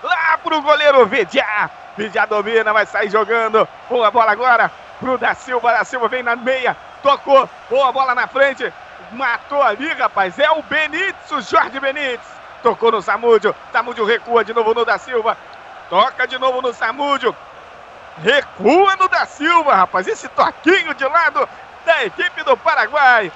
Lá 0.03 0.39
pro 0.43 0.61
goleiro 0.61 1.07
Vidiá. 1.07 1.71
Vidiá 1.97 2.27
domina, 2.27 2.73
vai 2.73 2.87
sair 2.87 3.11
jogando. 3.11 3.69
Boa 3.89 4.11
bola 4.11 4.33
agora 4.33 4.71
pro 4.99 5.19
Da 5.19 5.35
Silva. 5.35 5.73
Da 5.73 5.85
Silva 5.85 6.09
vem 6.09 6.23
na 6.23 6.37
meia. 6.37 6.77
Tocou. 7.03 7.49
Boa 7.71 7.93
bola 7.93 8.15
na 8.15 8.27
frente. 8.27 8.73
Matou 9.13 9.63
ali, 9.63 9.93
rapaz. 9.93 10.39
É 10.39 10.51
o 10.51 10.63
Benítez, 10.63 11.31
o 11.31 11.41
Jorge 11.41 11.79
Benítez. 11.79 12.21
Tocou 12.63 12.93
no 12.93 13.03
Samúdio. 13.03 13.55
Samúdio 13.73 14.05
recua 14.05 14.45
de 14.45 14.55
novo 14.55 14.73
no 14.75 14.85
da 14.85 14.99
Silva. 14.99 15.37
Toca 15.91 16.27
de 16.27 16.39
novo 16.39 16.63
no 16.63 16.73
Samúdio. 16.73 17.35
Recua 18.23 18.97
no 18.97 19.09
da 19.09 19.27
Silva, 19.27 19.75
rapaz. 19.75 20.07
Esse 20.07 20.29
toquinho 20.29 20.95
de 20.95 21.05
lado 21.05 21.49
da 21.85 22.05
equipe 22.05 22.43
do 22.45 22.57
Paraguai. 22.57 23.33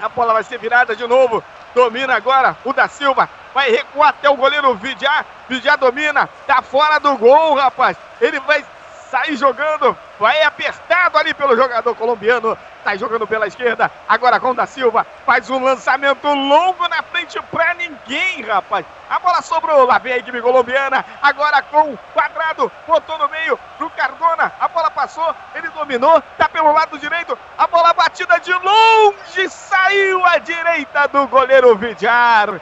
A 0.00 0.08
bola 0.08 0.32
vai 0.32 0.42
ser 0.42 0.58
virada 0.58 0.96
de 0.96 1.06
novo. 1.06 1.42
Domina 1.74 2.16
agora 2.16 2.56
o 2.64 2.72
da 2.72 2.88
Silva. 2.88 3.28
Vai 3.54 3.70
recuar 3.70 4.10
até 4.10 4.28
o 4.28 4.36
goleiro 4.36 4.74
Vidiá. 4.74 5.24
Vidiá 5.48 5.76
domina. 5.76 6.28
Tá 6.46 6.62
fora 6.62 6.98
do 6.98 7.16
gol, 7.16 7.54
rapaz. 7.54 7.96
Ele 8.20 8.40
vai 8.40 8.64
sair 9.10 9.36
jogando. 9.36 9.96
Vai 10.18 10.42
apertado 10.42 11.18
ali 11.18 11.34
pelo 11.34 11.56
jogador 11.56 11.94
colombiano. 11.94 12.56
Tá 12.84 12.96
jogando 12.96 13.26
pela 13.26 13.46
esquerda. 13.46 13.90
Agora 14.08 14.40
com 14.40 14.54
da 14.54 14.66
Silva. 14.66 15.06
Faz 15.26 15.50
um 15.50 15.62
lançamento 15.62 16.26
longo 16.26 16.88
na 16.88 17.02
frente 17.02 17.40
pra 17.50 17.74
ninguém, 17.74 18.42
rapaz. 18.42 18.86
A 19.08 19.18
bola 19.18 19.42
sobrou. 19.42 19.84
Lá 19.84 19.98
vem 19.98 20.12
a 20.12 20.18
equipe 20.18 20.40
colombiana. 20.40 21.04
Agora 21.20 21.60
com 21.62 21.96
quadrado. 22.14 22.70
Botou 22.86 23.18
no 23.18 23.28
meio 23.28 23.58
pro 23.76 23.90
Cardona. 23.90 24.52
A 24.60 24.68
bola 24.68 24.90
passou. 24.90 25.34
Ele 25.54 25.68
dominou. 25.70 26.22
Tá 26.38 26.48
pelo 26.48 26.72
lado 26.72 26.98
direito. 26.98 27.36
A 27.58 27.66
bola 27.66 27.92
batida 27.92 28.38
de 28.38 28.52
longe. 28.52 29.48
Saiu 29.48 30.24
à 30.24 30.38
direita 30.38 31.08
do 31.08 31.26
goleiro 31.26 31.76
Vidiar. 31.76 32.60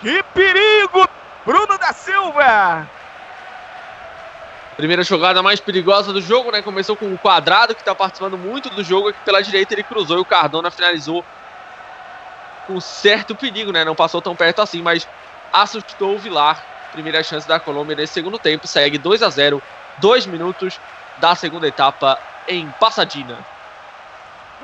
Que 0.00 0.22
perigo! 0.34 1.08
Bruno 1.44 1.78
da 1.78 1.92
Silva. 1.92 2.86
Primeira 4.76 5.02
jogada 5.02 5.42
mais 5.42 5.58
perigosa 5.58 6.12
do 6.12 6.20
jogo, 6.20 6.50
né? 6.50 6.60
Começou 6.60 6.96
com 6.96 7.12
o 7.12 7.18
quadrado, 7.18 7.74
que 7.74 7.82
tá 7.82 7.94
participando 7.94 8.36
muito 8.36 8.68
do 8.70 8.84
jogo. 8.84 9.08
Aqui 9.08 9.18
pela 9.24 9.42
direita 9.42 9.74
ele 9.74 9.82
cruzou 9.82 10.18
e 10.18 10.20
o 10.20 10.24
Cardona 10.24 10.70
finalizou 10.70 11.24
com 12.66 12.78
certo 12.80 13.34
perigo, 13.34 13.72
né? 13.72 13.84
Não 13.84 13.94
passou 13.94 14.20
tão 14.20 14.36
perto 14.36 14.60
assim, 14.60 14.82
mas 14.82 15.08
assustou 15.52 16.14
o 16.14 16.18
Vilar. 16.18 16.62
Primeira 16.92 17.22
chance 17.22 17.48
da 17.48 17.58
Colômbia 17.58 17.96
nesse 17.96 18.12
segundo 18.12 18.38
tempo. 18.38 18.66
Segue 18.66 18.98
2 18.98 19.22
a 19.22 19.30
0 19.30 19.62
dois 19.98 20.26
minutos 20.26 20.78
da 21.18 21.34
segunda 21.34 21.66
etapa 21.66 22.18
em 22.46 22.68
Passadina. 22.78 23.38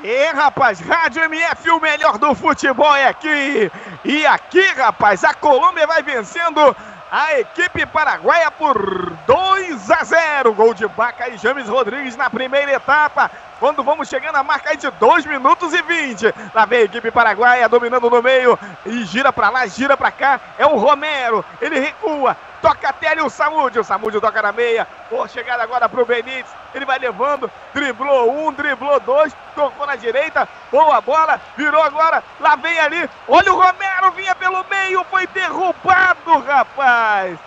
E 0.03 0.31
rapaz, 0.31 0.79
Rádio 0.79 1.23
MF, 1.23 1.69
o 1.71 1.79
melhor 1.79 2.17
do 2.17 2.33
futebol 2.35 2.95
é 2.95 3.07
aqui. 3.07 3.71
E 4.03 4.25
aqui, 4.25 4.65
rapaz, 4.73 5.23
a 5.23 5.33
Colômbia 5.33 5.87
vai 5.87 6.01
vencendo 6.01 6.75
a 7.13 7.39
equipe 7.39 7.85
paraguaia 7.85 8.49
por 8.49 9.13
2 9.27 9.91
a 9.91 10.03
0. 10.03 10.51
Gol 10.53 10.73
de 10.73 10.87
Baca 10.87 11.29
e 11.29 11.37
James 11.37 11.69
Rodrigues 11.69 12.17
na 12.17 12.27
primeira 12.27 12.73
etapa. 12.73 13.29
Quando 13.63 13.81
vamos 13.81 14.09
chegando 14.09 14.35
a 14.35 14.43
marca 14.43 14.75
de 14.75 14.91
2 14.91 15.25
minutos 15.25 15.73
e 15.73 15.81
20. 15.81 16.35
Lá 16.53 16.65
vem 16.65 16.79
a 16.79 16.83
equipe 16.83 17.09
paraguaia 17.09 17.69
dominando 17.69 18.09
no 18.09 18.21
meio 18.21 18.59
e 18.85 19.05
gira 19.05 19.31
para 19.31 19.49
lá, 19.49 19.65
gira 19.67 19.95
para 19.95 20.11
cá. 20.11 20.37
É 20.57 20.65
o 20.65 20.75
Romero. 20.75 21.45
Ele 21.61 21.79
recua, 21.79 22.35
toca 22.61 22.89
até 22.89 23.07
ali 23.07 23.21
o 23.21 23.29
Samúdio. 23.29 23.79
O 23.79 23.85
Samúdio 23.85 24.19
toca 24.19 24.41
na 24.41 24.51
meia. 24.51 24.85
Boa 25.09 25.29
chegada 25.29 25.63
agora 25.63 25.87
pro 25.87 26.05
Benítez. 26.05 26.53
Ele 26.75 26.83
vai 26.83 26.99
levando, 26.99 27.49
driblou 27.73 28.37
um, 28.37 28.51
driblou 28.51 28.99
dois, 28.99 29.33
tocou 29.55 29.87
na 29.87 29.95
direita. 29.95 30.45
Boa 30.69 30.99
bola, 30.99 31.39
virou 31.55 31.81
agora. 31.81 32.21
Lá 32.41 32.57
vem 32.57 32.77
ali. 32.81 33.09
Olha 33.29 33.53
o 33.53 33.55
Romero, 33.55 34.11
vinha 34.11 34.35
pelo 34.35 34.61
meio, 34.65 35.05
foi 35.05 35.25
derrubado, 35.27 36.37
rapaz. 36.45 37.39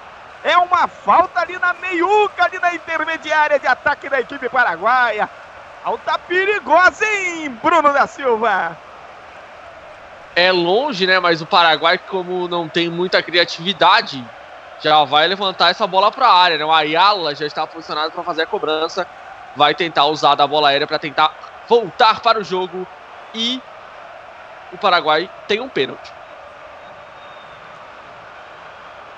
É 0.42 0.56
uma 0.56 0.88
falta 0.88 1.40
ali 1.40 1.58
na 1.58 1.74
meiuca, 1.74 2.44
ali 2.44 2.58
na 2.58 2.72
intermediária 2.72 3.58
de 3.58 3.66
ataque 3.66 4.08
da 4.08 4.18
equipe 4.18 4.48
paraguaia. 4.48 5.28
Alta 5.86 6.18
perigosa, 6.18 7.04
hein, 7.06 7.48
Bruno 7.62 7.92
da 7.92 8.08
Silva? 8.08 8.76
É 10.34 10.50
longe, 10.50 11.06
né? 11.06 11.20
Mas 11.20 11.40
o 11.40 11.46
Paraguai, 11.46 11.96
como 11.96 12.48
não 12.48 12.68
tem 12.68 12.90
muita 12.90 13.22
criatividade, 13.22 14.20
já 14.82 15.04
vai 15.04 15.28
levantar 15.28 15.70
essa 15.70 15.86
bola 15.86 16.10
para 16.10 16.26
a 16.26 16.34
área, 16.34 16.58
né? 16.58 16.64
O 16.64 16.72
Ayala 16.72 17.36
já 17.36 17.46
está 17.46 17.64
posicionado 17.68 18.10
para 18.10 18.24
fazer 18.24 18.42
a 18.42 18.46
cobrança, 18.48 19.06
vai 19.54 19.76
tentar 19.76 20.06
usar 20.06 20.34
da 20.34 20.44
bola 20.44 20.70
aérea 20.70 20.88
para 20.88 20.98
tentar 20.98 21.32
voltar 21.68 22.20
para 22.20 22.40
o 22.40 22.44
jogo 22.44 22.84
e 23.32 23.62
o 24.72 24.78
Paraguai 24.78 25.30
tem 25.46 25.60
um 25.60 25.68
pênalti. 25.68 26.15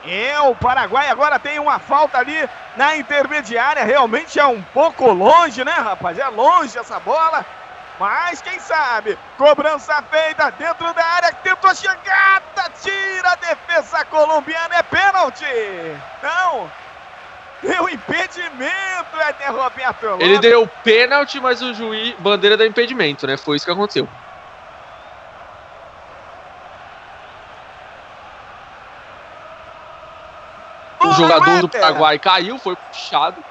É, 0.09 0.41
o 0.41 0.55
Paraguai 0.55 1.09
agora 1.09 1.39
tem 1.39 1.59
uma 1.59 1.79
falta 1.79 2.19
ali 2.19 2.49
na 2.77 2.97
intermediária, 2.97 3.85
realmente 3.85 4.39
é 4.39 4.47
um 4.47 4.63
pouco 4.63 5.13
longe, 5.13 5.65
né, 5.65 5.73
rapaz? 5.73 6.19
É 6.19 6.29
longe 6.29 6.79
essa 6.79 6.99
bola. 6.99 7.45
Mas 7.99 8.41
quem 8.41 8.59
sabe? 8.61 9.19
Cobrança 9.37 10.01
feita 10.03 10.51
dentro 10.53 10.95
da 10.95 11.05
área, 11.05 11.33
tentou 11.33 11.69
a 11.69 11.75
chegada, 11.75 12.71
tira 12.81 13.33
a 13.33 13.37
defesa 13.37 14.05
colombiana, 14.05 14.77
é 14.77 14.83
pênalti! 14.83 15.45
Não! 16.23 16.71
Deu 17.61 17.89
impedimento, 17.89 19.17
é 19.41 19.49
Roberto 19.49 20.07
Lopes. 20.07 20.25
Ele 20.25 20.39
deu 20.39 20.69
pênalti, 20.85 21.41
mas 21.41 21.61
o 21.61 21.75
juiz, 21.75 22.15
bandeira 22.21 22.57
deu 22.57 22.69
impedimento, 22.69 23.27
né? 23.27 23.37
Foi 23.37 23.57
isso 23.57 23.67
que 23.67 23.73
aconteceu. 23.73 24.09
O 31.01 31.13
jogador 31.13 31.61
do 31.61 31.69
Paraguai 31.69 32.19
caiu, 32.19 32.59
foi 32.59 32.77
puxado. 32.77 33.43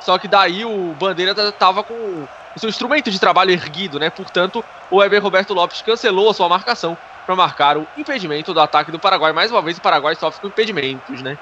Só 0.00 0.18
que 0.18 0.26
daí 0.26 0.64
o 0.64 0.94
Bandeira 0.94 1.34
tava 1.52 1.82
com 1.82 1.94
o 1.94 2.28
seu 2.58 2.68
instrumento 2.68 3.10
de 3.10 3.18
trabalho 3.18 3.50
erguido, 3.50 3.98
né? 3.98 4.10
Portanto, 4.10 4.64
o 4.90 4.96
Weber 4.98 5.22
Roberto 5.22 5.54
Lopes 5.54 5.82
cancelou 5.82 6.30
a 6.30 6.34
sua 6.34 6.48
marcação 6.48 6.96
para 7.24 7.36
marcar 7.36 7.76
o 7.76 7.86
impedimento 7.96 8.52
do 8.52 8.60
ataque 8.60 8.90
do 8.90 8.98
Paraguai. 8.98 9.32
Mais 9.32 9.50
uma 9.50 9.62
vez, 9.62 9.78
o 9.78 9.80
Paraguai 9.80 10.14
sofre 10.14 10.40
com 10.40 10.48
impedimentos, 10.48 11.22
né? 11.22 11.38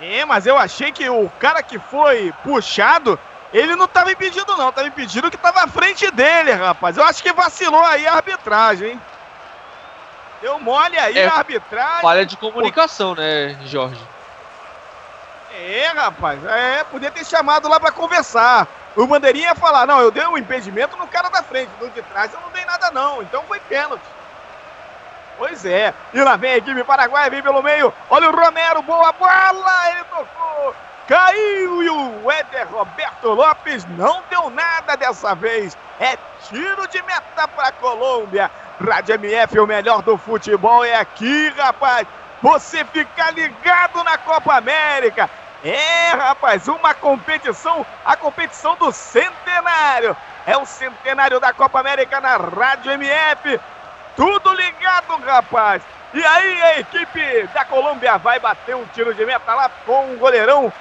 É, 0.00 0.24
mas 0.24 0.46
eu 0.46 0.56
achei 0.56 0.92
que 0.92 1.08
o 1.10 1.28
cara 1.38 1.62
que 1.62 1.78
foi 1.78 2.32
puxado, 2.42 3.18
ele 3.52 3.76
não 3.76 3.84
estava 3.84 4.10
impedido, 4.10 4.56
não. 4.56 4.72
Tava 4.72 4.88
impedido 4.88 5.28
que 5.28 5.36
estava 5.36 5.64
à 5.64 5.68
frente 5.68 6.10
dele, 6.12 6.52
rapaz. 6.52 6.96
Eu 6.96 7.04
acho 7.04 7.22
que 7.22 7.32
vacilou 7.32 7.84
aí 7.84 8.06
a 8.06 8.14
arbitragem, 8.14 8.92
hein? 8.92 9.00
Deu 10.40 10.58
mole 10.58 10.98
aí 10.98 11.18
É, 11.18 11.26
a 11.26 11.34
arbitragem. 11.34 12.00
Falha 12.00 12.24
de 12.24 12.36
comunicação, 12.36 13.14
né, 13.14 13.58
Jorge? 13.66 14.00
É, 15.52 15.88
rapaz. 15.88 16.44
É, 16.44 16.84
podia 16.84 17.10
ter 17.10 17.24
chamado 17.26 17.68
lá 17.68 17.78
pra 17.78 17.92
conversar. 17.92 18.66
O 18.96 19.06
bandeirinha 19.06 19.48
ia 19.48 19.54
falar: 19.54 19.86
não, 19.86 20.00
eu 20.00 20.10
dei 20.10 20.26
um 20.26 20.38
impedimento 20.38 20.96
no 20.96 21.06
cara 21.06 21.28
da 21.28 21.42
frente, 21.42 21.70
no 21.80 21.90
de 21.90 22.02
trás 22.02 22.32
eu 22.32 22.40
não 22.40 22.50
dei 22.50 22.64
nada, 22.64 22.90
não. 22.90 23.22
Então 23.22 23.42
foi 23.46 23.60
pênalti. 23.60 24.02
Pois 25.36 25.64
é. 25.64 25.94
E 26.12 26.20
lá 26.20 26.36
vem 26.36 26.52
a 26.52 26.56
equipe 26.58 26.84
paraguaia, 26.84 27.30
vem 27.30 27.42
pelo 27.42 27.62
meio. 27.62 27.92
Olha 28.10 28.28
o 28.28 28.36
Romero, 28.36 28.82
boa 28.82 29.12
bola! 29.12 29.90
Ele 29.90 30.04
tocou. 30.04 30.74
Caiu 31.10 31.82
e 31.82 31.90
o 31.90 32.30
Éder 32.30 32.68
Roberto 32.70 33.30
Lopes 33.30 33.84
não 33.98 34.22
deu 34.30 34.48
nada 34.48 34.96
dessa 34.96 35.34
vez. 35.34 35.76
É 35.98 36.16
tiro 36.48 36.86
de 36.86 37.02
meta 37.02 37.48
para 37.48 37.72
Colômbia. 37.72 38.48
Rádio 38.80 39.16
MF, 39.16 39.58
o 39.58 39.66
melhor 39.66 40.02
do 40.02 40.16
futebol 40.16 40.84
é 40.84 40.94
aqui, 40.94 41.48
rapaz. 41.56 42.06
Você 42.40 42.84
fica 42.84 43.28
ligado 43.32 44.04
na 44.04 44.18
Copa 44.18 44.54
América. 44.54 45.28
É, 45.64 46.10
rapaz, 46.10 46.68
uma 46.68 46.94
competição, 46.94 47.84
a 48.04 48.16
competição 48.16 48.76
do 48.76 48.92
centenário. 48.92 50.16
É 50.46 50.56
o 50.56 50.64
centenário 50.64 51.40
da 51.40 51.52
Copa 51.52 51.80
América 51.80 52.20
na 52.20 52.36
Rádio 52.36 52.92
MF. 52.92 53.60
Tudo 54.14 54.54
ligado, 54.54 55.16
rapaz. 55.24 55.82
E 56.14 56.24
aí 56.24 56.62
a 56.62 56.78
equipe 56.78 57.48
da 57.52 57.64
Colômbia 57.64 58.16
vai 58.16 58.38
bater 58.38 58.76
um 58.76 58.84
tiro 58.94 59.12
de 59.12 59.26
meta 59.26 59.52
lá 59.56 59.68
com 59.84 60.12
o 60.12 60.16
goleirão. 60.16 60.72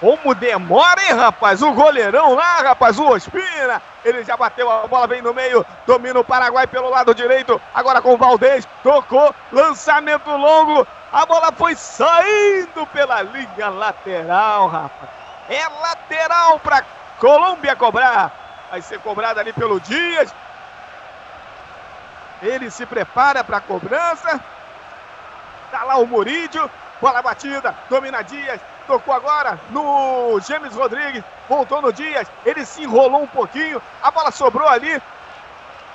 Como 0.00 0.34
demora, 0.34 1.02
hein, 1.04 1.12
rapaz? 1.12 1.60
O 1.60 1.72
goleirão 1.72 2.34
lá, 2.34 2.56
rapaz, 2.62 2.98
o 2.98 3.06
Ospina. 3.06 3.82
Ele 4.02 4.24
já 4.24 4.34
bateu 4.36 4.70
a 4.70 4.86
bola, 4.86 5.06
vem 5.06 5.20
no 5.20 5.34
meio, 5.34 5.64
domina 5.86 6.18
o 6.18 6.24
Paraguai 6.24 6.66
pelo 6.66 6.88
lado 6.88 7.14
direito. 7.14 7.60
Agora 7.74 8.00
com 8.00 8.14
o 8.14 8.16
Valdez, 8.16 8.66
tocou, 8.82 9.34
lançamento 9.52 10.30
longo. 10.30 10.86
A 11.12 11.26
bola 11.26 11.52
foi 11.52 11.74
saindo 11.74 12.86
pela 12.86 13.20
linha 13.20 13.68
lateral, 13.68 14.68
rapaz. 14.68 15.10
É 15.50 15.68
lateral 15.68 16.58
para 16.60 16.82
Colômbia 17.18 17.76
cobrar. 17.76 18.32
Vai 18.70 18.80
ser 18.80 18.98
cobrada 19.00 19.40
ali 19.40 19.52
pelo 19.52 19.78
Dias. 19.80 20.34
Ele 22.40 22.70
se 22.70 22.86
prepara 22.86 23.44
para 23.44 23.58
a 23.58 23.60
cobrança. 23.60 24.40
Tá 25.70 25.84
lá 25.84 25.96
o 25.96 26.06
Murídio. 26.06 26.70
Bola 27.00 27.20
batida. 27.20 27.74
Domina 27.90 28.22
Dias. 28.22 28.60
Tocou 28.90 29.14
agora 29.14 29.56
no 29.70 30.40
James 30.40 30.74
Rodrigues. 30.74 31.22
Voltou 31.48 31.80
no 31.80 31.92
Dias. 31.92 32.26
Ele 32.44 32.66
se 32.66 32.82
enrolou 32.82 33.22
um 33.22 33.26
pouquinho. 33.28 33.80
A 34.02 34.10
bola 34.10 34.32
sobrou 34.32 34.66
ali. 34.66 35.00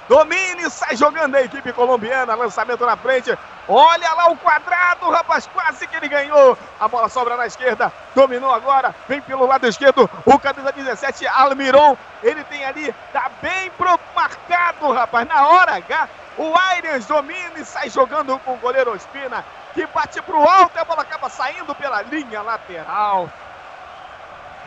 Domine, 0.08 0.70
sai 0.70 0.96
jogando 0.96 1.36
a 1.36 1.42
equipe 1.42 1.74
colombiana. 1.74 2.36
Lançamento 2.36 2.86
na 2.86 2.96
frente. 2.96 3.38
Olha 3.68 4.14
lá 4.14 4.32
o 4.32 4.38
quadrado, 4.38 5.10
rapaz. 5.10 5.46
Quase 5.46 5.86
que 5.88 5.98
ele 5.98 6.08
ganhou. 6.08 6.58
A 6.80 6.88
bola 6.88 7.10
sobra 7.10 7.36
na 7.36 7.46
esquerda. 7.46 7.92
Dominou 8.16 8.54
agora. 8.54 8.96
Vem 9.10 9.20
pelo 9.20 9.46
lado 9.46 9.68
esquerdo. 9.68 10.10
O 10.26 10.40
camisa 10.40 10.72
17, 10.72 11.28
Almiron. 11.28 11.98
Ele 12.24 12.46
tem 12.46 12.64
ali. 12.64 12.96
Tá 13.12 13.30
bem 13.42 13.70
pro 13.72 14.00
marcado, 14.16 14.90
rapaz. 14.94 15.28
Na 15.28 15.50
hora 15.50 15.76
H. 15.76 16.08
O 16.38 16.54
Aires 16.70 17.06
domina 17.08 17.60
e 17.60 17.66
sai 17.66 17.90
jogando 17.90 18.40
com 18.40 18.54
o 18.54 18.58
goleiro 18.58 18.94
Ospina. 18.94 19.44
Que 19.76 19.86
bate 19.88 20.22
pro 20.22 20.42
alto 20.42 20.78
e 20.78 20.80
a 20.80 20.86
bola 20.86 21.02
acaba 21.02 21.30
saindo 21.30 21.76
pela 21.76 22.02
linha 22.02 22.42
lateral. 22.42 23.30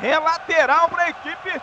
É 0.03 0.19
lateral 0.19 0.87
para 0.91 1.05
a 1.05 1.09
equipe 1.09 1.63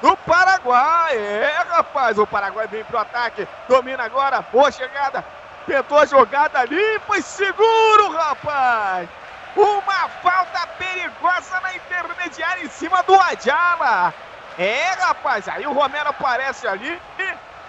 do 0.00 0.16
Paraguai. 0.18 1.16
É, 1.18 1.64
rapaz, 1.68 2.16
o 2.16 2.26
Paraguai 2.26 2.68
vem 2.68 2.84
pro 2.84 2.98
ataque. 2.98 3.46
Domina 3.68 4.04
agora, 4.04 4.40
boa 4.52 4.70
chegada. 4.70 5.24
Tentou 5.66 5.98
a 5.98 6.06
jogada 6.06 6.60
ali, 6.60 7.00
foi 7.08 7.20
seguro, 7.20 8.12
rapaz. 8.12 9.08
Uma 9.56 10.08
falta 10.22 10.64
perigosa 10.78 11.60
na 11.60 11.74
intermediária 11.74 12.64
em 12.64 12.68
cima 12.68 13.02
do 13.02 13.20
Adjala. 13.20 14.14
É, 14.56 14.92
rapaz, 14.92 15.48
aí 15.48 15.66
o 15.66 15.72
Romero 15.72 16.10
aparece 16.10 16.68
ali. 16.68 17.02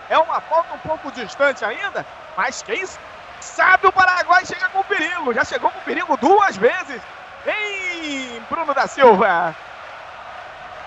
É 0.10 0.18
uma 0.20 0.40
falta 0.42 0.76
um 0.76 0.80
pouco 0.80 1.12
distante 1.12 1.66
ainda, 1.66 2.06
mas 2.38 2.62
quem 2.62 2.86
sabe 3.42 3.88
o 3.88 3.92
Paraguai 3.92 4.46
chega 4.46 4.70
com 4.70 4.84
perigo. 4.84 5.34
Já 5.34 5.44
chegou 5.44 5.70
com 5.70 5.80
perigo 5.82 6.18
duas 6.18 6.56
vezes. 6.58 7.02
Em 7.46 8.42
Bruno 8.50 8.74
da 8.74 8.88
Silva. 8.88 9.56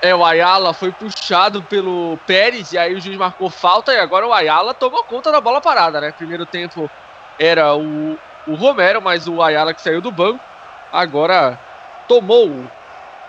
É, 0.00 0.14
o 0.14 0.24
Ayala 0.24 0.74
foi 0.74 0.92
puxado 0.92 1.62
pelo 1.62 2.18
Pérez 2.26 2.72
e 2.72 2.78
aí 2.78 2.94
o 2.94 3.00
juiz 3.00 3.16
marcou 3.16 3.48
falta 3.48 3.92
e 3.92 3.98
agora 3.98 4.26
o 4.26 4.32
Ayala 4.32 4.74
tomou 4.74 5.02
conta 5.04 5.32
da 5.32 5.40
bola 5.40 5.60
parada, 5.60 6.00
né? 6.00 6.12
Primeiro 6.12 6.44
tempo 6.44 6.90
era 7.38 7.74
o, 7.74 8.18
o 8.46 8.54
Romero, 8.54 9.00
mas 9.00 9.26
o 9.26 9.42
Ayala 9.42 9.72
que 9.72 9.80
saiu 9.80 10.02
do 10.02 10.12
banco 10.12 10.44
agora 10.92 11.58
tomou 12.06 12.66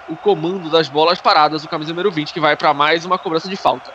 o 0.08 0.16
comando 0.16 0.70
das 0.70 0.88
bolas 0.88 1.20
paradas, 1.20 1.64
o 1.64 1.70
camisa 1.70 1.90
número 1.90 2.12
20, 2.12 2.32
que 2.32 2.40
vai 2.40 2.56
para 2.56 2.74
mais 2.74 3.06
uma 3.06 3.18
cobrança 3.18 3.50
de 3.50 3.56
falta. 3.56 3.92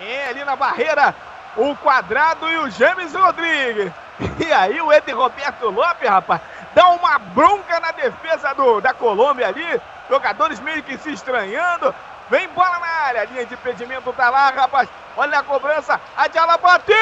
É, 0.00 0.28
ali 0.30 0.44
na 0.44 0.56
barreira, 0.56 1.14
o 1.56 1.74
Quadrado 1.76 2.50
e 2.50 2.58
o 2.58 2.70
James 2.70 3.14
Rodrigues. 3.14 3.92
E 4.38 4.52
aí 4.52 4.80
o 4.80 4.92
Eder 4.92 5.16
Roberto 5.16 5.70
Lopes, 5.70 6.08
rapaz, 6.08 6.40
dá 6.74 6.88
uma 6.90 7.18
bronca 7.18 7.80
na 7.80 7.90
defesa 7.92 8.54
do, 8.54 8.80
da 8.80 8.94
Colômbia 8.94 9.48
ali. 9.48 9.80
Jogadores 10.08 10.60
meio 10.60 10.82
que 10.82 10.96
se 10.98 11.12
estranhando. 11.12 11.94
Vem 12.30 12.48
bola 12.48 12.78
na 12.78 12.86
área, 13.06 13.22
a 13.22 13.24
linha 13.24 13.44
de 13.44 13.54
impedimento 13.54 14.12
tá 14.12 14.30
lá, 14.30 14.50
rapaz. 14.50 14.88
Olha 15.16 15.38
a 15.38 15.42
cobrança, 15.42 16.00
a 16.16 16.26
Diala 16.26 16.56
bateu! 16.58 16.96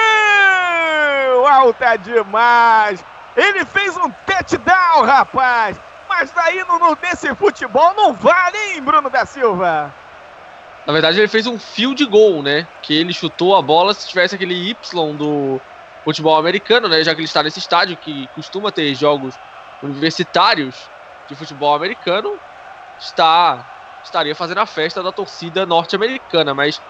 Alta 1.46 1.96
demais! 1.96 3.04
Ele 3.36 3.64
fez 3.64 3.96
um 3.96 4.10
touchdown, 4.10 5.04
rapaz! 5.04 5.78
Mas 6.08 6.30
daí 6.32 6.62
no, 6.64 6.98
nesse 7.00 7.34
futebol 7.34 7.94
não 7.94 8.12
vale, 8.12 8.58
hein, 8.58 8.82
Bruno 8.82 9.08
da 9.08 9.24
Silva? 9.24 9.92
Na 10.86 10.92
verdade, 10.92 11.18
ele 11.18 11.28
fez 11.28 11.46
um 11.46 11.58
field 11.58 12.04
goal, 12.06 12.42
né? 12.42 12.68
Que 12.82 12.94
ele 12.94 13.12
chutou 13.12 13.54
a 13.54 13.62
bola 13.62 13.94
se 13.94 14.06
tivesse 14.06 14.34
aquele 14.34 14.54
Y 14.54 14.76
do 15.16 15.64
futebol 16.04 16.36
americano, 16.36 16.88
né? 16.88 17.04
Já 17.04 17.14
que 17.14 17.20
ele 17.20 17.26
está 17.26 17.42
nesse 17.42 17.58
estádio 17.60 17.96
que 17.96 18.28
costuma 18.28 18.72
ter 18.72 18.94
jogos 18.94 19.38
universitários 19.80 20.90
de 21.26 21.34
futebol 21.36 21.74
americano, 21.74 22.40
está 22.98 23.68
estaria 24.02 24.34
fazendo 24.34 24.58
a 24.58 24.66
festa 24.66 25.02
da 25.02 25.12
torcida 25.12 25.64
norte-americana, 25.64 26.54
mas 26.54 26.82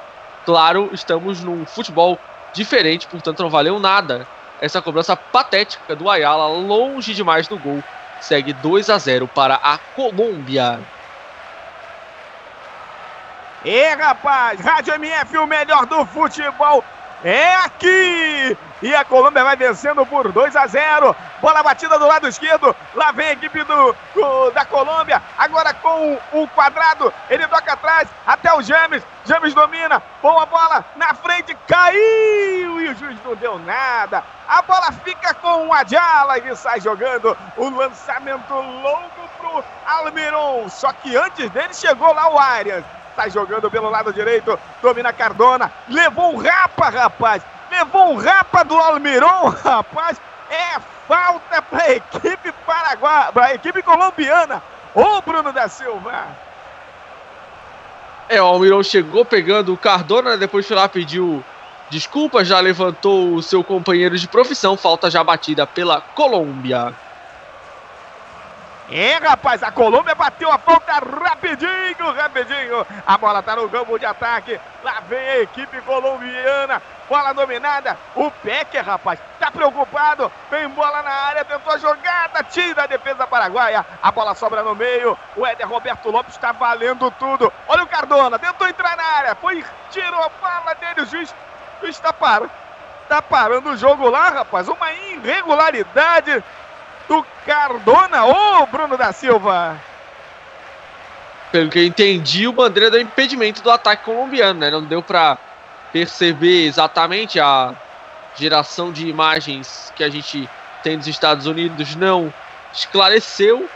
claro, 0.45 0.91
estamos 0.95 1.43
num 1.45 1.67
futebol 1.67 2.25
diferente, 2.55 3.07
portanto 3.07 3.41
não 3.43 3.51
valeu 3.51 3.79
nada 3.79 4.29
essa 4.59 4.81
cobrança 4.81 5.17
patética 5.17 5.97
do 5.97 6.09
Ayala, 6.09 6.47
longe 6.49 7.15
demais 7.15 7.49
do 7.49 7.59
gol, 7.59 7.87
segue 8.19 8.53
2 8.53 8.89
a 8.89 8.99
0 8.99 9.29
para 9.29 9.57
a 9.57 9.79
Colômbia. 9.79 10.87
E 13.65 13.95
rapaz, 13.95 14.61
Rádio 14.61 14.95
MF, 14.95 15.39
o 15.39 15.47
melhor 15.47 15.87
do 15.87 16.05
futebol 16.07 16.83
é 17.25 17.55
aqui! 17.55 18.59
E 18.83 18.93
a 18.97 19.05
Colômbia 19.05 19.45
vai 19.45 19.55
vencendo 19.55 20.05
por 20.05 20.33
2 20.33 20.57
a 20.57 20.67
0. 20.67 21.15
Bola 21.41 21.63
batida 21.63 21.97
do 21.97 22.07
lado 22.07 22.27
esquerdo. 22.27 22.75
Lá 22.97 23.13
vem 23.13 23.29
a 23.29 23.33
equipe 23.33 23.63
do, 23.63 23.97
do, 24.13 24.51
da 24.51 24.65
Colômbia. 24.65 25.23
Agora 25.39 25.73
com 25.73 26.19
o 26.33 26.49
quadrado. 26.49 27.15
Ele 27.31 27.47
toca 27.47 27.75
atrás 27.75 28.09
até 28.27 28.53
o 28.53 28.61
James. 28.61 29.05
James 29.25 29.55
domina. 29.55 30.03
Boa 30.21 30.45
bola 30.47 30.85
na 30.97 31.15
frente. 31.15 31.57
Caiu 31.69 32.81
e 32.81 32.89
o 32.89 32.97
juiz 32.97 33.17
não 33.25 33.37
deu 33.37 33.57
nada. 33.61 34.25
A 34.49 34.61
bola 34.63 34.91
fica 35.05 35.33
com 35.35 35.69
o 35.69 35.73
Adjala 35.73 36.39
e 36.39 36.57
sai 36.57 36.81
jogando 36.81 37.37
o 37.57 37.71
lançamento 37.71 38.53
longo 38.53 39.29
pro 39.39 39.65
Almiron. 39.87 40.69
Só 40.69 40.93
que 40.93 41.17
antes 41.17 41.49
dele 41.51 41.73
chegou 41.73 42.13
lá 42.13 42.29
o 42.29 42.37
Arias. 42.37 42.85
Sai 43.15 43.31
jogando 43.31 43.71
pelo 43.71 43.91
lado 43.91 44.13
direito. 44.13 44.59
Domina 44.81 45.13
Cardona. 45.13 45.73
Levou 45.89 46.35
um 46.35 46.37
rapa, 46.39 46.89
rapaz. 46.89 47.43
Levou 47.71 48.13
um 48.13 48.17
rapa 48.17 48.63
do 48.63 48.77
Almiron, 48.77 49.49
rapaz. 49.65 50.21
É 50.51 50.79
falta 51.09 51.63
para 51.63 51.93
equipe 51.93 52.53
paraguaia, 52.67 53.33
para 53.33 53.55
equipe 53.55 53.83
colombiana. 53.83 54.63
Ô 54.95 55.21
Bruno 55.23 55.53
da 55.53 55.69
Silva. 55.69 56.27
É, 58.29 58.41
o 58.41 58.47
Almiron 58.47 58.83
chegou 58.83 59.25
pegando 59.25 59.73
o 59.73 59.77
Cardona, 59.77 60.37
depois 60.37 60.67
foi 60.67 60.77
lá 60.77 60.89
pediu 60.89 61.45
desculpas, 61.91 62.49
já 62.49 62.59
levantou 62.61 63.35
o 63.35 63.43
seu 63.43 63.63
companheiro 63.63 64.17
de 64.17 64.27
profissão. 64.27 64.77
Falta 64.77 65.11
já 65.11 65.23
batida 65.23 65.67
pela 65.67 66.01
Colômbia. 66.01 66.95
É, 68.91 69.17
rapaz, 69.17 69.63
a 69.63 69.71
Colômbia 69.71 70.15
bateu 70.15 70.51
a 70.51 70.59
falta 70.59 70.93
rapidinho, 70.93 72.13
rapidinho. 72.15 72.87
A 73.07 73.17
bola 73.17 73.43
tá 73.43 73.57
no 73.57 73.69
campo 73.69 73.99
de 73.99 74.05
ataque. 74.05 74.61
Lá 74.83 75.01
vem 75.09 75.19
a 75.19 75.39
equipe 75.41 75.81
colombiana. 75.83 76.83
Bola 77.09 77.33
dominada. 77.33 77.97
O 78.15 78.31
Pecker, 78.31 78.85
rapaz, 78.85 79.19
tá 79.39 79.51
preocupado. 79.51 80.31
Vem 80.51 80.69
bola 80.71 81.03
na 81.03 81.11
área, 81.11 81.45
tentou 81.45 81.73
a 81.73 81.79
jogada. 81.79 82.43
Tira 82.45 82.85
a 82.85 82.87
defesa 82.87 83.27
paraguaia. 83.27 83.87
A 84.03 84.11
bola 84.11 84.35
sobra 84.35 84.63
no 84.63 84.75
meio. 84.75 85.17
O 85.37 85.47
Éder 85.47 85.69
Roberto 85.69 86.11
Lopes 86.11 86.37
tá 86.37 86.53
valendo 86.53 87.11
tudo. 87.13 87.53
Olha 87.69 87.85
o 87.85 87.89
Cardona, 87.89 88.39
tentou 88.39 88.69
entrar 88.69 88.97
na 88.97 89.05
área. 89.05 89.35
Foi, 89.37 89.65
tirou 89.91 90.23
a 90.23 90.29
bola 90.29 90.75
dele. 90.75 91.03
O 91.03 91.07
juiz, 91.07 91.35
o 91.81 91.85
juiz 91.85 91.99
tá 91.99 92.13
parando. 92.13 92.51
Tá 93.09 93.21
parando 93.21 93.71
o 93.71 93.77
jogo 93.77 94.09
lá, 94.09 94.31
rapaz. 94.31 94.69
Uma 94.69 94.93
irregularidade 94.93 96.43
do 97.13 97.27
Cardona. 97.45 98.25
Ô, 98.25 98.67
Bruno 98.67 98.97
da 98.97 99.13
Silva! 99.13 99.79
Pelo 101.51 101.69
que 101.69 101.79
eu 101.79 101.85
entendi, 101.85 102.49
o 102.49 102.53
Bandeira 102.53 102.91
deu 102.91 103.03
impedimento 103.03 103.63
do 103.63 103.71
ataque 103.71 104.05
colombiano, 104.05 104.59
né? 104.59 104.71
Não 104.71 104.83
deu 104.83 105.03
para 105.03 105.37
perceber 105.93 106.65
exatamente 106.65 107.39
a 107.39 107.75
geração 108.35 108.91
de 108.91 109.07
imagens 109.07 109.93
que 109.95 110.03
a 110.03 110.09
gente 110.09 110.49
tem 110.83 110.97
dos 110.97 111.07
Estados 111.07 111.47
Unidos 111.47 111.95
não 111.95 112.33
esclareceu. 112.73 113.69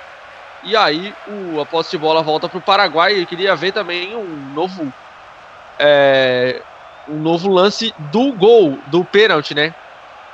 E 0.62 0.74
aí 0.74 1.14
o, 1.28 1.60
a 1.60 1.66
posse 1.66 1.90
de 1.90 1.98
bola 1.98 2.22
volta 2.22 2.48
para 2.48 2.58
o 2.58 2.62
Paraguai. 2.62 3.20
Eu 3.20 3.26
queria 3.26 3.54
ver 3.54 3.72
também 3.72 4.16
um 4.16 4.54
novo 4.54 4.90
é, 5.78 6.62
um 7.06 7.18
novo 7.18 7.50
lance 7.50 7.94
do 7.98 8.32
gol, 8.32 8.78
do 8.86 9.04
pênalti, 9.04 9.54
né? 9.54 9.74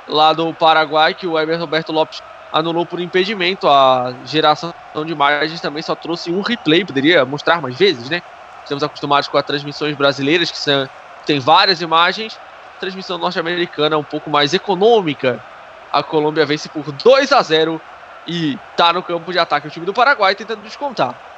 Lá 0.07 0.31
do 0.31 0.53
Paraguai, 0.53 1.13
que 1.13 1.27
o 1.27 1.37
Emerson 1.37 1.61
Roberto 1.61 1.91
Lopes 1.91 2.23
anulou 2.53 2.85
por 2.85 3.01
impedimento. 3.01 3.67
A 3.67 4.13
geração 4.25 4.73
de 5.03 5.11
imagens 5.11 5.59
também 5.59 5.81
só 5.81 5.95
trouxe 5.95 6.31
um 6.31 6.41
replay, 6.41 6.85
poderia 6.85 7.25
mostrar 7.25 7.59
mais 7.59 7.75
vezes, 7.75 8.09
né? 8.09 8.21
Estamos 8.61 8.83
acostumados 8.83 9.27
com 9.27 9.37
as 9.37 9.45
transmissões 9.45 9.97
brasileiras, 9.97 10.51
que 10.51 10.57
são, 10.57 10.87
tem 11.25 11.39
várias 11.39 11.81
imagens. 11.81 12.39
A 12.77 12.79
transmissão 12.79 13.17
norte-americana 13.17 13.95
é 13.95 13.97
um 13.97 14.03
pouco 14.03 14.29
mais 14.29 14.53
econômica. 14.53 15.43
A 15.91 16.03
Colômbia 16.03 16.45
vence 16.45 16.69
por 16.69 16.91
2 16.91 17.31
a 17.31 17.41
0 17.41 17.81
e 18.27 18.57
tá 18.77 18.93
no 18.93 19.03
campo 19.03 19.31
de 19.31 19.39
ataque 19.39 19.67
o 19.67 19.71
time 19.71 19.85
do 19.85 19.93
Paraguai 19.93 20.35
tentando 20.35 20.61
descontar. 20.61 21.32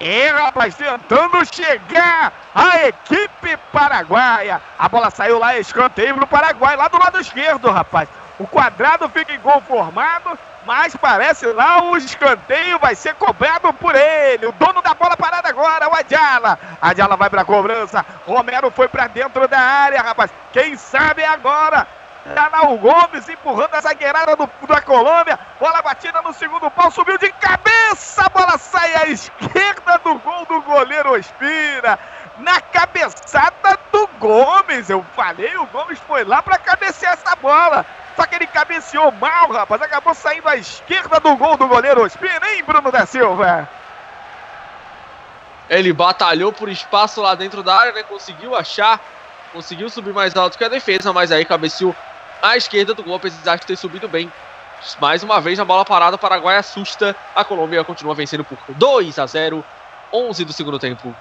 É, 0.00 0.28
rapaz, 0.28 0.76
tentando 0.76 1.44
chegar 1.52 2.32
a 2.54 2.86
equipe 2.86 3.56
paraguaia. 3.72 4.60
A 4.78 4.88
bola 4.88 5.10
saiu 5.10 5.38
lá, 5.38 5.58
escanteio 5.58 6.14
pro 6.14 6.26
Paraguai, 6.26 6.76
lá 6.76 6.88
do 6.88 6.98
lado 6.98 7.20
esquerdo, 7.20 7.70
rapaz. 7.70 8.08
O 8.38 8.46
quadrado 8.46 9.08
fica 9.08 9.32
em 9.32 9.40
gol 9.40 9.60
formado, 9.62 10.38
mas 10.64 10.94
parece 10.94 11.46
lá 11.46 11.82
o 11.82 11.96
escanteio 11.96 12.78
vai 12.78 12.94
ser 12.94 13.14
cobrado 13.16 13.72
por 13.72 13.96
ele. 13.96 14.46
O 14.46 14.52
dono 14.52 14.80
da 14.80 14.94
bola 14.94 15.16
parada 15.16 15.48
agora, 15.48 15.88
o 15.88 15.94
Adjala. 15.94 16.56
Adjala 16.80 17.16
vai 17.16 17.28
pra 17.28 17.44
cobrança. 17.44 18.06
Romero 18.24 18.70
foi 18.70 18.86
pra 18.86 19.08
dentro 19.08 19.48
da 19.48 19.58
área, 19.58 20.00
rapaz. 20.00 20.30
Quem 20.52 20.76
sabe 20.76 21.24
agora 21.24 21.84
Danal 22.24 22.76
Gomes 22.78 23.28
empurrando 23.28 23.74
a 23.74 23.80
zagueirada 23.80 24.36
do, 24.36 24.48
da 24.66 24.80
Colômbia. 24.80 25.38
Bola 25.58 25.80
batida 25.82 26.20
no 26.22 26.32
segundo 26.32 26.70
pau, 26.70 26.90
subiu 26.90 27.16
de 27.18 27.30
cabeça. 27.32 28.22
A 28.24 28.28
bola 28.28 28.58
sai 28.58 28.94
à 28.96 29.06
esquerda 29.06 29.98
do 30.04 30.18
gol 30.18 30.44
do 30.46 30.60
goleiro 30.62 31.12
Ospina. 31.12 31.98
Na 32.38 32.60
cabeçada 32.60 33.78
do 33.90 34.06
Gomes. 34.18 34.90
Eu 34.90 35.04
falei, 35.14 35.56
o 35.56 35.66
Gomes 35.66 35.98
foi 36.00 36.24
lá 36.24 36.42
para 36.42 36.58
cabecear 36.58 37.14
essa 37.14 37.34
bola. 37.36 37.84
Só 38.14 38.26
que 38.26 38.34
ele 38.34 38.46
cabeceou 38.48 39.12
mal, 39.12 39.50
rapaz. 39.50 39.80
Acabou 39.80 40.14
saindo 40.14 40.48
à 40.48 40.56
esquerda 40.56 41.20
do 41.20 41.36
gol 41.36 41.56
do 41.56 41.68
goleiro 41.68 42.02
Ospina, 42.02 42.50
hein, 42.50 42.64
Bruno 42.64 42.90
da 42.90 43.06
Silva? 43.06 43.68
Ele 45.70 45.92
batalhou 45.92 46.52
por 46.52 46.68
espaço 46.68 47.20
lá 47.20 47.34
dentro 47.34 47.62
da 47.62 47.76
área, 47.76 47.92
né? 47.92 48.02
Conseguiu 48.02 48.56
achar, 48.56 48.98
conseguiu 49.52 49.88
subir 49.90 50.12
mais 50.12 50.36
alto 50.36 50.56
que 50.56 50.64
a 50.64 50.68
defesa, 50.68 51.12
mas 51.12 51.32
aí 51.32 51.44
cabeceou 51.44 51.94
à 52.42 52.56
esquerda 52.56 52.94
do 52.94 53.02
gol, 53.02 53.16
apesar 53.16 53.56
de 53.56 53.66
ter 53.66 53.76
subido 53.76 54.08
bem 54.08 54.30
Mais 55.00 55.24
uma 55.24 55.40
vez 55.40 55.58
na 55.58 55.64
bola 55.64 55.84
parada, 55.84 56.16
o 56.16 56.18
Paraguai 56.18 56.56
assusta. 56.56 57.16
A 57.34 57.44
Colômbia 57.44 57.82
continua 57.82 58.14
vencendo 58.14 58.44
por 58.44 58.58
2 58.68 59.18
a 59.18 59.26
0. 59.26 59.64
11 60.12 60.44
do 60.44 60.52
segundo 60.52 60.78
tempo. 60.78 61.14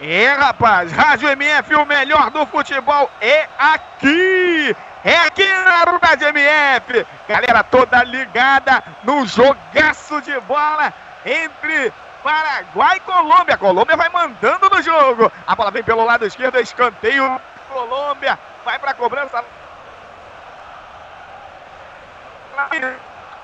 É, 0.00 0.32
rapaz, 0.32 0.92
Rádio 0.92 1.28
MF, 1.30 1.74
o 1.76 1.86
melhor 1.86 2.30
do 2.30 2.44
futebol 2.46 3.10
é 3.20 3.48
aqui! 3.58 4.76
É 5.04 5.16
aqui 5.18 5.46
na 5.46 5.98
Rádio 6.02 6.28
MF! 6.28 7.06
Galera 7.28 7.62
toda 7.62 8.02
ligada 8.02 8.82
no 9.02 9.24
jogaço 9.26 10.20
de 10.22 10.38
bola 10.40 10.92
entre 11.24 11.92
Paraguai 12.24 12.96
e 12.96 13.00
Colômbia. 13.00 13.58
Colômbia 13.58 13.96
vai 13.98 14.08
mandando 14.08 14.70
no 14.70 14.80
jogo. 14.80 15.30
A 15.46 15.54
bola 15.54 15.70
vem 15.70 15.82
pelo 15.82 16.06
lado 16.06 16.24
esquerdo, 16.24 16.58
escanteio. 16.58 17.38
Colômbia 17.68 18.38
vai 18.64 18.78
para 18.78 18.92
a 18.92 18.94
cobrança. 18.94 19.44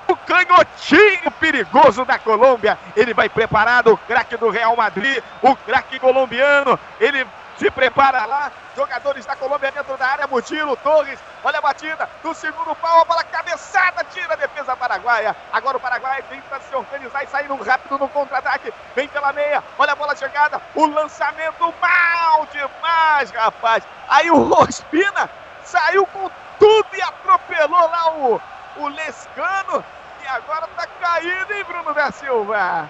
O 0.07 0.15
canhotinho 0.15 1.29
perigoso 1.39 2.03
da 2.03 2.17
Colômbia. 2.17 2.77
Ele 2.95 3.13
vai 3.13 3.29
preparado, 3.29 3.93
o 3.93 3.97
craque 3.97 4.35
do 4.35 4.49
Real 4.49 4.75
Madrid, 4.75 5.23
o 5.43 5.55
craque 5.55 5.99
colombiano. 5.99 6.79
Ele 6.99 7.27
se 7.61 7.69
prepara 7.69 8.25
lá. 8.25 8.51
Jogadores 8.75 9.23
da 9.23 9.35
Colômbia 9.35 9.71
dentro 9.71 9.95
da 9.95 10.07
área. 10.07 10.25
Mutilo, 10.25 10.75
Torres. 10.77 11.19
Olha 11.43 11.59
a 11.59 11.61
batida 11.61 12.09
do 12.23 12.33
segundo 12.33 12.73
pau. 12.75 13.01
A 13.01 13.05
bola 13.05 13.23
cabeçada. 13.23 14.03
Tira 14.05 14.33
a 14.33 14.35
defesa 14.35 14.75
paraguaia. 14.75 15.35
Agora 15.53 15.77
o 15.77 15.79
Paraguai 15.79 16.23
tenta 16.23 16.59
se 16.59 16.75
organizar 16.75 17.23
e 17.23 17.27
sair 17.27 17.47
rápido 17.47 17.99
no 17.99 18.09
contra-ataque. 18.09 18.73
Vem 18.95 19.07
pela 19.07 19.31
meia. 19.31 19.63
Olha 19.77 19.93
a 19.93 19.95
bola 19.95 20.15
chegada. 20.15 20.59
O 20.73 20.87
lançamento 20.87 21.73
mal 21.79 22.47
demais, 22.47 23.29
rapaz. 23.29 23.83
Aí 24.09 24.31
o 24.31 24.51
Ospina 24.59 25.29
saiu 25.63 26.07
com 26.07 26.31
tudo 26.57 26.87
e 26.93 27.01
atropelou 27.03 27.89
lá 27.89 28.11
o, 28.13 28.41
o 28.77 28.87
Lescano. 28.87 29.85
E 30.23 30.27
agora 30.27 30.67
tá 30.75 30.87
caído, 30.99 31.53
hein, 31.53 31.63
Bruno 31.63 31.93
da 31.93 32.11
Silva? 32.11 32.89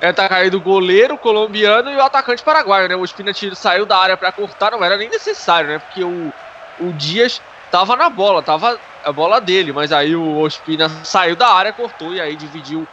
É, 0.00 0.12
tá 0.12 0.28
caído 0.28 0.58
o 0.58 0.60
goleiro 0.60 1.18
colombiano 1.18 1.90
e 1.90 1.96
o 1.96 2.02
atacante 2.02 2.42
paraguaio, 2.42 2.88
né? 2.88 2.94
O 2.94 3.04
Espina 3.04 3.32
saiu 3.54 3.84
da 3.84 3.98
área 3.98 4.16
para 4.16 4.32
cortar, 4.32 4.70
não 4.70 4.84
era 4.84 4.96
nem 4.96 5.08
necessário, 5.08 5.70
né? 5.70 5.78
Porque 5.80 6.04
o, 6.04 6.32
o 6.78 6.92
Dias 6.92 7.40
tava 7.70 7.96
na 7.96 8.08
bola, 8.08 8.42
tava 8.42 8.78
a 9.02 9.12
bola 9.12 9.40
dele, 9.40 9.72
mas 9.72 9.92
aí 9.92 10.14
o 10.14 10.38
Ospina 10.38 10.88
saiu 11.04 11.34
da 11.36 11.48
área, 11.48 11.72
cortou 11.72 12.14
e 12.14 12.20
aí 12.20 12.36
dividiu 12.36 12.86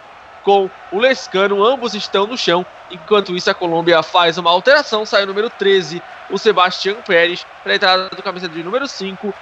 com 0.43 0.69
o 0.91 0.99
Lescano, 0.99 1.63
ambos 1.63 1.93
estão 1.93 2.27
no 2.27 2.37
chão. 2.37 2.65
Enquanto 2.89 3.35
isso, 3.35 3.49
a 3.49 3.53
Colômbia 3.53 4.01
faz 4.03 4.37
uma 4.37 4.51
alteração, 4.51 5.05
sai 5.05 5.23
o 5.23 5.27
número 5.27 5.49
13, 5.49 6.01
o 6.29 6.37
Sebastião 6.37 7.01
Pérez, 7.01 7.45
para 7.63 7.73
a 7.73 7.75
entrada 7.75 8.09
do 8.09 8.21
camisa 8.23 8.47
de 8.47 8.63
número 8.63 8.87
5, 8.87 9.33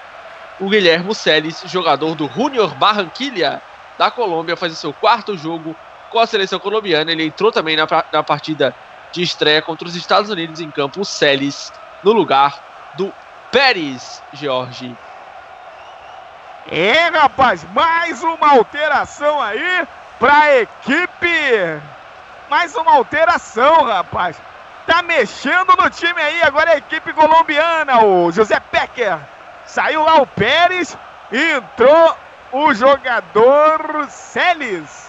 o 0.60 0.70
Guilherme 0.70 1.14
Celes, 1.14 1.62
jogador 1.66 2.16
do 2.16 2.28
Junior 2.30 2.74
Barranquilla 2.76 3.62
da 3.98 4.10
Colômbia, 4.10 4.56
faz 4.56 4.74
o 4.74 4.78
seu 4.78 4.94
quarto 4.94 5.38
jogo 5.38 5.76
com 6.14 6.20
a 6.20 6.28
seleção 6.28 6.60
colombiana. 6.60 7.12
Ele 7.12 7.26
entrou 7.26 7.52
também 7.52 7.76
na, 7.76 7.86
na 8.12 8.24
partida 8.24 8.74
de 9.12 9.22
estreia 9.22 9.62
contra 9.62 9.88
os 9.88 9.96
Estados 9.96 10.30
Unidos 10.30 10.62
em 10.62 10.72
campo, 10.72 11.02
o 11.02 11.06
Celes, 11.06 11.74
no 12.04 12.14
lugar 12.14 12.94
do 12.94 13.12
Pérez, 13.52 14.22
Jorge. 14.32 14.96
É, 16.72 17.10
rapaz, 17.10 17.66
mais 17.74 18.24
uma 18.24 18.52
alteração 18.52 19.42
aí 19.42 19.88
para 20.20 20.38
a 20.38 20.62
equipe. 20.62 21.82
Mais 22.50 22.76
uma 22.76 22.94
alteração, 22.94 23.84
rapaz. 23.84 24.40
Tá 24.86 25.02
mexendo 25.02 25.76
no 25.78 25.90
time 25.90 26.22
aí, 26.22 26.42
agora 26.44 26.72
é 26.72 26.74
a 26.76 26.78
equipe 26.78 27.12
colombiana, 27.14 28.04
o 28.04 28.32
José 28.32 28.60
Pecker. 28.60 29.18
Saiu 29.66 30.04
lá 30.04 30.22
o 30.22 30.28
Pérez 30.28 30.98
entrou 31.32 32.16
o 32.52 32.74
jogador 32.74 34.08
Celes. 34.10 35.03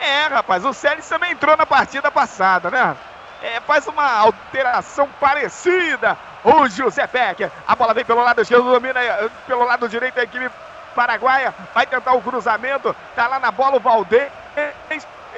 É, 0.00 0.26
rapaz, 0.26 0.64
o 0.64 0.72
Celes 0.72 1.08
também 1.08 1.32
entrou 1.32 1.56
na 1.56 1.66
partida 1.66 2.10
passada, 2.10 2.70
né? 2.70 2.96
É, 3.42 3.60
faz 3.60 3.86
uma 3.86 4.18
alteração 4.18 5.08
parecida. 5.20 6.16
O 6.44 6.68
José 6.68 7.06
Becker. 7.06 7.50
A 7.66 7.74
bola 7.74 7.94
vem 7.94 8.04
pelo 8.04 8.22
lado 8.22 8.40
esquerdo, 8.40 8.70
domina 8.70 9.02
eh, 9.02 9.28
pelo 9.46 9.64
lado 9.64 9.88
direito 9.88 10.18
a 10.18 10.22
equipe 10.22 10.50
paraguaia. 10.94 11.54
Vai 11.74 11.86
tentar 11.86 12.12
o 12.12 12.22
cruzamento. 12.22 12.94
Tá 13.14 13.26
lá 13.26 13.38
na 13.38 13.50
bola 13.50 13.76
o 13.76 13.80
Valdez. 13.80 14.30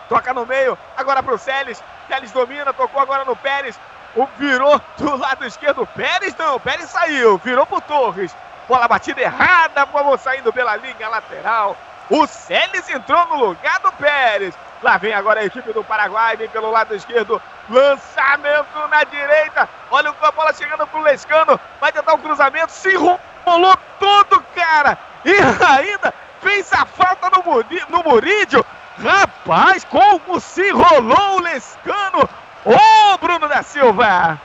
Toca 0.08 0.32
no 0.32 0.46
meio, 0.46 0.78
agora 0.96 1.22
pro 1.22 1.36
Celes. 1.36 1.82
Celes 2.08 2.32
domina, 2.32 2.72
tocou 2.72 3.00
agora 3.00 3.24
no 3.26 3.36
Pérez. 3.36 3.78
O 4.16 4.26
virou 4.38 4.80
do 4.96 5.16
lado 5.16 5.44
esquerdo. 5.44 5.86
Pérez 5.86 6.34
não, 6.36 6.58
Pérez 6.58 6.88
saiu, 6.88 7.36
virou 7.38 7.66
pro 7.66 7.80
Torres. 7.82 8.34
Bola 8.66 8.88
batida 8.88 9.20
errada, 9.20 9.84
vamos 9.84 10.20
saindo 10.22 10.52
pela 10.52 10.76
linha 10.76 11.08
lateral. 11.08 11.76
O 12.08 12.26
Celes 12.26 12.88
entrou 12.88 13.26
no 13.26 13.36
lugar 13.36 13.78
do 13.80 13.92
Pérez. 13.92 14.54
Lá 14.82 14.96
vem 14.96 15.12
agora 15.12 15.40
a 15.40 15.44
equipe 15.44 15.72
do 15.72 15.82
Paraguai, 15.82 16.36
vem 16.36 16.48
pelo 16.48 16.70
lado 16.70 16.94
esquerdo. 16.94 17.40
Lançamento 17.68 18.88
na 18.88 19.02
direita. 19.04 19.68
Olha 19.90 20.14
a 20.20 20.32
bola 20.32 20.52
chegando 20.52 20.86
pro 20.86 21.00
Lescano. 21.00 21.58
Vai 21.80 21.90
tentar 21.90 22.14
o 22.14 22.18
cruzamento. 22.18 22.70
Se 22.70 22.94
rolou 22.94 23.76
todo, 23.98 24.40
cara. 24.54 24.96
E 25.24 25.32
ainda 25.64 26.14
fez 26.40 26.72
a 26.72 26.86
falta 26.86 27.28
no, 27.30 27.42
Muri, 27.42 27.82
no 27.88 28.02
Murídio. 28.04 28.64
Rapaz, 29.02 29.84
como 29.84 30.38
se 30.40 30.70
rolou 30.70 31.36
o 31.36 31.42
Lescano. 31.42 32.28
Ô, 32.64 32.74
oh, 32.74 33.18
Bruno 33.18 33.48
da 33.48 33.62
Silva. 33.62 34.40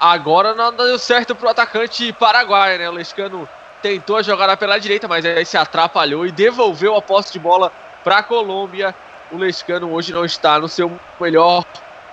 Agora 0.00 0.54
não 0.54 0.72
deu 0.72 0.98
certo 0.98 1.34
pro 1.34 1.48
atacante 1.48 2.12
paraguaio, 2.14 2.78
né? 2.78 2.88
O 2.88 2.92
Lescano 2.92 3.48
tentou 3.82 4.16
a 4.16 4.22
jogada 4.22 4.56
pela 4.56 4.78
direita, 4.78 5.06
mas 5.06 5.24
aí 5.24 5.44
se 5.44 5.56
atrapalhou 5.56 6.26
e 6.26 6.32
devolveu 6.32 6.96
a 6.96 7.02
posse 7.02 7.32
de 7.32 7.38
bola 7.38 7.70
para 8.04 8.18
a 8.18 8.22
Colômbia. 8.22 8.94
O 9.32 9.38
Lescano 9.38 9.90
hoje 9.92 10.12
não 10.12 10.24
está 10.24 10.60
no 10.60 10.68
seu 10.68 10.92
melhor 11.18 11.64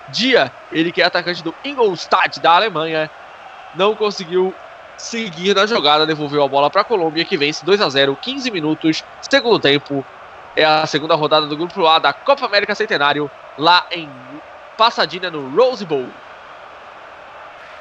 dia. 0.08 0.52
Ele 0.72 0.92
que 0.92 1.02
é 1.02 1.06
atacante 1.06 1.44
do 1.44 1.54
Ingolstadt 1.64 2.40
da 2.40 2.56
Alemanha, 2.56 3.12
não 3.76 3.94
conseguiu 3.94 4.56
seguir 4.98 5.56
na 5.56 5.66
jogada, 5.66 6.06
devolveu 6.06 6.44
a 6.44 6.48
bola 6.48 6.70
para 6.70 6.82
a 6.82 6.86
Colômbia, 6.86 7.26
que 7.26 7.38
vence 7.38 7.66
2 7.66 7.82
a 7.82 7.90
0 7.90 8.18
15 8.20 8.50
minutos, 8.50 9.04
segundo 9.30 9.60
tempo. 9.60 10.06
É 10.56 10.64
a 10.64 10.86
segunda 10.86 11.16
rodada 11.16 11.48
do 11.48 11.56
Grupo 11.56 11.86
A 11.88 12.00
da 12.00 12.14
Copa 12.14 12.46
América 12.46 12.76
Centenário, 12.76 13.30
lá 13.58 13.86
em 13.92 14.10
Passadina, 14.78 15.30
no 15.30 15.50
Rose 15.50 15.86
Bowl. 15.86 16.08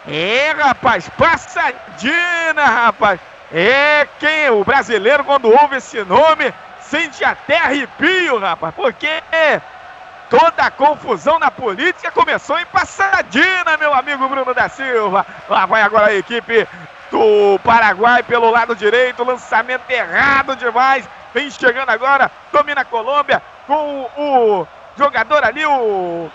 É, 0.06 0.52
rapaz, 0.52 1.08
Passadina, 1.10 2.64
rapaz. 2.64 3.20
É 3.52 4.06
quem? 4.18 4.50
O 4.50 4.64
brasileiro, 4.64 5.24
quando 5.24 5.50
ouve 5.50 5.76
esse 5.76 6.02
nome, 6.04 6.54
sente 6.90 7.24
até 7.24 7.56
arrepio, 7.58 8.38
rapaz, 8.38 8.74
porque 8.74 9.08
toda 10.28 10.64
a 10.64 10.70
confusão 10.70 11.38
na 11.38 11.50
política 11.50 12.10
começou 12.10 12.58
em 12.58 12.66
Passadina, 12.66 13.76
meu 13.78 13.94
amigo 13.94 14.28
Bruno 14.28 14.52
da 14.52 14.68
Silva. 14.68 15.24
Lá 15.48 15.66
vai 15.66 15.82
agora 15.82 16.08
a 16.08 16.14
equipe 16.14 16.66
do 17.10 17.60
Paraguai 17.62 18.24
pelo 18.24 18.50
lado 18.50 18.74
direito, 18.74 19.24
lançamento 19.24 19.88
errado 19.88 20.56
demais. 20.56 21.08
Vem 21.32 21.48
chegando 21.48 21.90
agora, 21.90 22.28
domina 22.52 22.80
a 22.80 22.84
Colômbia 22.84 23.40
com 23.68 24.10
o 24.16 24.66
jogador 24.98 25.44
ali, 25.44 25.64
o 25.64 26.28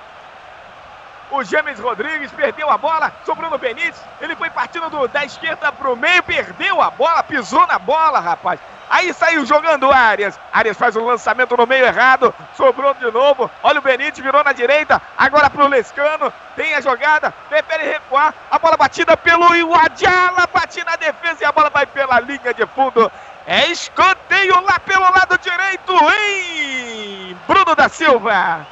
o 1.36 1.44
James 1.44 1.80
Rodrigues 1.80 2.32
perdeu 2.32 2.70
a 2.70 2.78
bola, 2.78 3.12
sobrou 3.26 3.50
no 3.50 3.58
Benítez. 3.58 4.02
Ele 4.22 4.36
foi 4.36 4.50
partindo 4.50 4.90
do, 4.90 5.08
da 5.08 5.26
esquerda 5.26 5.72
para 5.72 5.92
o 5.92 5.96
meio, 5.96 6.24
perdeu 6.24 6.82
a 6.82 6.90
bola, 6.90 7.24
pisou 7.24 7.66
na 7.68 7.78
bola, 7.78 8.20
rapaz. 8.20 8.60
Aí 8.90 9.14
saiu 9.14 9.46
jogando 9.46 9.92
Arias. 9.92 10.40
Arias 10.54 10.78
faz 10.78 10.96
o 10.96 11.02
um 11.02 11.06
lançamento 11.06 11.58
no 11.58 11.66
meio 11.66 11.86
errado. 11.86 12.34
Sobrou 12.56 12.94
de 12.94 13.10
novo. 13.12 13.50
Olha 13.64 13.80
o 13.80 13.82
Benítez, 13.82 14.20
virou 14.20 14.44
na 14.44 14.54
direita. 14.54 15.02
Agora 15.18 15.50
pro 15.50 15.68
Lescano. 15.68 16.32
Tem 16.56 16.76
a 16.76 16.82
jogada. 16.82 17.32
Prefere 17.50 17.84
recuar. 17.84 18.34
A 18.52 18.60
bola 18.60 18.78
batida 18.78 19.18
pelo 19.18 19.56
Iwadjala. 19.56 20.48
Bate 20.54 20.84
na 20.84 20.96
defesa 20.98 21.38
e 21.42 21.46
a 21.46 21.52
bola 21.52 21.72
vai 21.72 21.88
pela 21.88 22.20
linha 22.20 22.54
de 22.54 22.66
fundo. 22.68 23.12
É 23.48 23.68
escanteio 23.68 24.60
lá 24.62 24.80
pelo 24.80 25.02
lado 25.02 25.38
direito, 25.40 25.94
hein? 25.94 27.38
Bruno 27.48 27.76
da 27.76 27.90
Silva. 27.90 28.68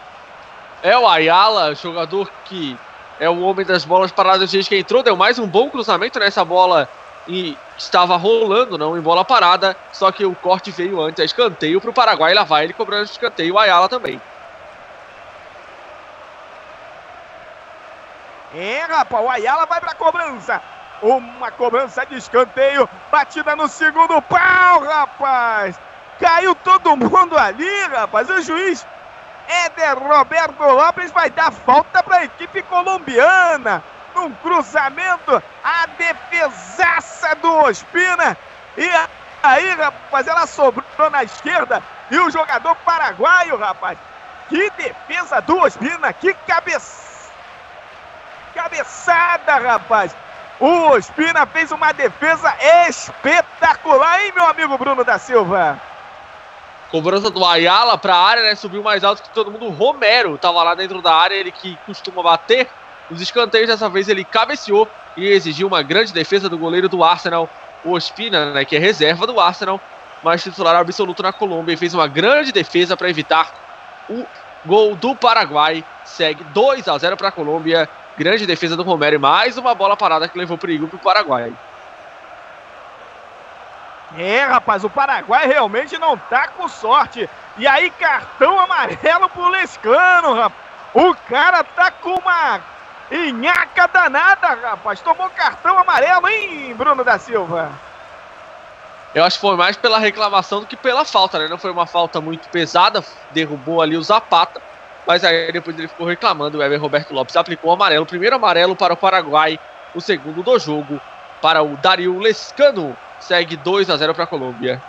É 0.84 0.98
o 0.98 1.08
Ayala, 1.08 1.74
jogador 1.74 2.30
que 2.44 2.78
é 3.18 3.30
o 3.30 3.40
homem 3.40 3.66
das 3.66 3.86
bolas 3.86 4.12
paradas 4.12 4.52
desde 4.52 4.68
que 4.68 4.78
entrou. 4.78 5.02
Deu 5.02 5.16
mais 5.16 5.40
um 5.40 5.48
bom 5.48 5.70
cruzamento 5.70 6.20
nessa 6.20 6.44
bola 6.44 6.90
e 7.26 7.58
estava 7.78 8.18
rolando, 8.18 8.78
não 8.78 8.98
em 8.98 9.02
bola 9.02 9.24
parada. 9.24 9.78
Só 9.94 10.12
que 10.12 10.26
o 10.26 10.36
corte 10.36 10.72
veio 10.72 11.00
antes, 11.00 11.22
é 11.22 11.26
escanteio 11.26 11.80
para 11.80 11.90
o 11.90 11.94
Paraguai. 11.94 12.34
Lá 12.34 12.44
vai 12.44 12.66
ele 12.66 12.74
cobrando 12.74 13.06
escanteio, 13.06 13.54
o 13.54 13.60
Ayala 13.60 13.88
também. 13.88 14.22
É, 18.54 18.82
rapaz, 18.82 19.26
o 19.26 19.30
Ayala 19.30 19.66
vai 19.66 19.80
para 19.80 19.92
a 19.92 19.96
cobrança. 19.96 20.62
Uma 21.02 21.50
cobrança 21.50 22.06
de 22.06 22.18
escanteio, 22.18 22.90
batida 23.10 23.56
no 23.56 23.70
segundo 23.70 24.22
pau, 24.24 24.82
rapaz. 24.82 25.80
Caiu 26.20 26.54
todo 26.56 26.98
mundo 26.98 27.38
ali, 27.38 27.88
rapaz. 27.88 28.30
O 28.30 28.42
juiz 28.42 28.86
Éder 29.66 29.98
Roberto 29.98 30.64
Lopes 30.64 31.12
vai 31.12 31.30
dar 31.30 31.52
falta 31.52 32.02
para 32.02 32.18
a 32.18 32.24
equipe 32.26 32.62
colombiana. 32.64 33.84
Num 34.16 34.32
cruzamento, 34.36 35.42
a 35.64 35.86
defesaça 35.98 37.36
do 37.36 37.52
Ospina. 37.64 38.38
E 38.78 38.90
aí, 39.42 39.70
rapaz, 39.76 40.28
ela 40.28 40.48
sobrou 40.48 41.10
na 41.12 41.24
esquerda. 41.24 41.82
E 42.10 42.20
o 42.20 42.30
jogador 42.30 42.76
paraguaio, 42.78 43.58
rapaz. 43.58 43.98
Que 44.50 44.70
defesa 44.72 45.42
do 45.42 45.58
Ospina. 45.60 46.14
Que 46.14 46.34
cabeça. 46.34 47.32
Cabeçada, 48.54 49.58
rapaz. 49.58 50.16
O 50.60 50.90
Ospina 50.92 51.46
fez 51.48 51.72
uma 51.72 51.92
defesa 51.92 52.56
espetacular, 52.88 54.22
hein, 54.22 54.32
meu 54.36 54.46
amigo 54.46 54.78
Bruno 54.78 55.04
da 55.04 55.18
Silva? 55.18 55.80
Cobrança 56.94 57.32
do 57.32 57.44
Ayala 57.44 57.98
para 57.98 58.14
a 58.14 58.24
área, 58.24 58.44
né? 58.44 58.54
Subiu 58.54 58.84
mais 58.84 59.04
alto 59.04 59.24
que 59.24 59.34
todo 59.34 59.50
mundo. 59.50 59.68
Romero 59.70 60.36
estava 60.36 60.62
lá 60.62 60.76
dentro 60.76 61.02
da 61.02 61.12
área, 61.12 61.34
ele 61.34 61.52
que 61.52 61.76
costuma 61.88 62.22
bater 62.22 62.70
os 63.10 63.20
escanteios. 63.20 63.68
Dessa 63.68 63.90
vez 63.90 64.08
ele 64.08 64.24
cabeceou 64.24 64.88
e 65.18 65.26
exigiu 65.26 65.68
uma 65.68 65.82
grande 65.82 66.14
defesa 66.14 66.48
do 66.48 66.56
goleiro 66.56 66.88
do 66.88 67.04
Arsenal, 67.04 67.50
o 67.84 67.94
Ospina, 67.94 68.54
né? 68.54 68.64
Que 68.64 68.76
é 68.76 68.80
reserva 68.80 69.26
do 69.26 69.40
Arsenal, 69.40 69.82
mas 70.24 70.44
titular 70.44 70.76
absoluto 70.76 71.24
na 71.24 71.34
Colômbia. 71.34 71.74
E 71.74 71.78
fez 71.78 71.96
uma 71.96 72.08
grande 72.08 72.52
defesa 72.52 72.96
para 72.96 73.10
evitar 73.10 73.52
o 74.08 74.28
gol 74.64 74.96
do 74.96 75.16
Paraguai. 75.16 75.84
Segue 76.06 76.44
2 76.44 76.88
a 76.88 76.96
0 76.96 77.18
para 77.18 77.30
a 77.30 77.32
Colômbia. 77.32 77.90
Grande 78.16 78.46
defesa 78.46 78.78
do 78.78 78.84
Romero 78.84 79.16
e 79.16 79.18
mais 79.18 79.58
uma 79.58 79.74
bola 79.74 79.98
parada 79.98 80.30
que 80.30 80.38
levou 80.38 80.60
perigo 80.60 80.88
para 80.88 80.98
o 80.98 81.00
Paraguai. 81.00 81.58
É, 84.18 84.44
rapaz, 84.44 84.84
o 84.84 84.90
Paraguai 84.90 85.48
realmente 85.48 85.98
não 85.98 86.18
tá 86.18 86.48
com 86.48 86.68
sorte. 86.68 87.30
E 87.58 87.68
aí, 87.68 87.90
cartão 87.92 88.60
amarelo 88.60 89.30
pro 89.30 89.50
Lescano, 89.50 90.34
rapaz. 90.34 90.64
O 90.94 91.16
cara 91.28 91.64
tá 91.64 91.90
com 91.90 92.14
uma 92.14 92.62
inhaca 93.12 93.88
danada, 93.88 94.48
rapaz. 94.50 95.02
Tomou 95.02 95.30
cartão 95.32 95.78
amarelo, 95.78 96.28
hein, 96.28 96.76
Bruno 96.76 97.04
da 97.04 97.18
Silva? 97.18 97.72
Eu 99.14 99.24
acho 99.24 99.38
que 99.38 99.42
foi 99.42 99.56
mais 99.56 99.78
pela 99.78 100.00
reclamação 100.00 100.60
do 100.60 100.66
que 100.66 100.76
pela 100.76 101.06
falta, 101.06 101.40
né? 101.40 101.48
Não 101.48 101.58
foi 101.58 101.72
uma 101.72 101.86
falta 101.86 102.20
muito 102.20 102.50
pesada, 102.50 103.04
derrubou 103.32 103.82
ali 103.82 103.96
o 103.96 104.04
Zapata. 104.04 104.62
Mas 105.06 105.24
aí 105.24 105.52
depois 105.52 105.78
ele 105.78 105.88
ficou 105.88 106.08
reclamando. 106.08 106.58
O 106.58 106.64
Ever 106.64 106.82
Roberto 106.82 107.14
Lopes 107.14 107.36
aplicou 107.36 107.72
o 107.72 107.74
amarelo. 107.74 108.06
Primeiro 108.06 108.36
amarelo 108.36 108.76
para 108.76 108.94
o 108.94 108.98
Paraguai. 108.98 109.60
O 109.94 110.02
segundo 110.02 110.42
do 110.42 110.58
jogo 110.58 111.00
para 111.42 111.62
o 111.62 111.76
Dario 111.78 112.18
Lescano. 112.20 112.96
Segue 113.24 113.56
2 113.56 113.90
a 113.90 113.96
0 113.96 114.14
para 114.14 114.26
a 114.26 114.28
Colômbia. 114.28 114.82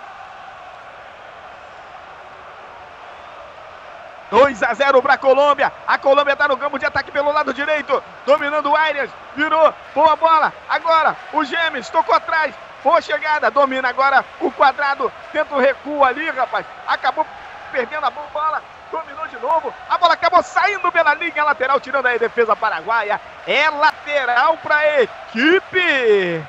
2 4.28 4.62
a 4.64 4.74
0 4.74 5.00
para 5.00 5.14
a 5.14 5.18
Colômbia. 5.18 5.72
A 5.86 5.96
Colômbia 5.98 6.32
está 6.32 6.48
no 6.48 6.56
campo 6.56 6.76
de 6.76 6.84
ataque 6.84 7.12
pelo 7.12 7.30
lado 7.30 7.54
direito, 7.54 8.02
dominando 8.26 8.70
o 8.70 8.76
Arias. 8.76 9.08
Virou, 9.36 9.72
boa 9.94 10.16
bola. 10.16 10.52
Agora 10.68 11.16
o 11.32 11.44
Gêmeos 11.44 11.88
tocou 11.90 12.12
atrás. 12.12 12.52
Boa 12.82 13.00
chegada, 13.00 13.52
domina 13.52 13.88
agora 13.88 14.24
o 14.40 14.50
quadrado. 14.50 15.12
Tenta 15.30 15.54
o 15.54 15.60
recuo 15.60 16.02
ali, 16.02 16.28
rapaz. 16.30 16.66
Acabou 16.88 17.24
perdendo 17.70 18.04
a 18.04 18.10
bola 18.10 18.60
dominou 18.90 19.26
de 19.26 19.36
novo, 19.38 19.74
a 19.88 19.98
bola 19.98 20.14
acabou 20.14 20.40
saindo 20.40 20.92
pela 20.92 21.14
linha 21.14 21.42
lateral, 21.42 21.80
tirando 21.80 22.06
aí 22.06 22.14
a 22.14 22.18
defesa 22.18 22.54
paraguaia. 22.54 23.20
É 23.44 23.68
lateral 23.68 24.56
para 24.58 24.76
a 24.76 25.02
equipe 25.02 26.44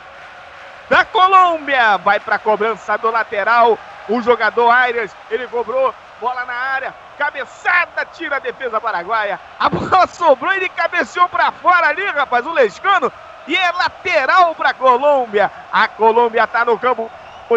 da 0.90 1.06
Colômbia. 1.06 1.98
Vai 1.98 2.20
para 2.20 2.36
a 2.36 2.40
cobrança 2.40 2.98
do 2.98 3.10
lateral. 3.12 3.78
O 4.08 4.22
jogador 4.22 4.70
Aires, 4.70 5.16
ele 5.32 5.48
cobrou, 5.48 5.94
bola 6.22 6.46
na 6.46 6.54
área, 6.54 6.94
cabeçada, 7.18 8.06
tira 8.14 8.36
a 8.36 8.40
defesa 8.40 8.80
paraguaia. 8.80 9.40
A 9.60 9.70
bola 9.70 10.06
sobrou 10.08 10.54
e 10.54 10.58
ele 10.58 10.70
cabeceou 10.70 11.28
para 11.28 11.52
fora 11.52 11.88
ali, 11.88 12.06
rapaz, 12.06 12.46
o 12.46 12.54
Lescano. 12.54 13.12
E 13.48 13.56
é 13.56 13.72
lateral 13.72 14.56
para 14.56 14.70
a 14.70 14.74
Colômbia. 14.74 15.52
A 15.72 15.88
Colômbia 15.88 16.44
está 16.44 16.66
no 16.66 16.78
campo 16.80 17.10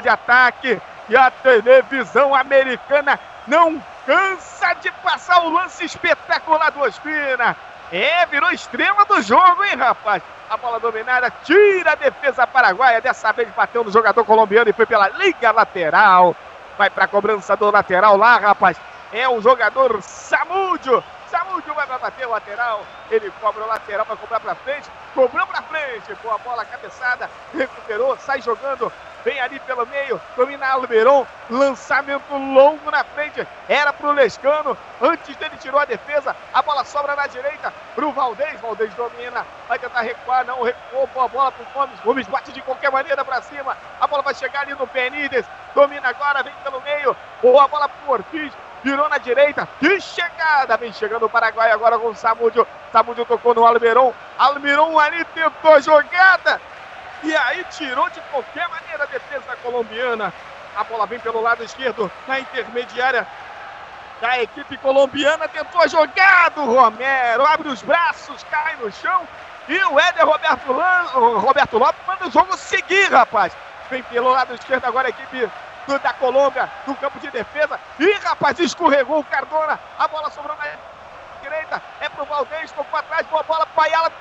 de 0.02 0.08
ataque. 0.08 0.80
E 1.08 1.16
a 1.16 1.30
televisão 1.30 2.34
americana 2.34 3.18
não 3.46 3.82
cansa 4.04 4.74
de 4.74 4.90
passar 5.02 5.42
o 5.44 5.50
lance 5.50 5.84
espetacular 5.84 6.70
do 6.70 6.80
Ospina. 6.80 7.56
É, 7.90 8.26
virou 8.26 8.50
estrela 8.50 9.04
do 9.04 9.22
jogo, 9.22 9.64
hein, 9.64 9.76
rapaz? 9.76 10.22
A 10.50 10.56
bola 10.56 10.78
dominada, 10.78 11.30
tira 11.44 11.92
a 11.92 11.94
defesa 11.94 12.46
paraguaia. 12.46 13.00
Dessa 13.00 13.32
vez 13.32 13.48
bateu 13.50 13.82
no 13.84 13.90
jogador 13.90 14.24
colombiano 14.24 14.68
e 14.68 14.72
foi 14.72 14.86
pela 14.86 15.08
liga 15.08 15.50
lateral. 15.50 16.36
Vai 16.76 16.90
para 16.90 17.06
cobrança 17.06 17.56
do 17.56 17.70
lateral 17.70 18.16
lá, 18.16 18.36
rapaz. 18.36 18.78
É 19.12 19.28
o 19.28 19.40
jogador 19.40 20.02
Samúdio. 20.02 21.02
Samúdio 21.30 21.74
vai 21.74 21.86
para 21.86 21.98
bater 21.98 22.26
o 22.26 22.30
lateral. 22.30 22.84
Ele 23.10 23.30
cobra 23.40 23.64
o 23.64 23.66
lateral 23.66 24.04
para 24.04 24.16
cobrar 24.16 24.40
para 24.40 24.54
frente. 24.54 24.90
Cobrou 25.14 25.46
para 25.46 25.62
frente. 25.62 26.14
Boa 26.22 26.38
bola, 26.38 26.64
cabeçada. 26.64 27.30
Recuperou, 27.54 28.16
sai 28.18 28.40
jogando. 28.42 28.92
Vem 29.24 29.40
ali 29.40 29.58
pelo 29.60 29.84
meio, 29.86 30.20
domina 30.36 30.68
Alberon, 30.68 31.26
lançamento 31.50 32.32
longo 32.32 32.88
na 32.88 33.02
frente, 33.02 33.46
era 33.68 33.92
pro 33.92 34.12
Lescano, 34.12 34.78
antes 35.02 35.34
dele 35.36 35.56
tirou 35.58 35.80
a 35.80 35.84
defesa, 35.84 36.36
a 36.54 36.62
bola 36.62 36.84
sobra 36.84 37.16
na 37.16 37.26
direita 37.26 37.74
pro 37.96 38.12
Valdez, 38.12 38.60
Valdez 38.60 38.94
domina, 38.94 39.44
vai 39.68 39.76
tentar 39.78 40.02
recuar, 40.02 40.46
não 40.46 40.62
recuou, 40.62 41.08
boa 41.08 41.26
bola 41.26 41.50
pro 41.50 41.66
Gomes, 41.74 42.00
Gomes 42.00 42.26
bate 42.28 42.52
de 42.52 42.62
qualquer 42.62 42.92
maneira 42.92 43.24
para 43.24 43.42
cima, 43.42 43.76
a 44.00 44.06
bola 44.06 44.22
vai 44.22 44.34
chegar 44.34 44.60
ali 44.60 44.74
no 44.74 44.86
Benítez, 44.86 45.44
domina 45.74 46.08
agora, 46.08 46.44
vem 46.44 46.54
pelo 46.62 46.80
meio, 46.80 47.16
boa 47.42 47.66
bola 47.66 47.88
pro 47.88 48.12
Ortiz, 48.12 48.52
virou 48.82 49.08
na 49.08 49.18
direita, 49.18 49.68
que 49.80 50.00
chegada, 50.00 50.76
vem 50.76 50.92
chegando 50.92 51.26
o 51.26 51.30
Paraguai 51.30 51.70
agora 51.70 51.98
com 51.98 52.08
o 52.08 52.14
Samúdio, 52.14 52.66
Samúdio 52.92 53.24
tocou 53.24 53.54
no 53.54 53.66
Alberon, 53.66 54.12
Alberon 54.38 54.98
ali 54.98 55.24
tentou 55.26 55.74
a 55.74 55.80
jogada, 55.80 56.60
e 57.22 57.36
aí 57.36 57.64
tirou 57.70 58.08
de 58.10 58.20
qualquer 58.30 58.68
maneira 58.68 59.04
a 59.04 59.06
defesa 59.06 59.56
colombiana. 59.62 60.32
A 60.76 60.84
bola 60.84 61.06
vem 61.06 61.18
pelo 61.18 61.40
lado 61.40 61.64
esquerdo, 61.64 62.10
na 62.28 62.38
intermediária 62.38 63.26
da 64.20 64.40
equipe 64.40 64.76
colombiana. 64.78 65.48
Tentou 65.48 65.80
a 65.82 65.88
jogada, 65.88 66.60
o 66.60 66.74
Romero 66.74 67.44
abre 67.44 67.68
os 67.68 67.82
braços, 67.82 68.44
cai 68.50 68.76
no 68.76 68.90
chão. 68.92 69.26
E 69.68 69.76
o 69.84 69.98
Éder 69.98 70.24
Roberto, 70.24 70.72
Lan... 70.72 71.02
Roberto 71.40 71.78
Lopes 71.78 72.00
manda 72.06 72.28
o 72.28 72.30
jogo 72.30 72.56
seguir, 72.56 73.12
rapaz. 73.12 73.52
Vem 73.90 74.02
pelo 74.04 74.30
lado 74.30 74.54
esquerdo 74.54 74.84
agora 74.84 75.08
a 75.08 75.10
equipe 75.10 75.50
da 75.96 76.12
Colômbia 76.12 76.70
no 76.86 76.94
campo 76.96 77.18
de 77.18 77.30
defesa. 77.30 77.80
E, 77.98 78.12
rapaz, 78.18 78.58
escorregou 78.58 79.20
o 79.20 79.24
Cardona. 79.24 79.80
A 79.98 80.08
bola 80.08 80.28
sobrou 80.30 80.56
na 80.56 80.64
direita. 81.40 81.80
É 82.00 82.08
pro 82.08 82.26
Valdez, 82.26 82.70
tocou 82.72 82.98
atrás, 82.98 83.26
boa 83.28 83.42
bola. 83.44 83.64
Paiala 83.66 84.12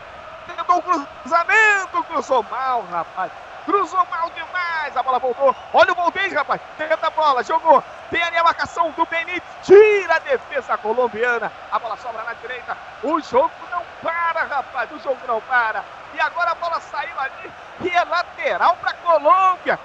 tentou 0.47 0.77
o 0.77 0.81
cruzamento, 0.81 2.03
cruzou 2.05 2.43
mal, 2.43 2.85
rapaz. 2.89 3.31
Cruzou 3.65 4.07
mal 4.09 4.29
demais, 4.29 4.95
a 4.95 5.03
bola 5.03 5.19
voltou. 5.19 5.53
Olha 5.73 5.91
o 5.91 5.95
Valdez, 5.95 6.31
rapaz. 6.31 6.61
Tenta 6.77 7.07
a 7.07 7.09
bola, 7.09 7.43
jogou. 7.43 7.83
Tem 8.09 8.23
ali 8.23 8.37
a 8.37 8.43
marcação 8.43 8.91
do 8.91 9.05
Benítez. 9.05 9.43
Tira 9.63 10.15
a 10.15 10.19
defesa 10.19 10.77
colombiana. 10.77 11.51
A 11.69 11.77
bola 11.77 11.97
sobra 11.97 12.23
na 12.23 12.33
direita. 12.33 12.77
O 13.03 13.19
jogo 13.19 13.51
não 13.69 13.83
para, 14.01 14.43
rapaz. 14.43 14.89
O 14.91 14.99
jogo 14.99 15.19
não 15.27 15.41
para. 15.41 15.83
E 16.13 16.21
agora 16.21 16.51
a 16.51 16.55
bola 16.55 16.79
saiu 16.79 17.19
ali. 17.19 17.51
E 17.81 17.89
é 17.89 18.03
lateral 18.05 18.77
para 18.77 18.93
Colômbia. 18.93 19.77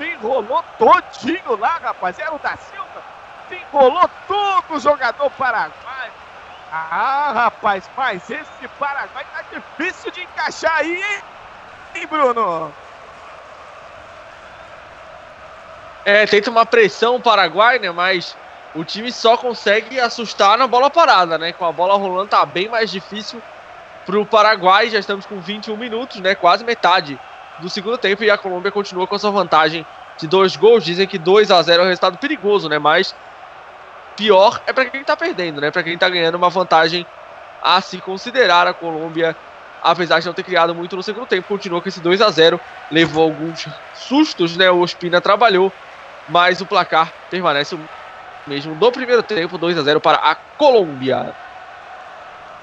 Se 0.00 0.06
enrolou 0.06 0.64
todinho 0.78 1.56
lá, 1.58 1.76
rapaz. 1.76 2.18
Era 2.18 2.34
o 2.34 2.38
da 2.38 2.56
Silva. 2.56 3.02
Se 3.50 3.54
enrolou 3.54 4.08
todo 4.26 4.76
o 4.78 4.80
jogador 4.80 5.30
paraguaio. 5.32 6.12
Ah, 6.72 7.32
rapaz, 7.34 7.84
mas 7.94 8.30
esse 8.30 8.68
Paraguai 8.78 9.26
tá 9.30 9.44
difícil 9.52 10.10
de 10.10 10.22
encaixar 10.22 10.74
aí, 10.76 11.02
hein, 11.94 12.06
Bruno? 12.06 12.72
É, 16.06 16.24
tenta 16.24 16.48
uma 16.48 16.64
pressão 16.64 17.16
o 17.16 17.20
Paraguai, 17.20 17.78
né? 17.78 17.90
Mas 17.90 18.34
o 18.74 18.82
time 18.84 19.12
só 19.12 19.36
consegue 19.36 20.00
assustar 20.00 20.56
na 20.56 20.66
bola 20.66 20.88
parada, 20.88 21.36
né? 21.36 21.52
Com 21.52 21.66
a 21.66 21.72
bola 21.72 21.98
rolando 21.98 22.30
tá 22.30 22.46
bem 22.46 22.70
mais 22.70 22.90
difícil 22.90 23.42
pro 24.06 24.24
Paraguai. 24.24 24.88
Já 24.88 24.98
estamos 24.98 25.26
com 25.26 25.38
21 25.40 25.76
minutos, 25.76 26.22
né? 26.22 26.34
Quase 26.34 26.64
metade 26.64 27.20
do 27.60 27.70
segundo 27.70 27.98
tempo 27.98 28.24
e 28.24 28.30
a 28.30 28.38
Colômbia 28.38 28.72
continua 28.72 29.06
com 29.06 29.14
essa 29.14 29.30
vantagem 29.30 29.86
de 30.18 30.26
dois 30.26 30.56
gols. 30.56 30.84
Dizem 30.84 31.06
que 31.06 31.18
2 31.18 31.50
a 31.50 31.62
0 31.62 31.82
é 31.82 31.84
um 31.84 31.88
resultado 31.88 32.18
perigoso, 32.18 32.68
né? 32.68 32.78
Mas 32.78 33.14
pior 34.16 34.60
é 34.66 34.72
para 34.72 34.86
quem 34.86 35.04
tá 35.04 35.16
perdendo, 35.16 35.60
né? 35.60 35.70
Para 35.70 35.82
quem 35.82 35.96
tá 35.96 36.08
ganhando 36.08 36.34
uma 36.34 36.50
vantagem 36.50 37.06
a 37.62 37.80
se 37.80 37.98
considerar 37.98 38.66
a 38.66 38.74
Colômbia, 38.74 39.36
apesar 39.82 40.20
de 40.20 40.26
não 40.26 40.34
ter 40.34 40.42
criado 40.42 40.74
muito 40.74 40.96
no 40.96 41.02
segundo 41.02 41.26
tempo, 41.26 41.48
continua 41.48 41.80
com 41.80 41.88
esse 41.88 42.00
2 42.00 42.20
a 42.20 42.30
0 42.30 42.60
levou 42.90 43.24
alguns 43.24 43.66
sustos, 43.94 44.56
né? 44.56 44.70
O 44.70 44.80
Ospina 44.80 45.20
trabalhou, 45.20 45.72
mas 46.28 46.60
o 46.60 46.66
placar 46.66 47.12
permanece 47.30 47.74
o 47.74 47.80
mesmo 48.46 48.74
do 48.74 48.92
primeiro 48.92 49.22
tempo, 49.22 49.58
2 49.58 49.78
a 49.78 49.82
0 49.82 50.00
para 50.00 50.18
a 50.18 50.34
Colômbia. 50.34 51.34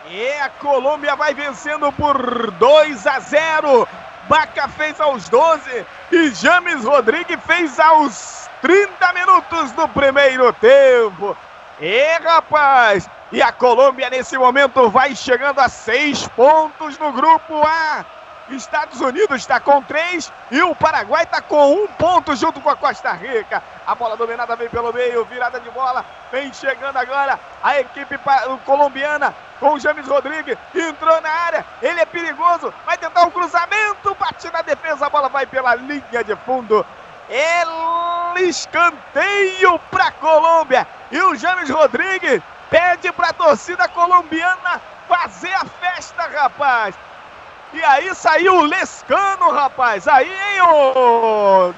E 0.09 0.31
a 0.39 0.49
Colômbia 0.49 1.15
vai 1.15 1.33
vencendo 1.33 1.91
por 1.91 2.51
2 2.51 3.07
a 3.07 3.19
0. 3.19 3.87
Baca 4.27 4.67
fez 4.67 4.99
aos 4.99 5.29
12 5.29 5.85
e 6.11 6.29
James 6.31 6.83
Rodrigues 6.83 7.39
fez 7.45 7.79
aos 7.79 8.49
30 8.61 9.13
minutos 9.13 9.71
do 9.71 9.87
primeiro 9.87 10.51
tempo. 10.53 11.35
E 11.79 12.17
rapaz, 12.23 13.09
e 13.31 13.41
a 13.41 13.51
Colômbia 13.51 14.09
nesse 14.09 14.37
momento 14.37 14.89
vai 14.89 15.15
chegando 15.15 15.59
a 15.59 15.69
seis 15.69 16.27
pontos 16.29 16.97
no 16.97 17.11
grupo 17.13 17.61
A. 17.65 18.05
Estados 18.49 19.01
Unidos 19.01 19.41
está 19.41 19.59
com 19.59 19.81
três 19.81 20.31
e 20.51 20.61
o 20.61 20.73
Paraguai 20.73 21.23
está 21.23 21.41
com 21.41 21.73
um 21.73 21.87
ponto 21.87 22.35
junto 22.35 22.61
com 22.61 22.69
a 22.69 22.75
Costa 22.75 23.11
Rica. 23.11 23.61
A 23.85 23.93
bola 23.93 24.15
dominada 24.15 24.55
vem 24.55 24.69
pelo 24.69 24.93
meio, 24.93 25.25
virada 25.25 25.59
de 25.59 25.69
bola, 25.69 26.05
vem 26.31 26.51
chegando 26.53 26.97
agora 26.97 27.39
a 27.61 27.79
equipe 27.79 28.17
colombiana 28.65 29.35
com 29.59 29.73
o 29.73 29.79
James 29.79 30.07
Rodrigues, 30.07 30.57
entrou 30.73 31.21
na 31.21 31.29
área, 31.29 31.65
ele 31.81 31.99
é 31.99 32.05
perigoso, 32.05 32.73
vai 32.85 32.97
tentar 32.97 33.23
um 33.23 33.31
cruzamento, 33.31 34.15
bate 34.19 34.51
na 34.51 34.61
defesa, 34.61 35.05
a 35.07 35.09
bola 35.09 35.29
vai 35.29 35.45
pela 35.45 35.75
linha 35.75 36.23
de 36.23 36.35
fundo. 36.45 36.85
É 37.29 37.63
escanteio 38.41 39.79
para 39.91 40.11
Colômbia 40.11 40.87
e 41.11 41.21
o 41.21 41.35
James 41.35 41.69
Rodrigues 41.69 42.41
pede 42.69 43.11
para 43.11 43.29
a 43.29 43.33
torcida 43.33 43.87
colombiana 43.87 44.81
fazer 45.07 45.53
a 45.53 45.65
festa, 45.65 46.23
rapaz. 46.23 46.95
E 47.73 47.83
aí 47.83 48.13
saiu 48.15 48.55
o 48.55 48.65
Lescano, 48.65 49.51
rapaz. 49.51 50.07
Aí, 50.07 50.29
hein, 50.29 50.61
ô 50.61 51.73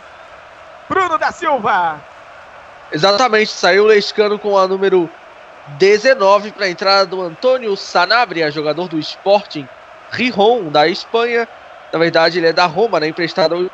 Bruno 0.87 1.17
da 1.17 1.31
Silva. 1.31 1.99
Exatamente, 2.91 3.51
saiu 3.51 3.83
o 3.83 3.87
Lescano 3.87 4.39
com 4.39 4.57
a 4.57 4.67
número 4.67 5.09
19 5.77 6.51
para 6.51 6.65
a 6.65 6.69
entrada 6.69 7.05
do 7.05 7.21
Antônio 7.21 7.75
Sanabria, 7.77 8.49
jogador 8.51 8.87
do 8.87 8.99
Sporting 8.99 9.67
Rijon, 10.11 10.71
da 10.71 10.87
Espanha. 10.87 11.47
Na 11.91 11.99
verdade, 11.99 12.39
ele 12.39 12.47
é 12.47 12.53
da 12.53 12.65
Roma, 12.65 12.99
né, 12.99 13.07
emprestado 13.07 13.55
ao 13.55 13.65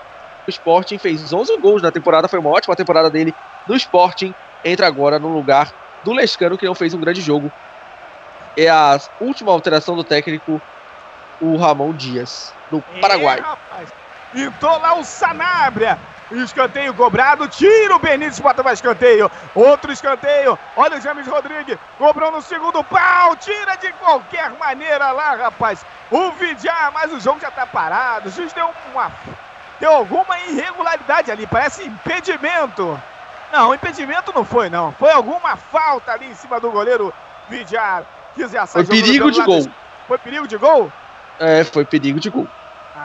Sporting, 0.47 0.97
fez 0.97 1.31
11 1.31 1.57
gols 1.57 1.81
na 1.81 1.91
temporada, 1.91 2.27
foi 2.27 2.39
uma 2.39 2.49
ótima 2.49 2.75
temporada 2.75 3.09
dele 3.09 3.33
no 3.67 3.75
Sporting. 3.75 4.33
Entra 4.63 4.87
agora 4.87 5.19
no 5.19 5.29
lugar 5.29 5.71
do 6.03 6.13
Lescano, 6.13 6.57
que 6.57 6.65
não 6.65 6.75
fez 6.75 6.93
um 6.93 6.99
grande 6.99 7.21
jogo. 7.21 7.51
É 8.57 8.69
a 8.69 8.99
última 9.19 9.51
alteração 9.51 9.95
do 9.95 10.03
técnico 10.03 10.61
o 11.41 11.57
Ramon 11.57 11.93
Dias, 11.93 12.53
do 12.71 12.81
Paraguai. 13.01 13.39
É, 13.39 13.41
rapaz. 13.41 13.93
Entrou 14.33 14.77
lá 14.79 14.95
o 14.95 15.03
Sanabria. 15.03 15.97
Escanteio 16.31 16.93
cobrado, 16.93 17.47
tira 17.47 17.95
o 17.95 17.99
Benítez, 17.99 18.39
bota 18.39 18.63
mais 18.63 18.79
escanteio. 18.79 19.29
Outro 19.53 19.91
escanteio. 19.91 20.57
Olha 20.75 20.97
o 20.97 21.01
James 21.01 21.27
Rodrigues, 21.27 21.77
cobrou 21.97 22.31
no 22.31 22.41
segundo 22.41 22.83
pau, 22.83 23.35
tira 23.35 23.75
de 23.75 23.91
qualquer 23.93 24.49
maneira 24.57 25.11
lá, 25.11 25.35
rapaz. 25.35 25.85
O 26.09 26.31
Vidiar, 26.31 26.91
mas 26.93 27.13
o 27.13 27.19
jogo 27.19 27.39
já 27.39 27.51
tá 27.51 27.65
parado. 27.65 28.29
O 28.29 28.31
juiz 28.31 28.51
deu 28.53 28.69
uma. 28.91 29.11
Deu 29.79 29.91
alguma 29.91 30.39
irregularidade 30.39 31.31
ali, 31.31 31.45
parece 31.45 31.83
impedimento. 31.83 32.99
Não, 33.51 33.73
impedimento 33.73 34.31
não 34.33 34.43
foi, 34.43 34.69
não. 34.69 34.91
Foi 34.93 35.11
alguma 35.11 35.55
falta 35.55 36.11
ali 36.11 36.27
em 36.27 36.35
cima 36.35 36.59
do 36.59 36.71
goleiro 36.71 37.13
Vidiar. 37.47 38.03
Foi 38.67 38.85
perigo 38.85 39.31
de 39.31 39.41
gol. 39.43 39.65
Foi 40.07 40.17
perigo 40.17 40.47
de 40.47 40.57
gol? 40.57 40.91
É, 41.39 41.63
foi 41.63 41.85
perigo 41.85 42.19
de 42.19 42.29
gol. 42.29 42.47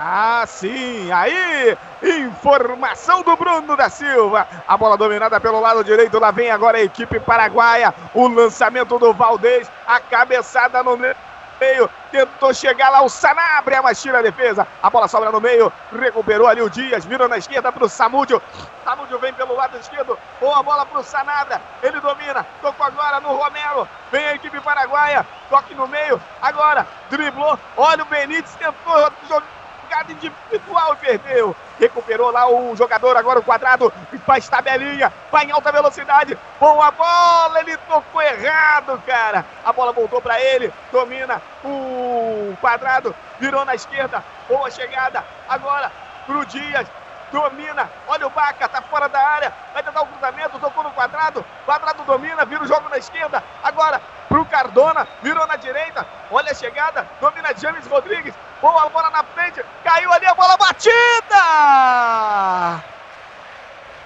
Ah, 0.02 0.46
sim! 0.46 1.12
Aí, 1.12 1.76
informação 2.02 3.22
do 3.22 3.36
Bruno 3.36 3.76
da 3.76 3.90
Silva. 3.90 4.48
A 4.66 4.74
bola 4.74 4.96
dominada 4.96 5.38
pelo 5.38 5.60
lado 5.60 5.84
direito. 5.84 6.18
Lá 6.18 6.30
vem 6.30 6.50
agora 6.50 6.78
a 6.78 6.82
equipe 6.82 7.20
paraguaia. 7.20 7.94
O 8.14 8.26
lançamento 8.26 8.98
do 8.98 9.12
Valdez. 9.12 9.70
A 9.86 10.00
cabeçada 10.00 10.82
no 10.82 10.96
meio 10.96 11.90
tentou 12.10 12.54
chegar 12.54 12.88
lá 12.88 13.02
o 13.02 13.10
Sanabria, 13.10 13.82
mas 13.82 14.00
tira 14.00 14.20
a 14.20 14.22
defesa. 14.22 14.66
A 14.82 14.88
bola 14.88 15.06
sobra 15.06 15.30
no 15.30 15.38
meio, 15.38 15.70
recuperou 15.92 16.46
ali 16.46 16.62
o 16.62 16.70
Dias, 16.70 17.04
virou 17.04 17.28
na 17.28 17.36
esquerda 17.36 17.70
para 17.70 17.84
o 17.84 17.88
Samúdio. 17.88 18.40
Samúdio 18.82 19.18
vem 19.18 19.34
pelo 19.34 19.54
lado 19.54 19.76
esquerdo, 19.76 20.18
boa 20.40 20.62
bola 20.62 20.86
para 20.86 21.00
o 21.00 21.04
Sanabria, 21.04 21.60
ele 21.82 22.00
domina, 22.00 22.46
tocou 22.62 22.86
agora 22.86 23.20
no 23.20 23.36
Romero, 23.36 23.86
vem 24.10 24.24
a 24.24 24.34
equipe 24.34 24.58
paraguaia, 24.62 25.26
toque 25.50 25.74
no 25.74 25.86
meio, 25.86 26.20
agora 26.40 26.86
driblou, 27.10 27.58
olha 27.76 28.02
o 28.02 28.06
Benítez, 28.06 28.54
tentou 28.54 29.12
jogar 29.28 29.59
jogada 29.90 30.12
individual 30.12 30.94
e 30.94 30.96
perdeu. 30.96 31.56
Recuperou 31.78 32.30
lá 32.30 32.48
o 32.48 32.76
jogador, 32.76 33.16
agora 33.16 33.40
o 33.40 33.42
quadrado, 33.42 33.92
faz 34.24 34.48
tabelinha, 34.48 35.12
vai 35.32 35.46
em 35.46 35.50
alta 35.50 35.72
velocidade. 35.72 36.38
Boa 36.60 36.90
bola, 36.92 37.60
ele 37.60 37.76
tocou 37.88 38.22
errado, 38.22 39.02
cara. 39.06 39.44
A 39.64 39.72
bola 39.72 39.92
voltou 39.92 40.20
para 40.20 40.40
ele, 40.40 40.72
domina 40.92 41.42
o 41.64 42.54
quadrado, 42.60 43.14
virou 43.40 43.64
na 43.64 43.74
esquerda. 43.74 44.22
Boa 44.48 44.70
chegada, 44.70 45.24
agora 45.48 45.90
pro 46.26 46.44
Dias, 46.46 46.86
domina. 47.30 47.90
Olha 48.06 48.26
o 48.26 48.30
Baca, 48.30 48.68
tá 48.68 48.82
fora 48.82 49.08
da 49.08 49.20
área. 49.20 49.52
Vai 49.72 49.82
tentar 49.82 50.02
o 50.02 50.06
cruzamento, 50.06 50.58
tocou 50.58 50.84
no 50.84 50.90
quadrado. 50.90 51.44
Quadrado 51.64 52.02
domina, 52.04 52.44
vira 52.44 52.62
o 52.62 52.66
jogo 52.66 52.88
na 52.88 52.98
esquerda. 52.98 53.42
Agora 53.62 54.00
pro 54.28 54.44
Cardona, 54.44 55.06
virou 55.22 55.46
na 55.46 55.56
direita. 55.56 56.06
Olha 56.30 56.52
a 56.52 56.54
chegada, 56.54 57.06
domina 57.20 57.48
James 57.60 57.86
Rodrigues. 57.88 58.32
Boa 58.62 58.88
bola 58.88 59.10
na 59.10 59.24
frente, 59.24 59.64
caiu 59.82 60.12
ali 60.12 60.26
a 60.26 60.34
bola 60.34 60.56
batida! 60.56 60.90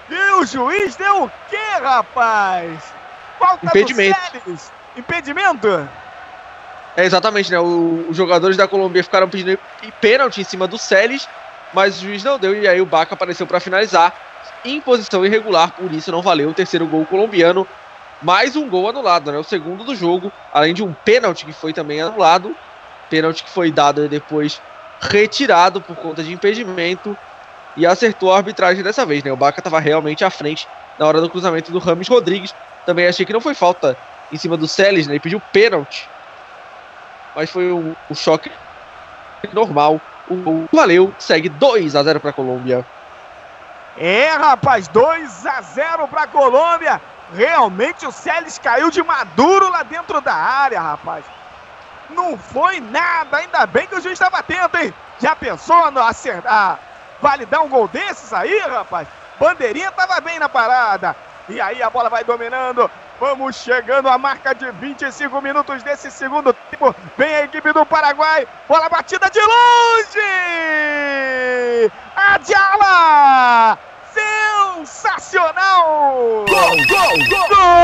E 0.09 0.31
o 0.39 0.45
juiz 0.45 0.95
deu 0.95 1.25
o 1.25 1.31
quê, 1.49 1.79
rapaz? 1.81 2.91
Falta 3.37 3.65
Impedimento. 3.67 4.17
Impedimento? 4.95 5.89
É, 6.97 7.03
exatamente, 7.03 7.51
né? 7.51 7.59
O, 7.59 8.05
os 8.09 8.15
jogadores 8.15 8.55
da 8.55 8.67
Colômbia 8.67 9.03
ficaram 9.03 9.29
pedindo 9.29 9.59
pênalti 9.99 10.41
em 10.41 10.45
cima 10.45 10.67
do 10.67 10.77
Celes 10.77 11.27
mas 11.75 11.97
o 11.97 12.01
juiz 12.03 12.23
não 12.23 12.39
deu 12.39 12.55
e 12.55 12.65
aí 12.67 12.79
o 12.79 12.85
Baca 12.85 13.13
apareceu 13.13 13.45
para 13.45 13.59
finalizar 13.59 14.13
em 14.63 14.79
posição 14.79 15.25
irregular, 15.25 15.71
por 15.73 15.91
isso 15.91 16.09
não 16.09 16.21
valeu 16.21 16.49
o 16.49 16.53
terceiro 16.53 16.87
gol 16.87 17.05
colombiano. 17.05 17.67
Mais 18.23 18.55
um 18.55 18.67
gol 18.69 18.87
anulado, 18.87 19.29
né? 19.29 19.37
O 19.37 19.43
segundo 19.43 19.83
do 19.83 19.93
jogo, 19.93 20.31
além 20.53 20.73
de 20.73 20.81
um 20.81 20.93
pênalti 20.93 21.45
que 21.45 21.51
foi 21.51 21.73
também 21.73 22.01
anulado, 22.01 22.55
pênalti 23.09 23.43
que 23.43 23.49
foi 23.49 23.71
dado 23.71 24.05
e 24.05 24.07
depois 24.07 24.61
retirado 25.01 25.81
por 25.81 25.97
conta 25.97 26.23
de 26.23 26.31
impedimento 26.31 27.15
e 27.75 27.85
acertou 27.85 28.31
a 28.31 28.37
arbitragem 28.37 28.81
dessa 28.81 29.05
vez, 29.05 29.21
né? 29.21 29.31
O 29.33 29.37
Baca 29.37 29.59
estava 29.59 29.77
realmente 29.79 30.23
à 30.23 30.29
frente 30.29 30.65
na 30.97 31.05
hora 31.05 31.19
do 31.19 31.29
cruzamento 31.29 31.73
do 31.73 31.79
Rames 31.79 32.07
Rodrigues. 32.07 32.55
Também 32.85 33.05
achei 33.05 33.25
que 33.25 33.33
não 33.33 33.41
foi 33.41 33.53
falta 33.53 33.97
em 34.31 34.37
cima 34.37 34.55
do 34.55 34.67
Celes, 34.67 35.07
né? 35.07 35.13
Ele 35.13 35.19
pediu 35.19 35.41
pênalti. 35.51 36.07
Mas 37.35 37.49
foi 37.49 37.69
um, 37.69 37.93
um 38.09 38.15
choque 38.15 38.49
normal 39.53 39.99
o 40.29 40.65
valeu, 40.71 41.13
segue 41.19 41.49
2 41.49 41.95
a 41.95 42.03
0 42.03 42.19
para 42.19 42.29
a 42.31 42.33
Colômbia. 42.33 42.85
É, 43.97 44.29
rapaz, 44.31 44.87
2 44.87 45.45
a 45.45 45.61
0 45.61 46.07
para 46.07 46.23
a 46.23 46.27
Colômbia. 46.27 47.01
Realmente 47.33 48.05
o 48.05 48.11
Celes 48.11 48.59
caiu 48.59 48.91
de 48.91 49.01
maduro 49.01 49.69
lá 49.69 49.83
dentro 49.83 50.21
da 50.21 50.33
área, 50.33 50.79
rapaz. 50.79 51.25
Não 52.09 52.37
foi 52.37 52.79
nada, 52.79 53.37
ainda 53.37 53.65
bem 53.65 53.87
que 53.87 53.95
o 53.95 54.01
juiz 54.01 54.13
estava 54.13 54.37
atento, 54.37 54.77
hein? 54.77 54.93
Já 55.19 55.35
pensou 55.35 55.89
no 55.91 56.01
acertar, 56.01 56.79
validar 57.21 57.63
um 57.63 57.69
gol 57.69 57.87
desses 57.87 58.31
aí, 58.31 58.59
rapaz? 58.59 59.07
Bandeirinha 59.39 59.89
estava 59.89 60.19
bem 60.21 60.37
na 60.39 60.47
parada. 60.47 61.15
E 61.49 61.59
aí 61.59 61.81
a 61.81 61.89
bola 61.89 62.09
vai 62.09 62.23
dominando. 62.23 62.89
Vamos 63.19 63.55
chegando 63.55 64.09
à 64.09 64.17
marca 64.17 64.53
de 64.53 64.69
25 64.71 65.41
minutos 65.41 65.81
desse 65.83 66.11
segundo 66.11 66.51
tempo. 66.53 66.93
Vem 67.17 67.35
a 67.35 67.43
equipe 67.43 67.71
do 67.71 67.85
Paraguai. 67.85 68.45
Bola 68.67 68.89
batida 68.89 69.29
de 69.29 69.39
longe! 69.39 70.19
A 72.15 72.37
Diala! 72.39 73.79
Sensacional! 74.83 76.45
Gol, 76.47 76.75
gol, 76.87 77.17
gol! 77.29 77.47
gol! 77.47 77.75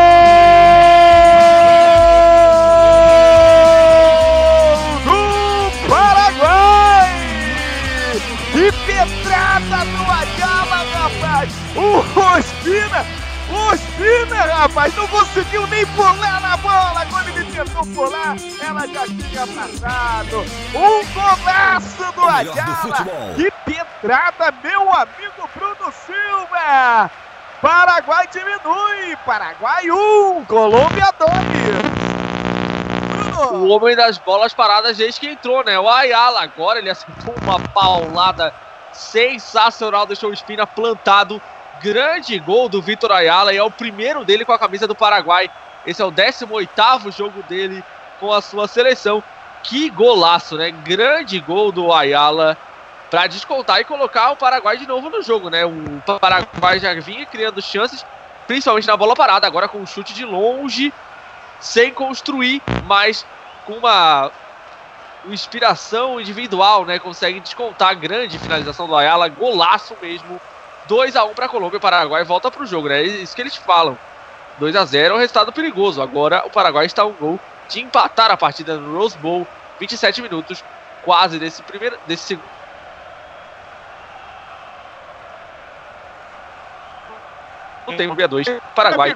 Rapaz, 14.54 14.96
não 14.96 15.08
conseguiu 15.08 15.66
nem 15.68 15.86
pular 15.88 16.42
na 16.42 16.58
bola. 16.58 17.06
Quando 17.10 17.30
ele 17.30 17.52
tentou 17.52 17.86
pular, 17.88 18.36
ela 18.66 18.88
já 18.88 19.06
tinha 19.06 19.48
passado. 19.48 20.46
Um 20.74 21.06
golaço 21.14 22.12
do 22.14 22.24
Ajala. 22.24 23.06
Que 23.36 23.52
pedrada, 23.66 24.54
meu 24.64 24.94
amigo 24.94 25.50
Bruno 25.56 25.94
Silva. 26.06 27.12
Paraguai 27.62 28.28
diminui. 28.32 29.16
Paraguai 29.26 29.90
1, 29.92 30.46
Colômbia 30.46 31.14
2. 31.20 31.32
O 33.52 33.68
homem 33.68 33.96
das 33.96 34.18
bolas 34.18 34.54
paradas 34.54 34.98
desde 34.98 35.20
que 35.20 35.28
entrou, 35.30 35.64
né? 35.64 35.80
O 35.80 35.90
Ayala 35.90 36.44
agora 36.44 36.80
ele 36.80 36.90
acertou 36.90 37.36
uma 37.42 37.60
paulada 37.60 38.54
sensacional, 38.92 40.06
deixou 40.06 40.30
o 40.30 40.34
Espina 40.34 40.68
plantado. 40.68 41.42
Grande 41.82 42.38
gol 42.40 42.70
do 42.70 42.82
Vitor 42.82 43.12
Ayala 43.12 43.54
e 43.54 43.58
é 43.58 43.64
o 43.64 43.72
primeiro 43.72 44.24
dele 44.24 44.46
com 44.46 44.52
a 44.52 44.60
camisa 44.60 44.88
do 44.88 44.96
Paraguai. 44.96 45.50
Esse 45.86 46.02
é 46.02 46.06
o 46.06 46.12
18 46.12 47.12
jogo 47.12 47.42
dele 47.44 47.84
com 48.20 48.32
a 48.32 48.42
sua 48.42 48.68
seleção. 48.68 49.24
Que 49.64 49.90
golaço, 49.90 50.58
né? 50.58 50.70
Grande 50.70 51.40
gol 51.40 51.72
do 51.72 51.92
Ayala 51.92 52.58
para 53.10 53.28
descontar 53.28 53.82
e 53.82 53.86
colocar 53.86 54.32
o 54.32 54.38
Paraguai 54.38 54.78
de 54.78 54.88
novo 54.88 55.10
no 55.10 55.22
jogo, 55.22 55.50
né? 55.50 55.66
O 55.66 55.74
Paraguai 56.20 56.80
já 56.80 56.94
vinha 56.94 57.26
criando 57.26 57.62
chances, 57.62 58.06
principalmente 58.48 58.88
na 58.88 58.96
bola 58.96 59.16
parada, 59.16 59.46
agora 59.46 59.68
com 59.68 59.80
um 59.80 59.86
chute 59.86 60.14
de 60.14 60.24
longe 60.24 60.94
sem 61.60 61.94
construir, 61.94 62.62
mas 62.86 63.26
com 63.66 63.74
uma 63.74 64.32
inspiração 65.30 66.22
individual, 66.22 66.86
né? 66.86 67.00
Consegue 67.00 67.40
descontar 67.40 67.90
a 67.90 67.94
grande 67.94 68.40
finalização 68.40 68.88
do 68.88 68.96
Ayala, 68.96 69.28
golaço 69.30 69.96
mesmo. 70.02 70.40
2 70.92 71.16
a 71.16 71.24
1 71.24 71.34
para 71.34 71.46
a 71.46 71.50
Colômbia, 71.50 71.78
o 71.78 71.82
Paraguai 71.82 72.22
volta 72.26 72.52
para 72.52 72.64
o 72.64 72.66
jogo, 72.66 72.90
né? 72.90 73.00
É 73.00 73.04
isso 73.04 73.34
que 73.34 73.42
eles 73.42 73.56
falam. 73.56 73.98
2 74.60 74.76
a 74.76 74.84
0 74.84 75.14
é 75.14 75.16
um 75.16 75.20
resultado 75.20 75.54
perigoso. 75.54 76.02
Agora 76.02 76.44
o 76.46 76.50
Paraguai 76.50 76.86
está 76.86 77.06
um 77.06 77.14
gol 77.14 77.40
de 77.70 77.80
empatar 77.80 78.30
a 78.30 78.36
partida 78.36 78.76
no 78.76 78.98
Rose 78.98 79.18
Bowl, 79.18 79.48
27 79.80 80.22
minutos, 80.22 80.62
quase 81.02 81.40
desse 81.40 81.64
primeiro 81.64 81.98
desse 82.06 82.24
segundo 82.26 82.44
tempo, 87.96 88.28
2 88.28 88.48
Paraguai. 88.76 89.16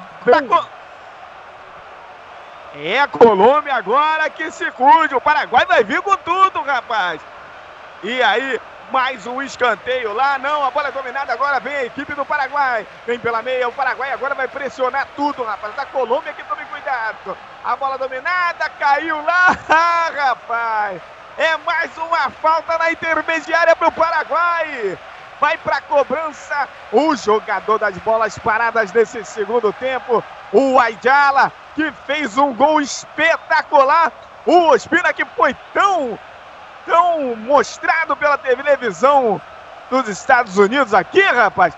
É 2.78 3.02
a 3.02 3.08
Colômbia 3.10 3.76
agora 3.76 4.30
que 4.30 4.50
se 4.50 4.72
cuide. 4.72 5.14
O 5.14 5.20
Paraguai 5.20 5.66
vai 5.66 5.84
vir 5.84 6.02
com 6.02 6.16
tudo, 6.16 6.62
rapaz. 6.62 7.20
E 8.02 8.24
aí, 8.24 8.62
mais 8.92 9.26
um 9.26 9.42
escanteio 9.42 10.14
lá. 10.14 10.38
Não, 10.38 10.64
a 10.64 10.72
bola 10.72 10.90
é 10.90 10.92
dominada 10.92 11.34
agora. 11.34 11.60
Vem 11.60 11.76
a 11.76 11.86
equipe 11.86 12.14
do 12.14 12.26
Paraguai. 12.26 12.86
Vem 13.06 13.20
pela 13.20 13.42
meia. 13.42 13.68
O 13.68 13.74
Paraguai 13.74 14.12
agora 14.12 14.36
vai 14.36 14.48
pressionar 14.48 15.08
tudo, 15.16 15.44
rapaz. 15.44 15.76
Da 15.76 15.86
Colômbia 15.86 16.34
que 16.34 16.44
tome 16.44 16.66
cuidado. 16.66 17.38
A 17.64 17.76
bola 17.76 17.98
dominada 17.98 18.70
caiu 18.80 19.22
lá. 19.24 19.58
Ah, 19.70 20.12
rapaz. 20.16 21.02
É 21.38 21.58
mais 21.58 21.98
uma 21.98 22.30
falta 22.30 22.78
na 22.78 22.92
intermediária 22.92 23.76
para 23.76 23.90
o 23.90 23.92
Paraguai. 23.92 24.98
Vai 25.40 25.58
para 25.58 25.78
a 25.78 25.82
cobrança 25.82 26.70
o 26.92 27.16
jogador 27.16 27.78
das 27.78 27.98
bolas 27.98 28.38
paradas 28.40 28.94
nesse 28.94 29.24
segundo 29.26 29.74
tempo, 29.74 30.24
o 30.54 30.80
Aijala 30.80 31.52
que 31.76 31.92
fez 32.06 32.38
um 32.38 32.54
gol 32.54 32.80
espetacular. 32.80 34.12
O 34.46 34.70
Ospina 34.70 35.12
que 35.12 35.26
foi 35.26 35.54
tão, 35.74 36.18
tão 36.86 37.36
mostrado 37.36 38.16
pela 38.16 38.38
televisão 38.38 39.42
dos 39.90 40.08
Estados 40.08 40.58
Unidos 40.58 40.94
aqui, 40.94 41.22
rapaz. 41.22 41.74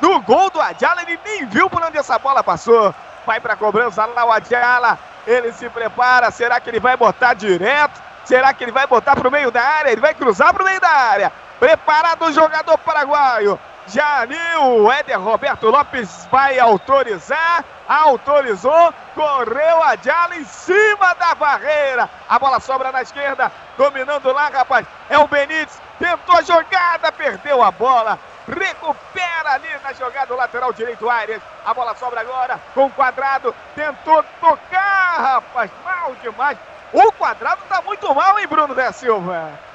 No 0.00 0.20
gol 0.20 0.50
do 0.50 0.60
Adjala, 0.60 1.02
ele 1.02 1.18
nem 1.24 1.46
viu 1.46 1.68
por 1.68 1.82
onde 1.82 1.98
essa 1.98 2.18
bola 2.18 2.42
passou. 2.42 2.94
Vai 3.26 3.40
para 3.40 3.56
cobrança 3.56 4.06
lá 4.06 4.24
o 4.24 4.32
Adjala. 4.32 4.98
Ele 5.26 5.52
se 5.52 5.68
prepara. 5.68 6.30
Será 6.30 6.58
que 6.58 6.70
ele 6.70 6.80
vai 6.80 6.96
botar 6.96 7.34
direto? 7.34 8.00
Será 8.24 8.54
que 8.54 8.64
ele 8.64 8.72
vai 8.72 8.86
botar 8.86 9.14
para 9.14 9.28
o 9.28 9.30
meio 9.30 9.50
da 9.50 9.62
área? 9.62 9.90
Ele 9.90 10.00
vai 10.00 10.14
cruzar 10.14 10.52
para 10.54 10.62
o 10.62 10.66
meio 10.66 10.80
da 10.80 10.88
área. 10.88 11.32
Preparado 11.58 12.24
o 12.24 12.32
jogador 12.32 12.78
paraguaio. 12.78 13.58
Já 13.92 14.20
ali 14.20 14.38
o 14.60 14.90
Éder 14.90 15.20
Roberto 15.20 15.68
Lopes 15.68 16.28
vai 16.30 16.58
autorizar. 16.60 17.64
Autorizou. 17.88 18.94
Correu 19.14 19.82
a 19.82 19.96
Diala 19.96 20.36
em 20.36 20.44
cima 20.44 21.12
da 21.14 21.34
barreira. 21.34 22.08
A 22.28 22.38
bola 22.38 22.60
sobra 22.60 22.92
na 22.92 23.02
esquerda. 23.02 23.50
Dominando 23.76 24.32
lá, 24.32 24.48
rapaz. 24.48 24.86
É 25.08 25.18
o 25.18 25.26
Benítez. 25.26 25.80
Tentou 25.98 26.36
a 26.36 26.42
jogada. 26.42 27.10
Perdeu 27.10 27.62
a 27.62 27.72
bola. 27.72 28.16
Recupera 28.46 29.54
ali 29.54 29.68
na 29.82 29.92
jogada 29.92 30.32
o 30.32 30.36
lateral 30.36 30.72
direito 30.72 31.10
Aires. 31.10 31.42
A 31.64 31.74
bola 31.74 31.96
sobra 31.96 32.20
agora 32.20 32.60
com 32.74 32.86
o 32.86 32.90
quadrado. 32.90 33.52
Tentou 33.74 34.22
tocar, 34.40 35.16
rapaz. 35.18 35.70
Mal 35.84 36.14
demais. 36.22 36.58
O 36.92 37.10
quadrado 37.12 37.62
tá 37.68 37.82
muito 37.82 38.14
mal, 38.14 38.38
hein, 38.38 38.46
Bruno 38.46 38.74
da 38.74 38.92
Silva? 38.92 39.69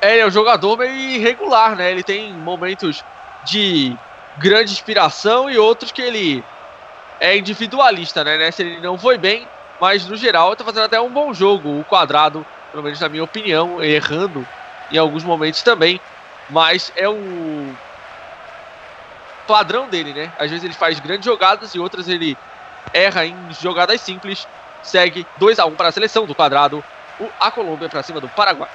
É, 0.00 0.18
é 0.18 0.26
um 0.26 0.30
jogador 0.30 0.76
meio 0.78 0.92
irregular, 0.94 1.76
né? 1.76 1.90
Ele 1.90 2.02
tem 2.02 2.32
momentos 2.32 3.04
de 3.44 3.96
grande 4.38 4.72
inspiração 4.72 5.50
e 5.50 5.58
outros 5.58 5.92
que 5.92 6.00
ele 6.02 6.44
é 7.20 7.36
individualista, 7.36 8.24
né? 8.24 8.38
Nessa 8.38 8.62
ele 8.62 8.80
não 8.80 8.98
foi 8.98 9.18
bem, 9.18 9.46
mas 9.80 10.06
no 10.06 10.16
geral 10.16 10.52
está 10.52 10.64
fazendo 10.64 10.84
até 10.84 11.00
um 11.00 11.10
bom 11.12 11.34
jogo. 11.34 11.78
O 11.78 11.84
quadrado, 11.84 12.46
pelo 12.70 12.82
menos 12.82 13.00
na 13.00 13.08
minha 13.08 13.24
opinião, 13.24 13.82
errando 13.82 14.48
em 14.90 14.96
alguns 14.96 15.22
momentos 15.22 15.62
também, 15.62 16.00
mas 16.48 16.90
é 16.96 17.08
o 17.08 17.78
padrão 19.46 19.88
dele, 19.88 20.14
né? 20.14 20.32
Às 20.38 20.50
vezes 20.50 20.64
ele 20.64 20.74
faz 20.74 20.98
grandes 20.98 21.24
jogadas 21.26 21.74
e 21.74 21.78
outras 21.78 22.08
ele 22.08 22.38
erra 22.92 23.26
em 23.26 23.52
jogadas 23.52 24.00
simples. 24.00 24.48
Segue 24.82 25.26
2 25.36 25.58
a 25.58 25.66
1 25.66 25.76
para 25.76 25.88
a 25.88 25.92
seleção 25.92 26.26
do 26.26 26.34
quadrado. 26.34 26.82
A 27.38 27.50
Colômbia 27.50 27.88
para 27.90 28.02
cima 28.02 28.20
do 28.20 28.30
Paraguai. 28.30 28.70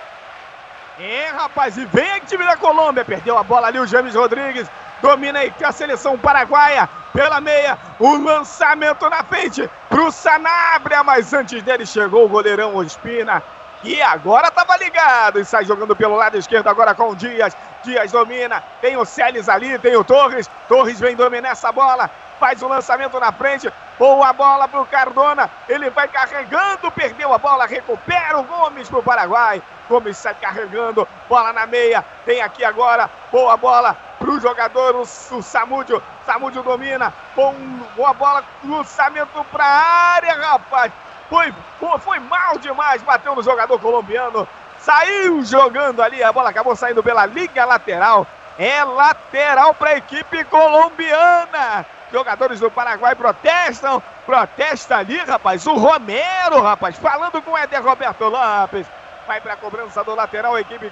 É, 0.97 1.27
rapaz, 1.27 1.77
e 1.77 1.85
vem 1.85 2.09
a 2.11 2.19
time 2.21 2.45
da 2.45 2.55
Colômbia. 2.55 3.03
Perdeu 3.03 3.37
a 3.37 3.43
bola 3.43 3.67
ali 3.67 3.79
o 3.79 3.85
James 3.85 4.15
Rodrigues. 4.15 4.67
Domina 5.01 5.39
aí 5.39 5.53
a 5.63 5.71
seleção 5.71 6.17
paraguaia 6.17 6.89
pela 7.11 7.41
meia. 7.41 7.77
O 7.99 8.15
lançamento 8.17 9.09
na 9.09 9.23
frente 9.23 9.69
pro 9.89 10.11
Sanabria. 10.11 11.03
Mas 11.03 11.33
antes 11.33 11.61
dele 11.63 11.85
chegou 11.85 12.25
o 12.25 12.29
goleirão 12.29 12.75
Ospina. 12.75 13.43
E 13.85 14.01
agora 14.01 14.49
tava 14.49 14.75
ligado 14.77 15.39
e 15.39 15.45
sai 15.45 15.63
jogando 15.63 15.95
pelo 15.95 16.15
lado 16.15 16.35
esquerdo 16.35 16.67
agora 16.67 16.95
com 16.95 17.09
o 17.09 17.15
Dias. 17.15 17.55
Dias 17.83 18.11
domina. 18.11 18.63
Tem 18.81 18.97
o 18.97 19.05
Celes 19.05 19.47
ali, 19.47 19.77
tem 19.77 19.95
o 19.95 20.03
Torres. 20.03 20.49
Torres 20.67 20.99
vem 20.99 21.15
dominar 21.15 21.49
essa 21.49 21.71
bola. 21.71 22.09
Faz 22.39 22.63
o 22.63 22.67
lançamento 22.67 23.19
na 23.19 23.31
frente. 23.31 23.71
Boa 23.99 24.33
bola 24.33 24.67
pro 24.67 24.87
Cardona. 24.87 25.51
Ele 25.69 25.91
vai 25.91 26.07
carregando, 26.07 26.91
perdeu 26.91 27.31
a 27.31 27.37
bola, 27.37 27.67
recupera 27.67 28.39
o 28.39 28.43
Gomes 28.43 28.89
pro 28.89 29.03
Paraguai. 29.03 29.61
Gomes 29.87 30.17
sai 30.17 30.33
carregando, 30.33 31.07
bola 31.29 31.53
na 31.53 31.67
meia. 31.67 32.03
Tem 32.25 32.41
aqui 32.41 32.65
agora, 32.65 33.07
boa 33.31 33.55
bola 33.55 33.95
pro 34.17 34.39
jogador, 34.39 34.95
o, 34.95 35.01
o 35.01 35.43
Samúdio. 35.43 36.01
Samúdio 36.25 36.63
domina. 36.63 37.13
Bom, 37.35 37.53
boa 37.95 38.13
bola, 38.13 38.43
lançamento 38.63 39.45
pra 39.51 39.63
área, 39.63 40.33
rapaz. 40.33 40.91
Foi, 41.29 41.53
foi, 41.99 42.19
mal 42.19 42.57
demais, 42.59 43.01
bateu 43.01 43.35
no 43.35 43.41
jogador 43.41 43.79
colombiano. 43.79 44.47
Saiu 44.79 45.43
jogando 45.43 46.01
ali, 46.01 46.23
a 46.23 46.31
bola 46.31 46.49
acabou 46.49 46.75
saindo 46.75 47.01
pela 47.01 47.25
linha 47.25 47.65
lateral. 47.65 48.27
É 48.57 48.83
lateral 48.83 49.73
para 49.73 49.91
a 49.91 49.97
equipe 49.97 50.43
colombiana. 50.45 51.85
Jogadores 52.11 52.59
do 52.59 52.69
Paraguai 52.69 53.15
protestam. 53.15 54.01
Protesta 54.25 54.97
ali, 54.97 55.17
rapaz. 55.17 55.65
O 55.65 55.75
Romero, 55.75 56.61
rapaz, 56.61 56.95
falando 56.97 57.41
com 57.41 57.51
o 57.51 57.57
Eder 57.57 57.83
Roberto 57.83 58.25
Lopes. 58.25 58.87
Vai 59.27 59.41
para 59.41 59.53
a 59.53 59.57
cobrança 59.57 60.03
do 60.03 60.13
lateral, 60.13 60.53
a 60.53 60.61
equipe 60.61 60.91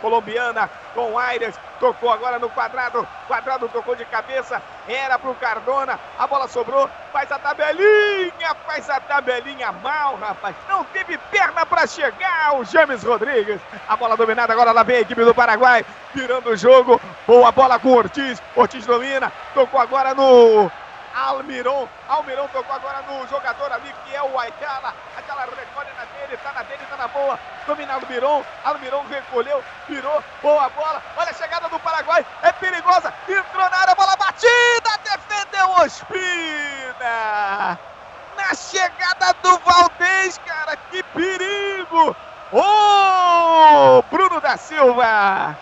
colombiana 0.00 0.68
com 0.94 1.16
Aires. 1.18 1.54
Tocou 1.78 2.10
agora 2.10 2.38
no 2.38 2.50
quadrado. 2.50 3.06
Quadrado 3.28 3.68
tocou 3.68 3.94
de 3.94 4.04
cabeça. 4.04 4.60
Era 4.88 5.18
para 5.18 5.30
o 5.30 5.34
Cardona. 5.36 5.98
A 6.18 6.26
bola 6.26 6.48
sobrou. 6.48 6.90
Faz 7.12 7.30
a 7.30 7.38
tabelinha. 7.38 8.54
Faz 8.66 8.90
a 8.90 9.00
tabelinha 9.00 9.72
mal, 9.72 10.16
rapaz. 10.16 10.54
Não 10.68 10.84
teve 10.84 11.16
perna 11.30 11.64
para 11.64 11.86
chegar 11.86 12.54
o 12.56 12.64
James 12.64 13.02
Rodrigues. 13.02 13.60
A 13.88 13.96
bola 13.96 14.16
dominada 14.16 14.52
agora. 14.52 14.72
Lá 14.72 14.82
vem 14.82 14.96
a 14.96 15.00
equipe 15.00 15.24
do 15.24 15.34
Paraguai. 15.34 15.84
Virando 16.12 16.50
o 16.50 16.56
jogo. 16.56 17.00
Boa 17.26 17.52
bola 17.52 17.78
com 17.78 17.90
o 17.90 17.96
Ortiz. 17.96 18.42
Ortiz 18.56 18.84
domina. 18.84 19.32
Tocou 19.54 19.80
agora 19.80 20.12
no 20.12 20.70
Almiron. 21.14 21.88
Almiron 22.08 22.48
tocou 22.48 22.74
agora 22.74 23.02
no 23.02 23.26
jogador 23.28 23.72
ali 23.72 23.92
que 24.04 24.14
é 24.14 24.22
o 24.22 24.38
Ayala. 24.38 24.94
Ayala 25.16 25.48
recolhe 25.56 25.90
na 25.96 26.04
dele, 26.04 26.36
tá 26.42 26.52
na 26.52 26.62
dele, 26.62 26.84
tá 26.88 26.96
na 26.96 27.08
boa. 27.08 27.38
Domina 27.66 27.94
Almiron. 27.94 28.44
Almiron 28.64 29.04
recolheu, 29.08 29.62
virou. 29.88 30.22
Boa 30.42 30.68
bola. 30.70 31.02
Olha 31.16 31.30
a 31.30 31.34
chegada 31.34 31.68
do 31.68 31.78
Paraguai. 31.80 32.24
É 32.42 32.52
perigosa. 32.52 33.12
Entrou 33.28 33.70
na 33.70 33.76
área, 33.76 33.94
bola 33.94 34.16
batida. 34.16 34.90
Defendeu 35.04 35.70
Ospina. 35.82 37.78
Na 38.36 38.54
chegada 38.54 39.34
do 39.42 39.58
Valdez, 39.58 40.38
cara. 40.46 40.76
Que 40.90 41.02
perigo. 41.02 42.16
Ô, 42.52 42.60
oh, 42.60 44.02
Bruno 44.10 44.40
da 44.40 44.56
Silva. 44.56 45.56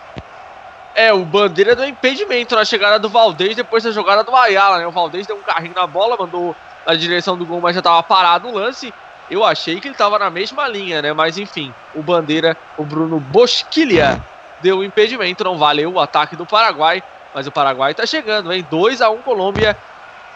É, 0.94 1.12
o 1.12 1.24
Bandeira 1.24 1.77
deu 1.77 1.86
impedimento 1.86 2.55
na 2.55 2.65
chegada 2.65 2.98
do 2.98 3.09
Valdez 3.09 3.55
depois 3.55 3.85
da 3.85 3.90
jogada 3.90 4.24
do 4.24 4.35
Ayala, 4.35 4.78
né? 4.78 4.86
O 4.86 4.93
Valdez 4.93 5.27
deu 5.27 5.36
um 5.36 5.43
carrinho 5.43 5.74
na 5.74 5.86
bola, 5.86 6.16
mandou 6.19 6.56
na 6.86 6.94
direção 6.94 7.36
do 7.36 7.47
gol, 7.47 7.60
mas 7.60 7.77
já 7.77 7.82
tava 7.82 8.02
parado 8.02 8.48
o 8.48 8.55
lance. 8.55 8.93
Eu 9.31 9.44
achei 9.44 9.81
que 9.81 9.89
ele 9.89 9.94
tava 9.94 10.19
na 10.19 10.31
mesma 10.31 10.66
linha, 10.66 11.02
né? 11.02 11.12
Mas 11.12 11.39
enfim, 11.39 11.73
o 11.94 12.02
Bandeira, 12.02 12.56
o 12.77 12.85
Bruno 12.85 13.20
Bosquilha, 13.20 14.20
deu 14.60 14.78
o 14.78 14.85
impedimento, 14.85 15.44
não 15.44 15.59
valeu 15.59 15.93
o 15.93 16.01
ataque 16.01 16.35
do 16.35 16.47
Paraguai, 16.47 17.02
mas 17.35 17.47
o 17.47 17.52
Paraguai 17.52 17.94
tá 17.94 18.06
chegando, 18.06 18.52
hein? 18.52 18.66
2 18.69 19.01
a 19.01 19.10
1 19.10 19.23
Colômbia. 19.23 19.77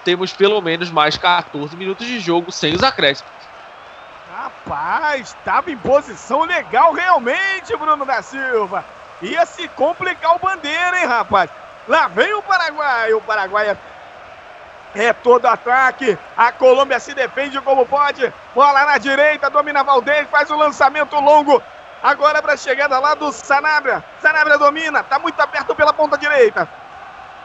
Temos 0.05 0.33
pelo 0.33 0.61
menos 0.61 0.91
mais 0.91 1.17
14 1.17 1.77
minutos 1.77 2.07
de 2.07 2.21
jogo 2.21 2.53
sem 2.53 2.75
os 2.75 2.83
acréscimos. 2.83 3.31
Rapaz, 4.35 5.29
estava 5.29 5.71
em 5.71 5.77
posição 5.77 6.45
legal 6.45 6.93
realmente, 6.93 7.77
Bruno 7.77 8.05
da 8.05 8.21
Silva. 8.21 8.85
Ia 9.23 9.47
se 9.47 9.69
complicar 9.69 10.35
o 10.35 10.39
bandeira, 10.41 10.99
hein, 10.99 11.07
rapaz? 11.07 11.49
Lá 11.87 12.09
vem 12.09 12.35
o 12.35 12.43
Paraguai. 12.43 13.15
O 13.15 13.21
Paraguai 13.21 13.71
é, 13.71 15.07
é 15.07 15.13
todo 15.13 15.47
ataque. 15.47 16.19
A 16.37 16.51
Colômbia 16.51 16.99
se 16.99 17.15
defende 17.15 17.61
como 17.61 17.87
pode. 17.87 18.33
Bola 18.53 18.85
na 18.85 18.99
direita, 18.99 19.49
domina 19.49 19.85
Valdez, 19.85 20.29
faz 20.29 20.51
o 20.51 20.57
lançamento 20.57 21.15
longo. 21.21 21.63
Agora 22.03 22.43
para 22.43 22.55
a 22.55 22.57
chegada 22.57 22.99
lá 22.99 23.15
do 23.15 23.31
Sanabria. 23.31 24.03
Sanabria 24.21 24.59
domina, 24.59 25.05
tá 25.05 25.21
muito 25.21 25.41
aberto 25.41 25.73
pela 25.73 25.93
ponta 25.93 26.19
direita. 26.19 26.69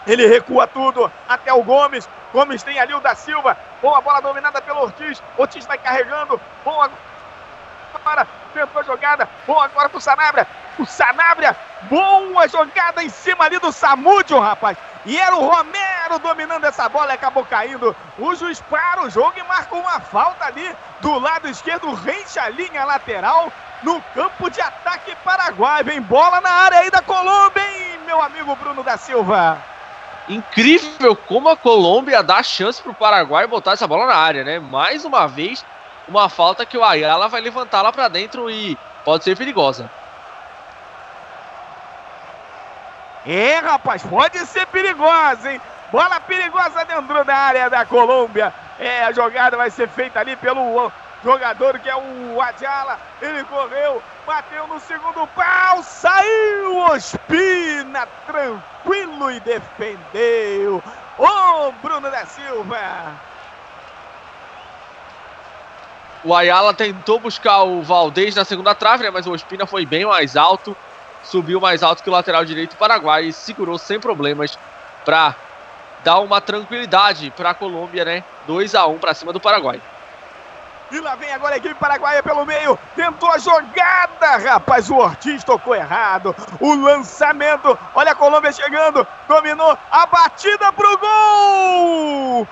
Ele 0.08 0.26
recua 0.26 0.66
tudo 0.66 1.12
até 1.30 1.54
o 1.54 1.64
Gomes. 1.64 2.10
Gomes 2.34 2.64
tem 2.64 2.80
ali 2.80 2.94
o 2.94 2.99
da 2.99 3.14
Silva. 3.14 3.56
Boa 3.82 4.02
bola 4.02 4.20
dominada 4.20 4.62
pelo 4.62 4.82
Ortiz. 4.82 5.22
Ortiz 5.38 5.66
vai 5.66 5.78
carregando. 5.78 6.41
Boa 6.66 6.90
agora. 8.07 8.27
Tentou 8.53 8.81
a 8.81 8.84
jogada. 8.84 9.29
Boa 9.45 9.65
agora 9.65 9.89
pro 9.89 9.99
Sanabria. 9.99 10.47
O 10.79 10.85
Sanabria. 10.85 11.55
Boa 11.84 12.47
jogada 12.47 13.03
em 13.03 13.09
cima 13.09 13.45
ali 13.45 13.59
do 13.59 13.71
Samúdio, 13.71 14.39
rapaz. 14.39 14.77
E 15.05 15.17
era 15.17 15.35
o 15.35 15.45
Romero 15.45 16.19
dominando 16.21 16.65
essa 16.65 16.89
bola 16.89 17.11
e 17.11 17.15
acabou 17.15 17.45
caindo. 17.45 17.95
O 18.17 18.35
juiz 18.35 18.59
para 18.61 19.03
o 19.03 19.09
jogo 19.09 19.34
e 19.38 19.43
marca 19.43 19.75
uma 19.75 19.99
falta 19.99 20.45
ali 20.45 20.75
do 21.01 21.19
lado 21.19 21.47
esquerdo. 21.47 21.93
Rente 21.93 22.39
a 22.39 22.49
linha 22.49 22.84
lateral 22.85 23.51
no 23.84 24.01
campo 24.15 24.49
de 24.49 24.61
ataque 24.61 25.15
paraguai. 25.23 25.84
Vem 25.84 26.01
bola 26.01 26.41
na 26.41 26.49
área 26.49 26.79
aí 26.79 26.89
da 26.89 27.01
Colômbia, 27.01 27.61
hein, 27.61 27.99
meu 28.05 28.21
amigo 28.21 28.55
Bruno 28.55 28.84
da 28.84 28.97
Silva. 28.97 29.57
Incrível 30.27 31.15
como 31.15 31.47
a 31.47 31.55
Colômbia 31.55 32.21
dá 32.21 32.43
chance 32.43 32.81
pro 32.81 32.93
Paraguai 32.93 33.47
botar 33.47 33.73
essa 33.73 33.88
bola 33.88 34.05
na 34.05 34.15
área, 34.15 34.43
né? 34.43 34.59
Mais 34.59 35.05
uma 35.05 35.25
vez, 35.25 35.65
uma 36.07 36.29
falta 36.29 36.65
que 36.65 36.77
o 36.77 36.84
Ayala 36.84 37.27
vai 37.27 37.41
levantar 37.41 37.81
lá 37.81 37.91
para 37.91 38.07
dentro 38.07 38.49
e 38.49 38.77
pode 39.03 39.23
ser 39.23 39.38
perigosa. 39.38 39.89
É, 43.25 43.57
rapaz, 43.59 44.03
pode 44.03 44.38
ser 44.45 44.65
perigosa, 44.67 45.51
hein? 45.51 45.61
Bola 45.91 46.19
perigosa 46.19 46.85
dentro 46.85 47.25
da 47.25 47.35
área 47.35 47.69
da 47.69 47.85
Colômbia. 47.85 48.53
É, 48.79 49.03
a 49.03 49.11
jogada 49.11 49.57
vai 49.57 49.69
ser 49.69 49.89
feita 49.89 50.19
ali 50.19 50.35
pelo 50.35 50.91
jogador 51.23 51.79
que 51.79 51.89
é 51.89 51.95
o 51.95 52.41
Adjala. 52.41 52.97
Ele 53.21 53.43
correu, 53.45 54.01
bateu 54.25 54.67
no 54.67 54.79
segundo 54.79 55.27
pau, 55.27 55.84
saiu 55.84 56.77
Ospina, 56.91 58.07
tranquilo 58.25 59.31
e 59.31 59.39
defendeu. 59.41 60.81
Ô, 61.17 61.25
oh, 61.25 61.71
Bruno 61.81 62.09
da 62.09 62.25
Silva. 62.25 62.77
O 66.23 66.35
Ayala 66.35 66.73
tentou 66.73 67.19
buscar 67.19 67.64
o 67.64 67.81
Valdez 67.81 68.35
na 68.35 68.44
segunda 68.44 68.73
trave, 68.73 69.03
né, 69.03 69.11
mas 69.11 69.27
o 69.27 69.31
Ospina 69.31 69.65
foi 69.65 69.85
bem 69.85 70.06
mais 70.06 70.35
alto, 70.35 70.76
subiu 71.23 71.60
mais 71.60 71.84
alto 71.84 72.03
que 72.03 72.10
o 72.10 72.14
lateral 72.14 72.44
direito 72.44 72.76
Paraguai 72.76 73.26
e 73.26 73.34
segurou 73.34 73.77
sem 73.77 73.99
problemas 73.99 74.57
para 75.06 75.35
dar 76.03 76.19
uma 76.19 76.41
tranquilidade 76.41 77.31
para 77.31 77.52
a 77.52 77.53
Colômbia, 77.53 78.03
né? 78.06 78.23
2 78.45 78.76
a 78.76 78.88
1 78.88 78.98
para 78.98 79.14
cima 79.14 79.34
do 79.34 79.39
Paraguai. 79.39 79.81
E 80.89 80.99
lá 81.02 81.15
vem 81.15 81.34
agora 81.34 81.56
a 81.56 81.57
equipe 81.57 81.76
paraguaia 81.76 82.23
pelo 82.23 82.45
meio. 82.45 82.80
Tentou 82.95 83.30
a 83.30 83.38
jogada, 83.38 84.38
rapaz. 84.38 84.89
O 84.89 84.95
Ortiz 84.95 85.44
tocou 85.44 85.76
errado. 85.76 86.34
O 86.61 86.76
lançamento. 86.76 87.77
Olha 87.94 88.14
a 88.14 88.15
Colômbia 88.15 88.53
chegando. 88.53 89.06
Dominou 89.27 89.77
a 89.91 90.06
batida 90.06 90.72
pro 90.72 90.98
gol. 90.98 92.48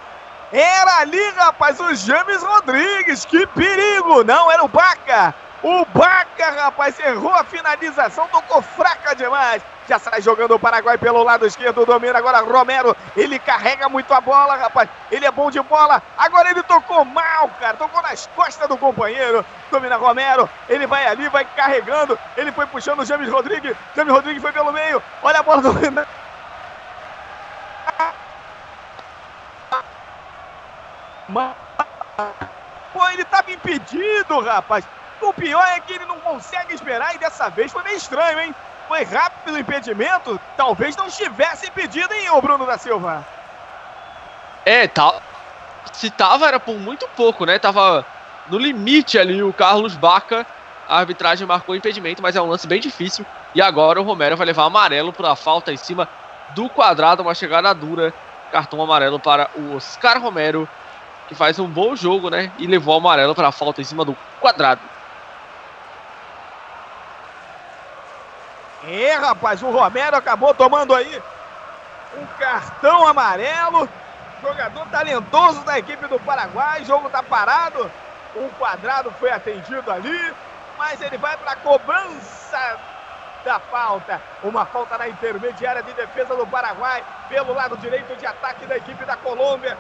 Era 0.58 1.00
ali, 1.00 1.30
rapaz, 1.32 1.78
o 1.82 1.94
James 1.96 2.42
Rodrigues. 2.42 3.26
Que 3.26 3.46
perigo. 3.46 4.24
Não, 4.24 4.50
era 4.50 4.64
o 4.64 4.70
Baca. 4.70 5.36
O 5.62 5.84
Baca, 5.94 6.50
rapaz, 6.52 6.98
errou 6.98 7.34
a 7.34 7.44
finalização. 7.44 8.26
Tocou 8.30 8.62
fraca 8.62 9.14
demais. 9.14 9.62
Já 9.86 10.00
sai 10.00 10.22
jogando 10.22 10.56
o 10.56 10.60
Paraguai 10.60 10.98
pelo 10.98 11.24
lado 11.24 11.46
esquerdo, 11.46 11.86
domina 11.86 12.18
agora 12.18 12.40
Romero. 12.40 12.96
Ele 13.18 13.38
carrega 13.38 13.90
muito 13.90 14.14
a 14.14 14.22
bola, 14.22 14.56
rapaz. 14.56 14.90
Ele 15.12 15.26
é 15.26 15.32
bom 15.32 15.52
de 15.52 15.60
bola. 15.60 16.02
Agora 16.18 16.50
ele 16.50 16.64
tocou 16.64 17.04
mal, 17.04 17.50
cara. 17.60 17.76
Tocou 17.76 18.02
nas 18.02 18.26
costas 18.28 18.70
do 18.70 18.78
companheiro. 18.78 19.46
Domina 19.70 19.98
Romero. 19.98 20.50
Ele 20.70 20.88
vai 20.88 21.06
ali, 21.06 21.28
vai 21.28 21.44
carregando. 21.44 22.18
Ele 22.38 22.54
foi 22.54 22.66
puxando 22.66 23.02
o 23.02 23.06
James 23.06 23.30
Rodrigues. 23.30 23.76
James 23.94 24.14
Rodrigues 24.14 24.42
foi 24.42 24.54
pelo 24.54 24.72
meio. 24.72 25.04
Olha 25.22 25.40
a 25.42 25.44
bola 25.44 25.62
do. 25.62 25.72
Pô, 32.94 33.10
ele 33.10 33.26
tava 33.26 33.52
impedido, 33.52 34.40
rapaz. 34.42 34.86
O 35.22 35.34
pior 35.34 35.66
é 35.68 35.80
que 35.80 35.94
ele 35.94 36.06
não 36.06 36.20
consegue 36.20 36.74
esperar 36.74 37.16
e 37.16 37.18
dessa 37.18 37.50
vez 37.50 37.72
foi 37.72 37.84
meio 37.84 37.98
estranho, 37.98 38.40
hein? 38.40 38.56
Foi 38.88 39.04
rápido 39.04 39.56
o 39.56 39.60
impedimento, 39.60 40.40
talvez 40.56 40.96
não 40.96 41.08
estivesse 41.08 41.68
impedido, 41.68 42.14
hein, 42.14 42.30
o 42.30 42.42
Bruno 42.42 42.66
da 42.66 42.78
Silva? 42.78 43.26
É, 44.66 44.88
tá. 44.88 45.20
Se 45.94 46.10
tava, 46.10 46.48
era 46.48 46.60
por 46.60 46.76
muito 46.76 47.08
pouco, 47.16 47.46
né? 47.46 47.58
Tava 47.58 48.06
no 48.48 48.58
limite 48.58 49.18
ali 49.18 49.42
o 49.42 49.54
Carlos 49.54 49.96
Baca. 49.96 50.46
A 50.88 51.00
arbitragem 51.00 51.48
marcou 51.48 51.76
impedimento, 51.76 52.22
mas 52.22 52.36
é 52.36 52.42
um 52.42 52.48
lance 52.48 52.68
bem 52.68 52.80
difícil. 52.80 53.26
E 53.56 53.62
agora 53.62 54.00
o 54.00 54.04
Romero 54.04 54.38
vai 54.38 54.46
levar 54.46 54.66
amarelo 54.66 55.12
por 55.12 55.26
a 55.26 55.36
falta 55.36 55.74
em 55.74 55.78
cima 55.78 56.08
do 56.54 56.70
quadrado, 56.70 57.24
uma 57.24 57.34
chegada 57.34 57.74
dura. 57.74 58.14
Cartão 58.52 58.82
amarelo 58.82 59.20
para 59.20 59.50
o 59.56 59.76
Oscar 59.76 60.22
Romero, 60.22 60.70
que 61.28 61.36
faz 61.36 61.60
um 61.60 61.68
bom 61.68 61.96
jogo, 61.96 62.30
né? 62.30 62.52
E 62.58 62.68
levou 62.68 62.96
o 62.96 62.98
amarelo 62.98 63.34
para 63.34 63.48
a 63.48 63.52
falta 63.52 63.82
em 63.82 63.86
cima 63.86 64.06
do 64.06 64.16
quadrado. 64.40 64.82
É, 68.88 69.16
rapaz, 69.16 69.64
o 69.64 69.72
Romero 69.72 70.16
acabou 70.16 70.54
tomando 70.54 70.94
aí 70.94 71.22
um 72.18 72.26
cartão 72.38 73.08
amarelo. 73.08 73.90
Jogador 74.42 74.86
talentoso 74.88 75.64
da 75.64 75.80
equipe 75.80 76.08
do 76.08 76.20
Paraguai. 76.20 76.82
O 76.82 76.86
jogo 76.86 77.10
tá 77.10 77.24
parado. 77.24 77.92
Um 78.36 78.48
quadrado 78.50 79.12
foi 79.20 79.32
atendido 79.32 79.92
ali. 79.92 80.34
Mas 80.78 81.02
ele 81.02 81.18
vai 81.18 81.36
para 81.38 81.54
a 81.54 81.56
cobrança 81.56 82.78
da 83.44 83.60
falta. 83.60 84.22
Uma 84.44 84.66
falta 84.66 84.98
na 85.00 85.10
intermediária 85.10 85.82
de 85.82 85.94
defesa 85.94 86.36
do 86.36 86.46
Paraguai. 86.46 87.04
Pelo 87.28 87.54
lado 87.54 87.78
direito 87.78 88.16
de 88.16 88.26
ataque 88.28 88.68
da 88.68 88.78
equipe 88.78 89.04
da 89.04 89.16
Colômbia. 89.16 89.76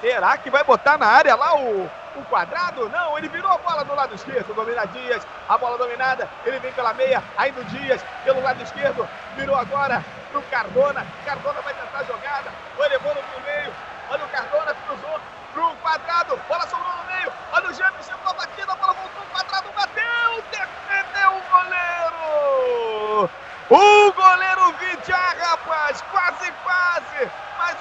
Será 0.00 0.36
que 0.38 0.48
vai 0.48 0.64
botar 0.64 0.96
na 0.96 1.06
área 1.06 1.36
lá 1.36 1.54
o, 1.56 1.84
o 2.16 2.24
quadrado? 2.24 2.88
Não, 2.88 3.18
ele 3.18 3.28
virou 3.28 3.52
a 3.52 3.58
bola 3.58 3.84
do 3.84 3.94
lado 3.94 4.14
esquerdo. 4.14 4.54
Domina 4.54 4.86
Dias, 4.86 5.26
a 5.46 5.58
bola 5.58 5.76
dominada. 5.76 6.26
Ele 6.46 6.58
vem 6.58 6.72
pela 6.72 6.94
meia, 6.94 7.22
ainda 7.36 7.60
o 7.60 7.64
Dias 7.64 8.02
pelo 8.24 8.42
lado 8.42 8.62
esquerdo. 8.62 9.06
Virou 9.36 9.54
agora 9.56 10.02
pro 10.32 10.40
Cardona. 10.42 11.06
Cardona 11.26 11.60
vai 11.60 11.74
tentar 11.74 11.98
a 11.98 12.04
jogada. 12.04 12.50
Foi 12.76 12.88
levando 12.88 13.22
pro 13.30 13.42
meio. 13.44 13.72
Olha 14.08 14.24
o 14.24 14.28
Cardona, 14.28 14.74
cruzou 14.86 15.20
pro 15.52 15.70
quadrado. 15.82 16.40
Bola 16.48 16.66
sobrou 16.66 16.96
no 16.96 17.04
meio. 17.04 17.30
Olha 17.52 17.68
o 17.68 17.74
James, 17.74 18.06
chegou 18.06 18.30
a 18.30 18.32
batida. 18.32 18.72
A 18.72 18.76
bola 18.76 18.94
voltou. 18.94 19.22
O 19.22 19.26
quadrado 19.34 19.68
bateu. 19.76 20.44
Defendeu 20.50 21.30
o 21.30 21.42
goleiro. 21.52 23.30
O 23.68 24.12
goleiro 24.12 24.72
Vidjar, 24.78 25.36
rapaz. 25.38 26.02
Quase, 26.10 26.50
quase 26.64 27.30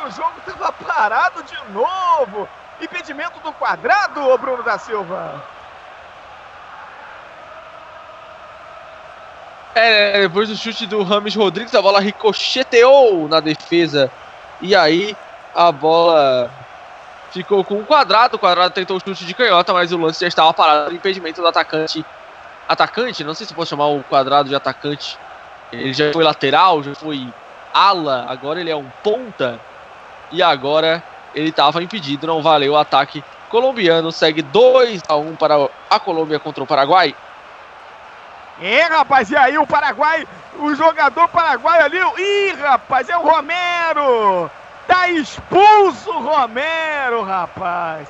o 0.06 0.12
jogo 0.12 0.34
estava 0.40 0.72
parado 0.72 1.44
de 1.44 1.74
novo. 1.74 2.48
Impedimento 2.82 3.40
do 3.40 3.52
quadrado, 3.54 4.28
ô 4.28 4.38
Bruno 4.38 4.64
da 4.64 4.78
Silva. 4.78 5.44
É, 9.76 10.22
depois 10.22 10.50
do 10.50 10.56
chute 10.56 10.86
do 10.86 11.04
Rames 11.04 11.36
Rodrigues, 11.36 11.76
a 11.76 11.82
bola 11.82 12.00
ricocheteou 12.00 13.28
na 13.28 13.40
defesa. 13.40 14.12
E 14.62 14.76
aí 14.76 15.16
a 15.56 15.72
bola 15.72 16.50
ficou 17.32 17.64
com 17.64 17.76
um 17.76 17.86
quadrado. 17.86 18.36
O 18.36 18.40
quadrado 18.40 18.74
tentou 18.74 18.98
o 18.98 19.00
chute 19.00 19.26
de 19.26 19.34
canhota, 19.34 19.74
mas 19.74 19.92
o 19.92 19.98
lance 19.98 20.22
já 20.22 20.28
estava 20.28 20.54
parado. 20.54 20.94
Impedimento 20.94 21.42
do 21.42 21.48
atacante. 21.48 22.06
Atacante, 22.68 23.24
não 23.24 23.34
sei 23.34 23.46
se 23.46 23.54
posso 23.54 23.70
chamar 23.70 23.88
o 23.88 24.04
quadrado 24.04 24.50
de 24.50 24.56
atacante. 24.56 25.18
Ele 25.72 25.94
já 25.94 26.12
foi 26.12 26.24
lateral, 26.24 26.82
já 26.82 26.96
foi 26.96 27.28
ala, 27.74 28.26
agora 28.28 28.60
ele 28.60 28.72
é 28.72 28.76
um 28.76 28.90
ponta 29.04 29.60
e 30.32 30.42
agora 30.44 31.04
ele 31.34 31.50
estava 31.50 31.82
impedido, 31.84 32.28
não 32.28 32.42
valeu 32.42 32.74
o 32.74 32.78
ataque 32.78 33.24
colombiano, 33.50 34.12
segue 34.12 34.42
2 34.42 35.04
a 35.08 35.16
1 35.16 35.36
para 35.36 35.70
a 35.90 36.00
Colômbia 36.00 36.40
contra 36.40 36.64
o 36.64 36.68
Paraguai. 36.68 37.16
É, 38.62 38.84
rapaz, 38.84 39.32
e 39.32 39.38
aí 39.38 39.58
o 39.58 39.66
Paraguai, 39.66 40.28
o 40.58 40.76
jogador 40.76 41.28
paraguaio 41.30 41.86
ali, 41.86 41.98
ih, 41.98 42.54
rapaz, 42.62 43.08
é 43.08 43.18
o 43.18 43.22
Romero! 43.22 44.52
Tá 44.86 45.08
expulso 45.08 46.12
o 46.12 46.20
Romero, 46.20 47.24
rapaz! 47.24 48.08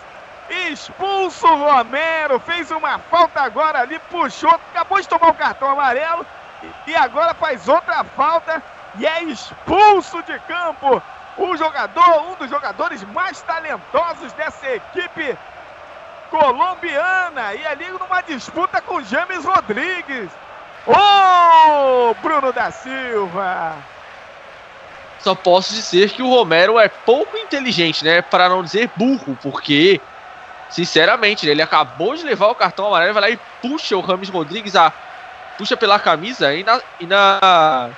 Expulso 0.49 1.45
o 1.45 1.55
Romero, 1.55 2.39
fez 2.39 2.71
uma 2.71 2.97
falta 2.97 3.41
agora 3.41 3.81
ali, 3.81 3.99
puxou, 4.09 4.49
acabou 4.49 4.99
de 4.99 5.07
tomar 5.07 5.29
o 5.29 5.35
cartão 5.35 5.69
amarelo 5.69 6.25
e 6.87 6.95
agora 6.95 7.35
faz 7.35 7.67
outra 7.67 8.03
falta 8.03 8.61
e 8.97 9.05
é 9.05 9.23
expulso 9.25 10.23
de 10.23 10.39
campo 10.39 11.01
o 11.47 11.57
jogador, 11.57 12.31
um 12.31 12.35
dos 12.35 12.49
jogadores 12.49 13.03
mais 13.05 13.41
talentosos 13.41 14.33
dessa 14.33 14.75
equipe 14.75 15.37
colombiana 16.29 17.53
e 17.55 17.65
ali 17.65 17.87
numa 17.89 18.21
disputa 18.21 18.81
com 18.81 19.01
James 19.01 19.45
Rodrigues. 19.45 20.29
Ô, 20.85 20.93
oh, 20.93 22.13
Bruno 22.21 22.51
da 22.51 22.71
Silva! 22.71 23.75
Só 25.19 25.35
posso 25.35 25.73
dizer 25.73 26.11
que 26.11 26.21
o 26.21 26.29
Romero 26.29 26.79
é 26.79 26.87
pouco 26.87 27.37
inteligente, 27.37 28.05
né? 28.05 28.21
Para 28.21 28.47
não 28.47 28.63
dizer 28.63 28.89
burro, 28.95 29.37
porque, 29.41 29.99
sinceramente, 30.69 31.47
ele 31.47 31.61
acabou 31.61 32.15
de 32.15 32.23
levar 32.23 32.47
o 32.47 32.55
cartão 32.55 32.87
amarelo, 32.87 33.13
vai 33.13 33.21
lá 33.21 33.29
e 33.29 33.39
puxa 33.61 33.97
o 33.97 34.01
Rames 34.01 34.29
Rodrigues, 34.29 34.77
a, 34.77 34.93
puxa 35.57 35.75
pela 35.75 35.99
camisa 35.99 36.53
e 36.53 36.63
na, 36.63 36.81
e 37.01 37.05
na 37.05 37.89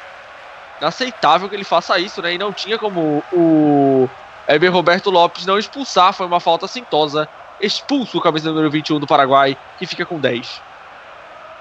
inaceitável 0.82 1.48
que 1.48 1.56
ele 1.56 1.64
faça 1.64 1.99
isso, 1.99 2.22
né? 2.22 2.34
E 2.34 2.38
não 2.38 2.52
tinha 2.52 2.78
como 2.78 3.24
o 3.32 4.10
Heber 4.48 4.74
Roberto 4.74 5.12
Lopes 5.12 5.45
não 5.45 5.60
expulsar, 5.60 6.12
foi 6.12 6.26
uma 6.26 6.40
falta 6.40 6.68
sintosa 6.68 7.30
expulso 7.62 8.18
o 8.18 8.22
camisa 8.22 8.49
número 8.49 8.72
21 8.72 8.99
do 8.99 9.06
Paraguai, 9.06 9.56
que 9.78 9.86
fica 9.86 10.06
com 10.06 10.20
10. 10.20 10.62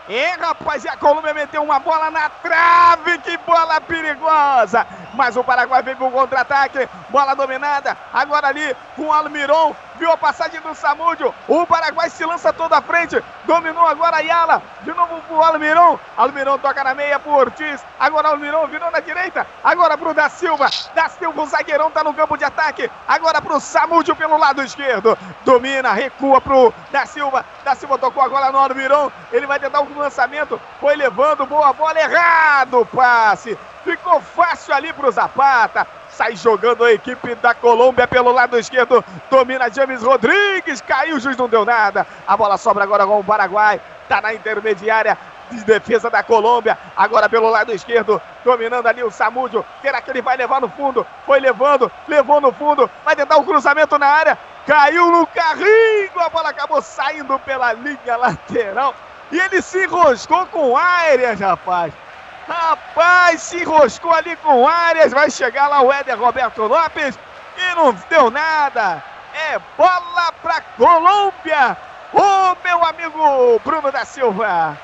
E 0.09 0.27
rapaz, 0.39 0.85
e 0.85 0.89
a 0.89 0.97
Colômbia 0.97 1.35
meteu 1.35 1.63
uma 1.63 1.79
bola 1.79 2.11
na 2.11 2.29
trave, 2.29 3.19
que 3.19 3.37
bola 3.47 3.81
perigosa! 3.81 4.87
Mas 5.15 5.37
o 5.37 5.45
Paraguai 5.45 5.83
veio 5.83 6.03
o 6.05 6.11
contra-ataque, 6.11 6.89
bola 7.11 7.35
dominada, 7.35 7.97
agora 8.13 8.49
ali 8.49 8.75
com 8.97 9.03
o 9.03 9.13
Almiron, 9.13 9.77
viu 10.01 10.11
a 10.11 10.17
passagem 10.17 10.59
do 10.63 10.75
Samúdio, 10.75 11.33
o 11.47 11.67
Paraguai 11.67 12.09
se 12.09 12.25
lança 12.25 12.51
toda 12.55 12.79
a 12.79 12.83
frente, 12.83 13.23
dominou 13.45 13.87
agora 13.87 14.17
a 14.17 14.21
Yala, 14.21 14.63
de 14.81 14.95
novo 14.95 15.21
pro 15.29 15.43
Almiron, 15.43 15.99
Almiron 16.17 16.59
toca 16.59 16.83
na 16.83 16.95
meia 16.95 17.19
pro 17.19 17.33
Ortiz, 17.33 17.85
agora 17.99 18.29
o 18.29 18.31
Almiron 18.33 18.67
virou 18.67 18.91
na 18.91 19.01
direita, 19.01 19.47
agora 19.63 19.99
pro 19.99 20.15
Da 20.15 20.31
Silva, 20.31 20.71
Da 20.95 21.11
Silva, 21.11 21.43
o 21.43 21.47
zagueirão 21.47 21.91
tá 21.91 22.03
no 22.03 22.15
campo 22.15 22.39
de 22.39 22.45
ataque, 22.45 22.91
agora 23.07 23.43
pro 23.43 23.61
Samúdio 23.61 24.17
pelo 24.17 24.39
lado 24.39 24.63
esquerdo, 24.63 25.19
domina, 25.45 25.93
recua 25.93 26.41
pro 26.41 26.73
Da 26.91 27.05
Silva, 27.05 27.45
Da 27.63 27.75
Silva 27.75 27.99
tocou 27.99 28.23
agora 28.23 28.51
no 28.51 28.59
Almiron, 28.59 29.13
ele 29.31 29.47
vai 29.47 29.61
tentar 29.61 29.83
um 29.83 29.99
lançamento, 29.99 30.59
foi 30.81 30.97
levando, 30.97 31.45
boa 31.45 31.75
bola, 31.75 32.01
errado 32.01 32.87
passe, 32.87 33.57
ficou 33.85 34.19
fácil 34.23 34.73
ali 34.73 34.95
pro 34.95 35.11
Zapata, 35.11 35.87
sai 36.21 36.37
jogando 36.37 36.85
a 36.85 36.93
equipe 36.93 37.35
da 37.37 37.55
Colômbia 37.55 38.07
pelo 38.07 38.31
lado 38.31 38.59
esquerdo, 38.59 39.03
domina 39.31 39.71
James 39.71 40.03
Rodrigues, 40.03 40.83
caiu, 40.83 41.17
o 41.17 41.19
juiz 41.19 41.35
não 41.35 41.49
deu 41.49 41.65
nada, 41.65 42.07
a 42.27 42.37
bola 42.37 42.59
sobra 42.59 42.85
agora 42.85 43.07
com 43.07 43.21
o 43.21 43.25
Paraguai, 43.25 43.81
tá 44.07 44.21
na 44.21 44.35
intermediária, 44.35 45.17
de 45.51 45.65
defesa 45.65 46.11
da 46.11 46.23
Colômbia, 46.23 46.79
agora 46.95 47.27
pelo 47.27 47.49
lado 47.49 47.73
esquerdo, 47.73 48.21
dominando 48.45 48.87
ali 48.87 49.03
o 49.03 49.11
Samúdio, 49.11 49.65
será 49.81 50.03
que 50.03 50.11
ele 50.11 50.21
vai 50.21 50.37
levar 50.37 50.61
no 50.61 50.69
fundo? 50.69 51.07
Foi 51.25 51.41
levando, 51.41 51.91
levou 52.07 52.39
no 52.39 52.53
fundo, 52.53 52.89
vai 53.03 53.17
tentar 53.17 53.39
um 53.39 53.45
cruzamento 53.45 53.99
na 53.99 54.07
área, 54.07 54.39
caiu 54.67 55.11
no 55.11 55.27
carrinho, 55.27 56.21
a 56.21 56.29
bola 56.29 56.51
acabou 56.51 56.83
saindo 56.83 57.39
pela 57.39 57.73
linha 57.73 58.17
lateral, 58.19 58.95
e 59.33 59.41
ele 59.41 59.63
se 59.63 59.85
enroscou 59.85 60.45
com 60.49 60.77
áreas, 60.77 61.41
rapaz. 61.41 61.95
Rapaz, 62.51 63.43
se 63.43 63.59
enroscou 63.59 64.13
ali 64.13 64.35
com 64.35 64.67
áreas. 64.67 65.13
Vai 65.13 65.31
chegar 65.31 65.69
lá 65.69 65.83
o 65.83 65.93
Éder 65.93 66.19
Roberto 66.19 66.63
Lopes. 66.63 67.17
E 67.57 67.75
não 67.77 67.95
deu 68.09 68.29
nada. 68.29 69.01
É 69.33 69.57
bola 69.79 70.33
para 70.43 70.61
Colômbia. 70.77 71.77
Ô, 72.13 72.57
meu 72.65 72.85
amigo 72.85 73.61
Bruno 73.65 73.93
da 73.93 74.05
Silva. 74.05 74.77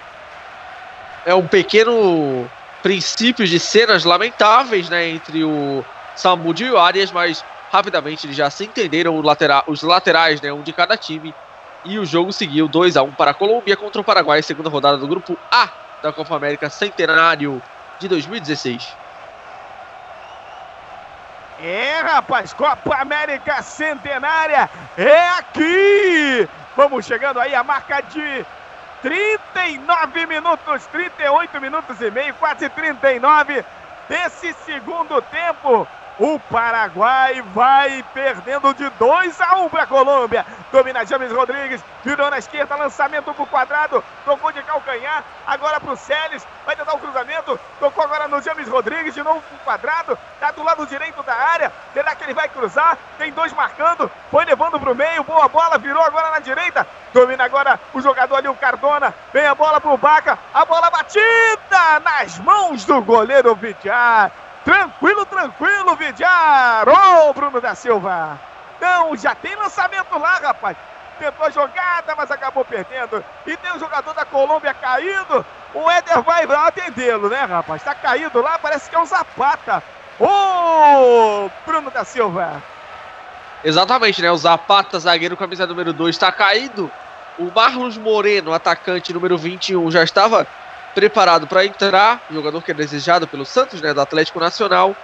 É 1.25 1.35
um 1.35 1.49
pequeno 1.49 2.49
princípio 2.85 3.45
de 3.45 3.59
cenas 3.59 4.05
lamentáveis, 4.05 4.89
né? 4.89 5.09
Entre 5.09 5.43
o 5.43 5.85
Samudio 6.15 6.69
e 6.69 6.71
o 6.71 6.79
Arias, 6.79 7.11
mas 7.11 7.45
rapidamente 7.73 8.29
eles 8.29 8.37
já 8.37 8.49
se 8.49 8.65
entenderam 8.65 9.21
os 9.67 9.83
laterais, 9.83 10.41
né? 10.41 10.53
Um 10.53 10.63
de 10.63 10.73
cada 10.73 10.97
time 10.97 11.35
e 11.85 11.99
o 11.99 12.07
jogo 12.07 12.33
seguiu 12.33 12.69
2 12.69 12.97
a 12.97 13.03
1 13.03 13.11
para 13.13 13.33
a 13.33 13.35
Colômbia 13.35 13.77
contra 13.77 14.01
o 14.01 14.05
Paraguai, 14.05 14.41
segunda 14.41 14.71
rodada 14.71 14.99
do 14.99 15.09
grupo 15.09 15.37
A 15.51 15.86
da 16.07 16.12
Copa 16.12 16.37
América 16.37 16.70
Centenário 16.70 17.61
de 17.99 18.07
2016. 18.07 18.97
É, 21.61 22.01
rapaz, 22.01 22.53
Copa 22.53 22.95
América 22.95 23.61
Centenária 23.62 24.70
é 24.97 25.28
aqui! 25.31 26.49
Vamos 26.77 27.07
chegando 27.07 27.41
aí 27.41 27.55
a 27.57 27.65
marca 27.65 28.03
de 28.03 28.47
39 29.03 30.27
minutos, 30.27 30.87
38 30.87 31.61
minutos 31.61 32.01
e 32.01 32.11
meio, 32.11 32.35
quase 32.35 32.69
39 32.69 33.65
desse 34.09 34.53
segundo 34.65 35.20
tempo. 35.23 35.89
O 36.19 36.39
Paraguai 36.39 37.43
vai 37.55 38.03
perdendo 38.15 38.73
de 38.73 38.89
2 38.91 39.39
a 39.39 39.57
1 39.57 39.65
um 39.65 39.69
para 39.69 39.83
a 39.83 39.87
Colômbia. 39.87 40.47
Domina 40.73 41.05
James 41.05 41.31
Rodrigues, 41.31 41.85
virou 42.03 42.31
na 42.31 42.39
esquerda, 42.39 42.75
lançamento 42.75 43.35
para 43.35 43.43
o 43.43 43.47
quadrado, 43.47 44.03
tocou 44.25 44.51
de 44.51 44.63
calcanhar, 44.63 45.23
agora 45.47 45.79
para 45.79 45.93
o 45.93 45.97
Celes, 45.97 46.47
vai 46.65 46.75
tentar 46.75 46.95
o 46.95 46.99
cruzamento, 46.99 47.59
tocou 47.79 48.03
agora 48.03 48.29
no 48.29 48.41
James 48.41 48.67
Rodrigues, 48.67 49.15
de 49.15 49.23
novo 49.23 49.43
para 49.43 49.57
o 49.57 49.65
quadrado, 49.65 50.19
está 50.35 50.51
do 50.53 50.63
lado 50.63 50.87
direito 50.87 51.23
da 51.23 51.35
área, 51.35 51.73
será 51.93 52.15
que 52.15 52.25
ele 52.25 52.35
vai 52.35 52.49
cruzar? 52.49 52.97
Tem 53.19 53.31
dois 53.33 53.53
marcando, 53.53 54.11
foi 54.31 54.45
levando 54.45 54.81
para 54.81 54.93
o 54.93 54.95
meio, 54.95 55.23
boa 55.25 55.49
bola, 55.49 55.77
virou 55.79 56.03
agora 56.03 56.31
na 56.31 56.39
direita, 56.39 56.87
domina 57.13 57.45
agora 57.45 57.79
o 57.93 58.01
jogador 58.01 58.37
ali, 58.37 58.49
o 58.49 58.55
Cardona, 58.55 59.15
vem 59.33 59.47
a 59.47 59.55
bola 59.55 59.81
para 59.81 59.91
o 59.91 59.99
Baca, 59.99 60.39
a 60.55 60.65
bola 60.65 60.91
batida 60.91 62.01
nas 62.03 62.39
mãos 62.39 62.85
do 62.85 63.03
goleiro 63.03 63.55
Vidiar. 63.55 64.45
Tranquilo, 64.67 65.25
tranquilo, 65.25 65.95
Vidiar. 65.95 66.89
Ô, 66.89 67.29
oh, 67.29 67.33
Bruno 67.33 67.61
da 67.61 67.77
Silva. 67.77 68.37
Não, 68.81 69.17
já 69.17 69.33
tem 69.33 69.55
lançamento 69.55 70.19
lá, 70.19 70.39
rapaz. 70.39 70.77
Tentou 71.21 71.47
a 71.47 71.51
jogada, 71.51 72.17
mas 72.17 72.33
acabou 72.33 72.65
perdendo. 72.65 73.25
E 73.47 73.57
tem 73.57 73.71
o 73.71 73.79
jogador 73.79 74.13
da 74.13 74.25
Colômbia 74.25 74.75
caído. 74.75 75.47
O 75.73 75.89
Éder 75.89 76.21
vai 76.21 76.43
atendê-lo, 76.43 77.29
né, 77.29 77.45
rapaz? 77.45 77.81
Tá 77.85 77.95
caído 77.95 78.43
lá, 78.43 78.59
parece 78.59 78.91
que 78.91 78.97
é 78.97 78.99
o 78.99 79.07
Zapata. 79.07 79.85
Ô, 80.19 80.27
oh, 80.27 81.51
Bruno 81.65 81.89
da 81.93 82.05
Silva. 82.05 82.61
Exatamente, 83.63 84.21
né? 84.21 84.33
O 84.33 84.37
Zapata, 84.37 84.99
zagueiro 84.99 85.37
camisa 85.37 85.65
número 85.65 85.93
2, 85.93 86.13
está 86.13 86.33
caído. 86.33 86.91
O 87.39 87.53
Marlos 87.55 87.97
Moreno, 87.97 88.53
atacante 88.53 89.13
número 89.13 89.39
21, 89.39 89.93
já 89.93 90.03
estava 90.03 90.45
preparado 90.97 91.47
para 91.47 91.66
entrar, 91.66 92.24
jogador 92.31 92.62
que 92.62 92.70
é 92.70 92.74
desejado 92.74 93.28
pelo 93.28 93.44
Santos, 93.44 93.82
né, 93.82 93.93
do 93.93 94.01
Atlético 94.01 94.40
Nacional, 94.40 94.97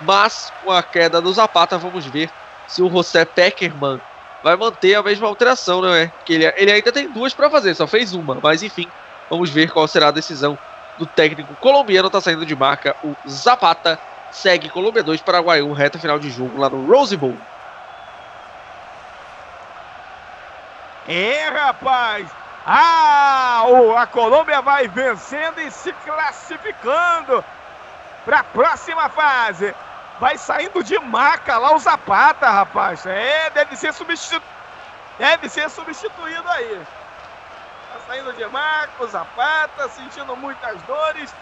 mas 0.00 0.52
com 0.62 0.70
a 0.70 0.80
queda 0.84 1.20
do 1.20 1.32
Zapata, 1.32 1.76
vamos 1.76 2.06
ver 2.06 2.30
se 2.68 2.80
o 2.80 2.88
José 2.88 3.24
Peckerman 3.24 4.00
vai 4.40 4.54
manter 4.54 4.94
a 4.94 5.02
mesma 5.02 5.26
alteração, 5.26 5.80
não 5.80 5.92
é? 5.92 6.06
Porque 6.06 6.34
ele, 6.34 6.46
ele 6.56 6.70
ainda 6.70 6.92
tem 6.92 7.10
duas 7.10 7.34
para 7.34 7.50
fazer, 7.50 7.74
só 7.74 7.88
fez 7.88 8.14
uma, 8.14 8.38
mas 8.40 8.62
enfim, 8.62 8.86
vamos 9.28 9.50
ver 9.50 9.68
qual 9.72 9.88
será 9.88 10.08
a 10.08 10.12
decisão 10.12 10.56
do 10.96 11.06
técnico 11.06 11.56
colombiano, 11.56 12.08
tá 12.08 12.20
saindo 12.20 12.46
de 12.46 12.54
marca 12.54 12.94
o 13.02 13.16
Zapata, 13.28 13.98
segue 14.30 14.68
Colômbia 14.68 15.02
2, 15.02 15.22
Paraguai 15.22 15.60
1, 15.60 15.72
reta 15.72 15.98
final 15.98 16.20
de 16.20 16.30
jogo 16.30 16.56
lá 16.56 16.70
no 16.70 16.86
Rose 16.86 17.16
Bowl. 17.16 17.36
É, 21.08 21.48
rapaz, 21.48 22.30
ah, 22.64 23.64
a 23.98 24.06
Colômbia 24.06 24.62
vai 24.62 24.86
vencendo 24.86 25.60
e 25.60 25.70
se 25.70 25.92
classificando 25.92 27.44
para 28.24 28.40
a 28.40 28.44
próxima 28.44 29.08
fase. 29.08 29.74
Vai 30.20 30.38
saindo 30.38 30.84
de 30.84 30.98
maca 31.00 31.58
lá 31.58 31.74
o 31.74 31.78
Zapata, 31.78 32.48
rapaz. 32.48 33.04
É, 33.06 33.50
deve 33.50 33.74
ser 33.76 33.92
substituído. 33.92 34.44
Deve 35.18 35.48
ser 35.48 35.68
substituído 35.68 36.48
aí. 36.48 36.80
Tá 37.92 38.00
saindo 38.06 38.32
de 38.32 38.46
maca 38.46 38.92
o 39.00 39.06
Zapata, 39.06 39.88
sentindo 39.88 40.36
muitas 40.36 40.80
dores. 40.82 41.34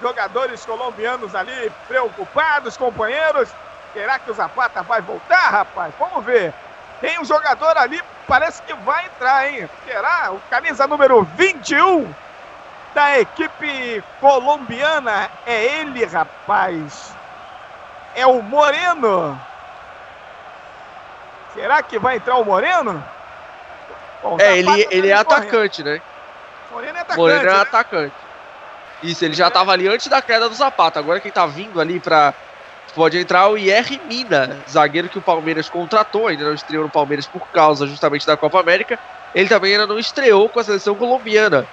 Jogadores 0.00 0.64
colombianos 0.64 1.34
ali 1.34 1.72
preocupados, 1.88 2.76
companheiros. 2.76 3.48
Será 3.92 4.18
que 4.18 4.30
o 4.30 4.34
Zapata 4.34 4.82
vai 4.82 5.00
voltar, 5.00 5.50
rapaz? 5.50 5.94
Vamos 5.98 6.24
ver. 6.24 6.52
Tem 7.00 7.18
um 7.18 7.24
jogador 7.24 7.76
ali, 7.78 8.00
parece 8.28 8.62
que 8.62 8.74
vai 8.74 9.06
entrar, 9.06 9.50
hein? 9.50 9.68
Será? 9.86 10.30
O 10.32 10.40
camisa 10.50 10.86
número 10.86 11.22
21 11.36 12.14
da 12.94 13.18
equipe 13.18 14.04
colombiana. 14.20 15.30
É 15.46 15.80
ele, 15.80 16.04
rapaz. 16.04 17.12
É 18.14 18.26
o 18.26 18.42
Moreno. 18.42 19.40
Será 21.54 21.82
que 21.82 21.98
vai 21.98 22.16
entrar 22.16 22.36
o 22.36 22.44
Moreno? 22.44 23.02
Bom, 24.22 24.36
é, 24.38 24.58
ele, 24.58 24.86
ele 24.90 25.08
é 25.08 25.14
atacante, 25.14 25.82
né? 25.82 26.00
Moreno 26.70 26.98
é 26.98 27.00
atacante. 27.00 27.18
Moreno 27.18 27.48
é 27.48 27.54
né? 27.54 27.60
atacante. 27.60 28.14
Isso, 29.02 29.24
ele 29.24 29.34
já 29.34 29.50
tava 29.50 29.72
ali 29.72 29.88
antes 29.88 30.08
da 30.08 30.20
queda 30.20 30.48
do 30.48 30.54
Zapata. 30.54 30.98
Agora 30.98 31.20
quem 31.20 31.30
tá 31.30 31.46
vindo 31.46 31.80
ali 31.80 32.00
pra. 32.00 32.34
Pode 32.98 33.16
entrar 33.16 33.46
o 33.46 33.56
IR 33.56 34.00
Mina, 34.08 34.58
zagueiro 34.68 35.08
que 35.08 35.18
o 35.18 35.22
Palmeiras 35.22 35.68
contratou, 35.68 36.26
ainda 36.26 36.42
não 36.42 36.54
estreou 36.54 36.82
no 36.82 36.90
Palmeiras 36.90 37.28
por 37.28 37.46
causa 37.46 37.86
justamente 37.86 38.26
da 38.26 38.36
Copa 38.36 38.58
América. 38.58 38.98
Ele 39.32 39.48
também 39.48 39.70
ainda 39.70 39.86
não 39.86 40.00
estreou 40.00 40.48
com 40.48 40.58
a 40.58 40.64
seleção 40.64 40.96
colombiana. 40.96 41.64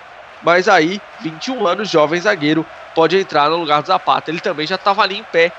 Mas 0.43 0.69
aí, 0.69 1.01
21 1.21 1.65
anos, 1.65 1.89
jovem 1.89 2.21
zagueiro, 2.21 2.63
pode 2.93 3.17
entrar 3.17 3.49
no 3.49 3.57
lugar 3.57 3.81
do 3.81 3.87
Zapata. 3.87 4.29
Ele 4.29 4.39
também 4.39 4.67
já 4.67 4.75
estava 4.75 5.01
ali 5.01 5.17
em 5.17 5.23
pé, 5.23 5.51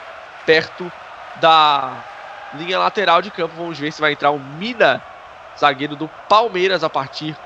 perto 0.47 0.90
da 1.40 1.94
linha 2.55 2.78
lateral 2.78 3.20
de 3.20 3.32
campo. 3.32 3.56
Vamos 3.56 3.76
ver 3.76 3.90
se 3.90 4.01
vai 4.01 4.12
entrar 4.12 4.30
o 4.30 4.38
Mina, 4.38 5.02
zagueiro 5.59 5.97
do 5.97 6.09
Palmeiras, 6.28 6.84
a 6.84 6.88
partir 6.88 7.36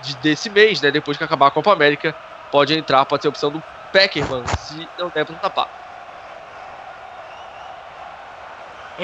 de, 0.00 0.16
desse 0.16 0.48
mês, 0.48 0.80
né? 0.80 0.90
Depois 0.90 1.18
que 1.18 1.24
acabar 1.24 1.48
a 1.48 1.50
Copa 1.50 1.70
América, 1.70 2.16
pode 2.50 2.72
entrar, 2.72 3.04
pode 3.04 3.20
ser 3.20 3.28
opção 3.28 3.50
do 3.50 3.62
Peckerman, 3.92 4.46
se 4.46 4.88
não 4.98 5.10
der 5.10 5.26
para 5.26 5.36
tapar. 5.36 5.82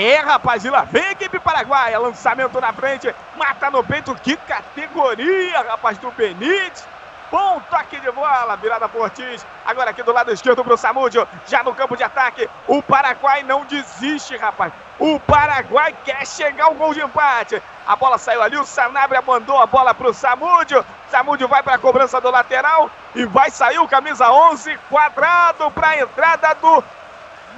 É, 0.01 0.21
rapaz, 0.21 0.65
e 0.65 0.71
lá 0.71 0.83
vem 0.83 1.03
a 1.03 1.11
equipe 1.11 1.41
paraguaia. 1.41 1.99
Lançamento 1.99 2.61
na 2.61 2.73
frente, 2.73 3.13
mata 3.37 3.69
no 3.69 3.83
peito. 3.83 4.15
Que 4.15 4.37
categoria, 4.37 5.61
rapaz, 5.63 5.99
do 5.99 6.09
Benítez. 6.13 6.87
Bom 7.33 7.61
toque 7.69 7.99
de 7.99 8.09
bola, 8.13 8.55
virada 8.55 8.89
por 8.89 9.03
Ortiz. 9.03 9.45
Agora 9.67 9.91
aqui 9.91 10.05
do 10.05 10.13
lado 10.13 10.31
esquerdo 10.31 10.63
pro 10.63 10.77
Samúdio, 10.77 11.27
já 11.49 11.65
no 11.65 11.75
campo 11.75 11.97
de 11.97 12.05
ataque. 12.05 12.49
O 12.69 12.81
Paraguai 12.81 13.43
não 13.43 13.65
desiste, 13.65 14.37
rapaz. 14.37 14.73
O 15.01 15.19
Paraguai 15.19 15.93
quer 16.05 16.25
chegar 16.25 16.67
ao 16.67 16.75
gol 16.75 16.95
de 16.95 17.01
empate. 17.01 17.61
A 17.85 17.97
bola 17.97 18.19
saiu 18.19 18.41
ali, 18.41 18.57
o 18.57 18.65
Sanabria 18.65 19.21
mandou 19.21 19.61
a 19.61 19.67
bola 19.67 19.93
pro 19.93 20.15
Samúdio. 20.15 20.87
Samúdio 21.11 21.49
vai 21.49 21.61
para 21.65 21.75
a 21.75 21.79
cobrança 21.79 22.21
do 22.21 22.31
lateral 22.31 22.89
e 23.17 23.25
vai 23.25 23.51
sair 23.51 23.81
o 23.81 23.89
camisa 23.89 24.31
11 24.31 24.79
quadrado 24.89 25.73
para 25.73 25.89
a 25.89 26.01
entrada 26.01 26.55
do 26.55 26.85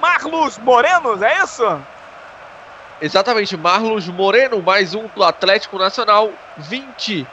Marlos 0.01 0.57
Moreno, 0.57 1.23
é 1.23 1.45
isso? 1.45 1.81
Exatamente, 3.01 3.57
Marlos 3.57 4.07
Moreno, 4.09 4.63
mais 4.63 4.93
um 4.95 5.09
do 5.09 5.23
Atlético 5.23 5.79
Nacional, 5.79 6.39
20 6.57 7.33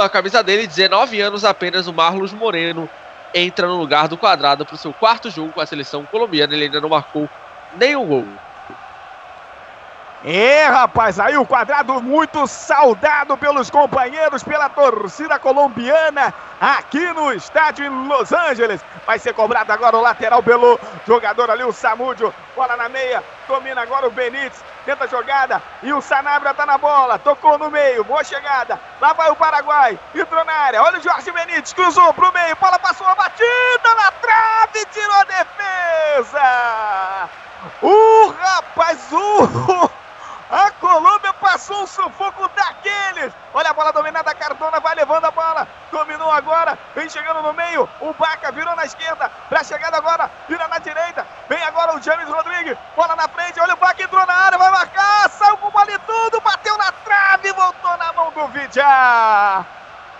a 0.00 0.10
camisa 0.10 0.42
dele, 0.42 0.66
19 0.66 1.20
anos 1.20 1.44
apenas, 1.44 1.86
o 1.86 1.94
Marlos 1.94 2.32
Moreno 2.34 2.90
entra 3.34 3.68
no 3.68 3.76
lugar 3.78 4.08
do 4.08 4.18
quadrado 4.18 4.66
para 4.66 4.74
o 4.74 4.78
seu 4.78 4.94
quarto 4.94 5.30
jogo 5.30 5.52
com 5.54 5.60
a 5.60 5.66
seleção 5.66 6.06
colombiana. 6.06 6.54
Ele 6.54 6.64
ainda 6.64 6.80
não 6.80 6.88
marcou 6.90 7.32
nenhum 7.70 8.06
gol. 8.06 8.42
É, 10.24 10.66
rapaz, 10.66 11.20
aí 11.20 11.36
o 11.36 11.46
quadrado 11.46 12.02
muito 12.02 12.44
saudado 12.48 13.36
pelos 13.36 13.70
companheiros, 13.70 14.42
pela 14.42 14.68
torcida 14.68 15.38
colombiana 15.38 16.34
aqui 16.60 17.12
no 17.12 17.32
estádio 17.32 17.84
em 17.84 18.08
Los 18.08 18.32
Angeles. 18.32 18.84
Vai 19.06 19.20
ser 19.20 19.32
cobrado 19.32 19.72
agora 19.72 19.96
o 19.96 20.00
lateral 20.00 20.42
pelo 20.42 20.78
jogador 21.06 21.50
ali, 21.50 21.62
o 21.62 21.72
Samúdio. 21.72 22.34
Bola 22.56 22.76
na 22.76 22.88
meia, 22.88 23.22
domina 23.46 23.80
agora 23.80 24.08
o 24.08 24.10
Benítez, 24.10 24.64
tenta 24.84 25.04
a 25.04 25.06
jogada 25.06 25.62
e 25.84 25.92
o 25.92 26.00
Sanabria 26.00 26.52
tá 26.52 26.66
na 26.66 26.76
bola, 26.76 27.20
tocou 27.20 27.56
no 27.56 27.70
meio, 27.70 28.02
boa 28.02 28.24
chegada. 28.24 28.80
Lá 29.00 29.12
vai 29.12 29.30
o 29.30 29.36
Paraguai, 29.36 29.96
entrou 30.12 30.44
na 30.44 30.52
área. 30.52 30.82
Olha 30.82 30.98
o 30.98 31.02
Jorge 31.02 31.30
Benítez, 31.30 31.72
cruzou 31.72 32.12
pro 32.12 32.32
meio, 32.32 32.56
bola 32.56 32.78
passou 32.80 33.06
a 33.06 33.14
batida 33.14 33.94
na 33.96 34.10
trave, 34.10 34.84
tirou 34.92 35.14
a 35.14 35.24
defesa. 35.24 37.28
O 37.82 38.34
rapaz, 38.36 38.98
o 39.12 39.88
a 40.50 40.70
Colômbia 40.72 41.32
passou 41.34 41.82
um 41.82 41.86
sufoco 41.86 42.48
daqueles. 42.48 43.32
Olha 43.52 43.70
a 43.70 43.74
bola 43.74 43.92
dominada, 43.92 44.34
Cardona 44.34 44.80
vai 44.80 44.94
levando 44.94 45.24
a 45.24 45.30
bola. 45.30 45.68
Dominou 45.92 46.30
agora, 46.30 46.78
vem 46.94 47.08
chegando 47.08 47.42
no 47.42 47.52
meio. 47.52 47.88
O 48.00 48.12
Baca 48.14 48.50
virou 48.52 48.74
na 48.74 48.84
esquerda. 48.84 49.30
Pra 49.48 49.62
chegada 49.62 49.96
agora, 49.98 50.30
vira 50.48 50.66
na 50.68 50.78
direita. 50.78 51.26
Vem 51.48 51.62
agora 51.64 51.96
o 51.96 52.02
James 52.02 52.28
Rodrigues. 52.28 52.78
Bola 52.96 53.14
na 53.16 53.28
frente, 53.28 53.60
olha 53.60 53.74
o 53.74 53.78
Baca 53.78 54.02
entrou 54.02 54.24
na 54.26 54.34
área, 54.34 54.58
vai 54.58 54.70
marcar. 54.70 55.28
Saiu 55.30 55.58
com 55.58 55.70
bola 55.70 55.92
e 55.92 55.98
tudo, 55.98 56.40
bateu 56.40 56.76
na 56.78 56.92
trave, 56.92 57.52
voltou 57.52 57.96
na 57.98 58.12
mão 58.14 58.30
do 58.32 58.48
Vidja 58.48 59.66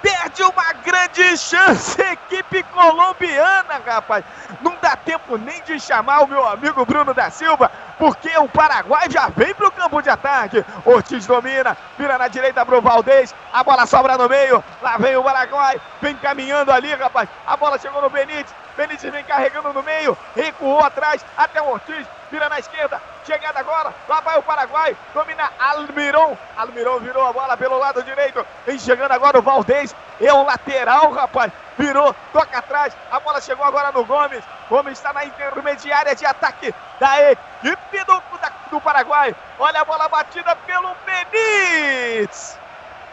perde 0.09 0.43
uma 0.43 0.73
grande 0.73 1.37
chance, 1.37 2.01
equipe 2.01 2.63
colombiana, 2.65 3.81
rapaz. 3.85 4.25
Não 4.63 4.75
dá 4.81 4.97
tempo 4.97 5.37
nem 5.37 5.63
de 5.63 5.79
chamar 5.79 6.21
o 6.21 6.27
meu 6.27 6.47
amigo 6.47 6.85
Bruno 6.87 7.13
da 7.13 7.31
Silva, 7.31 7.71
porque 7.99 8.31
o 8.39 8.49
Paraguai 8.49 9.11
já 9.11 9.29
vem 9.29 9.55
pro 9.55 9.71
campo 9.71 10.01
de 10.01 10.09
ataque. 10.09 10.65
Ortiz 10.85 11.27
domina, 11.27 11.77
vira 11.99 12.17
na 12.17 12.29
direita 12.29 12.65
pro 12.65 12.81
Valdez, 12.81 13.35
a 13.53 13.63
bola 13.63 13.87
sobra 13.87 14.17
no 14.17 14.29
meio, 14.29 14.65
lá 14.81 14.97
vem 14.97 15.17
o 15.17 15.23
Paraguai, 15.23 15.81
vem 16.01 16.17
caminhando 16.17 16.73
ali, 16.73 16.95
rapaz. 16.95 17.29
A 17.47 17.57
bola 17.57 17.79
chegou 17.79 18.01
no 18.01 18.09
Benítez, 18.09 18.55
Benítez 18.77 19.13
vem 19.13 19.25
carregando 19.25 19.73
no 19.73 19.83
meio, 19.83 20.17
recuou 20.35 20.81
atrás 20.81 21.25
até 21.37 21.61
o 21.61 21.71
Ortiz, 21.71 22.07
vira 22.31 22.49
na 22.49 22.59
esquerda, 22.59 23.01
chegada 23.29 23.61
agora, 23.61 23.95
lá 24.09 24.21
vai 24.21 24.39
o 24.39 24.43
Paraguai, 24.43 24.97
domina 25.13 25.53
Almiron, 25.59 26.35
Almiron 26.57 26.99
virou 26.99 27.27
a 27.27 27.33
bola 27.33 27.59
pelo 27.59 27.77
lado 27.77 28.03
direito, 28.03 28.45
vem 28.67 28.79
chegando 28.79 29.13
agora 29.13 29.39
o 29.39 29.43
Valdez, 29.43 29.95
é 30.19 30.33
o 30.33 30.45
lateral, 30.45 31.13
rapaz, 31.13 31.53
virou, 31.77 32.15
toca 32.33 32.57
atrás, 32.57 32.97
a 33.11 33.21
bola 33.21 33.39
chegou 33.43 33.67
agora 33.67 33.93
no 33.93 34.03
Gomes, 34.03 34.43
Gomes 34.71 34.95
está 34.95 35.13
na 35.13 35.27
intermediária 35.27 36.15
de 36.15 36.25
ataque 36.25 36.75
da 36.99 37.31
equipe 37.31 38.05
do, 38.05 38.23
da, 38.41 38.51
do 38.71 38.81
Paraguai, 38.81 39.37
olha 39.59 39.83
a 39.83 39.85
bola 39.85 40.09
batida 40.09 40.57
pelo 40.65 40.97
Benítez, 41.05 42.59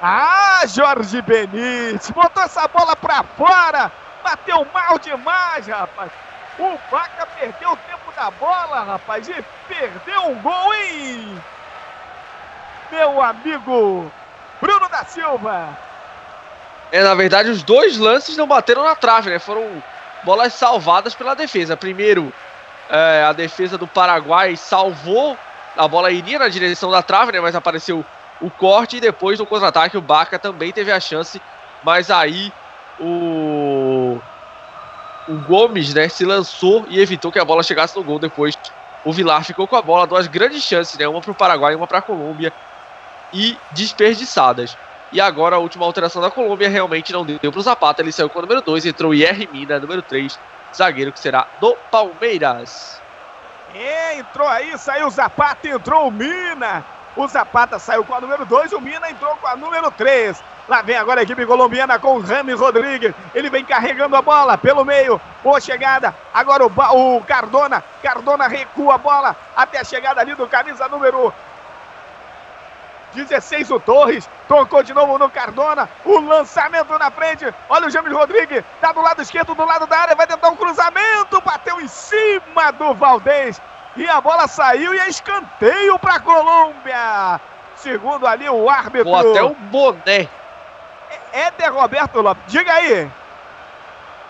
ah, 0.02 0.62
Jorge 0.66 1.22
Benítez, 1.24 2.10
botou 2.12 2.42
essa 2.42 2.70
bola 2.70 2.96
pra 2.96 3.22
fora, 3.38 3.92
bateu 4.24 4.66
mal 4.74 4.98
demais, 4.98 5.68
rapaz. 5.68 6.10
O 6.58 6.78
Vaca 6.90 7.28
perdeu 7.38 7.72
o 7.72 7.78
tempo 7.78 8.12
da 8.16 8.32
bola, 8.32 8.84
rapaz, 8.84 9.28
e 9.28 9.46
perdeu 9.68 10.22
um 10.28 10.42
gol, 10.42 10.74
hein? 10.74 11.42
Meu 12.92 13.22
amigo 13.22 14.12
Bruno 14.62 14.90
da 14.90 15.04
Silva. 15.04 15.78
É, 16.92 17.04
na 17.04 17.14
verdade, 17.14 17.50
os 17.50 17.62
dois 17.62 17.98
lances 17.98 18.38
não 18.38 18.48
bateram 18.48 18.84
na 18.84 18.96
trave, 18.96 19.30
né? 19.30 19.40
Foram 19.40 19.84
bolas 20.24 20.54
salvadas 20.54 21.14
pela 21.14 21.36
defesa. 21.36 21.76
Primeiro, 21.76 22.32
é, 22.90 23.26
a 23.28 23.34
defesa 23.34 23.78
do 23.78 23.88
Paraguai 23.88 24.56
salvou, 24.56 25.38
a 25.76 25.88
bola 25.88 26.12
iria 26.12 26.40
na 26.40 26.48
direção 26.48 26.90
da 26.90 27.04
trave, 27.04 27.34
né? 27.34 27.40
Mas 27.42 27.56
apareceu 27.56 28.06
o 28.40 28.50
corte 28.50 28.98
e 28.98 29.02
depois 29.02 29.40
no 29.40 29.46
contra-ataque 29.46 29.98
o 29.98 30.02
Baca 30.02 30.40
também 30.40 30.72
teve 30.72 30.92
a 30.92 31.00
chance, 31.00 31.42
mas 31.84 32.10
aí 32.10 32.52
o 33.00 34.20
o 35.28 35.36
Gomes, 35.36 35.94
né, 35.94 36.08
se 36.08 36.26
lançou 36.26 36.86
e 36.88 37.00
evitou 37.00 37.32
que 37.32 37.40
a 37.40 37.46
bola 37.46 37.64
chegasse 37.64 37.96
no 37.96 38.04
gol. 38.04 38.20
Depois 38.20 38.58
o 39.04 39.12
Vilar 39.12 39.44
ficou 39.44 39.68
com 39.68 39.76
a 39.76 39.82
bola, 39.82 40.08
duas 40.08 40.28
grandes 40.28 40.64
chances, 40.64 40.98
né, 40.98 41.08
uma 41.08 41.22
para 41.22 41.32
o 41.32 41.36
Paraguai 41.36 41.74
e 41.74 41.76
uma 41.76 41.88
para 41.88 42.00
a 42.00 42.02
Colômbia, 42.02 42.52
e 43.34 43.58
desperdiçadas. 43.72 44.78
E 45.12 45.22
agora 45.22 45.56
a 45.56 45.60
última 45.60 45.86
alteração 45.86 46.22
da 46.22 46.32
Colômbia 46.32 46.70
realmente 46.70 47.14
não 47.14 47.26
deu 47.26 47.40
para 47.40 47.60
o 47.60 47.64
Zapata, 47.64 48.02
ele 48.02 48.12
saiu 48.12 48.30
com 48.30 48.40
o 48.40 48.42
número 48.42 48.62
2, 48.62 48.86
entrou 48.86 49.12
o 49.12 49.14
IR 49.14 49.48
Mina, 49.52 49.80
número 49.80 50.02
3, 50.02 50.38
zagueiro 50.76 51.12
que 51.12 51.20
será 51.20 51.48
do 51.60 51.76
Palmeiras. 51.92 53.02
É, 53.74 54.18
entrou 54.18 54.48
aí, 54.48 54.78
saiu 54.78 55.08
o 55.08 55.10
Zapata, 55.10 55.68
entrou 55.68 56.08
o 56.08 56.12
Mina. 56.12 56.84
O 57.16 57.28
Zapata 57.28 57.78
saiu 57.78 58.04
com 58.04 58.14
a 58.14 58.22
número 58.22 58.46
2, 58.46 58.74
o 58.74 58.82
Mina 58.82 59.10
entrou 59.10 59.36
com 59.38 59.48
a 59.48 59.56
número 59.56 59.92
3. 59.92 60.42
Lá 60.68 60.82
vem 60.82 60.96
agora 60.96 61.20
a 61.20 61.24
equipe 61.24 61.46
colombiana 61.46 62.00
com 62.00 62.16
o 62.16 62.22
Rami 62.22 62.54
Rodrigues. 62.54 63.14
Ele 63.34 63.50
vem 63.50 63.64
carregando 63.64 64.16
a 64.16 64.22
bola 64.22 64.58
pelo 64.58 64.84
meio. 64.84 65.22
Boa 65.44 65.62
chegada. 65.62 66.16
Agora 66.34 66.66
o, 66.66 67.18
o 67.18 67.24
Cardona. 67.24 67.84
Cardona 68.02 68.48
recua 68.48 68.96
a 68.96 68.98
bola 68.98 69.36
até 69.56 69.80
a 69.80 69.84
chegada 69.84 70.22
ali 70.22 70.34
do 70.34 70.48
camisa 70.48 70.88
número 70.88 71.32
16 73.16 73.72
o 73.72 73.80
Torres, 73.80 74.30
tocou 74.48 74.84
de 74.84 74.94
novo 74.94 75.18
no 75.18 75.30
Cardona, 75.30 75.90
o 76.04 76.20
lançamento 76.20 77.00
na 77.00 77.10
frente, 77.10 77.46
olha 77.70 77.88
o 77.88 77.90
James 77.90 78.12
Rodrigues, 78.12 78.62
tá 78.82 78.92
do 78.92 79.02
lado 79.02 79.22
esquerdo, 79.22 79.56
do 79.56 79.66
lado 79.66 79.88
da 79.88 79.98
área, 79.98 80.16
vai 80.16 80.28
tentar 80.28 80.50
um 80.50 80.56
cruzamento, 80.56 81.42
bateu 81.42 81.80
em 81.80 81.88
cima 81.88 82.72
do 82.78 82.94
Valdez, 82.94 83.62
e 83.96 84.08
a 84.08 84.20
bola 84.20 84.48
saiu 84.48 84.94
e 84.94 85.00
é 85.00 85.08
escanteio 85.08 85.98
para 85.98 86.20
Colômbia. 86.20 87.40
Segundo 87.78 88.28
ali 88.28 88.50
o 88.50 88.70
árbitro. 88.70 89.10
Ou 89.10 89.16
até 89.16 89.44
o 89.44 89.54
boné. 89.54 90.28
Éder 91.36 91.74
Roberto 91.74 92.22
Lopes. 92.22 92.44
Diga 92.48 92.74
aí. 92.74 93.12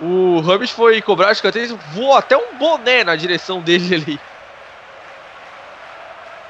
O 0.02 0.42
Ramos 0.42 0.72
foi 0.72 1.02
cobrar 1.02 1.30
o 1.30 1.32
escanteio 1.32 1.78
voou 1.94 2.18
até 2.18 2.36
um 2.36 2.56
boné 2.56 3.04
na 3.04 3.16
direção 3.16 3.62
dele 3.62 3.96
ali. 3.96 4.20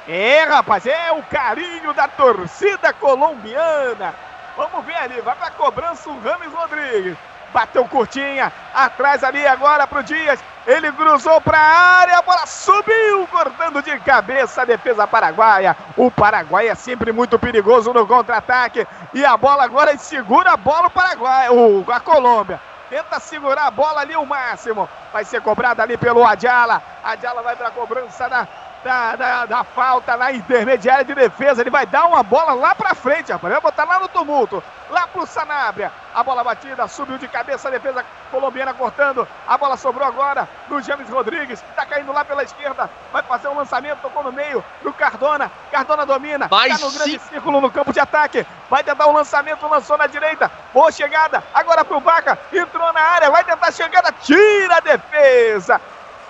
É, 0.08 0.44
rapaz, 0.44 0.86
é 0.86 1.12
o 1.12 1.22
carinho 1.24 1.94
da 1.94 2.08
torcida 2.08 2.94
colombiana. 2.94 4.16
Vamos 4.56 4.86
ver 4.86 4.96
ali, 4.96 5.20
vai 5.22 5.36
pra 5.36 5.52
cobrança 5.52 6.10
o 6.10 6.20
Rames 6.22 6.52
Rodrigues. 6.54 7.18
Bateu 7.52 7.86
curtinha, 7.86 8.52
atrás 8.74 9.24
ali 9.24 9.46
agora 9.46 9.86
pro 9.86 10.04
Dias. 10.04 10.40
Ele 10.66 10.92
cruzou 10.92 11.40
para 11.42 11.60
a 11.60 12.00
área, 12.00 12.18
a 12.18 12.22
bola 12.24 12.46
subiu, 12.48 13.28
cortando 13.28 13.84
de 13.84 14.00
cabeça 14.00 14.64
a 14.64 14.66
defesa 14.66 15.06
paraguaia. 15.06 15.78
O 15.96 16.10
Paraguai 16.10 16.68
é 16.68 16.76
sempre 16.76 17.12
muito 17.12 17.38
perigoso 17.38 17.94
no 17.94 18.08
contra-ataque. 18.08 18.88
E 19.14 19.24
a 19.24 19.38
bola 19.38 19.64
agora 19.64 19.96
segura 19.98 20.54
a 20.54 20.58
bola 20.58 20.88
o 20.88 20.92
Paraguai, 20.92 21.50
o, 21.50 21.86
a 21.88 22.00
Colômbia. 22.00 22.60
tenta 22.90 23.20
segurar 23.20 23.68
a 23.68 23.72
bola 23.72 24.02
ali 24.02 24.16
o 24.16 24.26
máximo. 24.26 24.90
Vai 25.14 25.24
ser 25.24 25.40
cobrada 25.42 25.84
ali 25.84 25.98
pelo 25.98 26.26
Adjala. 26.26 26.82
Adjala 27.04 27.44
vai 27.44 27.56
para 27.56 27.68
a 27.68 27.72
cobrança 27.72 28.28
da, 28.28 28.48
da, 28.86 29.16
da, 29.16 29.46
da, 29.48 29.64
falta 29.64 30.16
na 30.16 30.32
intermediária 30.32 31.04
de 31.04 31.16
defesa. 31.16 31.62
Ele 31.62 31.72
vai 31.72 31.88
dar 31.88 32.06
uma 32.06 32.22
bola 32.22 32.54
lá 32.54 32.76
para 32.76 32.94
frente, 32.94 33.32
rapaz. 33.32 33.52
Vai 33.52 33.62
botar 33.62 33.84
lá 33.84 33.98
no 33.98 34.08
tumulto. 34.08 34.64
Lá 34.92 35.08
pro 35.08 35.26
Sanabria. 35.26 35.92
A 36.14 36.22
bola 36.22 36.44
batida, 36.44 36.88
subiu 36.88 37.18
de 37.18 37.28
cabeça 37.28 37.68
a 37.68 37.72
defesa 37.72 38.06
colombiana 38.30 38.76
cortando. 38.76 39.28
A 39.48 39.58
bola 39.58 39.76
sobrou 39.76 40.08
agora 40.08 40.48
no 40.70 40.80
James 40.84 41.10
Rodrigues. 41.10 41.64
Tá 41.76 41.84
caindo 41.84 42.14
lá 42.14 42.24
pela 42.24 42.44
esquerda. 42.44 42.88
Vai 43.12 43.24
fazer 43.24 43.48
um 43.48 43.56
lançamento, 43.56 44.02
tocou 44.04 44.22
no 44.22 44.32
meio 44.32 44.64
pro 44.84 44.94
Cardona. 44.94 45.52
Cardona 45.72 46.06
domina. 46.06 46.48
Mais 46.52 46.80
tá 46.80 46.86
no 46.86 46.92
grande 46.92 47.20
círculo 47.28 47.60
no 47.60 47.72
campo 47.72 47.92
de 47.92 48.00
ataque. 48.00 48.46
Vai 48.70 48.84
tentar 48.84 49.08
o 49.08 49.10
um 49.10 49.14
lançamento, 49.14 49.68
lançou 49.68 49.98
na 49.98 50.06
direita. 50.06 50.52
Boa 50.72 50.92
chegada. 50.92 51.44
Agora 51.56 51.84
pro 51.84 52.00
Baca. 52.00 52.38
Entrou 52.54 52.94
na 52.94 53.02
área. 53.02 53.32
Vai 53.32 53.44
tentar 53.44 53.70
a 53.70 53.72
chegada. 53.72 54.12
Tira 54.22 54.78
a 54.78 54.80
defesa. 54.80 55.82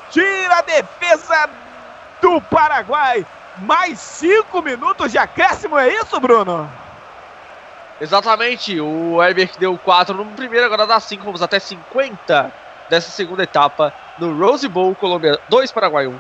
Tira 0.09 0.59
a 0.59 0.61
defesa 0.61 1.49
do 2.21 2.41
Paraguai. 2.41 3.25
Mais 3.57 3.99
cinco 3.99 4.61
minutos 4.61 5.11
de 5.11 5.17
acréscimo, 5.17 5.77
é 5.77 5.87
isso, 5.89 6.19
Bruno? 6.19 6.69
Exatamente, 7.99 8.79
o 8.81 9.23
Herbert 9.23 9.51
deu 9.57 9.77
4 9.77 10.13
no 10.13 10.25
primeiro, 10.25 10.65
agora 10.65 10.85
dá 10.85 10.99
5, 10.99 11.23
vamos 11.23 11.41
até 11.41 11.59
50 11.59 12.51
dessa 12.89 13.09
segunda 13.09 13.43
etapa 13.43 13.93
no 14.19 14.37
Rose 14.37 14.67
Bowl, 14.67 14.93
Colômbia 14.93 15.39
2, 15.47 15.71
Paraguai 15.71 16.07
1. 16.07 16.19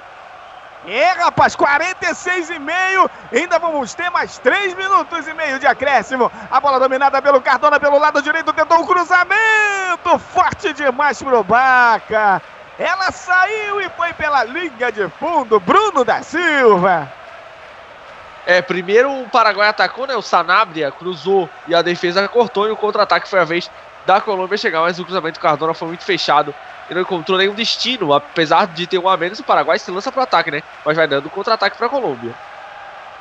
É, 0.87 1.11
rapaz, 1.13 1.55
46 1.55 2.51
e 2.51 2.59
meio, 2.59 3.09
ainda 3.33 3.57
vamos 3.57 3.93
ter 3.95 4.09
mais 4.11 4.37
3 4.37 4.75
minutos 4.75 5.27
e 5.27 5.33
meio 5.33 5.59
de 5.59 5.65
acréscimo. 5.65 6.31
A 6.49 6.61
bola 6.61 6.79
dominada 6.79 7.21
pelo 7.21 7.41
Cardona 7.41 7.79
pelo 7.79 7.97
lado 7.97 8.21
direito, 8.21 8.53
tentou 8.53 8.79
um 8.79 8.85
cruzamento, 8.85 10.19
forte 10.31 10.73
demais 10.73 11.21
pro 11.21 11.43
Baca. 11.43 12.41
Ela 12.77 13.11
saiu 13.11 13.79
e 13.79 13.89
foi 13.89 14.13
pela 14.13 14.43
linha 14.43 14.91
de 14.91 15.07
fundo, 15.09 15.59
Bruno 15.59 16.03
da 16.03 16.21
Silva. 16.21 17.11
É, 18.45 18.61
primeiro 18.61 19.11
o 19.21 19.29
Paraguai 19.29 19.69
atacou, 19.69 20.05
né? 20.05 20.15
O 20.15 20.21
Sanabria 20.21 20.91
cruzou 20.91 21.49
e 21.67 21.73
a 21.73 21.81
defesa 21.81 22.27
cortou 22.27 22.67
e 22.67 22.71
o 22.71 22.77
contra-ataque 22.77 23.29
foi 23.29 23.39
a 23.39 23.45
vez 23.45 23.71
da 24.05 24.21
Colômbia 24.21 24.57
chegar, 24.57 24.81
mas 24.81 24.99
o 24.99 25.03
cruzamento 25.03 25.39
do 25.39 25.41
Cardona 25.41 25.73
foi 25.73 25.87
muito 25.87 26.03
fechado 26.03 26.53
e 26.89 26.93
não 26.93 27.01
encontrou 27.01 27.37
nenhum 27.37 27.55
destino. 27.55 28.13
Apesar 28.13 28.67
de 28.67 28.85
ter 28.85 28.99
um 28.99 29.09
a 29.09 29.17
menos, 29.17 29.39
o 29.39 29.43
Paraguai 29.43 29.79
se 29.79 29.89
lança 29.89 30.11
para 30.11 30.19
o 30.19 30.23
ataque, 30.23 30.51
né? 30.51 30.61
Mas 30.85 30.95
vai 30.95 31.07
dando 31.07 31.29
contra-ataque 31.29 31.77
para 31.77 31.87
a 31.87 31.89
Colômbia. 31.89 32.33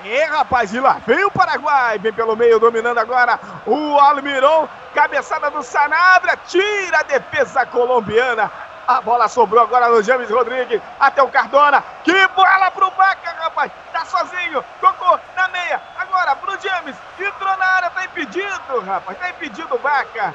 É, 0.04 0.24
rapaz, 0.24 0.74
e 0.74 0.80
lá 0.80 1.00
vem 1.06 1.24
o 1.24 1.30
Paraguai, 1.30 1.98
vem 1.98 2.12
pelo 2.12 2.36
meio, 2.36 2.58
dominando 2.58 2.98
agora 2.98 3.38
o 3.64 3.98
Almiron, 3.98 4.68
cabeçada 4.92 5.50
do 5.50 5.62
Sanabria, 5.62 6.36
tira 6.46 6.98
a 6.98 7.02
defesa 7.04 7.64
colombiana. 7.64 8.50
A 8.86 9.00
bola 9.00 9.28
sobrou 9.28 9.62
agora 9.62 9.88
no 9.88 10.02
James 10.02 10.30
Rodrigues. 10.30 10.80
Até 11.00 11.22
o 11.22 11.28
Cardona. 11.28 11.82
Que 12.02 12.28
bola 12.28 12.70
pro 12.70 12.90
Baca, 12.90 13.34
rapaz. 13.38 13.72
Tá 13.92 14.04
sozinho. 14.04 14.62
Tocou 14.80 15.18
na 15.34 15.48
meia. 15.48 15.80
Agora 15.98 16.36
pro 16.36 16.60
James. 16.60 16.96
Entrou 17.18 17.56
na 17.56 17.66
área. 17.66 17.90
Tá 17.90 18.04
impedido, 18.04 18.80
rapaz. 18.80 19.18
Tá 19.18 19.30
impedido 19.30 19.74
o 19.74 19.78
Baca. 19.78 20.34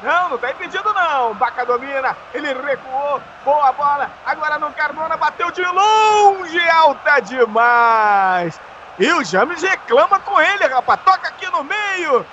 Não, 0.00 0.28
não 0.28 0.38
tá 0.38 0.50
impedido 0.52 0.92
não. 0.94 1.34
Baca 1.34 1.66
domina. 1.66 2.16
Ele 2.32 2.54
recuou. 2.54 3.20
Boa 3.44 3.72
bola. 3.72 4.08
Agora 4.24 4.58
no 4.58 4.72
Cardona. 4.72 5.16
Bateu 5.16 5.50
de 5.50 5.64
longe. 5.64 6.70
Alta 6.70 7.20
demais. 7.20 8.60
E 9.00 9.12
o 9.12 9.24
James 9.24 9.62
reclama 9.62 10.20
com 10.20 10.40
ele, 10.40 10.66
rapaz. 10.68 11.00
Toca 11.04 11.28
aqui 11.28 11.50
no 11.50 11.64
meio. 11.64 12.24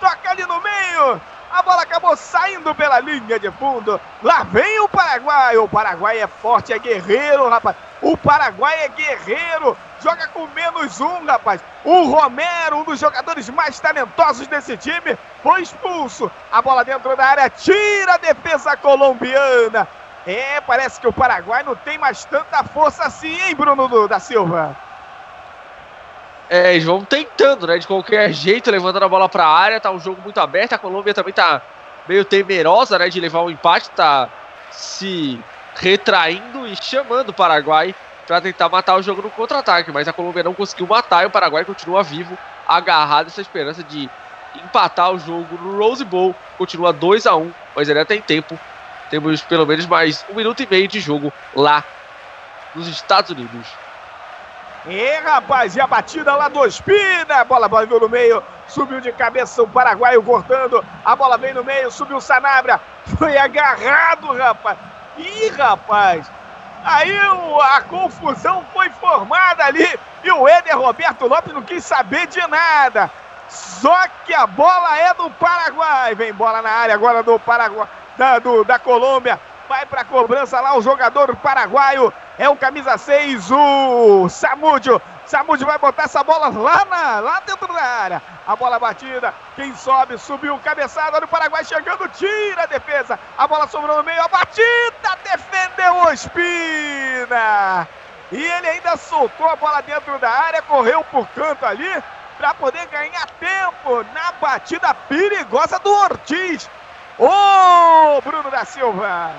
Toca 0.00 0.30
ali 0.30 0.46
no 0.46 0.60
meio. 0.62 1.20
A 1.52 1.60
bola 1.60 1.82
acabou 1.82 2.16
saindo 2.16 2.74
pela 2.74 2.98
linha 2.98 3.38
de 3.38 3.50
fundo. 3.52 4.00
Lá 4.22 4.42
vem 4.42 4.80
o 4.80 4.88
Paraguai. 4.88 5.58
O 5.58 5.68
Paraguai 5.68 6.18
é 6.18 6.26
forte, 6.26 6.72
é 6.72 6.78
guerreiro, 6.78 7.46
rapaz. 7.48 7.76
O 8.00 8.16
Paraguai 8.16 8.84
é 8.84 8.88
guerreiro. 8.88 9.76
Joga 10.02 10.26
com 10.28 10.46
menos 10.48 10.98
um, 10.98 11.26
rapaz. 11.26 11.62
O 11.84 12.06
Romero, 12.06 12.78
um 12.78 12.84
dos 12.84 12.98
jogadores 12.98 13.50
mais 13.50 13.78
talentosos 13.78 14.48
desse 14.48 14.78
time, 14.78 15.16
foi 15.42 15.60
expulso. 15.60 16.30
A 16.50 16.62
bola 16.62 16.84
dentro 16.84 17.14
da 17.14 17.26
área 17.26 17.50
tira 17.50 18.14
a 18.14 18.18
defesa 18.18 18.74
colombiana. 18.78 19.86
É, 20.26 20.60
parece 20.62 21.00
que 21.00 21.06
o 21.06 21.12
Paraguai 21.12 21.62
não 21.62 21.76
tem 21.76 21.98
mais 21.98 22.24
tanta 22.24 22.64
força 22.64 23.04
assim, 23.04 23.38
hein, 23.42 23.54
Bruno 23.54 24.08
da 24.08 24.18
Silva? 24.18 24.74
É, 26.48 26.72
eles 26.72 26.84
vão 26.84 27.04
tentando, 27.04 27.66
né? 27.66 27.78
De 27.78 27.86
qualquer 27.86 28.32
jeito, 28.32 28.70
levantando 28.70 29.04
a 29.04 29.08
bola 29.08 29.28
para 29.28 29.44
a 29.44 29.58
área. 29.58 29.80
Tá 29.80 29.90
um 29.90 29.98
jogo 29.98 30.20
muito 30.22 30.38
aberto. 30.38 30.74
A 30.74 30.78
Colômbia 30.78 31.14
também 31.14 31.32
tá 31.32 31.62
meio 32.08 32.24
temerosa, 32.24 32.98
né? 32.98 33.08
De 33.08 33.20
levar 33.20 33.40
o 33.40 33.46
um 33.46 33.50
empate. 33.50 33.90
Tá 33.90 34.28
se 34.70 35.38
retraindo 35.76 36.66
e 36.66 36.76
chamando 36.76 37.30
o 37.30 37.34
Paraguai 37.34 37.94
para 38.26 38.40
tentar 38.40 38.68
matar 38.68 38.96
o 38.96 39.02
jogo 39.02 39.22
no 39.22 39.30
contra-ataque. 39.30 39.90
Mas 39.90 40.08
a 40.08 40.12
Colômbia 40.12 40.42
não 40.42 40.54
conseguiu 40.54 40.86
matar 40.86 41.22
e 41.22 41.26
o 41.26 41.30
Paraguai 41.30 41.64
continua 41.64 42.02
vivo, 42.02 42.36
agarrado 42.66 43.28
essa 43.28 43.40
esperança 43.40 43.82
de 43.82 44.08
empatar 44.54 45.12
o 45.12 45.18
jogo 45.18 45.56
no 45.62 45.78
Rose 45.78 46.04
Bowl. 46.04 46.34
Continua 46.58 46.92
2 46.92 47.26
a 47.26 47.36
1 47.36 47.42
um, 47.42 47.52
mas 47.74 47.88
ainda 47.88 48.04
tem 48.04 48.20
tempo. 48.20 48.58
Temos 49.10 49.42
pelo 49.42 49.66
menos 49.66 49.86
mais 49.86 50.24
um 50.30 50.34
minuto 50.34 50.62
e 50.62 50.66
meio 50.66 50.88
de 50.88 51.00
jogo 51.00 51.32
lá 51.54 51.84
nos 52.74 52.88
Estados 52.88 53.30
Unidos. 53.30 53.81
É, 54.86 55.18
rapaz, 55.18 55.76
e 55.76 55.80
a 55.80 55.86
batida 55.86 56.34
lá 56.34 56.48
do 56.48 56.64
Espina. 56.66 57.36
A 57.36 57.44
bola 57.44 57.68
veio 57.68 58.00
no 58.00 58.08
meio, 58.08 58.42
subiu 58.66 59.00
de 59.00 59.12
cabeça 59.12 59.62
o 59.62 59.68
paraguaio 59.68 60.22
cortando. 60.22 60.84
A 61.04 61.14
bola 61.14 61.38
veio 61.38 61.54
no 61.54 61.64
meio, 61.64 61.90
subiu 61.90 62.16
o 62.16 62.20
Sanabria. 62.20 62.80
Foi 63.16 63.38
agarrado, 63.38 64.32
rapaz. 64.32 64.78
Ih, 65.16 65.48
rapaz. 65.50 66.30
Aí 66.84 67.16
a 67.16 67.80
confusão 67.82 68.64
foi 68.72 68.90
formada 68.90 69.64
ali 69.64 69.86
e 70.24 70.30
o 70.32 70.48
Éder 70.48 70.76
Roberto 70.76 71.28
Lopes 71.28 71.52
não 71.52 71.62
quis 71.62 71.84
saber 71.84 72.26
de 72.26 72.44
nada. 72.48 73.08
Só 73.48 74.08
que 74.24 74.34
a 74.34 74.46
bola 74.46 74.98
é 74.98 75.14
do 75.14 75.30
Paraguai. 75.30 76.14
Vem 76.14 76.32
bola 76.32 76.60
na 76.60 76.70
área 76.70 76.94
agora 76.94 77.22
do 77.22 77.38
Paraguai, 77.38 77.86
da, 78.16 78.38
do, 78.40 78.64
da 78.64 78.78
Colômbia. 78.80 79.38
Vai 79.68 79.86
para 79.86 80.04
cobrança 80.04 80.60
lá 80.60 80.76
o 80.76 80.82
jogador 80.82 81.36
paraguaio. 81.36 82.12
É 82.42 82.48
o 82.48 82.56
camisa 82.56 82.98
6, 82.98 83.52
o 83.52 84.28
Samúdio. 84.28 85.00
Samúdio 85.26 85.64
vai 85.64 85.78
botar 85.78 86.02
essa 86.02 86.24
bola 86.24 86.48
lá, 86.48 86.84
na, 86.86 87.20
lá 87.20 87.40
dentro 87.46 87.72
da 87.72 87.80
área. 87.80 88.20
A 88.44 88.56
bola 88.56 88.80
batida. 88.80 89.32
Quem 89.54 89.72
sobe, 89.76 90.18
subiu, 90.18 90.58
cabeçada 90.58 91.20
do 91.20 91.28
Paraguai 91.28 91.64
chegando, 91.64 92.08
tira 92.08 92.64
a 92.64 92.66
defesa. 92.66 93.16
A 93.38 93.46
bola 93.46 93.68
sobrou 93.68 93.96
no 93.96 94.02
meio, 94.02 94.20
a 94.20 94.26
batida 94.26 95.18
defendeu 95.22 95.94
o 95.98 96.10
Espina. 96.10 97.86
E 98.32 98.42
ele 98.42 98.68
ainda 98.70 98.96
soltou 98.96 99.48
a 99.48 99.54
bola 99.54 99.80
dentro 99.80 100.18
da 100.18 100.28
área, 100.28 100.62
correu 100.62 101.04
por 101.12 101.24
canto 101.28 101.64
ali 101.64 102.02
para 102.38 102.54
poder 102.54 102.84
ganhar 102.88 103.24
tempo 103.38 104.04
na 104.12 104.32
batida 104.40 104.92
perigosa 104.92 105.78
do 105.78 105.94
Ortiz. 105.94 106.68
Ô, 107.20 107.24
oh, 107.24 108.20
Bruno 108.20 108.50
da 108.50 108.64
Silva! 108.64 109.30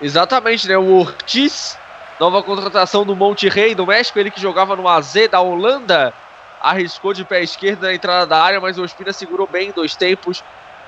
Exatamente, 0.00 0.68
né? 0.68 0.76
O 0.76 0.98
Ortiz, 0.98 1.78
nova 2.18 2.42
contratação 2.42 3.04
do 3.04 3.16
Monte 3.16 3.48
Rei 3.48 3.74
do 3.74 3.86
México, 3.86 4.18
ele 4.18 4.30
que 4.30 4.40
jogava 4.40 4.76
no 4.76 4.88
AZ 4.88 5.14
da 5.30 5.40
Holanda, 5.40 6.14
arriscou 6.60 7.12
de 7.12 7.24
pé 7.24 7.42
esquerdo 7.42 7.82
na 7.82 7.94
entrada 7.94 8.26
da 8.26 8.42
área, 8.42 8.60
mas 8.60 8.78
o 8.78 8.82
Ospina 8.82 9.12
segurou 9.12 9.46
bem 9.46 9.68
em 9.68 9.72
dois 9.72 9.96
tempos. 9.96 10.42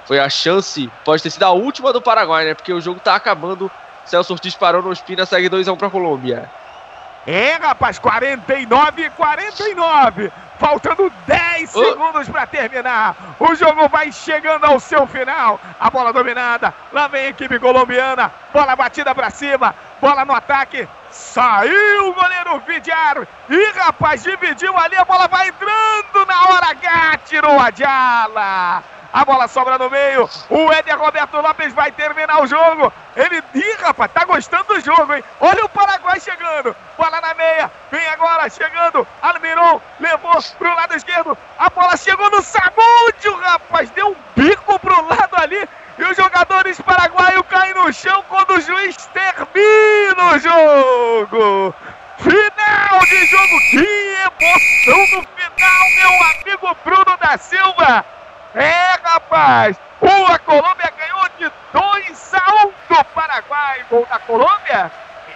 Foi 0.05 0.19
a 0.19 0.29
chance, 0.29 0.89
pode 1.05 1.23
ter 1.23 1.31
sido 1.31 1.43
a 1.45 1.51
última 1.51 1.93
do 1.93 2.01
Paraguai, 2.01 2.45
né? 2.45 2.55
Porque 2.55 2.73
o 2.73 2.81
jogo 2.81 3.01
tá 3.01 3.15
acabando. 3.15 3.71
Celso 4.05 4.33
Ortiz 4.33 4.55
parou 4.55 4.83
no 4.83 4.91
Ospina, 4.91 5.27
segue 5.27 5.51
2x1 5.51 5.77
para 5.77 5.91
Colômbia. 5.91 6.53
É, 7.27 7.55
rapaz, 7.55 7.99
49 7.99 9.11
49. 9.11 10.33
Faltando 10.59 11.13
10 11.27 11.75
oh. 11.75 11.85
segundos 11.85 12.29
para 12.29 12.47
terminar. 12.47 13.15
O 13.39 13.55
jogo 13.55 13.89
vai 13.89 14.11
chegando 14.11 14.65
ao 14.65 14.81
seu 14.81 15.07
final. 15.07 15.61
A 15.79 15.91
bola 15.91 16.13
dominada. 16.13 16.73
Lá 16.93 17.09
vem 17.09 17.27
a 17.27 17.29
equipe 17.29 17.59
colombiana. 17.59 18.33
Bola 18.53 18.77
batida 18.77 19.15
para 19.15 19.29
cima. 19.29 19.75
Bola 20.01 20.25
no 20.25 20.35
ataque. 20.35 20.89
Saiu 21.11 22.09
o 22.09 22.15
goleiro 22.15 22.63
Vidiar. 22.67 23.27
E 23.49 23.73
rapaz, 23.73 24.23
dividiu 24.23 24.77
ali. 24.79 24.97
A 24.97 25.05
bola 25.05 25.29
vai 25.29 25.49
entrando 25.49 26.27
na 26.27 26.49
hora 26.49 26.71
H. 26.71 27.19
Tirou 27.27 27.61
a 27.61 27.71
Diala. 27.71 28.96
A 29.13 29.25
bola 29.25 29.49
sobra 29.49 29.79
no 29.79 29.89
meio. 29.89 30.29
O 30.51 30.73
Éder 30.73 30.99
Roberto 30.99 31.41
Lopes 31.41 31.73
vai 31.73 31.91
terminar 31.93 32.43
o 32.43 32.47
jogo. 32.47 32.93
Ele. 33.15 33.43
Ih, 33.55 33.77
rapaz, 33.81 34.11
tá 34.13 34.25
gostando 34.25 34.75
do 34.75 34.81
jogo, 34.81 35.15
hein? 35.15 35.25
Olha 35.41 35.65
o 35.65 35.69
Paraguai 35.69 36.21
chegando. 36.21 36.77
Bola 36.97 37.21
na 37.21 37.35
meia. 37.35 37.71
Vem 37.91 38.07
agora, 38.09 38.49
chegando. 38.49 39.07
Almiron 39.23 39.81
levou 40.01 40.43
pro 40.59 40.75
lado 40.75 40.95
esquerdo. 40.95 41.37
A 41.59 41.71
bola 41.71 41.97
chegou 41.97 42.31
no 42.31 42.43
Samúdio, 42.43 43.37
rapaz. 43.41 43.91
Deu 43.91 44.09
um 44.09 44.17
bico 44.35 44.79
pro 44.79 45.07
lado 45.09 45.37
ali. 45.37 45.69
E 45.99 46.05
os 46.05 46.17
jogadores 46.17 46.79
paraguaios 46.81 47.47
caem 47.49 47.73
no 47.75 47.91
chão 47.93 48.23
quando 48.29 48.51
o 48.51 48.61
juiz 48.61 48.97
termina 49.07 50.35
o 50.35 50.39
jogo. 50.39 51.75
Final 52.19 53.01
de 53.07 53.27
jogo. 53.27 53.61
Que 53.71 54.17
emoção 54.27 54.99
no 54.99 55.27
final, 55.27 55.91
meu 55.97 56.23
amigo 56.25 56.77
Bruno 56.85 57.17
da 57.19 57.39
Silva. 57.39 58.05
É, 58.57 58.99
rapaz! 59.05 59.79
O 60.01 60.33
a 60.33 60.39
Colômbia 60.39 60.91
ganhou 60.97 61.29
de 61.39 61.53
2 61.75 62.35
a 62.35 62.67
1 62.67 62.73
do 62.89 63.05
Paraguai. 63.05 63.85
Gol 63.91 64.07
da 64.07 64.19
Colômbia? 64.21 64.91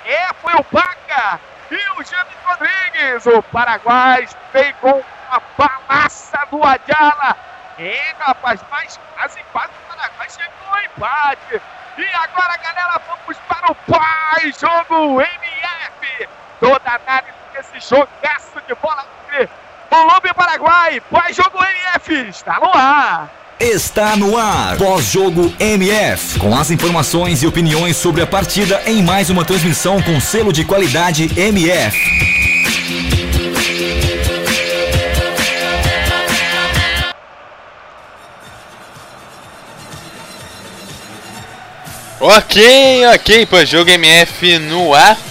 É, 0.06 0.32
foi 0.40 0.54
o 0.54 0.64
Paca 0.64 1.38
e 1.70 1.74
o 1.74 2.02
James 2.02 2.34
Rodrigues. 2.46 3.26
O 3.26 3.42
Paraguai 3.42 4.26
fez 4.52 4.74
com 4.80 5.02
a 5.30 5.40
balaça 5.58 6.46
do 6.50 6.64
Adjala. 6.64 7.36
É, 7.78 8.14
rapaz, 8.20 8.58
mas 8.70 8.98
quase 9.14 9.42
quase 9.52 9.68
o 9.68 9.94
Paraguai 9.94 10.28
chegou 10.30 10.74
ao 10.74 10.80
empate. 10.80 11.62
E 11.98 12.04
agora, 12.14 12.56
galera, 12.56 13.02
vamos 13.06 13.36
para 13.46 13.70
o 13.70 13.74
pai, 13.74 14.50
jogo 14.58 15.20
MF. 15.20 16.28
Toda 16.58 16.90
análise 16.94 17.34
desse 17.52 17.80
jogaço 17.80 18.62
de 18.66 18.74
bola 18.76 19.04
entre 19.28 19.50
Colômbia 19.90 20.30
e 20.30 20.34
Paraguai. 20.34 21.00
Pai 21.10 21.32
jogo 21.34 21.58
MF 21.58 22.28
está 22.28 22.60
no 22.60 22.70
ar. 22.72 23.28
Está 23.58 24.16
no 24.16 24.38
ar, 24.38 24.78
pós-jogo 24.78 25.52
MF, 25.60 26.38
com 26.38 26.56
as 26.56 26.70
informações 26.70 27.42
e 27.42 27.46
opiniões 27.46 27.94
sobre 27.94 28.22
a 28.22 28.26
partida 28.26 28.80
em 28.86 29.02
mais 29.02 29.28
uma 29.28 29.44
transmissão 29.44 30.00
com 30.00 30.18
selo 30.18 30.50
de 30.50 30.64
qualidade 30.64 31.30
MF. 31.38 31.98
Ok, 42.18 43.06
ok, 43.14 43.46
pós-jogo 43.46 43.90
MF 43.90 44.58
no 44.60 44.94
ar. 44.94 45.29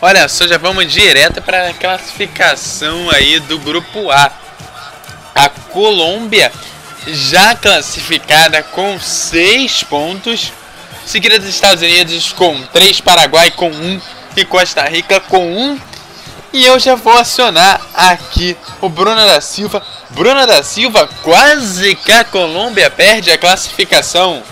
Olha 0.00 0.28
só, 0.28 0.46
já 0.46 0.56
vamos 0.58 0.92
direto 0.92 1.42
para 1.42 1.70
a 1.70 1.74
classificação 1.74 3.10
aí 3.10 3.40
do 3.40 3.58
grupo 3.58 4.12
A. 4.12 4.30
A 5.34 5.48
Colômbia 5.48 6.52
já 7.08 7.56
classificada 7.56 8.62
com 8.62 9.00
6 9.00 9.82
pontos, 9.84 10.52
seguida 11.04 11.36
dos 11.40 11.48
Estados 11.48 11.82
Unidos 11.82 12.32
com 12.32 12.62
3, 12.66 13.00
Paraguai 13.00 13.50
com 13.50 13.70
1 13.70 14.00
e 14.36 14.44
Costa 14.44 14.84
Rica 14.84 15.18
com 15.18 15.52
1. 15.72 15.80
E 16.52 16.64
eu 16.64 16.78
já 16.78 16.94
vou 16.94 17.18
acionar 17.18 17.80
aqui 17.92 18.56
o 18.80 18.88
Bruno 18.88 19.26
da 19.26 19.40
Silva. 19.40 19.82
Bruno 20.10 20.46
da 20.46 20.62
Silva, 20.62 21.08
quase 21.24 21.96
que 21.96 22.12
a 22.12 22.22
Colômbia 22.22 22.88
perde 22.88 23.32
a 23.32 23.38
classificação. 23.38 24.44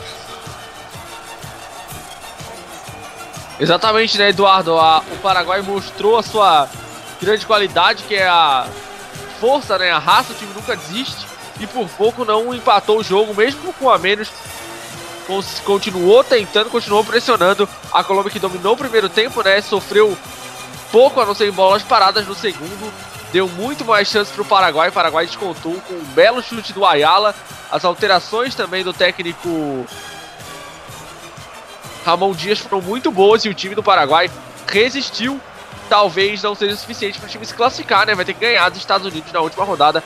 Exatamente, 3.59 4.19
né, 4.19 4.31
Eduardo? 4.31 4.79
A, 4.79 4.99
o 4.99 5.17
Paraguai 5.19 5.63
mostrou 5.63 6.19
a 6.19 6.23
sua 6.23 6.69
grande 7.21 7.47
qualidade, 7.47 8.05
que 8.05 8.15
é 8.15 8.27
a 8.27 8.67
força, 9.41 9.79
né, 9.79 9.91
a 9.91 9.99
raça, 9.99 10.33
o 10.33 10.37
time 10.37 10.53
nunca 10.55 10.77
desiste. 10.77 11.27
E 11.59 11.67
por 11.67 11.89
pouco 11.89 12.25
não 12.25 12.55
empatou 12.55 12.99
o 12.99 13.03
jogo, 13.03 13.35
mesmo 13.35 13.73
com 13.75 13.89
a 13.91 13.97
menos. 13.97 14.29
Continuou 15.65 16.23
tentando, 16.23 16.71
continuou 16.71 17.03
pressionando. 17.03 17.69
A 17.93 18.05
Colômbia 18.05 18.31
que 18.31 18.39
dominou 18.39 18.75
o 18.75 18.77
primeiro 18.77 19.09
tempo, 19.09 19.43
né? 19.43 19.61
Sofreu 19.63 20.17
pouco, 20.93 21.21
a 21.21 21.25
não 21.25 21.35
ser 21.35 21.49
em 21.49 21.53
bolas 21.53 21.83
paradas 21.83 22.27
no 22.27 22.35
segundo. 22.35 22.93
Deu 23.33 23.49
muito 23.49 23.85
mais 23.85 24.07
chance 24.07 24.31
para 24.31 24.43
o 24.43 24.45
Paraguai. 24.45 24.91
O 24.91 24.93
Paraguai 24.93 25.27
descontou 25.27 25.81
com 25.89 25.95
um 25.95 26.05
belo 26.15 26.43
chute 26.43 26.75
do 26.75 26.85
Ayala. 26.85 27.35
As 27.73 27.85
alterações 27.85 28.55
também 28.55 28.85
do 28.85 28.93
técnico 28.93 29.87
Ramon 32.07 32.33
Dias 32.33 32.61
foram 32.61 32.81
muito 32.81 33.11
boas 33.11 33.45
e 33.45 33.49
o 33.49 33.55
time 33.55 33.75
do 33.75 33.83
Paraguai 33.83 34.31
resistiu. 34.69 35.41
Talvez 35.89 36.41
não 36.41 36.55
seja 36.55 36.77
suficiente 36.77 37.19
para 37.19 37.27
o 37.27 37.29
time 37.29 37.45
se 37.45 37.53
classificar, 37.53 38.07
né? 38.07 38.15
Vai 38.15 38.25
ter 38.25 38.33
que 38.33 38.41
ganhar 38.41 38.69
dos 38.69 38.79
Estados 38.79 39.05
Unidos 39.05 39.33
na 39.33 39.41
última 39.41 39.65
rodada 39.65 40.05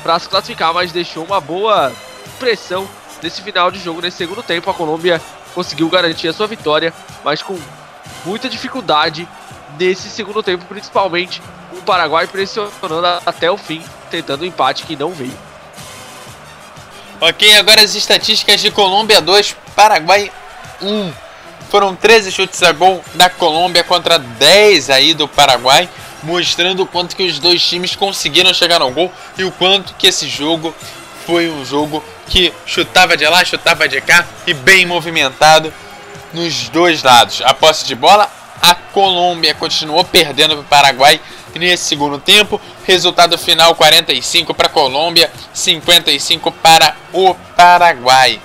para 0.00 0.16
se 0.20 0.28
classificar, 0.28 0.72
mas 0.72 0.92
deixou 0.92 1.24
uma 1.24 1.40
boa 1.40 1.92
pressão 2.38 2.88
nesse 3.20 3.42
final 3.42 3.68
de 3.72 3.80
jogo, 3.80 4.00
nesse 4.00 4.16
segundo 4.16 4.44
tempo. 4.44 4.70
A 4.70 4.74
Colômbia 4.74 5.20
conseguiu 5.52 5.88
garantir 5.88 6.28
a 6.28 6.32
sua 6.32 6.46
vitória, 6.46 6.94
mas 7.24 7.42
com 7.42 7.58
muita 8.24 8.48
dificuldade 8.48 9.26
nesse 9.76 10.08
segundo 10.10 10.40
tempo, 10.40 10.64
principalmente 10.66 11.42
o 11.72 11.82
Paraguai 11.82 12.28
pressionando 12.28 13.06
até 13.26 13.50
o 13.50 13.56
fim, 13.56 13.82
tentando 14.08 14.42
o 14.42 14.44
um 14.44 14.46
empate 14.46 14.84
que 14.84 14.94
não 14.94 15.10
veio. 15.10 15.36
Ok, 17.20 17.56
agora 17.56 17.82
as 17.82 17.96
estatísticas 17.96 18.60
de 18.60 18.70
Colômbia 18.70 19.20
2, 19.20 19.56
Paraguai 19.74 20.30
1. 20.80 21.23
Foram 21.74 21.96
13 21.96 22.30
chutes 22.30 22.62
a 22.62 22.70
gol 22.70 23.04
da 23.14 23.28
Colômbia 23.28 23.82
contra 23.82 24.16
10 24.16 24.90
aí 24.90 25.12
do 25.12 25.26
Paraguai, 25.26 25.88
mostrando 26.22 26.84
o 26.84 26.86
quanto 26.86 27.16
que 27.16 27.26
os 27.26 27.40
dois 27.40 27.60
times 27.66 27.96
conseguiram 27.96 28.54
chegar 28.54 28.80
ao 28.80 28.92
gol 28.92 29.10
e 29.36 29.42
o 29.42 29.50
quanto 29.50 29.92
que 29.94 30.06
esse 30.06 30.28
jogo 30.28 30.72
foi 31.26 31.50
um 31.50 31.64
jogo 31.64 32.00
que 32.28 32.54
chutava 32.64 33.16
de 33.16 33.26
lá, 33.26 33.44
chutava 33.44 33.88
de 33.88 34.00
cá 34.00 34.24
e 34.46 34.54
bem 34.54 34.86
movimentado 34.86 35.74
nos 36.32 36.68
dois 36.68 37.02
lados. 37.02 37.42
A 37.44 37.52
posse 37.52 37.84
de 37.84 37.96
bola, 37.96 38.30
a 38.62 38.76
Colômbia 38.76 39.52
continuou 39.52 40.04
perdendo 40.04 40.54
para 40.54 40.60
o 40.60 40.64
Paraguai 40.66 41.20
nesse 41.56 41.86
segundo 41.86 42.20
tempo. 42.20 42.60
Resultado 42.84 43.36
final 43.36 43.74
45 43.74 44.54
para 44.54 44.68
a 44.68 44.70
Colômbia, 44.70 45.28
55 45.52 46.52
para 46.52 46.94
o 47.12 47.34
Paraguai. 47.56 48.40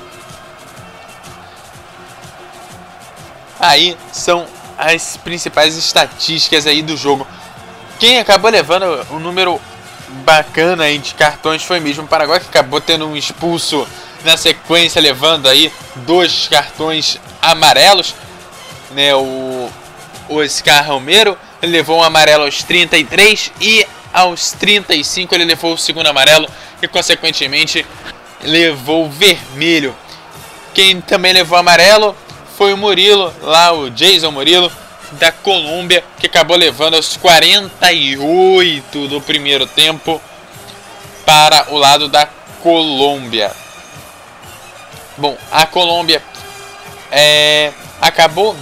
Aí 3.59 3.97
são 4.11 4.45
as 4.77 5.17
principais 5.17 5.75
estatísticas 5.75 6.65
aí 6.65 6.81
do 6.81 6.95
jogo. 6.95 7.27
Quem 7.99 8.19
acabou 8.19 8.49
levando 8.49 9.05
um 9.11 9.19
número 9.19 9.59
bacana 10.23 10.85
aí 10.85 10.97
de 10.97 11.13
cartões 11.13 11.63
foi 11.63 11.79
mesmo 11.79 12.03
o 12.03 12.07
Paraguai, 12.07 12.39
que 12.39 12.47
acabou 12.47 12.79
tendo 12.79 13.05
um 13.05 13.15
expulso 13.15 13.87
na 14.23 14.37
sequência, 14.37 15.01
levando 15.01 15.47
aí 15.47 15.71
dois 15.95 16.47
cartões 16.47 17.19
amarelos. 17.41 18.15
Né, 18.91 19.13
o, 19.13 19.69
Oscar 20.29 20.85
Romero 20.87 21.37
levou 21.61 21.99
um 21.99 22.03
amarelo 22.03 22.45
aos 22.45 22.63
33 22.63 23.51
e 23.59 23.85
aos 24.13 24.51
35 24.51 25.33
ele 25.35 25.45
levou 25.45 25.73
o 25.73 25.77
segundo 25.77 26.07
amarelo 26.07 26.47
e 26.81 26.87
consequentemente 26.87 27.85
levou 28.43 29.09
vermelho. 29.09 29.95
Quem 30.73 31.01
também 31.01 31.33
levou 31.33 31.57
amarelo 31.57 32.15
foi 32.59 32.73
o 32.73 32.77
Murilo, 32.77 33.33
lá 33.41 33.71
o 33.71 33.89
Jason 33.89 34.31
Murilo, 34.31 34.69
da 35.13 35.31
Colômbia, 35.31 36.03
que 36.19 36.27
acabou 36.27 36.57
levando 36.57 36.95
aos 36.95 37.15
48 37.15 39.07
do 39.07 39.21
primeiro 39.21 39.65
tempo 39.65 40.21
para 41.25 41.67
o 41.73 41.77
lado 41.77 42.09
da 42.09 42.27
Colômbia. 42.61 43.49
Bom, 45.17 45.37
a 45.49 45.65
Colômbia 45.65 46.21
é, 47.09 47.71
acabou, 48.01 48.53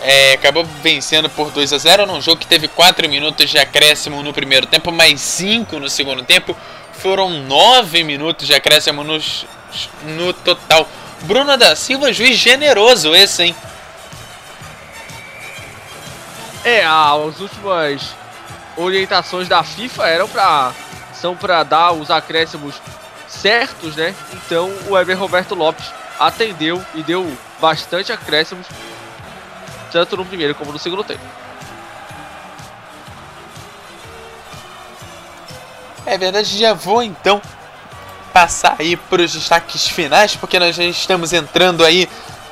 é, 0.00 0.32
acabou 0.32 0.64
vencendo 0.82 1.28
por 1.28 1.50
2 1.50 1.70
a 1.74 1.76
0 1.76 2.06
num 2.06 2.22
jogo 2.22 2.40
que 2.40 2.46
teve 2.46 2.66
4 2.66 3.10
minutos 3.10 3.50
de 3.50 3.58
acréscimo 3.58 4.22
no 4.22 4.32
primeiro 4.32 4.66
tempo, 4.66 4.90
mais 4.90 5.20
5 5.20 5.78
no 5.78 5.90
segundo 5.90 6.22
tempo. 6.22 6.56
Foram 6.94 7.28
9 7.28 8.04
minutos 8.04 8.46
de 8.46 8.54
acréscimo 8.54 9.04
no, 9.04 9.20
no 10.16 10.32
total. 10.32 10.88
Bruna 11.24 11.56
da 11.56 11.74
Silva, 11.74 12.12
juiz 12.12 12.36
generoso 12.36 13.14
esse, 13.14 13.44
hein? 13.44 13.56
É, 16.62 16.84
as 16.84 17.40
últimas 17.40 18.14
orientações 18.76 19.48
da 19.48 19.62
FIFA 19.62 20.08
eram 20.08 20.28
para 20.28 20.72
são 21.14 21.34
para 21.34 21.62
dar 21.62 21.92
os 21.92 22.10
acréscimos 22.10 22.74
certos, 23.26 23.96
né? 23.96 24.14
Então 24.32 24.70
o 24.86 24.98
Eber 24.98 25.18
Roberto 25.18 25.54
Lopes 25.54 25.86
atendeu 26.18 26.84
e 26.94 27.02
deu 27.02 27.36
bastante 27.60 28.12
acréscimos 28.12 28.66
tanto 29.90 30.16
no 30.16 30.26
primeiro 30.26 30.54
como 30.54 30.72
no 30.72 30.78
segundo 30.78 31.04
tempo. 31.04 31.22
É 36.04 36.18
verdade, 36.18 36.58
já 36.58 36.74
vou 36.74 37.02
então 37.02 37.40
passar 38.34 38.74
aí 38.80 38.96
para 38.96 39.22
os 39.22 39.32
destaques 39.32 39.86
finais, 39.86 40.34
porque 40.34 40.58
nós 40.58 40.74
já 40.74 40.82
estamos 40.82 41.32
entrando 41.32 41.84
aí 41.84 42.08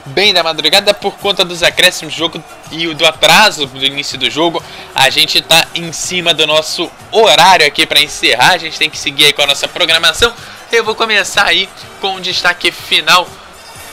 bem 0.06 0.32
da 0.32 0.42
madrugada 0.42 0.94
por 0.94 1.14
conta 1.14 1.44
dos 1.44 1.60
acréscimos 1.62 2.14
do 2.14 2.18
jogo 2.18 2.44
e 2.70 2.94
do 2.94 3.04
atraso 3.04 3.66
do 3.66 3.84
início 3.84 4.16
do 4.16 4.30
jogo. 4.30 4.62
A 4.94 5.10
gente 5.10 5.38
está 5.38 5.66
em 5.74 5.92
cima 5.92 6.32
do 6.32 6.46
nosso 6.46 6.88
horário 7.10 7.66
aqui 7.66 7.84
para 7.84 8.00
encerrar. 8.00 8.52
A 8.52 8.58
gente 8.58 8.78
tem 8.78 8.88
que 8.88 8.96
seguir 8.96 9.24
aí 9.24 9.32
com 9.32 9.42
a 9.42 9.46
nossa 9.46 9.66
programação. 9.66 10.32
Eu 10.70 10.84
vou 10.84 10.94
começar 10.94 11.46
aí 11.46 11.68
com 12.00 12.14
o 12.14 12.20
destaque 12.20 12.70
final 12.70 13.28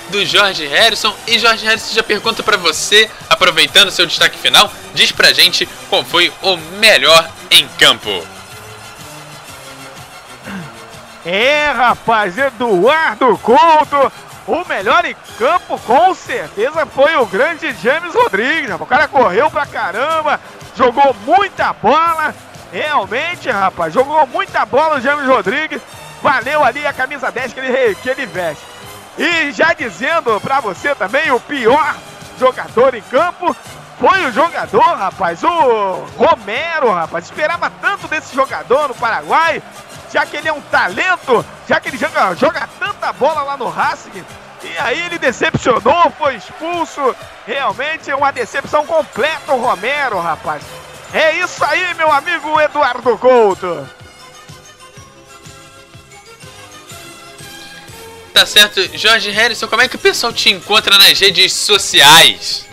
do 0.10 0.24
Jorge 0.24 0.68
Harrison. 0.68 1.14
E 1.26 1.40
Jorge 1.40 1.66
Harrison 1.66 1.94
já 1.94 2.04
pergunta 2.04 2.44
para 2.44 2.58
você, 2.58 3.10
aproveitando 3.28 3.90
seu 3.90 4.06
destaque 4.06 4.38
final, 4.38 4.72
diz 4.94 5.12
pra 5.12 5.34
gente 5.34 5.68
qual 5.90 6.04
foi 6.04 6.32
o 6.44 6.56
melhor 6.80 7.28
em 7.50 7.68
campo. 7.80 8.39
É, 11.26 11.72
rapaz, 11.72 12.38
Eduardo 12.38 13.38
Couto. 13.40 14.12
O 14.48 14.68
melhor 14.68 15.06
em 15.06 15.16
campo, 15.38 15.78
com 15.80 16.14
certeza, 16.16 16.86
foi 16.88 17.16
o 17.18 17.26
grande 17.26 17.72
James 17.84 18.16
Rodrigues. 18.16 18.72
O 18.80 18.86
cara 18.86 19.08
correu 19.08 19.50
pra 19.52 19.66
caramba, 19.66 20.40
jogou 20.76 21.16
muita 21.26 21.72
bola. 21.74 22.34
Realmente, 22.72 23.50
rapaz, 23.50 23.94
jogou 23.94 24.26
muita 24.28 24.66
bola 24.66 24.98
o 24.98 25.02
James 25.02 25.28
Rodrigues. 25.28 25.82
Valeu 26.22 26.64
ali 26.64 26.86
a 26.86 26.94
camisa 26.94 27.32
10 27.32 27.54
que 27.54 27.60
ele, 27.60 27.96
que 27.96 28.10
ele 28.10 28.26
veste. 28.26 28.64
E 29.18 29.52
já 29.52 29.74
dizendo 29.74 30.40
pra 30.42 30.60
você 30.60 30.96
também, 30.96 31.30
o 31.32 31.40
pior 31.40 31.96
jogador 32.40 32.96
em 32.96 33.02
campo 33.02 33.56
foi 34.00 34.26
o 34.26 34.32
jogador, 34.32 34.96
rapaz, 34.96 35.44
o 35.44 36.06
Romero, 36.18 36.92
rapaz. 36.92 37.26
Esperava 37.26 37.70
tanto 37.82 38.08
desse 38.08 38.34
jogador 38.34 38.88
no 38.88 38.96
Paraguai, 38.96 39.62
já 40.12 40.26
que 40.26 40.38
ele 40.38 40.48
é 40.48 40.54
um 40.54 40.62
talento, 40.62 41.46
já 41.68 41.80
que 41.80 41.90
ele 41.90 41.98
joga, 41.98 42.36
joga 42.36 42.70
tanta 42.80 43.14
bola 43.14 43.44
lá 43.44 43.58
no 43.58 43.70
Racing. 43.70 44.24
E 44.64 44.78
aí 44.78 45.02
ele 45.06 45.18
decepcionou, 45.18 46.12
foi 46.18 46.36
expulso. 46.36 47.16
Realmente 47.46 48.12
é 48.12 48.16
uma 48.16 48.32
decepção 48.32 48.86
completa 48.86 49.54
o 49.54 49.62
Romero, 49.62 50.20
rapaz. 50.20 50.64
É 51.14 51.38
isso 51.38 51.64
aí, 51.64 51.94
meu 51.96 52.12
amigo 52.12 52.60
Eduardo 52.60 53.18
Couto. 53.18 53.88
Tá 58.34 58.46
certo. 58.46 58.98
Jorge 58.98 59.32
Harrison, 59.32 59.68
como 59.68 59.82
é 59.82 59.88
que 59.88 59.96
o 59.96 60.00
pessoal 60.00 60.32
te 60.32 60.50
encontra 60.50 60.98
nas 60.98 61.20
redes 61.20 61.54
sociais? 61.54 62.68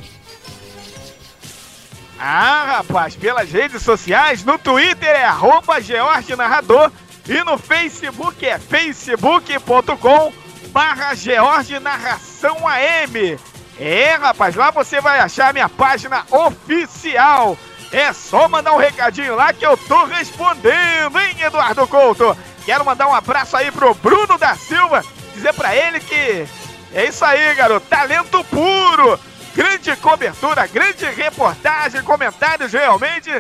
Ah, 2.19 2.77
rapaz, 2.79 3.15
pelas 3.15 3.51
redes 3.51 3.83
sociais, 3.83 4.45
no 4.45 4.59
Twitter 4.59 5.09
é 5.09 5.25
arroba 5.25 5.81
George 5.81 6.35
Narrador 6.35 6.91
e 7.29 7.43
no 7.45 7.59
Facebook 7.59 8.47
é 8.47 8.59
facebook.com 8.59 10.33
barra 10.69 11.15
George 11.15 11.79
Narração 11.79 12.67
AM. 12.69 13.39
É, 13.79 14.15
rapaz, 14.15 14.55
lá 14.55 14.71
você 14.71 15.01
vai 15.01 15.19
achar 15.19 15.53
minha 15.53 15.69
página 15.69 16.25
oficial. 16.31 17.59
É 17.93 18.13
só 18.13 18.49
mandar 18.49 18.73
um 18.73 18.79
recadinho 18.79 19.35
lá 19.35 19.53
que 19.53 19.65
eu 19.65 19.77
tô 19.77 20.05
respondendo, 20.05 21.19
hein, 21.19 21.37
Eduardo 21.41 21.87
Couto? 21.87 22.37
Quero 22.65 22.85
mandar 22.85 23.07
um 23.07 23.15
abraço 23.15 23.57
aí 23.57 23.71
pro 23.71 23.95
Bruno 23.95 24.37
da 24.39 24.55
Silva, 24.57 25.05
dizer 25.35 25.53
pra 25.55 25.75
ele 25.75 26.01
que 26.01 26.47
é 26.93 27.07
isso 27.07 27.25
aí, 27.25 27.55
garoto, 27.55 27.87
talento 27.87 28.43
puro. 28.45 29.19
Grande 29.55 29.97
cobertura, 29.97 30.67
grande 30.67 31.07
reportagem, 31.07 32.03
comentários 32.03 32.73
realmente 32.73 33.31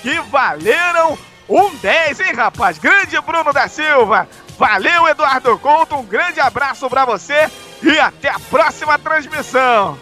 que 0.00 0.18
valeram 0.30 1.18
um 1.48 1.74
10, 1.76 2.20
hein, 2.20 2.32
rapaz? 2.34 2.78
Grande 2.78 3.20
Bruno 3.20 3.52
da 3.52 3.68
Silva. 3.68 4.28
Valeu, 4.58 5.06
Eduardo 5.06 5.58
Couto. 5.58 5.96
Um 5.96 6.04
grande 6.04 6.40
abraço 6.40 6.88
para 6.88 7.04
você 7.04 7.50
e 7.82 7.98
até 7.98 8.28
a 8.28 8.38
próxima 8.38 8.98
transmissão. 8.98 9.98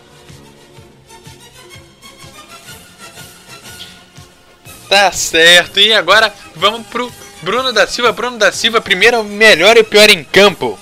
Tá 4.89 5.11
certo. 5.13 5.81
E 5.81 5.93
agora 5.93 6.33
vamos 6.55 6.87
pro 6.87 7.13
Bruno 7.43 7.73
da 7.73 7.87
Silva. 7.87 8.13
Bruno 8.13 8.39
da 8.39 8.53
Silva, 8.53 8.81
primeiro 8.81 9.21
o 9.21 9.25
melhor 9.25 9.77
e 9.77 9.81
o 9.81 9.85
pior 9.85 10.09
em 10.09 10.25
campo. 10.25 10.79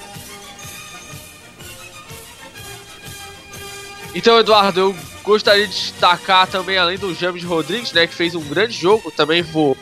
Então, 4.14 4.39
Eduardo, 4.39 4.78
eu 4.78 4.97
gostaria 5.22 5.66
de 5.66 5.72
destacar 5.72 6.47
também, 6.47 6.76
além 6.76 6.98
do 6.98 7.14
James 7.14 7.43
Rodrigues, 7.43 7.93
né, 7.93 8.06
que 8.06 8.14
fez 8.14 8.34
um 8.34 8.43
grande 8.43 8.74
jogo, 8.74 9.10
também 9.10 9.40
vou 9.40 9.76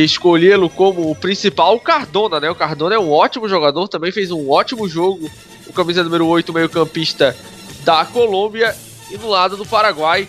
escolhê-lo 0.00 0.70
como 0.70 1.10
o 1.10 1.14
principal, 1.14 1.76
o 1.76 1.80
Cardona, 1.80 2.40
né? 2.40 2.50
O 2.50 2.54
Cardona 2.54 2.94
é 2.94 2.98
um 2.98 3.10
ótimo 3.10 3.48
jogador, 3.48 3.88
também 3.88 4.10
fez 4.10 4.30
um 4.30 4.50
ótimo 4.50 4.88
jogo, 4.88 5.30
o 5.66 5.72
camisa 5.72 6.02
número 6.02 6.26
8, 6.26 6.52
meio-campista 6.52 7.36
da 7.84 8.04
Colômbia, 8.04 8.74
e 9.10 9.18
no 9.18 9.28
lado 9.28 9.56
do 9.56 9.66
Paraguai, 9.66 10.26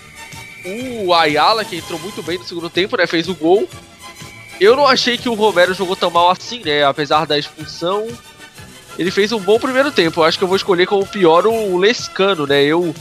o 0.66 1.14
Ayala, 1.14 1.64
que 1.64 1.78
entrou 1.78 2.00
muito 2.00 2.22
bem 2.22 2.38
no 2.38 2.44
segundo 2.44 2.70
tempo, 2.70 2.98
né? 2.98 3.08
Fez 3.08 3.30
o 3.30 3.36
gol. 3.36 3.68
Eu 4.60 4.76
não 4.76 4.88
achei 4.88 5.18
que 5.18 5.30
o 5.30 5.34
Romero 5.34 5.74
jogou 5.74 5.96
tão 5.96 6.10
mal 6.10 6.30
assim, 6.30 6.62
né? 6.64 6.84
Apesar 6.84 7.26
da 7.26 7.38
expulsão, 7.38 8.08
ele 8.98 9.12
fez 9.12 9.32
um 9.32 9.40
bom 9.40 9.60
primeiro 9.60 9.92
tempo. 9.92 10.20
Eu 10.20 10.26
acho 10.26 10.38
que 10.38 10.44
eu 10.44 10.48
vou 10.48 10.58
escolher 10.58 10.88
como 10.88 11.06
pior 11.06 11.46
o 11.48 11.78
Lescano, 11.78 12.46
né? 12.46 12.64
Eu, 12.64 12.94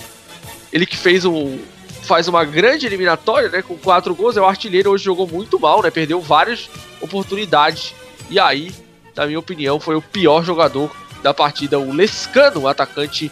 ele 0.72 0.86
que 0.86 0.96
fez 0.96 1.24
um, 1.24 1.58
faz 2.02 2.28
uma 2.28 2.44
grande 2.44 2.86
eliminatória, 2.86 3.48
né? 3.48 3.62
Com 3.62 3.76
quatro 3.76 4.14
gols, 4.14 4.36
é 4.36 4.40
o 4.40 4.46
artilheiro. 4.46 4.90
Hoje 4.90 5.04
jogou 5.04 5.26
muito 5.26 5.58
mal, 5.58 5.82
né? 5.82 5.90
Perdeu 5.90 6.20
várias 6.20 6.68
oportunidades. 7.00 7.94
E 8.28 8.38
aí, 8.38 8.74
na 9.14 9.26
minha 9.26 9.38
opinião, 9.38 9.78
foi 9.78 9.96
o 9.96 10.02
pior 10.02 10.44
jogador 10.44 10.94
da 11.22 11.32
partida, 11.32 11.78
o 11.78 11.92
Lescano, 11.92 12.66
atacante 12.66 13.30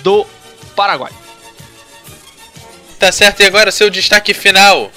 do 0.00 0.24
Paraguai. 0.76 1.12
Tá 2.98 3.10
certo, 3.10 3.40
e 3.40 3.44
agora 3.44 3.70
seu 3.70 3.90
destaque 3.90 4.32
final? 4.32 4.90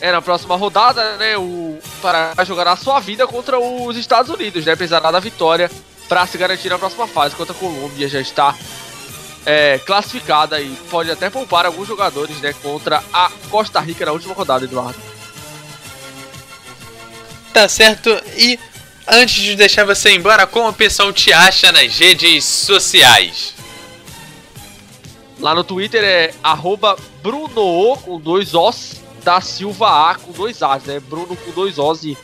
É, 0.00 0.12
na 0.12 0.20
próxima 0.20 0.56
rodada, 0.56 1.16
né, 1.16 1.36
o 1.38 1.78
Paraguai 2.02 2.44
jogará 2.44 2.72
a 2.72 2.76
sua 2.76 3.00
vida 3.00 3.26
contra 3.26 3.58
os 3.58 3.96
Estados 3.96 4.30
Unidos, 4.30 4.66
né, 4.66 4.72
apesar 4.72 5.00
da 5.00 5.20
vitória 5.20 5.70
para 6.08 6.26
se 6.26 6.36
garantir 6.36 6.68
na 6.68 6.78
próxima 6.78 7.06
fase, 7.06 7.34
enquanto 7.34 7.52
a 7.52 7.54
Colômbia 7.54 8.08
já 8.08 8.20
está 8.20 8.54
é, 9.44 9.78
classificada 9.78 10.60
e 10.60 10.70
pode 10.90 11.10
até 11.10 11.28
poupar 11.30 11.66
alguns 11.66 11.88
jogadores, 11.88 12.38
né, 12.40 12.54
contra 12.62 13.02
a 13.12 13.30
Costa 13.50 13.80
Rica 13.80 14.06
na 14.06 14.12
última 14.12 14.34
rodada, 14.34 14.64
Eduardo. 14.64 14.98
Tá 17.52 17.68
certo, 17.68 18.10
e 18.36 18.58
antes 19.06 19.42
de 19.42 19.54
deixar 19.56 19.84
você 19.84 20.12
embora, 20.12 20.46
como 20.46 20.68
o 20.68 20.72
pessoal 20.72 21.12
te 21.12 21.32
acha 21.32 21.70
nas 21.70 21.98
redes 21.98 22.44
sociais? 22.44 23.54
Lá 25.38 25.54
no 25.54 25.64
Twitter 25.64 26.04
é 26.04 26.32
arroba 26.42 26.96
Bruno 27.20 27.96
com 27.96 28.20
dois 28.20 28.54
Os 28.54 29.02
da 29.24 29.40
Silva 29.40 30.10
A 30.10 30.14
com 30.14 30.30
dois 30.32 30.62
As, 30.62 30.84
né? 30.84 31.00
Bruno 31.00 31.36
com 31.36 31.50
dois 31.50 31.78
Os 31.78 32.04
e 32.04 32.16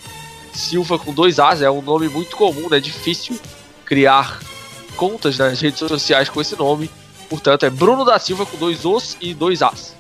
Silva 0.55 0.99
com 0.99 1.13
dois 1.13 1.41
As. 1.41 1.61
É 1.61 1.71
um 1.71 1.83
nome 1.83 2.09
muito 2.09 2.37
comum, 2.37 2.69
né? 2.69 2.79
Difícil 2.79 3.39
criar 3.85 4.39
contas 4.97 5.37
nas 5.37 5.61
redes 5.61 5.81
sociais 5.81 6.29
com 6.29 6.41
esse 6.41 6.57
nome. 6.57 6.89
Portanto, 7.29 7.65
é 7.65 7.71
Bruno 7.71 8.05
da 8.05 8.19
Silva 8.19 8.47
com 8.47 8.57
dois 8.57 8.85
Os 8.85 9.17
e 9.21 9.35
dois 9.35 9.63
As. 9.63 9.99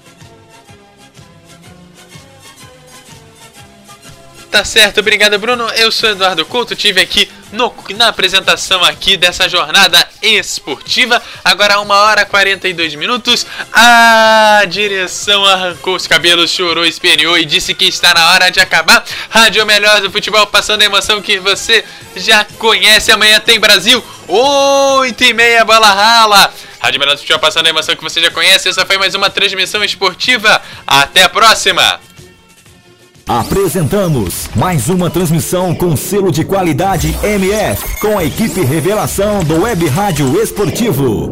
Tá 4.51 4.65
certo, 4.65 5.01
obrigado 5.01 5.39
Bruno. 5.39 5.69
Eu 5.77 5.93
sou 5.93 6.09
Eduardo 6.09 6.45
Couto, 6.47 6.75
tive 6.75 7.01
aqui 7.03 7.31
no, 7.53 7.73
na 7.97 8.09
apresentação 8.09 8.83
aqui 8.83 9.17
dessa 9.17 9.47
jornada 9.47 10.09
esportiva. 10.23 11.23
Agora 11.45 11.79
1 11.79 11.89
hora 11.91 12.25
42 12.25 12.95
minutos. 12.95 13.47
A 13.73 14.63
direção 14.67 15.45
arrancou 15.45 15.95
os 15.95 16.07
cabelos, 16.07 16.51
chorou, 16.51 16.87
esperneou 16.87 17.39
e 17.39 17.45
disse 17.45 17.75
que 17.75 17.85
está 17.85 18.15
na 18.15 18.33
hora 18.33 18.51
de 18.51 18.59
acabar. 18.59 19.05
Rádio 19.29 19.67
Melhor 19.67 20.01
do 20.01 20.11
Futebol, 20.11 20.47
passando 20.47 20.81
a 20.81 20.87
emoção 20.87 21.21
que 21.21 21.39
você 21.39 21.85
já 22.17 22.45
conhece. 22.59 23.13
Amanhã 23.13 23.39
tem 23.41 23.61
Brasil, 23.61 24.03
8 24.27 25.25
e 25.25 25.35
meia, 25.35 25.65
bola 25.65 25.93
rala. 25.93 26.53
Rádio 26.81 27.01
Melhor 27.01 27.15
do 27.15 27.21
Futebol, 27.21 27.41
passando 27.41 27.67
a 27.67 27.71
emoção 27.71 27.95
que 27.97 28.03
você 28.03 28.21
já 28.21 28.31
conhece. 28.31 28.69
Essa 28.69 28.87
foi 28.87 28.99
mais 28.99 29.15
uma 29.15 29.31
transmissão 29.31 29.83
esportiva. 29.83 30.61
Até 30.87 31.25
a 31.25 31.29
próxima! 31.29 32.01
Apresentamos 33.27 34.49
mais 34.57 34.89
uma 34.89 35.11
transmissão 35.11 35.75
com 35.75 35.95
selo 35.95 36.33
de 36.33 36.45
qualidade 36.45 37.15
MF, 37.23 38.01
com 38.01 38.17
a 38.17 38.25
equipe 38.25 38.63
Revelação 38.63 39.45
do 39.45 39.65
Web 39.65 39.87
Rádio 39.89 40.41
Esportivo. 40.43 41.31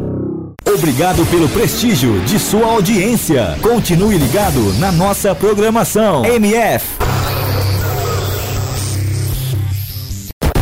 Obrigado 0.66 1.24
pelo 1.30 1.48
prestígio 1.48 2.20
de 2.20 2.38
sua 2.38 2.66
audiência. 2.66 3.56
Continue 3.62 4.18
ligado 4.18 4.74
na 4.74 4.92
nossa 4.92 5.34
programação. 5.34 6.22
MF. 6.26 6.84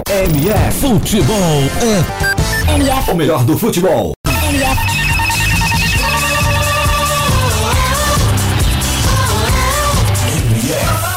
MF. 0.09 0.81
Futebol 0.81 1.37
é 1.83 2.75
MF, 2.77 3.11
O 3.11 3.15
melhor 3.17 3.45
do 3.45 3.59
futebol. 3.59 4.15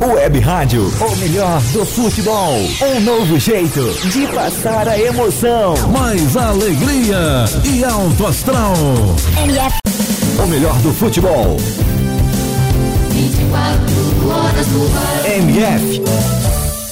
Web 0.00 0.40
Rádio, 0.40 0.82
o 1.00 1.16
melhor 1.18 1.62
do 1.72 1.86
futebol. 1.86 2.56
Um 2.82 3.00
novo 3.02 3.38
jeito 3.38 3.80
de 4.10 4.26
passar 4.34 4.88
a 4.88 4.98
emoção. 4.98 5.74
mais 5.92 6.36
alegria 6.36 7.44
e 7.64 7.84
alto 7.84 8.26
astral. 8.26 8.74
MF, 9.44 9.78
O 10.42 10.46
melhor 10.48 10.76
do 10.80 10.92
futebol. 10.92 11.56
24 13.10 14.28
horas 14.28 14.66
ar. 14.96 15.30
MF. 15.30 16.02